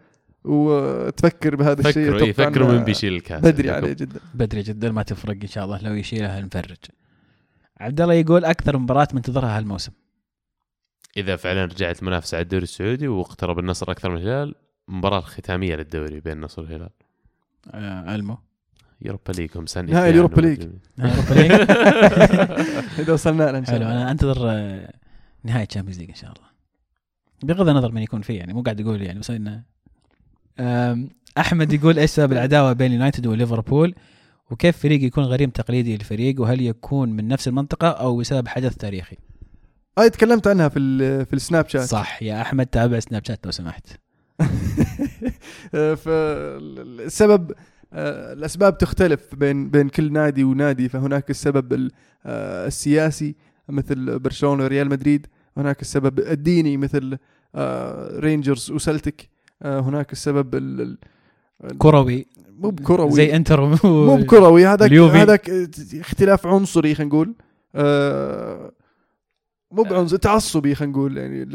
وتفكر 0.43 1.55
بهذا 1.55 1.89
الشيء 1.89 2.05
فكروا 2.05 2.21
إيه 2.21 2.33
فكروا 2.33 2.71
من 2.71 2.83
بيشيل 2.83 3.13
الكأس 3.13 3.41
بدري. 3.41 3.71
عليه 3.71 3.93
جدا 3.93 4.19
بدري 4.33 4.61
جدا 4.61 4.91
ما 4.91 5.03
تفرق 5.03 5.37
إن 5.41 5.47
شاء 5.47 5.65
الله 5.65 5.81
لو 5.81 5.93
يشيلها 5.93 6.41
نفرج 6.41 6.77
عبد 7.81 8.01
الله 8.01 8.13
يقول 8.13 8.45
أكثر 8.45 8.77
مباراة 8.77 9.07
منتظرها 9.13 9.57
هالموسم. 9.57 9.91
إذا 11.17 11.35
فعلا 11.35 11.65
رجعت 11.65 12.01
المنافسه 12.01 12.35
على 12.35 12.43
الدوري 12.43 12.63
السعودي 12.63 13.07
واقترب 13.07 13.59
النصر 13.59 13.91
أكثر 13.91 14.09
من 14.09 14.17
الهلال 14.17 14.55
المباراه 14.89 15.19
الختاميه 15.19 15.75
للدوري 15.75 16.19
بين 16.19 16.33
النصر 16.33 16.61
والهلال. 16.61 16.89
آه 17.71 18.15
ألمو. 18.15 18.37
Europa 19.01 19.31
League 19.31 19.49
هم 19.55 19.65
سنة 19.65 19.91
نهائي 19.91 20.09
ال 20.09 20.14
Europa 20.14 20.41
League. 20.41 20.61
إذا 22.99 23.13
وصلنا 23.13 23.43
له 23.43 23.57
إن 23.57 23.65
شاء 23.65 23.75
حلو 23.75 23.85
الله. 23.85 24.01
أنا 24.01 24.11
أنتظر 24.11 24.45
نهايه 25.43 25.65
Champions 25.65 25.99
League 25.99 26.09
إن 26.09 26.15
شاء 26.15 26.31
الله. 26.31 26.51
بغض 27.43 27.69
النظر 27.69 27.91
من 27.91 28.01
يكون 28.01 28.21
فيه 28.21 28.37
يعني 28.37 28.53
مو 28.53 28.61
قاعد 28.61 28.81
أقول 28.81 29.01
يعني 29.01 29.19
بس 29.19 29.31
إنه 29.31 29.63
أحمد 31.37 31.73
يقول 31.73 31.99
إيش 31.99 32.09
سبب 32.09 32.31
العداوة 32.31 32.73
بين 32.73 32.87
اليونايتد 32.87 33.27
وليفربول 33.27 33.95
وكيف 34.51 34.77
فريق 34.77 35.03
يكون 35.03 35.23
غريم 35.23 35.49
تقليدي 35.49 35.93
للفريق 35.97 36.41
وهل 36.41 36.61
يكون 36.61 37.09
من 37.09 37.27
نفس 37.27 37.47
المنطقة 37.47 37.87
أو 37.87 38.17
بسبب 38.17 38.47
حدث 38.47 38.75
تاريخي؟ 38.75 39.17
هاي 39.99 40.09
تكلمت 40.09 40.47
عنها 40.47 40.69
في 40.69 40.79
في 41.25 41.33
ال 41.33 41.69
Snapchat. 41.69 41.81
صح 41.89 42.23
يا 42.23 42.41
أحمد 42.41 42.65
تابع 42.65 42.99
Snapchat 42.99 43.45
لو 43.45 43.51
سمحت. 43.51 43.87
فالسبب 45.95 47.51
آه، 47.93 48.33
الأسباب 48.33 48.77
تختلف 48.77 49.35
بين 49.35 49.69
بين 49.69 49.89
كل 49.89 50.11
نادي 50.13 50.43
ونادي. 50.43 50.89
فهناك 50.89 51.29
السبب 51.29 51.73
ال- 51.73 51.91
آه، 52.25 52.67
السياسي 52.67 53.35
مثل 53.69 54.19
برشلونة 54.19 54.63
وريال 54.63 54.89
مدريد. 54.89 55.27
هناك 55.57 55.81
السبب 55.81 56.19
الديني 56.19 56.77
مثل 56.77 57.17
آه، 57.55 58.19
رينجرز 58.19 58.71
وسلتك 58.71 59.29
هناك 59.63 60.11
السبب 60.11 60.55
ال- 60.55 60.81
ال- 61.63 61.77
كروي. 61.77 62.25
مو 62.61 62.69
بكروي. 62.69 63.11
زي 63.11 63.35
انتر 63.35 63.61
و- 63.61 63.75
مو 63.83 64.17
بكروي. 64.17 64.65
هذاك. 64.67 64.93
هذاك 64.93 65.49
اختلاف 65.99 66.47
عنصري 66.47 66.95
خلينا 66.95 67.09
نقول. 67.09 67.35
آه، 67.75 68.71
مو 69.71 69.83
بعنصري 69.83 70.17
تعصبي 70.17 70.75
خلينا 70.75 70.93
نقول 70.93 71.17
يعني 71.17 71.47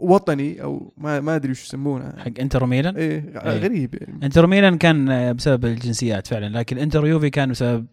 وطني 0.00 0.62
أو 0.62 0.92
ما 0.96 1.20
ما 1.20 1.36
أدري 1.36 1.50
وش 1.50 1.64
يسمونه. 1.64 2.12
حق 2.18 2.40
إنتر 2.40 2.64
وميلان؟ 2.64 2.96
إيه 2.96 3.32
إيه. 3.44 3.58
غريب 3.58 3.94
يعني. 3.94 4.26
إنتر 4.26 4.44
وميلان 4.44 4.78
كان 4.78 5.08
آه، 5.08 5.32
بسبب 5.32 5.64
الجنسيات 5.64 6.26
فعلا 6.26 6.58
لكن 6.58 6.78
إنتر 6.78 7.02
ويوفي 7.04 7.30
كان 7.30 7.50
بسبب 7.50 7.86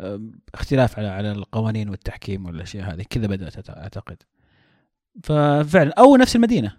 آه، 0.00 0.20
اختلاف 0.54 0.98
على 0.98 1.08
على 1.08 1.32
القوانين 1.32 1.88
والتحكيم 1.88 2.46
والأشياء 2.46 2.94
هذه. 2.94 3.04
كذا 3.10 3.26
بدأت 3.26 3.70
أعتقد. 3.70 4.16
ففعلا 5.22 5.92
أو 5.98 6.16
نفس 6.16 6.36
المدينة. 6.36 6.72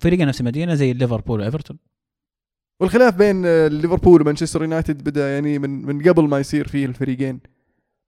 فريقين 0.00 0.26
نفس 0.28 0.40
المدينة 0.40 0.74
زي 0.74 0.92
ليفربول 0.92 1.40
وإيفرتون. 1.40 1.78
والخلاف 2.82 3.16
بين 3.16 3.42
آه، 3.46 3.68
ليفربول 3.68 4.20
ومانشستر 4.22 4.62
يونايتد 4.62 5.04
بدأ 5.04 5.34
يعني 5.34 5.58
من 5.58 5.86
من 5.86 6.08
قبل 6.08 6.28
ما 6.28 6.38
يصير 6.38 6.68
فيه 6.68 6.86
الفريقين. 6.86 7.40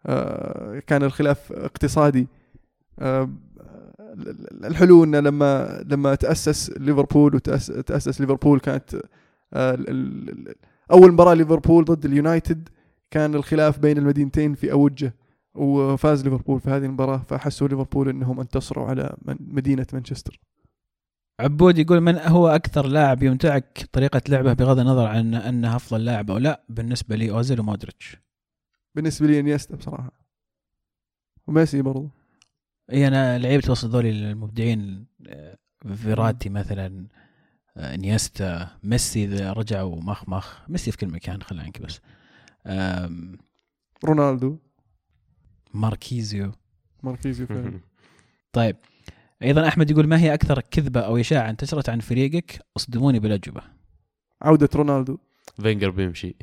آه، 0.07 0.79
كان 0.87 1.03
الخلاف 1.03 1.53
اقتصادي. 1.53 2.27
آه، 2.99 3.31
الحلو 4.65 5.05
إنه 5.05 5.21
لما 5.21 5.83
لما 5.87 6.15
تأسس 6.15 6.71
ليفربول 6.71 7.35
وتاسس 7.35 8.21
ليفربول 8.21 8.61
كانت 8.61 9.01
أول 10.93 11.13
مباراة 11.13 11.35
ليفربول 11.35 11.85
ضد 11.85 12.05
اليونايتد 12.05 12.69
كان 13.11 13.35
الخلاف 13.35 13.79
بين 13.79 13.99
المدينتين 13.99 14.55
في 14.55 14.73
أوجه 14.73 15.15
وفاز 15.55 16.25
ليفربول 16.25 16.61
في 16.61 16.71
هذه 16.71 16.85
المباراة. 16.85 17.23
فحسوا 17.29 17.69
ليفربول 17.69 18.09
إنهم 18.09 18.41
انتصروا 18.41 18.87
على 18.87 19.17
مدينة 19.41 19.87
مانشستر. 19.93 20.41
عبود 21.41 21.79
يقول 21.79 22.01
من 22.01 22.19
هو 22.19 22.49
أكثر 22.49 22.87
لاعب 22.87 23.23
يمتعك 23.23 23.89
طريقة 23.93 24.23
لعبه 24.29 24.53
بغض 24.53 24.79
النظر 24.79 25.07
عن 25.07 25.35
أنه 25.35 25.77
أفضل 25.77 26.05
لاعب 26.05 26.31
أو 26.31 26.39
لا؟ 26.39 26.65
بالنسبة 26.69 27.17
لي 27.17 27.31
أوزيل 27.31 27.61
ومودريتش. 27.61 28.17
بالنسبة 28.95 29.27
لي 29.27 29.41
إنيستا 29.41 29.77
بصراحة. 29.77 30.13
وميسي 31.47 31.83
برضو. 31.83 32.11
إي 32.93 33.09
أنا 33.09 33.39
لعيبة 33.39 33.71
وسط 33.71 33.89
ذولي 33.89 34.11
المبدعين 34.11 35.07
آه، 35.27 35.59
فيراتي 35.95 36.49
مثلا 36.49 37.07
آه، 37.77 37.95
إنيستا 37.95 38.69
ميسي 38.83 39.25
إذا 39.25 39.53
رجع 39.53 39.83
ومخمخ. 39.83 40.59
ميسي 40.69 40.91
في 40.91 40.97
كل 40.97 41.09
مكان 41.09 41.43
خلينا 41.43 41.65
عنك 41.65 41.83
بس. 41.83 42.01
رونالدو. 44.05 44.59
ماركيزيو. 45.75 46.53
ماركيزيو 47.03 47.47
فعلا. 47.47 47.81
طيب. 48.53 48.77
أيضا 49.43 49.69
أحمد 49.69 49.91
يقول 49.91 50.07
ما 50.07 50.21
هي 50.21 50.35
أكثر 50.35 50.61
كذبة 50.61 51.01
أو 51.01 51.17
إشاعة 51.17 51.51
انتشرت 51.51 51.89
عن 51.89 52.01
فريقك؟ 52.01 52.61
اصدموني 52.77 53.19
بالاجوبه 53.19 53.63
عودة 54.43 54.69
رونالدو. 54.75 55.19
فينجر 55.63 55.91
بيمشي. 55.91 56.37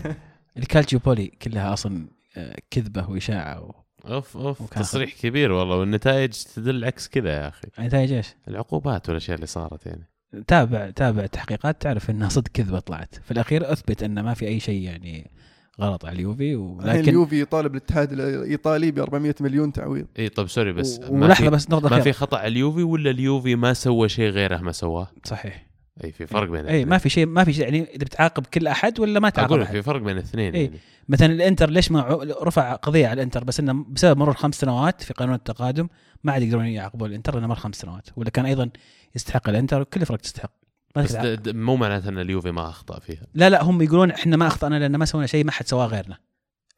الكالتشيو 0.58 0.98
بولي 0.98 1.26
كلها 1.26 1.72
أصلا 1.72 2.08
آه، 2.36 2.56
كذبة 2.70 3.10
وإشاعة 3.10 3.62
و... 3.62 3.74
أوف 4.04 4.36
أوف 4.36 4.60
وكان 4.60 4.82
تصريح 4.82 5.14
كبير 5.20 5.52
والله 5.52 5.76
والنتائج 5.76 6.30
تدل 6.30 6.84
عكس 6.84 7.08
كذا 7.08 7.30
يا 7.30 7.48
أخي. 7.48 7.68
نتائج 7.80 8.12
إيش؟ 8.12 8.34
العقوبات 8.48 9.08
والأشياء 9.08 9.34
اللي 9.34 9.46
صارت 9.46 9.86
يعني. 9.86 10.08
تابع 10.46 10.90
تابع 10.90 11.26
تحقيقات 11.26 11.82
تعرف 11.82 12.10
إنها 12.10 12.28
صدق 12.28 12.50
كذبة 12.52 12.78
طلعت. 12.78 13.14
في 13.14 13.30
الأخير 13.30 13.72
أثبت 13.72 14.02
إن 14.02 14.20
ما 14.20 14.34
في 14.34 14.46
أي 14.46 14.60
شيء 14.60 14.82
يعني 14.82 15.30
غلط 15.80 16.04
على 16.04 16.14
اليوفي 16.16 16.54
الحين 16.54 16.58
ولكن 16.78 17.08
اليوفي 17.08 17.40
يطالب 17.40 17.72
الاتحاد 17.74 18.12
الإيطالي 18.12 18.90
ب 18.90 18.98
400 18.98 19.34
مليون 19.40 19.72
تعويض 19.72 20.06
إي 20.18 20.28
طيب 20.28 20.48
sorry 20.48 20.72
بس 20.72 21.00
و- 21.08 21.14
ما 21.14 21.26
ولحظه 21.26 21.44
في 21.44 21.50
بس 21.50 21.70
نقطة 21.70 21.88
ما 21.90 22.00
في 22.00 22.12
خطأ 22.12 22.38
على 22.38 22.48
اليوفي 22.48 22.82
ولا 22.82 23.10
اليوفي 23.10 23.56
ما 23.56 23.72
سوى 23.72 24.08
شيء 24.08 24.30
غيره 24.30 24.56
ما 24.58 24.72
سواه 24.72 25.08
صحيح 25.24 25.66
إي 26.04 26.12
في 26.12 26.26
فرق 26.26 26.50
بين 26.50 26.66
إي. 26.66 26.84
ما 26.84 26.98
في 26.98 27.08
شيء 27.08 27.26
ما 27.26 27.44
في 27.44 27.52
شيء 27.52 27.64
يعني 27.64 27.82
إذا 27.82 28.04
بتعاقب 28.04 28.46
كل 28.46 28.66
أحد 28.66 29.00
ولا 29.00 29.20
ما 29.20 29.30
تعاقب 29.30 29.52
أقول. 29.52 29.66
في 29.66 29.82
فرق 29.82 30.00
بين 30.00 30.16
الاثنين 30.16 30.54
إي. 30.54 30.64
يعني 30.64 30.78
مثلا 31.08 31.32
الإنتر 31.32 31.70
ليش 31.70 31.90
ما 31.90 32.18
رفع 32.42 32.74
قضية 32.74 33.06
على 33.06 33.12
الإنتر 33.14 33.44
بس 33.44 33.60
إنه 33.60 33.84
بسبب 33.88 34.18
مرور 34.18 34.34
خمس 34.34 34.54
سنوات 34.54 35.02
في 35.02 35.14
قانون 35.14 35.34
التقادم 35.34 35.88
ما 36.24 36.32
عاد 36.32 36.42
يقدرون 36.42 36.66
يعاقبوا 36.66 37.06
الإنتر 37.06 37.34
لأنه 37.34 37.46
مر 37.46 37.54
خمس 37.54 37.76
سنوات 37.76 38.08
ولا 38.16 38.30
كان 38.30 38.44
أيضا 38.46 38.70
يستحق 39.16 39.48
الإنتر 39.48 39.84
كل 39.84 40.00
الفرق 40.00 40.18
تستحق 40.18 40.50
ما 40.98 41.04
بس 41.04 41.12
تتع- 41.12 41.22
د- 41.24 41.42
د- 41.42 41.56
مو 41.56 41.76
معناته 41.76 42.08
إن 42.08 42.18
اليوفي 42.18 42.50
ما 42.50 42.68
أخطأ 42.68 42.98
فيها. 43.00 43.26
لا 43.34 43.50
لا 43.50 43.62
هم 43.62 43.82
يقولون 43.82 44.10
إحنا 44.10 44.36
ما 44.36 44.46
أخطأنا 44.46 44.78
لأن 44.78 44.96
ما 44.96 45.04
سوينا 45.04 45.26
شيء 45.26 45.44
ما 45.44 45.52
حد 45.52 45.66
سواه 45.66 45.86
غيرنا. 45.86 46.18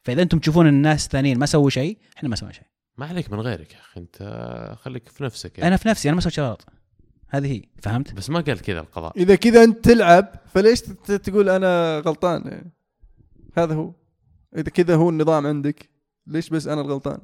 فإذا 0.03 0.21
أنتم 0.21 0.39
تشوفون 0.39 0.67
الناس 0.67 1.05
الثانيين 1.05 1.39
ما 1.39 1.45
سووا 1.45 1.69
شيء 1.69 1.97
إحنا 2.17 2.29
ما 2.29 2.35
سوينا 2.35 2.53
شيء. 2.53 2.65
ما 2.97 3.05
عليك 3.05 3.31
من 3.31 3.39
غيرك 3.39 3.73
يا 3.73 3.79
أخي 3.79 3.99
أنت 4.01 4.17
خليك 4.81 5.09
في 5.09 5.23
نفسك 5.23 5.57
يعني. 5.57 5.67
أنا 5.67 5.77
في 5.77 5.89
نفسي 5.89 6.09
أنا 6.09 6.15
ما 6.15 6.21
سويت 6.21 6.33
شيء 6.35 6.43
غلط. 6.43 6.65
هذه 7.29 7.51
هي 7.51 7.61
فهمت؟ 7.81 8.13
بس 8.13 8.29
ما 8.29 8.39
قال 8.39 8.61
كذا 8.61 8.79
القضاء. 8.79 9.13
إذا 9.17 9.35
كذا 9.35 9.63
أنت 9.63 9.85
تلعب 9.85 10.33
فليش 10.53 10.81
تقول 10.81 11.49
أنا 11.49 11.99
غلطان؟ 12.05 12.41
يعني 12.45 12.71
هذا 13.57 13.73
هو. 13.75 13.93
إذا 14.57 14.69
كذا 14.69 14.95
هو 14.95 15.09
النظام 15.09 15.47
عندك 15.47 15.89
ليش 16.27 16.49
بس 16.49 16.67
أنا 16.67 16.81
الغلطان؟ 16.81 17.19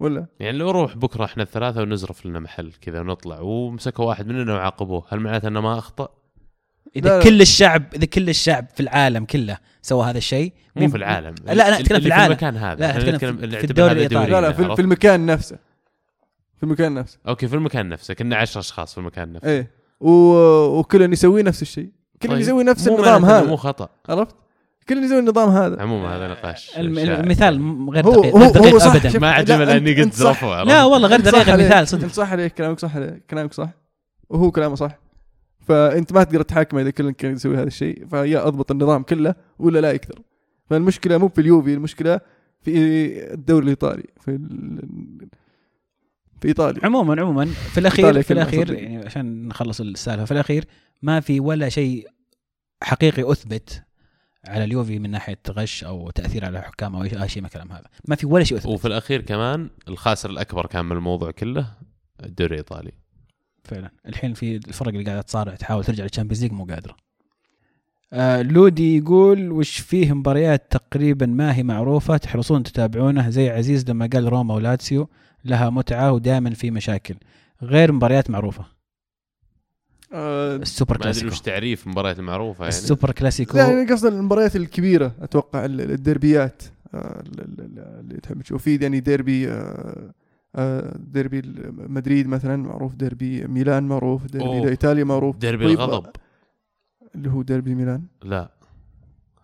ولا 0.00 0.26
يعني 0.40 0.58
لو 0.58 0.68
نروح 0.68 0.96
بكرة 0.96 1.24
إحنا 1.24 1.42
الثلاثة 1.42 1.82
ونزرف 1.82 2.26
لنا 2.26 2.40
محل 2.40 2.72
كذا 2.80 3.00
ونطلع 3.00 3.40
ومسكوا 3.40 4.04
واحد 4.04 4.26
مننا 4.26 4.54
وعاقبوه 4.54 5.04
هل 5.08 5.20
معناته 5.20 5.48
إنه 5.48 5.60
ما 5.60 5.78
أخطأ؟ 5.78 6.08
إذا 6.96 7.08
لا، 7.08 7.18
لا. 7.18 7.24
كل 7.24 7.40
الشعب 7.40 7.82
إذا 7.94 8.04
كل 8.06 8.28
الشعب 8.28 8.66
في 8.74 8.80
العالم 8.80 9.24
كله 9.24 9.58
سوى 9.82 10.06
هذا 10.06 10.18
الشيء 10.18 10.52
مو 10.76 10.88
في 10.88 10.96
العالم 10.96 11.34
لا، 11.44 11.52
لا، 11.52 11.76
اللي 11.78 12.00
في 12.00 12.06
العالم. 12.06 12.26
المكان 12.32 12.56
هذا 12.56 12.80
لا، 12.80 12.98
نتكلم 13.14 13.36
في- 13.36 13.58
في 13.60 13.64
الدوري 13.64 13.92
الإيطالي. 13.92 14.30
لا 14.32 14.40
لا 14.40 14.52
في؟ 14.52 14.74
في 14.76 14.82
المكان 14.82 15.26
نفسه 15.26 15.58
في 16.56 16.62
المكان 16.62 16.94
نفسه 16.94 17.18
أوكي 17.28 17.48
في 17.48 17.54
المكان 17.54 17.88
نفسه 17.88 18.14
كنا 18.14 18.36
10 18.36 18.60
أشخاص 18.60 18.92
في 18.92 18.98
المكان 18.98 19.32
نفسه 19.32 19.48
إيه 19.48 19.70
و... 20.00 20.10
وكل 20.78 21.12
يسوي 21.12 21.42
نفس 21.42 21.62
الشيء 21.62 21.90
كل 22.22 22.28
طيب. 22.28 22.38
يسوي 22.40 22.64
نفس 22.64 22.88
النظام 22.88 23.24
هذا 23.24 23.46
مو 23.46 23.56
خطأ 23.56 23.88
عرفت 24.08 24.36
كل 24.88 25.04
يسوي 25.04 25.18
النظام 25.18 25.48
هذا. 25.48 25.82
عموما 25.82 26.16
هذا 26.16 26.28
نقاش. 26.28 26.78
المثال 26.78 27.88
غير 27.90 28.06
هو 28.06 28.12
دقيق. 28.12 28.36
هو 28.36 28.38
غير 28.42 28.50
دقيق 28.50 28.72
هو 28.72 28.78
صح. 28.78 28.94
ابدا. 28.94 29.12
ما 29.18 29.26
لا، 29.26 29.32
عجبنا 29.32 29.66
أنت- 29.66 29.76
إني 29.76 30.02
قلت. 30.02 30.14
زرفه 30.14 30.62
لا 30.64 30.84
والله 30.84 31.08
غير 31.08 31.20
دقيق. 31.20 31.48
المثال 31.48 31.88
صدق. 31.88 32.02
أنت 32.04 32.12
صح 32.12 32.32
عليك 32.32 32.54
كلامك 32.54 32.78
صح 32.78 32.96
عليك 32.96 33.22
كلامك 33.30 33.52
صح. 33.52 33.70
وهو 34.30 34.50
كلامه 34.50 34.74
صح. 34.74 34.98
فانت 35.68 36.12
ما 36.12 36.24
تقدر 36.24 36.42
تحاكمه 36.42 36.80
إذا 36.80 36.90
كل 36.90 37.10
كان 37.10 37.32
يسوي 37.32 37.56
هذا 37.56 37.62
الشيء 37.66 38.06
فيا 38.06 38.46
أضبط 38.48 38.70
النظام 38.70 39.02
كله 39.02 39.34
ولا 39.58 39.78
لا 39.78 39.92
يكثر 39.92 40.18
فالمشكلة 40.70 41.18
مو 41.18 41.28
في 41.28 41.40
اليوفي 41.40 41.74
المشكلة 41.74 42.20
في 42.60 42.72
الدوري 43.34 43.64
الإيطالي 43.64 44.04
في 44.20 44.30
ال... 44.30 45.28
في 46.40 46.48
إيطاليا. 46.48 46.80
عموما 46.86 47.20
عموما 47.22 47.44
في 47.46 47.80
الأخير 47.80 48.22
في 48.22 48.32
الأخير. 48.32 48.72
يعني 48.72 49.04
عشان 49.06 49.48
نخلص 49.48 49.80
السالفة 49.80 50.24
في 50.24 50.32
الأخير 50.32 50.64
ما 51.02 51.20
في 51.20 51.40
ولا 51.40 51.68
شيء 51.68 52.06
حقيقي 52.82 53.32
أثبت 53.32 53.82
على 54.48 54.64
اليوفي 54.64 54.98
من 54.98 55.10
ناحية 55.10 55.38
غش 55.50 55.84
أو 55.84 56.10
تأثير 56.10 56.44
على 56.44 56.58
الحكام 56.58 56.96
أو 56.96 57.02
أي 57.02 57.28
شيء 57.28 57.42
من 57.42 57.46
الكلام 57.46 57.72
هذا. 57.72 57.84
ما 58.08 58.16
في 58.16 58.26
ولا 58.26 58.44
شيء 58.44 58.58
اثبت 58.58 58.72
وفي 58.72 58.88
الأخير 58.88 59.20
كمان 59.20 59.70
الخاسر 59.88 60.30
الأكبر 60.30 60.66
كان 60.66 60.84
من 60.84 60.92
الموضوع 60.92 61.30
كله 61.30 61.66
الدوري 62.24 62.50
الايطالي 62.50 62.92
فعلا. 63.64 63.90
الحين 64.06 64.34
في 64.34 64.56
الفرق 64.56 64.88
اللي 64.88 65.04
قاعدة 65.04 65.20
تصارع 65.20 65.54
تحاول 65.54 65.84
ترجع 65.84 66.04
لل 66.04 66.11
Champions 66.11 66.42
League 66.42 66.52
مو 66.52 66.64
قادرة. 66.64 66.96
آه 68.12 68.42
لودي 68.42 68.96
يقول 68.96 69.52
وش 69.52 69.78
فيه 69.78 70.12
مباريات 70.12 70.72
تقريبا 70.72 71.26
ما 71.26 71.56
هي 71.56 71.62
معروفة 71.62 72.16
تحرصون 72.16 72.62
تتابعونه. 72.62 73.30
زي 73.30 73.50
عزيز 73.50 73.90
لما 73.90 74.08
قال 74.12 74.28
روما 74.28 74.54
ولاتسيو 74.54 75.08
لها 75.44 75.70
متعة 75.70 76.12
ودائما 76.12 76.50
في 76.50 76.70
مشاكل. 76.70 77.14
غير 77.62 77.92
مباريات 77.92 78.30
معروفة. 78.30 78.75
آه 80.12 80.56
السوبر 80.56 80.90
ما 80.90 80.96
أدري 80.96 81.04
كلاسيكو. 81.12 81.32
وش 81.32 81.40
تعريف 81.40 81.86
المباريات 81.86 82.18
المعروفة 82.18 82.64
يعني. 82.64 82.68
السوبر 82.68 83.10
كلاسيكو. 83.12 83.58
يعني 83.58 83.92
قصد 83.92 84.06
المباريات 84.06 84.56
الكبيرة 84.56 85.12
أتوقع 85.20 85.64
ال- 85.64 85.80
الديربيات 85.90 86.62
آه، 86.94 87.20
ال- 87.26 87.40
ال- 87.40 87.60
ال- 87.60 88.00
اللي 88.00 88.20
تحب 88.20 88.42
تشوف 88.42 88.62
في 88.62 88.76
يعني 88.76 89.00
ديربي 89.00 89.48
آه، 89.50 90.10
آه، 90.56 90.96
ديربي 90.98 91.42
مدريد 91.72 92.28
مثلا 92.28 92.56
معروف 92.56 92.94
ديربي 92.94 93.46
ميلان 93.46 93.84
معروف 93.88 94.26
ديربي. 94.26 94.68
ايطاليا 94.68 95.04
معروف. 95.04 95.36
ديربي 95.36 95.64
طيب، 95.64 95.80
الغضب. 95.80 96.10
اللي 97.14 97.30
هو 97.30 97.42
ديربي 97.42 97.74
ميلان؟ 97.74 98.02
لا 98.22 98.50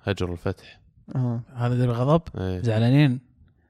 هجر 0.04 0.32
الفتح. 0.32 0.80
آه. 1.16 1.40
هذا 1.54 1.74
ديربي 1.76 1.92
غضب 1.92 2.22
إيه. 2.38 2.62
زعلانين؟ 2.62 3.20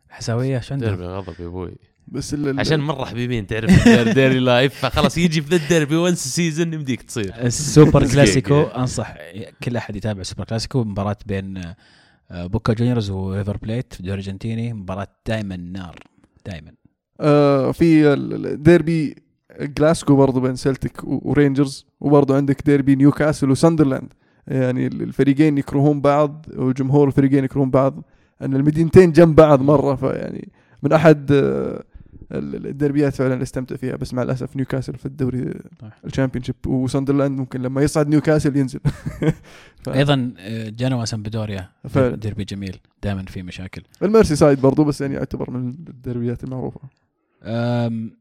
حساويه 0.09 0.60
شو 0.60 0.74
عندهم 0.74 0.89
ديربي 0.90 1.05
الغضب 1.06 1.35
يا 1.40 1.47
أبوي. 1.47 1.74
بس 2.09 2.35
ال- 2.35 2.49
ال- 2.49 2.61
عشان 2.61 2.81
مرة 2.81 3.05
حبيبين 3.05 3.47
تعرف 3.47 3.89
ديربي 4.14 4.39
لايف. 4.39 4.74
فخلاص 4.74 5.19
يجي 5.19 5.43
في 5.43 5.49
ذا 5.57 5.57
الديربي 5.65 5.97
once 5.97 6.28
season 6.28 6.73
يمديك 6.74 7.03
تصير. 7.03 7.35
السوبر. 7.39 8.07
كلاسيكو 8.12 8.61
أنصح 8.62 9.15
كل 9.65 9.77
أحد 9.77 9.97
يتابع 9.97 10.20
السوبر 10.20 10.45
كلاسيكو. 10.45 10.85
مباراة 10.85 11.16
بين 11.27 11.62
آه، 12.31 12.47
بوكا 12.47 12.73
جونيورز 12.73 13.11
وريفر 13.11 13.57
بليت 13.57 13.93
في 13.95 14.01
الدوري 14.01 14.15
الأرجنتيني. 14.20 14.73
مباراة 14.73 15.09
دائما 15.27 15.57
نار 15.57 15.99
دائما 16.47 16.73
آه 17.20 17.73
في 17.73 18.12
ال- 18.12 18.47
ال- 18.47 18.62
ديربي 18.62 19.15
جلاسكو 19.61 20.16
برضو 20.16 20.41
بين 20.41 20.57
سلتيك 20.57 21.01
ورينجرز 21.05 21.87
وبرضو 22.01 22.35
عندك 22.35 22.62
ديربي 22.66 22.95
نيوكاسل 22.97 23.51
وساندرلاند. 23.51 24.12
يعني 24.47 24.87
ال- 24.87 25.03
الفريقين 25.03 25.59
يكرهون 25.59 26.01
بعض 26.01 26.47
وجمهور 26.57 27.09
الفريقين 27.09 27.45
يكرهون 27.45 27.70
بعض. 27.70 28.05
أن 28.43 28.57
المدينتين 28.57 29.12
جنب 29.12 29.37
بعض 29.37 29.62
مرة 29.62 29.95
فيعني 29.95 30.49
من 30.83 30.93
أحد 30.93 31.33
آه، 31.33 31.85
الدربيات 32.32 33.14
فعلا 33.14 33.42
استمتع 33.42 33.76
فيها 33.76 33.96
بس 33.96 34.14
مع 34.14 34.22
الأسف 34.22 34.56
نيوكاسل 34.56 34.94
في 34.96 35.06
الدوري 35.06 35.54
صح. 35.80 35.98
ال 36.05 36.08
Championship 36.08 36.55
وساندرلاند 36.66 37.38
ممكن 37.38 37.62
لما 37.62 37.82
يصعد 37.82 38.09
نيوكاسل 38.09 38.56
ينزل 38.56 38.80
ف- 39.82 39.88
أيضا 39.98 40.34
آه، 40.38 40.68
جنوا 40.68 41.04
سامبدوريا 41.04 41.68
فعلا. 41.88 42.16
ديربي 42.16 42.44
جميل 42.44 42.76
دائما 43.02 43.22
في 43.24 43.42
مشاكل 43.42 43.82
الميرسي 44.02 44.36
سايد 44.36 44.60
برضو 44.60 44.84
بس 44.84 45.00
يعني 45.00 45.14
يعتبر 45.14 45.50
من 45.50 45.68
الدربيات 45.68 46.44
المعروفة 46.44 46.80
أم، 47.42 48.16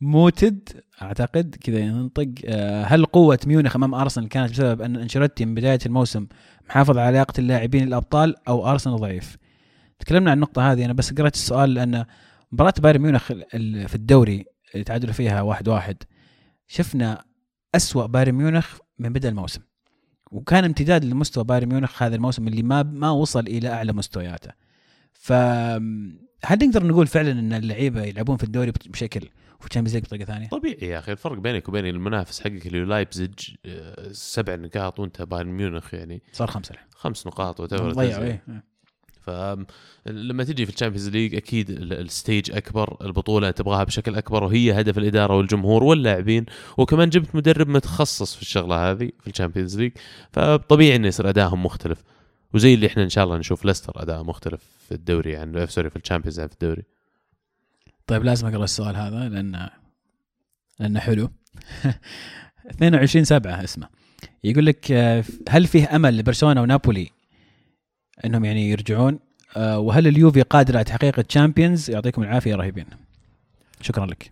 موتد 0.00 0.68
أعتقد 1.02 1.56
كذا 1.64 1.78
ينطق 1.78 2.28
أه، 2.44 2.84
هل 2.84 3.04
قوة 3.04 3.38
ميونخ 3.46 3.76
أمام 3.76 3.94
أرسنال 3.94 4.28
كانت 4.28 4.50
بسبب 4.52 4.82
أن 4.82 4.96
أنشيلوتي 4.96 5.44
من 5.44 5.54
بداية 5.54 5.78
الموسم 5.86 6.26
محافظ 6.68 6.98
على 6.98 7.12
لياقه 7.12 7.32
اللاعبين 7.40 7.82
الأبطال 7.88 8.34
أو 8.48 8.70
أرسنال 8.70 8.96
ضعيف؟ 8.96 9.36
تكلمنا 9.98 10.30
عن 10.30 10.36
النقطة 10.36 10.72
هذه 10.72 10.84
أنا 10.84 10.92
بس 10.92 11.12
قرأت 11.12 11.34
السؤال 11.34 11.74
لأن 11.74 12.04
مباراة 12.52 12.74
بايرن 12.78 13.00
ميونخ 13.00 13.26
في 13.86 13.94
الدوري 13.94 14.44
اللي 14.74 14.84
تعادلوا 14.84 15.12
فيها 15.12 15.42
واحد 15.42 15.68
واحد 15.68 15.96
شفنا 16.66 17.24
أسوأ 17.74 18.06
بايرن 18.06 18.32
ميونخ 18.32 18.78
من 18.98 19.12
بدء 19.12 19.28
الموسم. 19.28 19.60
وكان 20.30 20.64
امتداد 20.64 21.04
لمستوى 21.04 21.44
بايرن 21.44 21.68
ميونخ 21.68 22.02
هذا 22.02 22.14
الموسم 22.14 22.48
اللي 22.48 22.62
ما 22.62 22.82
ما 22.82 23.10
وصل 23.10 23.46
إلى 23.46 23.68
أعلى 23.68 23.92
مستوياته. 23.92 24.50
ف 25.12 25.32
هل 26.44 26.58
نقدر 26.66 26.86
نقول 26.86 27.06
فعلا 27.06 27.32
إن 27.32 27.52
اللعيبة 27.52 28.02
يلعبون 28.02 28.36
في 28.36 28.44
الدوري 28.44 28.72
بشكل 28.86 29.28
وفي 29.58 29.66
ال 29.66 29.69
Champions 29.69 29.94
League 29.94 30.04
بطريقة 30.04 30.24
ثانية؟ 30.24 30.48
طبيعي 30.48 30.88
يا 30.88 30.98
أخي 30.98 31.12
الفرق 31.12 31.38
بينك 31.38 31.68
وبين 31.68 31.86
المنافس 31.86 32.40
حقك 32.40 32.66
اللي 32.66 32.84
لايبزج 32.84 33.50
آه، 33.66 34.12
سبع 34.12 34.54
نقاط 34.54 35.00
وأنت 35.00 35.22
بايرن 35.22 35.48
ميونخ 35.48 35.94
يعني. 35.94 36.22
صار 36.32 36.48
خمسة. 36.48 36.72
الحين 36.72 36.86
خمس 36.94 37.26
نقاط 37.26 37.60
وات 37.60 37.74
ضيعوا 37.74 38.24
إيه. 38.24 38.44
فلما 39.26 40.44
تجي 40.44 40.66
في 40.66 40.72
ال 40.72 40.76
Champions 40.76 41.08
League 41.08 41.34
أكيد 41.34 41.70
ال- 41.70 41.92
ال 41.92 42.02
stage 42.02 42.50
أكبر 42.52 42.96
البطولة 43.06 43.50
تبغاها 43.50 43.84
بشكل 43.84 44.14
أكبر 44.14 44.44
وهي 44.44 44.80
هدف 44.80 44.98
الإدارة 44.98 45.36
والجمهور 45.36 45.84
واللاعبين 45.84 46.46
وكمان 46.78 47.08
جبت 47.10 47.34
مدرب 47.34 47.68
متخصص 47.68 48.34
في 48.36 48.42
الشغلة 48.42 48.90
هذه 48.90 49.10
في 49.20 49.30
ال 49.30 49.35
Champions 49.35 49.78
League 49.78 49.92
فطبيعي 50.32 50.96
إنه 50.96 51.08
يصير 51.08 51.28
ادائهم 51.28 51.62
مختلف. 51.64 52.02
وزي 52.54 52.74
اللي 52.74 52.86
إحنا 52.86 53.02
إن 53.02 53.08
شاء 53.08 53.24
الله 53.24 53.36
نشوف 53.36 53.64
ليستر 53.64 54.02
أداء 54.02 54.22
مختلف 54.22 54.60
في 54.88 54.94
الدوري 54.94 55.36
عن 55.36 55.66
sorry 55.66 55.90
في 55.90 55.96
ال 55.96 56.00
Champions 56.00 56.40
عن 56.40 56.46
في 56.48 56.52
الدوري. 56.54 56.82
طيب 58.06 58.24
لازم 58.24 58.46
أقرأ 58.46 58.64
السؤال 58.64 58.96
هذا 58.96 59.28
لأن 59.28 59.68
لأنه 60.80 61.00
حلو. 61.00 61.30
22 62.70 63.24
7 63.24 63.64
اسمه. 63.64 63.88
يقول 64.44 64.66
لك 64.66 64.92
آه، 64.92 65.24
هل 65.48 65.66
فيه 65.66 65.96
أمل 65.96 66.16
لبرشلونة 66.18 66.62
ونابولي 66.62 67.10
إنهم 68.24 68.44
يعني 68.44 68.70
يرجعون. 68.70 69.18
آه، 69.56 69.78
وهل 69.78 70.06
اليوفي 70.06 70.42
قادر 70.42 70.76
على 70.76 70.84
تحقيق 70.84 71.18
ال 71.18 71.25
Champions؟ 71.25 71.90
يعطيكم 71.90 72.22
العافية 72.22 72.54
رهيبين. 72.54 72.86
شكرا 73.80 74.06
لك. 74.06 74.28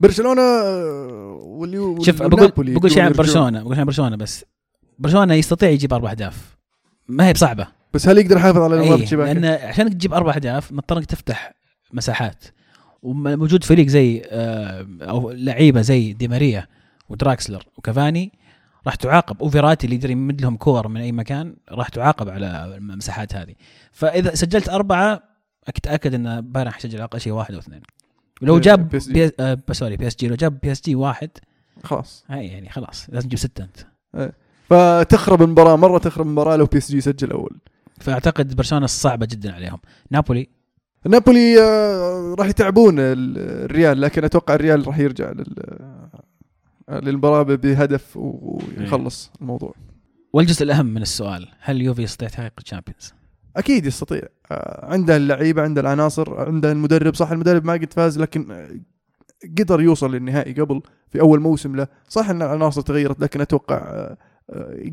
برشلونة 0.00 0.42
آه، 0.42 1.40
واليو 1.42 2.02
شوف 2.02 2.22
بقول 2.22 2.52
بقول 2.56 2.90
شيء 2.90 3.02
عن. 3.02 3.12
برشلونة 3.12 3.60
بقول 3.62 3.74
شيء 3.74 3.80
عن 3.80 3.86
برشلونة 3.86 4.16
بس. 4.16 4.44
برشلونة 4.98 5.34
يستطيع 5.34 5.68
يجيب 5.68 5.92
أربع 5.92 6.10
أهداف. 6.10 6.56
ما 7.08 7.26
هي 7.28 7.32
بصعبة. 7.32 7.66
بس 7.94 8.08
هل 8.08 8.18
يقدر 8.18 8.36
يحافظ 8.36 8.58
على 8.58 8.80
إيه 8.80 8.94
الشباك؟ 8.94 9.36
لأن 9.36 9.44
عشان 9.44 9.90
تجيب 9.90 10.14
أربع 10.14 10.34
أهداف 10.34 10.72
مضطر 10.72 10.98
انك 10.98 11.06
تفتح 11.06 11.52
مساحات. 11.92 12.44
وموجود 13.02 13.64
فريق 13.64 13.86
زي 13.86 14.22
آه، 14.30 14.86
أو 15.00 15.30
لعيبة 15.30 15.80
زي 15.80 16.12
دي 16.12 16.28
ماريا 16.28 16.66
ودراكسلر 17.08 17.64
وكافاني 17.78 18.32
راح 18.86 18.94
تعاقب. 18.94 19.42
وفيراتي 19.42 19.84
اللي 19.86 19.96
يقدر 19.96 20.10
يمد 20.10 20.40
لهم 20.42 20.56
كور 20.56 20.88
من 20.88 21.00
أي 21.00 21.12
مكان 21.12 21.56
راح 21.72 21.88
تعاقب 21.88 22.28
على 22.28 22.74
المساحات 22.76 23.34
هذه. 23.34 23.54
فإذا 23.92 24.34
سجلت 24.34 24.68
أربعة 24.68 25.22
اتاكد 25.68 26.14
إن 26.14 26.40
بايرن 26.40 26.70
حيسجل 26.70 27.00
أقل 27.00 27.20
شيء 27.20 27.32
واحد 27.32 27.54
أو 27.54 27.60
اثنين. 27.60 27.80
ولو 28.42 28.54
بي- 28.54 28.60
جاب 28.60 28.88
بي 28.88 28.96
إس 28.96 29.08
جي. 29.08 29.30
آه 29.40 29.58
سوري 29.72 29.96
بي 29.96 30.06
إس 30.06 30.16
جي. 30.16 30.28
لو 30.28 30.34
جاب 30.34 30.58
بي 30.62 30.72
إس 30.72 30.82
جي 30.82 30.94
واحد 30.94 31.30
خلاص. 31.84 32.24
هاي 32.28 32.46
يعني 32.46 32.70
خلاص 32.70 33.06
لازم 33.08 33.28
تجيب 33.28 33.38
ستة 33.38 33.64
أنت. 33.64 33.76
فتخرب 34.68 35.42
المباراة 35.42 35.76
مرة 35.76 35.98
تخرب 35.98 36.26
المباراة 36.26 36.56
لو 36.56 36.66
PSG 36.66 37.00
سجل 37.00 37.30
أول. 37.30 37.56
فأعتقد 38.00 38.56
برشلونة 38.56 38.86
صعبة 38.86 39.26
جدا 39.26 39.52
عليهم. 39.54 39.78
نابولي؟ 40.10 40.48
نابولي 41.06 41.62
آه، 41.62 42.34
راح 42.38 42.46
يتعبون 42.46 42.98
ال- 42.98 43.38
الريال 43.64 44.00
لكن 44.00 44.24
أتوقع 44.24 44.54
الريال 44.54 44.86
راح 44.86 44.98
يرجع 44.98 45.30
لل 45.30 45.54
للمباراه 46.90 47.42
بهدف 47.42 48.16
و- 48.16 48.58
ويخلص 48.78 49.30
الموضوع. 49.40 49.74
والجزء 50.32 50.62
الأهم 50.62 50.86
من 50.86 51.02
السؤال 51.02 51.48
هل 51.60 51.76
اليوفي 51.76 52.02
يستطيع 52.02 52.28
تحقيق 52.28 52.52
ال 52.58 52.63
Champions؟ 52.63 53.14
أكيد 53.56 53.86
يستطيع. 53.86 54.22
آه، 54.50 54.86
عنده 54.92 55.16
اللعيبة 55.16 55.62
عنده 55.62 55.80
العناصر 55.80 56.40
عنده 56.40 56.72
المدرب. 56.72 57.14
صح 57.14 57.30
المدرب 57.30 57.64
ما 57.64 57.72
قد 57.72 57.92
فاز 57.92 58.18
لكن 58.18 58.50
آه، 58.50 58.68
قدر 59.58 59.80
يوصل 59.80 60.14
للنهائي 60.14 60.52
قبل 60.52 60.82
في 61.10 61.20
أول 61.20 61.40
موسم 61.40 61.76
له. 61.76 61.86
صح 62.08 62.30
إن 62.30 62.42
العناصر 62.42 62.80
تغيرت 62.80 63.20
لكن 63.20 63.40
أتوقع 63.40 63.76
آه، 63.76 64.16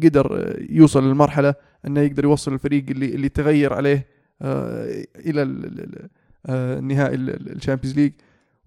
قدر 0.04 0.56
يوصل 0.70 1.04
للمرحلة 1.08 1.56
إنه 1.88 2.02
يقدر 2.02 2.24
يوصل 2.24 2.54
الفريق 2.54 2.86
اللي 2.90 3.06
اللي 3.16 3.30
تغير 3.30 3.74
عليه 3.74 4.08
إلى 4.42 5.42
ال- 5.42 5.66
ال- 5.66 5.80
ال- 5.80 6.10
النهائي 6.50 7.16
ال 7.16 7.24
Champions 7.24 8.00
League. 8.00 8.12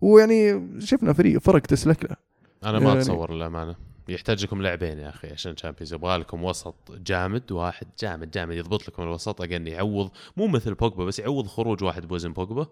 ويعني 0.00 0.62
شفنا 0.80 1.12
فريق 1.12 1.38
فرق 1.40 1.60
تسلك 1.62 2.04
له. 2.04 2.16
أنا 2.64 2.78
ما 2.78 2.88
يعني- 2.88 3.00
أتصور 3.00 3.32
الامانه 3.32 3.76
يحتاج 4.08 4.44
لكم 4.44 4.62
لاعبين 4.62 4.98
يا 4.98 5.08
أخي 5.08 5.28
عشان 5.32 5.54
Champions 5.54 5.94
يبغى 5.94 6.16
لكم 6.16 6.44
وسط 6.44 6.92
جامد 6.92 7.52
واحد 7.52 7.86
جامد 8.00 8.30
جامد 8.30 8.56
يضبط 8.56 8.88
لكم 8.88 9.02
الوسط 9.02 9.40
أجل 9.42 9.68
يعوض. 9.68 10.10
مو 10.36 10.46
مثل 10.46 10.74
بوجبا 10.74 11.04
بس 11.04 11.18
يعوض 11.18 11.46
خروج 11.46 11.84
واحد 11.84 12.06
بوزن 12.08 12.32
بوجبا 12.32 12.66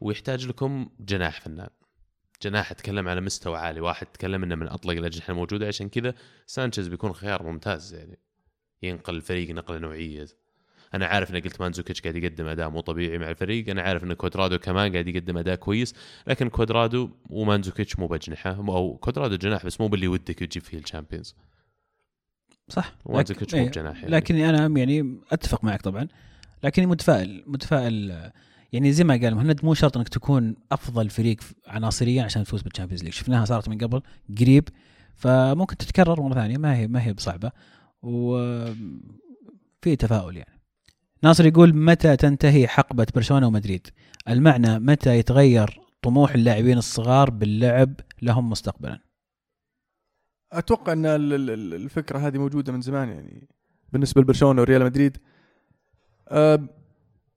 ويحتاج 0.00 0.46
لكم 0.46 0.88
جناح 1.00 1.40
فنان. 1.40 1.68
جناح 2.42 2.70
اتكلم 2.70 3.08
على 3.08 3.20
مستوى 3.20 3.58
عالي 3.58 3.80
واحد 3.80 4.06
تكلم 4.06 4.42
إنه 4.42 4.54
من 4.54 4.68
أطلق 4.68 4.92
الأجنحة 4.96 5.30
الموجودة. 5.30 5.66
عشان 5.66 5.88
كذا 5.88 6.14
سانشيز 6.46 6.88
بيكون 6.88 7.12
خيار 7.12 7.42
ممتاز 7.42 7.94
يعني. 7.94 8.18
ينقل 8.82 9.14
الفريق 9.16 9.50
نقلة 9.50 9.78
نوعية. 9.78 10.26
أنا 10.94 11.06
عارف 11.06 11.30
إن 11.30 11.40
قلت 11.40 11.60
مانزوكيتش 11.60 12.00
قاعد 12.00 12.16
يقدم 12.16 12.46
أداء 12.46 12.70
مو 12.70 12.80
طبيعي 12.80 13.18
مع 13.18 13.30
الفريق. 13.30 13.70
أنا 13.70 13.82
عارف 13.82 14.04
إن 14.04 14.12
كوادرادو 14.12 14.58
كمان 14.58 14.92
قاعد 14.92 15.08
يقدم 15.08 15.38
أداء 15.38 15.54
كويس 15.56 15.94
لكن 16.26 16.48
كوادرادو 16.48 17.10
ومانزوكيتش 17.30 17.98
مو 17.98 18.06
بجنحة 18.06 18.50
أو 18.50 18.96
كوادرادو 18.96 19.36
جناح 19.36 19.66
بس 19.66 19.80
مو 19.80 19.88
باللي 19.88 20.08
ودك 20.08 20.34
تجيب 20.38 20.62
فيه 20.62 20.78
ال 20.78 20.83
Champions. 20.83 21.34
صح. 22.68 22.94
ومانزوكيتش 23.04 23.48
لكن- 23.54 23.58
مو 23.58 23.64
إيه، 23.64 23.70
بجناح 23.70 23.96
يعني. 24.02 24.10
لكني 24.16 24.48
أنا 24.48 24.78
يعني 24.78 25.18
أتفق 25.32 25.64
معك 25.64 25.82
طبعا 25.82 26.08
لكني 26.64 26.86
متفائل 26.86 27.44
متفائل 27.46 28.30
يعني 28.72 28.92
زي 28.92 29.04
ما 29.04 29.14
قال 29.16 29.34
مهند 29.34 29.64
مو 29.64 29.74
شرط 29.74 29.96
إنك 29.96 30.08
تكون 30.08 30.56
أفضل 30.72 31.10
فريق 31.10 31.36
عناصريا 31.66 32.22
عشان 32.22 32.44
تفوز 32.44 32.62
بال 32.62 32.70
Champions 32.70 33.04
League. 33.04 33.12
شفناها 33.12 33.44
صارت 33.44 33.68
من 33.68 33.78
قبل 33.78 34.02
قريب 34.40 34.68
فممكن 35.14 35.76
تتكرر 35.76 36.20
مرة 36.22 36.34
ثانية 36.34 36.58
ما 36.58 36.76
هي 36.76 36.86
ما 36.88 37.02
هي 37.06 37.12
بصعبة. 37.12 37.52
وفي 38.02 39.96
تفاؤل 39.98 40.36
يعني. 40.36 40.57
ناصر 41.22 41.46
يقول 41.46 41.74
متى 41.76 42.16
تنتهي 42.16 42.68
حقبة 42.68 43.06
برشلونة 43.14 43.46
ومدريد؟ 43.46 43.86
المعنى 44.28 44.78
متى 44.78 45.18
يتغير 45.18 45.80
طموح 46.02 46.34
اللاعبين 46.34 46.78
الصغار 46.78 47.30
باللعب 47.30 47.94
لهم 48.22 48.50
مستقبلا؟ 48.50 49.00
أتوقع 50.52 50.92
إن 50.92 51.06
ال- 51.06 51.32
ال- 51.32 51.50
ال- 51.50 51.74
الفكرة 51.74 52.18
هذه 52.18 52.38
موجودة 52.38 52.72
من 52.72 52.80
زمان 52.80 53.08
يعني 53.08 53.48
بالنسبة 53.92 54.20
لبرشلونة 54.20 54.60
وريال 54.60 54.84
مدريد. 54.84 55.16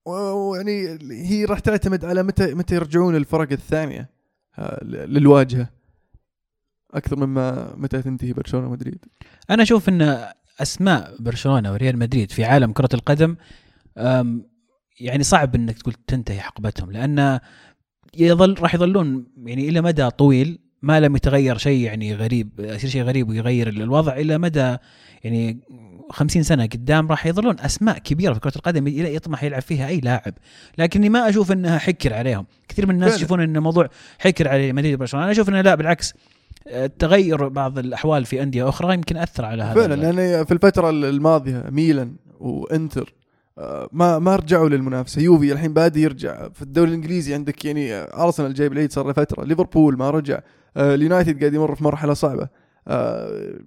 ويعني 0.05 0.97
هي 1.11 1.45
راح 1.45 1.59
تعتمد 1.59 2.05
على 2.05 2.23
متى 2.23 2.53
متى 2.53 2.75
يرجعون 2.75 3.15
الفرق 3.15 3.51
الثانية 3.51 4.09
للواجهة 4.83 5.69
أكثر 6.93 7.25
مما 7.25 7.75
متى 7.77 8.01
تنتهي 8.01 8.33
برشلونة 8.33 8.67
ومدريد. 8.67 9.05
أنا 9.49 9.63
أشوف 9.63 9.89
إن 9.89 10.27
أسماء 10.59 11.15
برشلونة 11.21 11.71
وريال 11.73 11.99
مدريد 11.99 12.31
في 12.31 12.43
عالم 12.43 12.71
كرة 12.73 12.89
القدم 12.93 13.35
يعني 14.99 15.23
صعب 15.23 15.55
إنك 15.55 15.77
تقول 15.77 15.93
تنتهي 16.07 16.39
حقبتهم 16.39 16.91
لأن 16.91 17.39
يظل 18.17 18.55
راح 18.59 18.75
يظلون 18.75 19.25
يعني 19.45 19.69
إلى 19.69 19.81
مدى 19.81 20.09
طويل 20.09 20.59
ما 20.81 20.99
لم 20.99 21.15
يتغير 21.15 21.57
شيء 21.57 21.85
يعني 21.85 22.15
غريب 22.15 22.49
يصير 22.59 22.89
شيء 22.89 23.03
غريب 23.03 23.29
ويغير 23.29 23.69
الوضع 23.69 24.13
إلى 24.13 24.37
مدى 24.37 24.77
يعني 25.23 25.59
50 26.09 26.43
سنة 26.43 26.65
قدام 26.65 27.07
راح 27.07 27.25
يظلون 27.25 27.59
أسماء 27.59 27.97
كبيرة 27.97 28.33
في 28.33 28.39
كرة 28.39 28.53
القدم 28.55 28.87
يطمح 28.87 29.43
يلعب 29.43 29.61
فيها 29.61 29.87
أي 29.87 29.99
لاعب. 29.99 30.33
لكني 30.77 31.09
ما 31.09 31.29
أشوف 31.29 31.51
إنها 31.51 31.77
حكر 31.77 32.13
عليهم. 32.13 32.45
كثير 32.67 32.85
من 32.87 32.95
الناس. 32.95 33.15
يشوفون 33.15 33.41
إن 33.41 33.55
الموضوع 33.55 33.89
حكر 34.19 34.47
على 34.47 34.73
مدريد 34.73 34.93
وبرشلونة. 34.93 35.23
أنا 35.23 35.31
أشوف 35.31 35.49
إنه 35.49 35.61
لا 35.61 35.75
بالعكس 35.75 36.13
تغير 36.99 37.47
بعض 37.47 37.77
الأحوال 37.77 38.25
في 38.25 38.43
أندية 38.43 38.69
أخرى 38.69 38.93
يمكن 38.93 39.17
أثر 39.17 39.45
على 39.45 39.63
هذا 39.63 39.73
فعلا 39.73 40.03
يعني 40.03 40.45
في 40.45 40.53
الفترة 40.53 40.89
الماضية 40.89 41.65
ميلان 41.69 42.15
وإنتر 42.39 43.13
ما 43.91 44.19
ما 44.19 44.35
رجعوا 44.35 44.69
للمنافسة. 44.69 45.21
يوفي 45.21 45.51
الحين 45.51 45.73
بادي 45.73 46.01
يرجع. 46.01 46.49
في 46.49 46.61
الدوري 46.61 46.89
الإنجليزي 46.89 47.33
عندك 47.33 47.65
يعني 47.65 47.93
أرسنال 47.93 48.53
جايب 48.53 48.73
العيد 48.73 48.91
صار 48.91 49.07
له 49.07 49.13
فترة. 49.13 49.43
ليفربول 49.43 49.97
ما 49.97 50.09
رجع. 50.09 50.41
آه، 50.77 50.95
اليونايتد 50.95 51.39
قاعد 51.39 51.53
يمر 51.53 51.75
في 51.75 51.83
مرحلة 51.83 52.13
صعبة. 52.13 52.49
آه، 52.87 53.59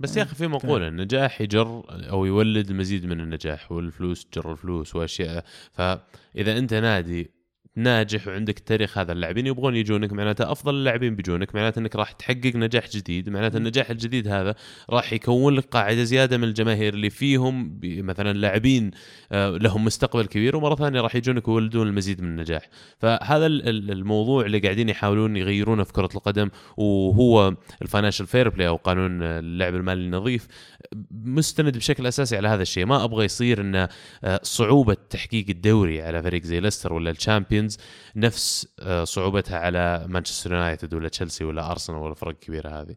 بس 0.00 0.16
يا 0.16 0.22
أخي 0.22 0.34
في 0.34 0.46
مقولة 0.46 0.88
النجاح 0.88 1.40
يجر 1.40 1.82
أو 2.10 2.24
يولد 2.24 2.72
مزيد 2.72 3.06
من 3.06 3.20
النجاح 3.20 3.72
والفلوس 3.72 4.26
تجر 4.26 4.52
الفلوس 4.52 4.96
وأشياء. 4.96 5.44
فإذا 5.72 6.58
أنت 6.58 6.74
نادي 6.74 7.30
ناجح 7.78 8.28
وعندك 8.28 8.58
تاريخ 8.58 8.98
هذا 8.98 9.12
اللاعبين 9.12 9.46
يبغون 9.46 9.76
يجونك 9.76 10.12
معناته 10.12 10.52
أفضل 10.52 10.74
اللاعبين 10.74 11.16
بيجونك 11.16 11.54
معناته 11.54 11.78
إنك 11.78 11.96
راح 11.96 12.12
تحقق 12.12 12.52
نجاح 12.56 12.88
جديد 12.90 13.28
معناته 13.30 13.56
النجاح 13.56 13.90
الجديد 13.90 14.28
هذا 14.28 14.54
راح 14.90 15.12
يكون 15.12 15.54
لك 15.54 15.64
قاعدة 15.64 16.04
زيادة 16.04 16.36
من 16.38 16.44
الجماهير 16.44 16.94
اللي 16.94 17.10
فيهم 17.10 17.80
مثلا 17.84 18.32
لاعبين 18.38 18.90
آه، 19.32 19.50
لهم 19.50 19.84
مستقبل 19.84 20.26
كبير 20.26 20.56
ومرة 20.56 20.74
ثانية 20.74 21.00
راح 21.00 21.14
يجونك 21.14 21.48
ويولدون 21.48 21.86
المزيد 21.88 22.20
من 22.22 22.28
النجاح. 22.28 22.68
فهذا 22.98 23.46
ال- 23.46 23.68
ال- 23.68 23.90
الموضوع 23.90 24.44
اللي 24.46 24.58
قاعدين 24.58 24.88
يحاولون 24.88 25.36
يغيرونه 25.36 25.84
في 25.84 25.92
كرة 25.92 26.08
القدم 26.14 26.50
وهو 26.76 27.54
ال 27.82 27.86
financial 27.86 28.26
fair 28.26 28.48
play 28.48 28.68
أو 28.68 28.76
قانون 28.76 29.22
اللعب 29.22 29.74
المالي 29.74 30.00
النظيف 30.04 30.46
مستند 31.24 31.76
بشكل 31.76 32.06
أساسي 32.06 32.36
على 32.36 32.48
هذا 32.48 32.62
الشيء. 32.62 32.86
ما 32.86 33.04
أبغى 33.04 33.24
يصير 33.24 33.60
ان 33.60 33.88
آه، 34.24 34.40
صعوبة 34.42 34.96
تحقيق 35.10 35.46
الدوري 35.48 36.02
على 36.02 36.22
فريق 36.22 36.42
زي 36.42 36.60
ليستر 36.60 36.92
ولا 36.92 37.10
ال 37.10 37.15
Champions. 37.15 37.67
نفس 38.16 38.68
آه، 38.80 39.04
صعوبتها 39.04 39.58
على 39.58 40.04
مانشستر 40.08 40.52
يونايتد 40.52 40.94
ولا 40.94 41.08
تشيلسي 41.08 41.44
ولا 41.44 41.70
أرسنال 41.70 41.98
ولا 41.98 42.10
الفرق 42.10 42.28
الكبيره 42.28 42.68
هذه 42.68 42.96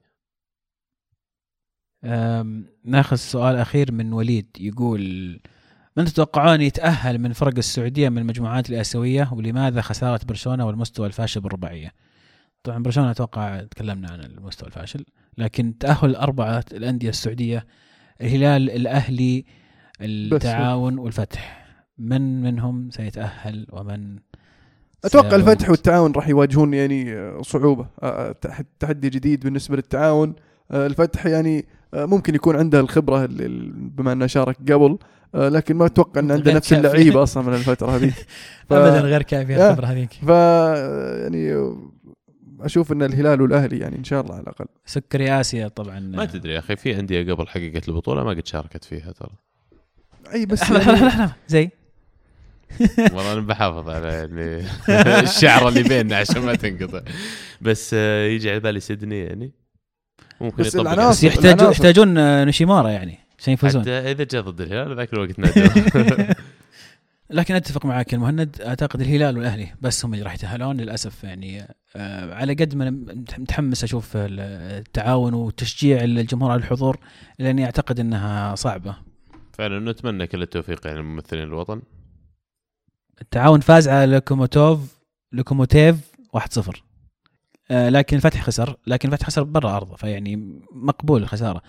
ناخذ 2.83 3.15
سؤال 3.15 3.55
أخير 3.55 3.91
من 3.91 4.13
وليد 4.13 4.47
يقول 4.59 5.39
من 5.97 6.05
تتوقعون 6.05 6.61
يتأهل 6.61 7.19
من 7.19 7.33
فرق 7.33 7.57
السعودية 7.57 8.09
من 8.09 8.17
المجموعات 8.17 8.69
الآسيوية 8.69 9.29
ولماذا 9.33 9.81
خسارة 9.81 10.19
برشلونة 10.25 10.65
والمستوى 10.65 11.07
الفاشل 11.07 11.41
بالرباعية؟ 11.41 11.93
طبعا 12.63 12.83
برشلونة 12.83 13.11
أتوقع 13.11 13.63
تكلمنا 13.63 14.11
عن 14.11 14.19
المستوى 14.19 14.67
الفاشل 14.67 15.05
لكن 15.37 15.77
تأهل 15.77 16.15
أربعة 16.15 16.65
الأندية 16.71 17.09
السعودية 17.09 17.65
الهلال 18.21 18.69
الأهلي 18.69 19.45
التعاون 20.01 20.97
والفتح 20.97 21.65
من 21.97 22.41
منهم 22.41 22.89
سيتأهل 22.89 23.67
ومن 23.71 24.19
أتوقع؟ 25.05 25.35
الفتح 25.35 25.69
والتعاون 25.69 26.11
راح 26.11 26.27
يواجهون 26.29 26.73
يعني 26.73 27.13
آه، 27.13 27.41
صعوبة. 27.41 27.85
آه، 28.03 28.31
تح- 28.31 28.61
تحدي 28.79 29.09
جديد 29.09 29.43
بالنسبة 29.43 29.75
للتعاون. 29.75 30.35
آه، 30.71 30.87
الفتح 30.87 31.25
يعني 31.25 31.65
آه، 31.93 32.05
ممكن 32.05 32.35
يكون 32.35 32.55
عنده 32.55 32.79
الخبرة 32.79 33.25
بما 33.75 34.11
أنه 34.11 34.27
شارك 34.27 34.57
قبل 34.71 34.97
آه، 35.35 35.49
لكن 35.49 35.75
ما 35.75 35.85
أتوقع 35.85 36.21
ان 36.21 36.31
عنده 36.31 36.53
نفس. 36.53 36.73
اللعيبة 36.73 37.23
أصلا 37.23 37.43
من 37.43 37.53
الفترة 37.53 37.95
هذيك. 37.95 38.13
ف- 38.69 38.73
ابدا 38.73 38.99
غير 39.01 39.21
كافيه 39.21 39.55
آه. 39.67 39.69
الخبرة 39.71 39.85
هذيك. 39.85 40.13
ف 40.13 40.27
يعني 41.21 41.53
آه، 41.53 41.91
أشوف 42.61 42.91
إن 42.91 43.03
الهلال 43.03 43.41
والأهلي 43.41 43.79
يعني 43.79 43.97
إن 43.97 44.03
شاء 44.03 44.21
الله 44.21 44.33
على 44.33 44.43
الأقل. 44.43 44.65
سكري 44.85 45.31
آسيا 45.41 45.67
طبعا. 45.67 45.99
ما 45.99 46.25
تدري 46.25 46.53
يا 46.53 46.59
أخي 46.59 46.75
في 46.75 46.99
أندية 46.99 47.33
قبل 47.33 47.47
حققت 47.47 47.89
البطولة 47.89 48.23
ما 48.23 48.29
قد 48.29 48.47
شاركت 48.47 48.83
فيها 48.83 49.11
ترى. 49.11 49.29
أي 50.33 50.45
بس 50.45 50.61
احمد 50.71 50.81
يعني 50.87 51.29
زي 51.47 51.69
والله 53.13 53.33
أنا 53.33 53.41
بحافظ 53.41 53.89
على 53.89 54.07
يعني 54.07 54.65
الشعره 55.23 55.67
اللي 55.69 55.83
بيننا 55.83 56.17
عشان 56.17 56.41
ما 56.41 56.55
تنقطع. 56.55 57.01
بس 57.61 57.91
آه، 57.93 58.25
يجي 58.27 58.51
على 58.51 58.59
بالي 58.59 58.79
سيدني 58.79 59.19
يعني. 59.19 59.51
ممكن 60.41 60.63
بس 60.63 60.75
بس 60.77 61.23
يحتاجون. 61.23 61.71
يحتاجون 61.71 62.17
آه، 62.17 62.45
نشيمارا 62.45 62.89
يعني 62.89 63.19
عشان 63.39 63.53
يفوزون. 63.53 63.81
حتى 63.81 63.91
إذا 63.91 64.23
جاء 64.23 64.41
ضد 64.41 64.61
الهلال 64.61 64.95
ذاك 64.95 65.13
الوقت 65.13 65.39
نادوا 65.39 66.33
لكن 67.29 67.55
أتفق 67.55 67.85
معك 67.85 68.13
يا 68.13 68.17
مهند 68.17 68.61
أعتقد 68.61 69.01
الهلال 69.01 69.37
والأهلي 69.37 69.67
بس 69.81 70.05
هم 70.05 70.13
اللي 70.13 70.23
راح 70.25 70.33
يتأهلون 70.33 70.77
للأسف 70.77 71.23
يعني 71.23 71.67
آه، 71.95 72.33
على 72.33 72.53
قد 72.53 72.75
ما 72.75 72.89
متحمس 73.37 73.83
أشوف 73.83 74.11
التعاون 74.15 75.33
وتشجيع 75.33 76.03
الجمهور 76.03 76.51
على 76.51 76.59
الحضور 76.59 76.97
لأني 77.39 77.65
أعتقد 77.65 77.99
إنها 77.99 78.55
صعبة. 78.55 78.95
فعلا 79.53 79.91
نتمنى 79.91 80.27
كل 80.27 80.41
التوفيق 80.41 80.87
يعني 80.87 80.99
لممثلين 80.99 81.43
الوطن. 81.43 81.81
التعاون 83.21 83.59
فاز 83.59 83.87
على 83.87 84.11
لوكوموتوف 84.11 84.97
لوكوموتيف 85.31 86.11
1-0 86.37 86.81
آه، 87.71 87.89
لكن 87.89 88.17
الفتح 88.17 88.41
خسر 88.43 88.75
لكن 88.87 89.09
الفتح 89.13 89.27
خسر 89.27 89.43
برا 89.43 89.77
أرضه 89.77 89.95
فيعني 89.95 90.59
مقبول 90.71 91.23
الخسارة. 91.23 91.61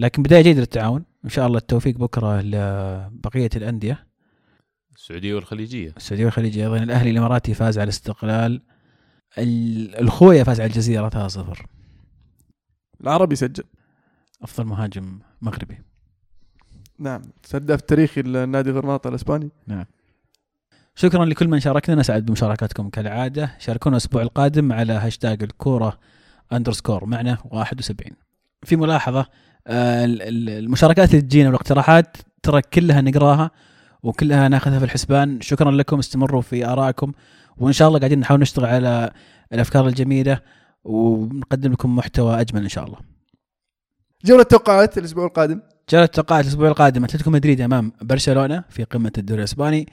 لكن 0.00 0.22
بداية 0.22 0.42
جيدة 0.42 0.60
للتعاون. 0.60 1.04
إن 1.24 1.30
شاء 1.30 1.46
الله 1.46 1.58
التوفيق 1.58 1.98
بكرة 1.98 2.40
لبقية 2.40 3.50
الأندية. 3.56 4.06
السعودية 4.96 5.34
والخليجية. 5.34 5.92
السعودية 5.96 6.24
والخليجية 6.24 6.64
أيضا. 6.64 6.76
الأهلي 6.82 7.10
الإماراتي 7.10 7.54
فاز 7.54 7.78
على 7.78 7.84
الاستقلال. 7.84 8.62
ال- 9.38 9.96
الخوية 10.00 10.42
فاز 10.42 10.60
على 10.60 10.68
الجزيرة 10.68 11.08
3-0 11.08 11.66
العربي 13.00 13.36
سجل. 13.36 13.64
أفضل 14.42 14.64
مهاجم 14.66 15.18
مغربي. 15.42 15.78
نعم. 16.98 17.22
هداف 17.54 17.80
تاريخي 17.80 18.22
للنادي 18.22 18.70
غرناطة 18.70 19.08
الإسباني. 19.08 19.50
شكرا 20.94 21.24
لكل 21.24 21.48
من 21.48 21.60
شاركنا. 21.60 21.94
نسعد 21.94 22.26
بمشاركاتكم 22.26 22.88
كالعادة. 22.88 23.54
شاركونا 23.58 23.96
الأسبوع 23.96 24.22
القادم 24.22 24.72
على 24.72 24.92
هاشتاج 24.92 25.42
الكورة 25.42 25.98
أندرسكور. 26.52 27.04
معنا 27.04 27.38
71 27.50 28.12
في 28.62 28.76
ملاحظة 28.76 29.26
آه، 29.66 30.04
ال- 30.04 30.22
ال- 30.22 30.48
المشاركات 30.48 31.10
اللي 31.10 31.22
تجينا 31.22 31.48
والاقتراحات 31.48 32.16
ترى 32.42 32.62
كلها 32.62 33.00
نقراها 33.00 33.50
وكلها 34.02 34.48
ناخذها 34.48 34.78
في 34.78 34.84
الحسبان. 34.84 35.40
شكرا 35.40 35.70
لكم. 35.70 35.98
استمروا 35.98 36.42
في 36.42 36.66
آرائكم. 36.66 37.12
وإن 37.56 37.72
شاء 37.72 37.88
الله 37.88 37.98
قاعدين 37.98 38.20
نحاول 38.20 38.40
نشتغل 38.40 38.64
على 38.66 39.10
الأفكار 39.52 39.88
الجميلة 39.88 40.40
ونقدم 40.84 41.72
لكم 41.72 41.96
محتوى 41.96 42.40
أجمل 42.40 42.62
إن 42.62 42.68
شاء 42.68 42.84
الله. 42.84 42.98
جولة 44.24 44.42
توقعات 44.42 44.98
الأسبوع 44.98 45.26
القادم. 45.26 45.60
جولة 45.90 46.06
توقعات 46.06 46.44
الأسبوع 46.44 46.68
القادم. 46.68 47.04
أتلتيكو 47.04 47.30
مدريد 47.30 47.60
أمام 47.60 47.92
برشلونة 48.02 48.64
في 48.68 48.84
قمة 48.84 49.12
الدوري 49.18 49.38
الأسباني. 49.40 49.88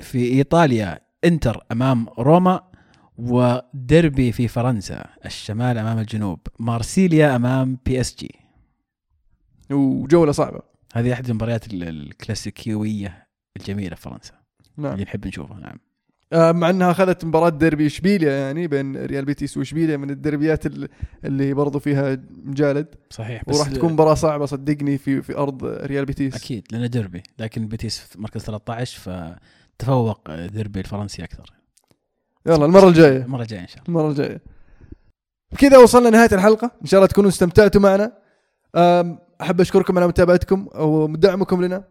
في 0.00 0.18
إيطاليا 0.18 1.00
إنتر 1.24 1.64
أمام 1.72 2.08
روما 2.18 2.70
وديربي 3.18 4.32
في 4.32 4.48
فرنسا 4.48 5.04
الشمال 5.24 5.78
أمام 5.78 5.98
الجنوب. 5.98 6.40
مارسيليا 6.58 7.36
أمام 7.36 7.78
PSG. 7.86 8.34
وجولة 9.70 10.32
صعبة. 10.32 10.60
هذه 10.94 11.12
أحد 11.12 11.28
المباريات 11.28 11.66
ال- 11.74 11.82
الكلاسيكيوية 11.88 13.26
الجميلة 13.56 13.96
في 13.96 14.02
فرنسا. 14.02 14.32
نعم. 14.76 14.92
اللي 14.92 15.04
نحب 15.04 15.26
نشوفها. 15.26 15.60
نعم. 15.60 15.78
مع 16.36 16.70
انها 16.70 16.90
اخذت 16.90 17.24
مباراة 17.24 17.48
ديربي 17.48 17.86
اشبيليا 17.86 18.32
يعني 18.32 18.66
بين 18.66 19.04
ريال 19.06 19.24
بيتيس 19.24 19.56
واشبيليا 19.56 19.96
من 19.96 20.10
الدربيات 20.10 20.66
ال- 20.66 20.88
اللي 21.24 21.54
برضو 21.54 21.78
فيها 21.78 22.18
مجالد. 22.44 22.86
صحيح 23.10 23.42
بس 23.46 23.56
وراح 23.56 23.68
تكون 23.68 23.92
مباراة 23.92 24.14
صعبة 24.14 24.46
صدقني 24.46 24.98
في 24.98 25.22
في 25.22 25.36
أرض 25.36 25.64
ريال 25.64 26.04
بيتيس. 26.04 26.34
أكيد 26.34 26.66
لأنه 26.72 26.86
ديربي 26.86 27.22
لكن 27.38 27.68
بيتيس 27.68 27.98
في 27.98 28.20
مركز 28.20 28.40
13 28.42 28.98
فتفوق 29.78 30.30
ديربي 30.46 30.80
الفرنسي 30.80 31.24
أكثر. 31.24 31.52
يلا 32.46 32.64
المرة 32.64 32.88
الجاية. 32.88 33.24
المرة 33.24 33.42
الجاية 33.42 33.60
إن 33.60 33.66
شاء 33.66 33.76
الله. 33.78 33.88
المرة 33.88 34.10
الجاية. 34.10 34.40
بكذا 35.52 35.78
وصلنا 35.78 36.10
نهاية 36.10 36.28
الحلقة. 36.32 36.70
إن 36.82 36.86
شاء 36.86 36.98
الله 36.98 37.08
تكونوا 37.08 37.30
استمتعتوا 37.30 37.80
معنا. 37.80 38.12
أحب 39.40 39.60
أشكركم 39.60 39.98
على 39.98 40.06
متابعتكم 40.06 40.66
ودعمكم 40.74 41.64
لنا. 41.64 41.84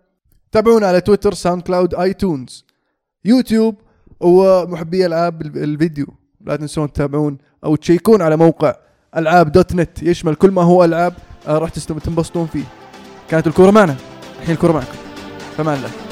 تابعونا 0.52 0.88
على 0.88 1.02
تويتر 1.02 1.34
SoundCloud 1.34 1.96
iTunes 1.96 2.66
يوتيوب 3.26 3.76
ومحبي 4.20 5.06
ألعاب 5.06 5.42
ال- 5.42 5.64
الفيديو. 5.64 6.08
لا 6.42 6.56
تنسون 6.56 6.94
تتابعون 6.94 7.38
أو 7.64 7.76
تشيكون 7.76 8.22
على 8.22 8.38
موقع 8.38 8.76
ألعاب 9.18 9.52
دوت 9.52 9.76
نت 9.76 10.04
يشمل 10.04 10.36
كل 10.36 10.52
ما 10.52 10.62
هو 10.62 10.84
ألعاب 10.84 11.14
آه، 11.48 11.58
راح 11.58 11.70
تنبسطون 11.70 12.48
فيه. 12.48 12.64
كانت 13.30 13.48
الكورة 13.48 13.72
معنا. 13.72 13.96
الحين 14.42 14.56
الكورة 14.56 14.72
معكم. 14.72 14.98
فمان 15.58 15.78
الله. 15.78 16.05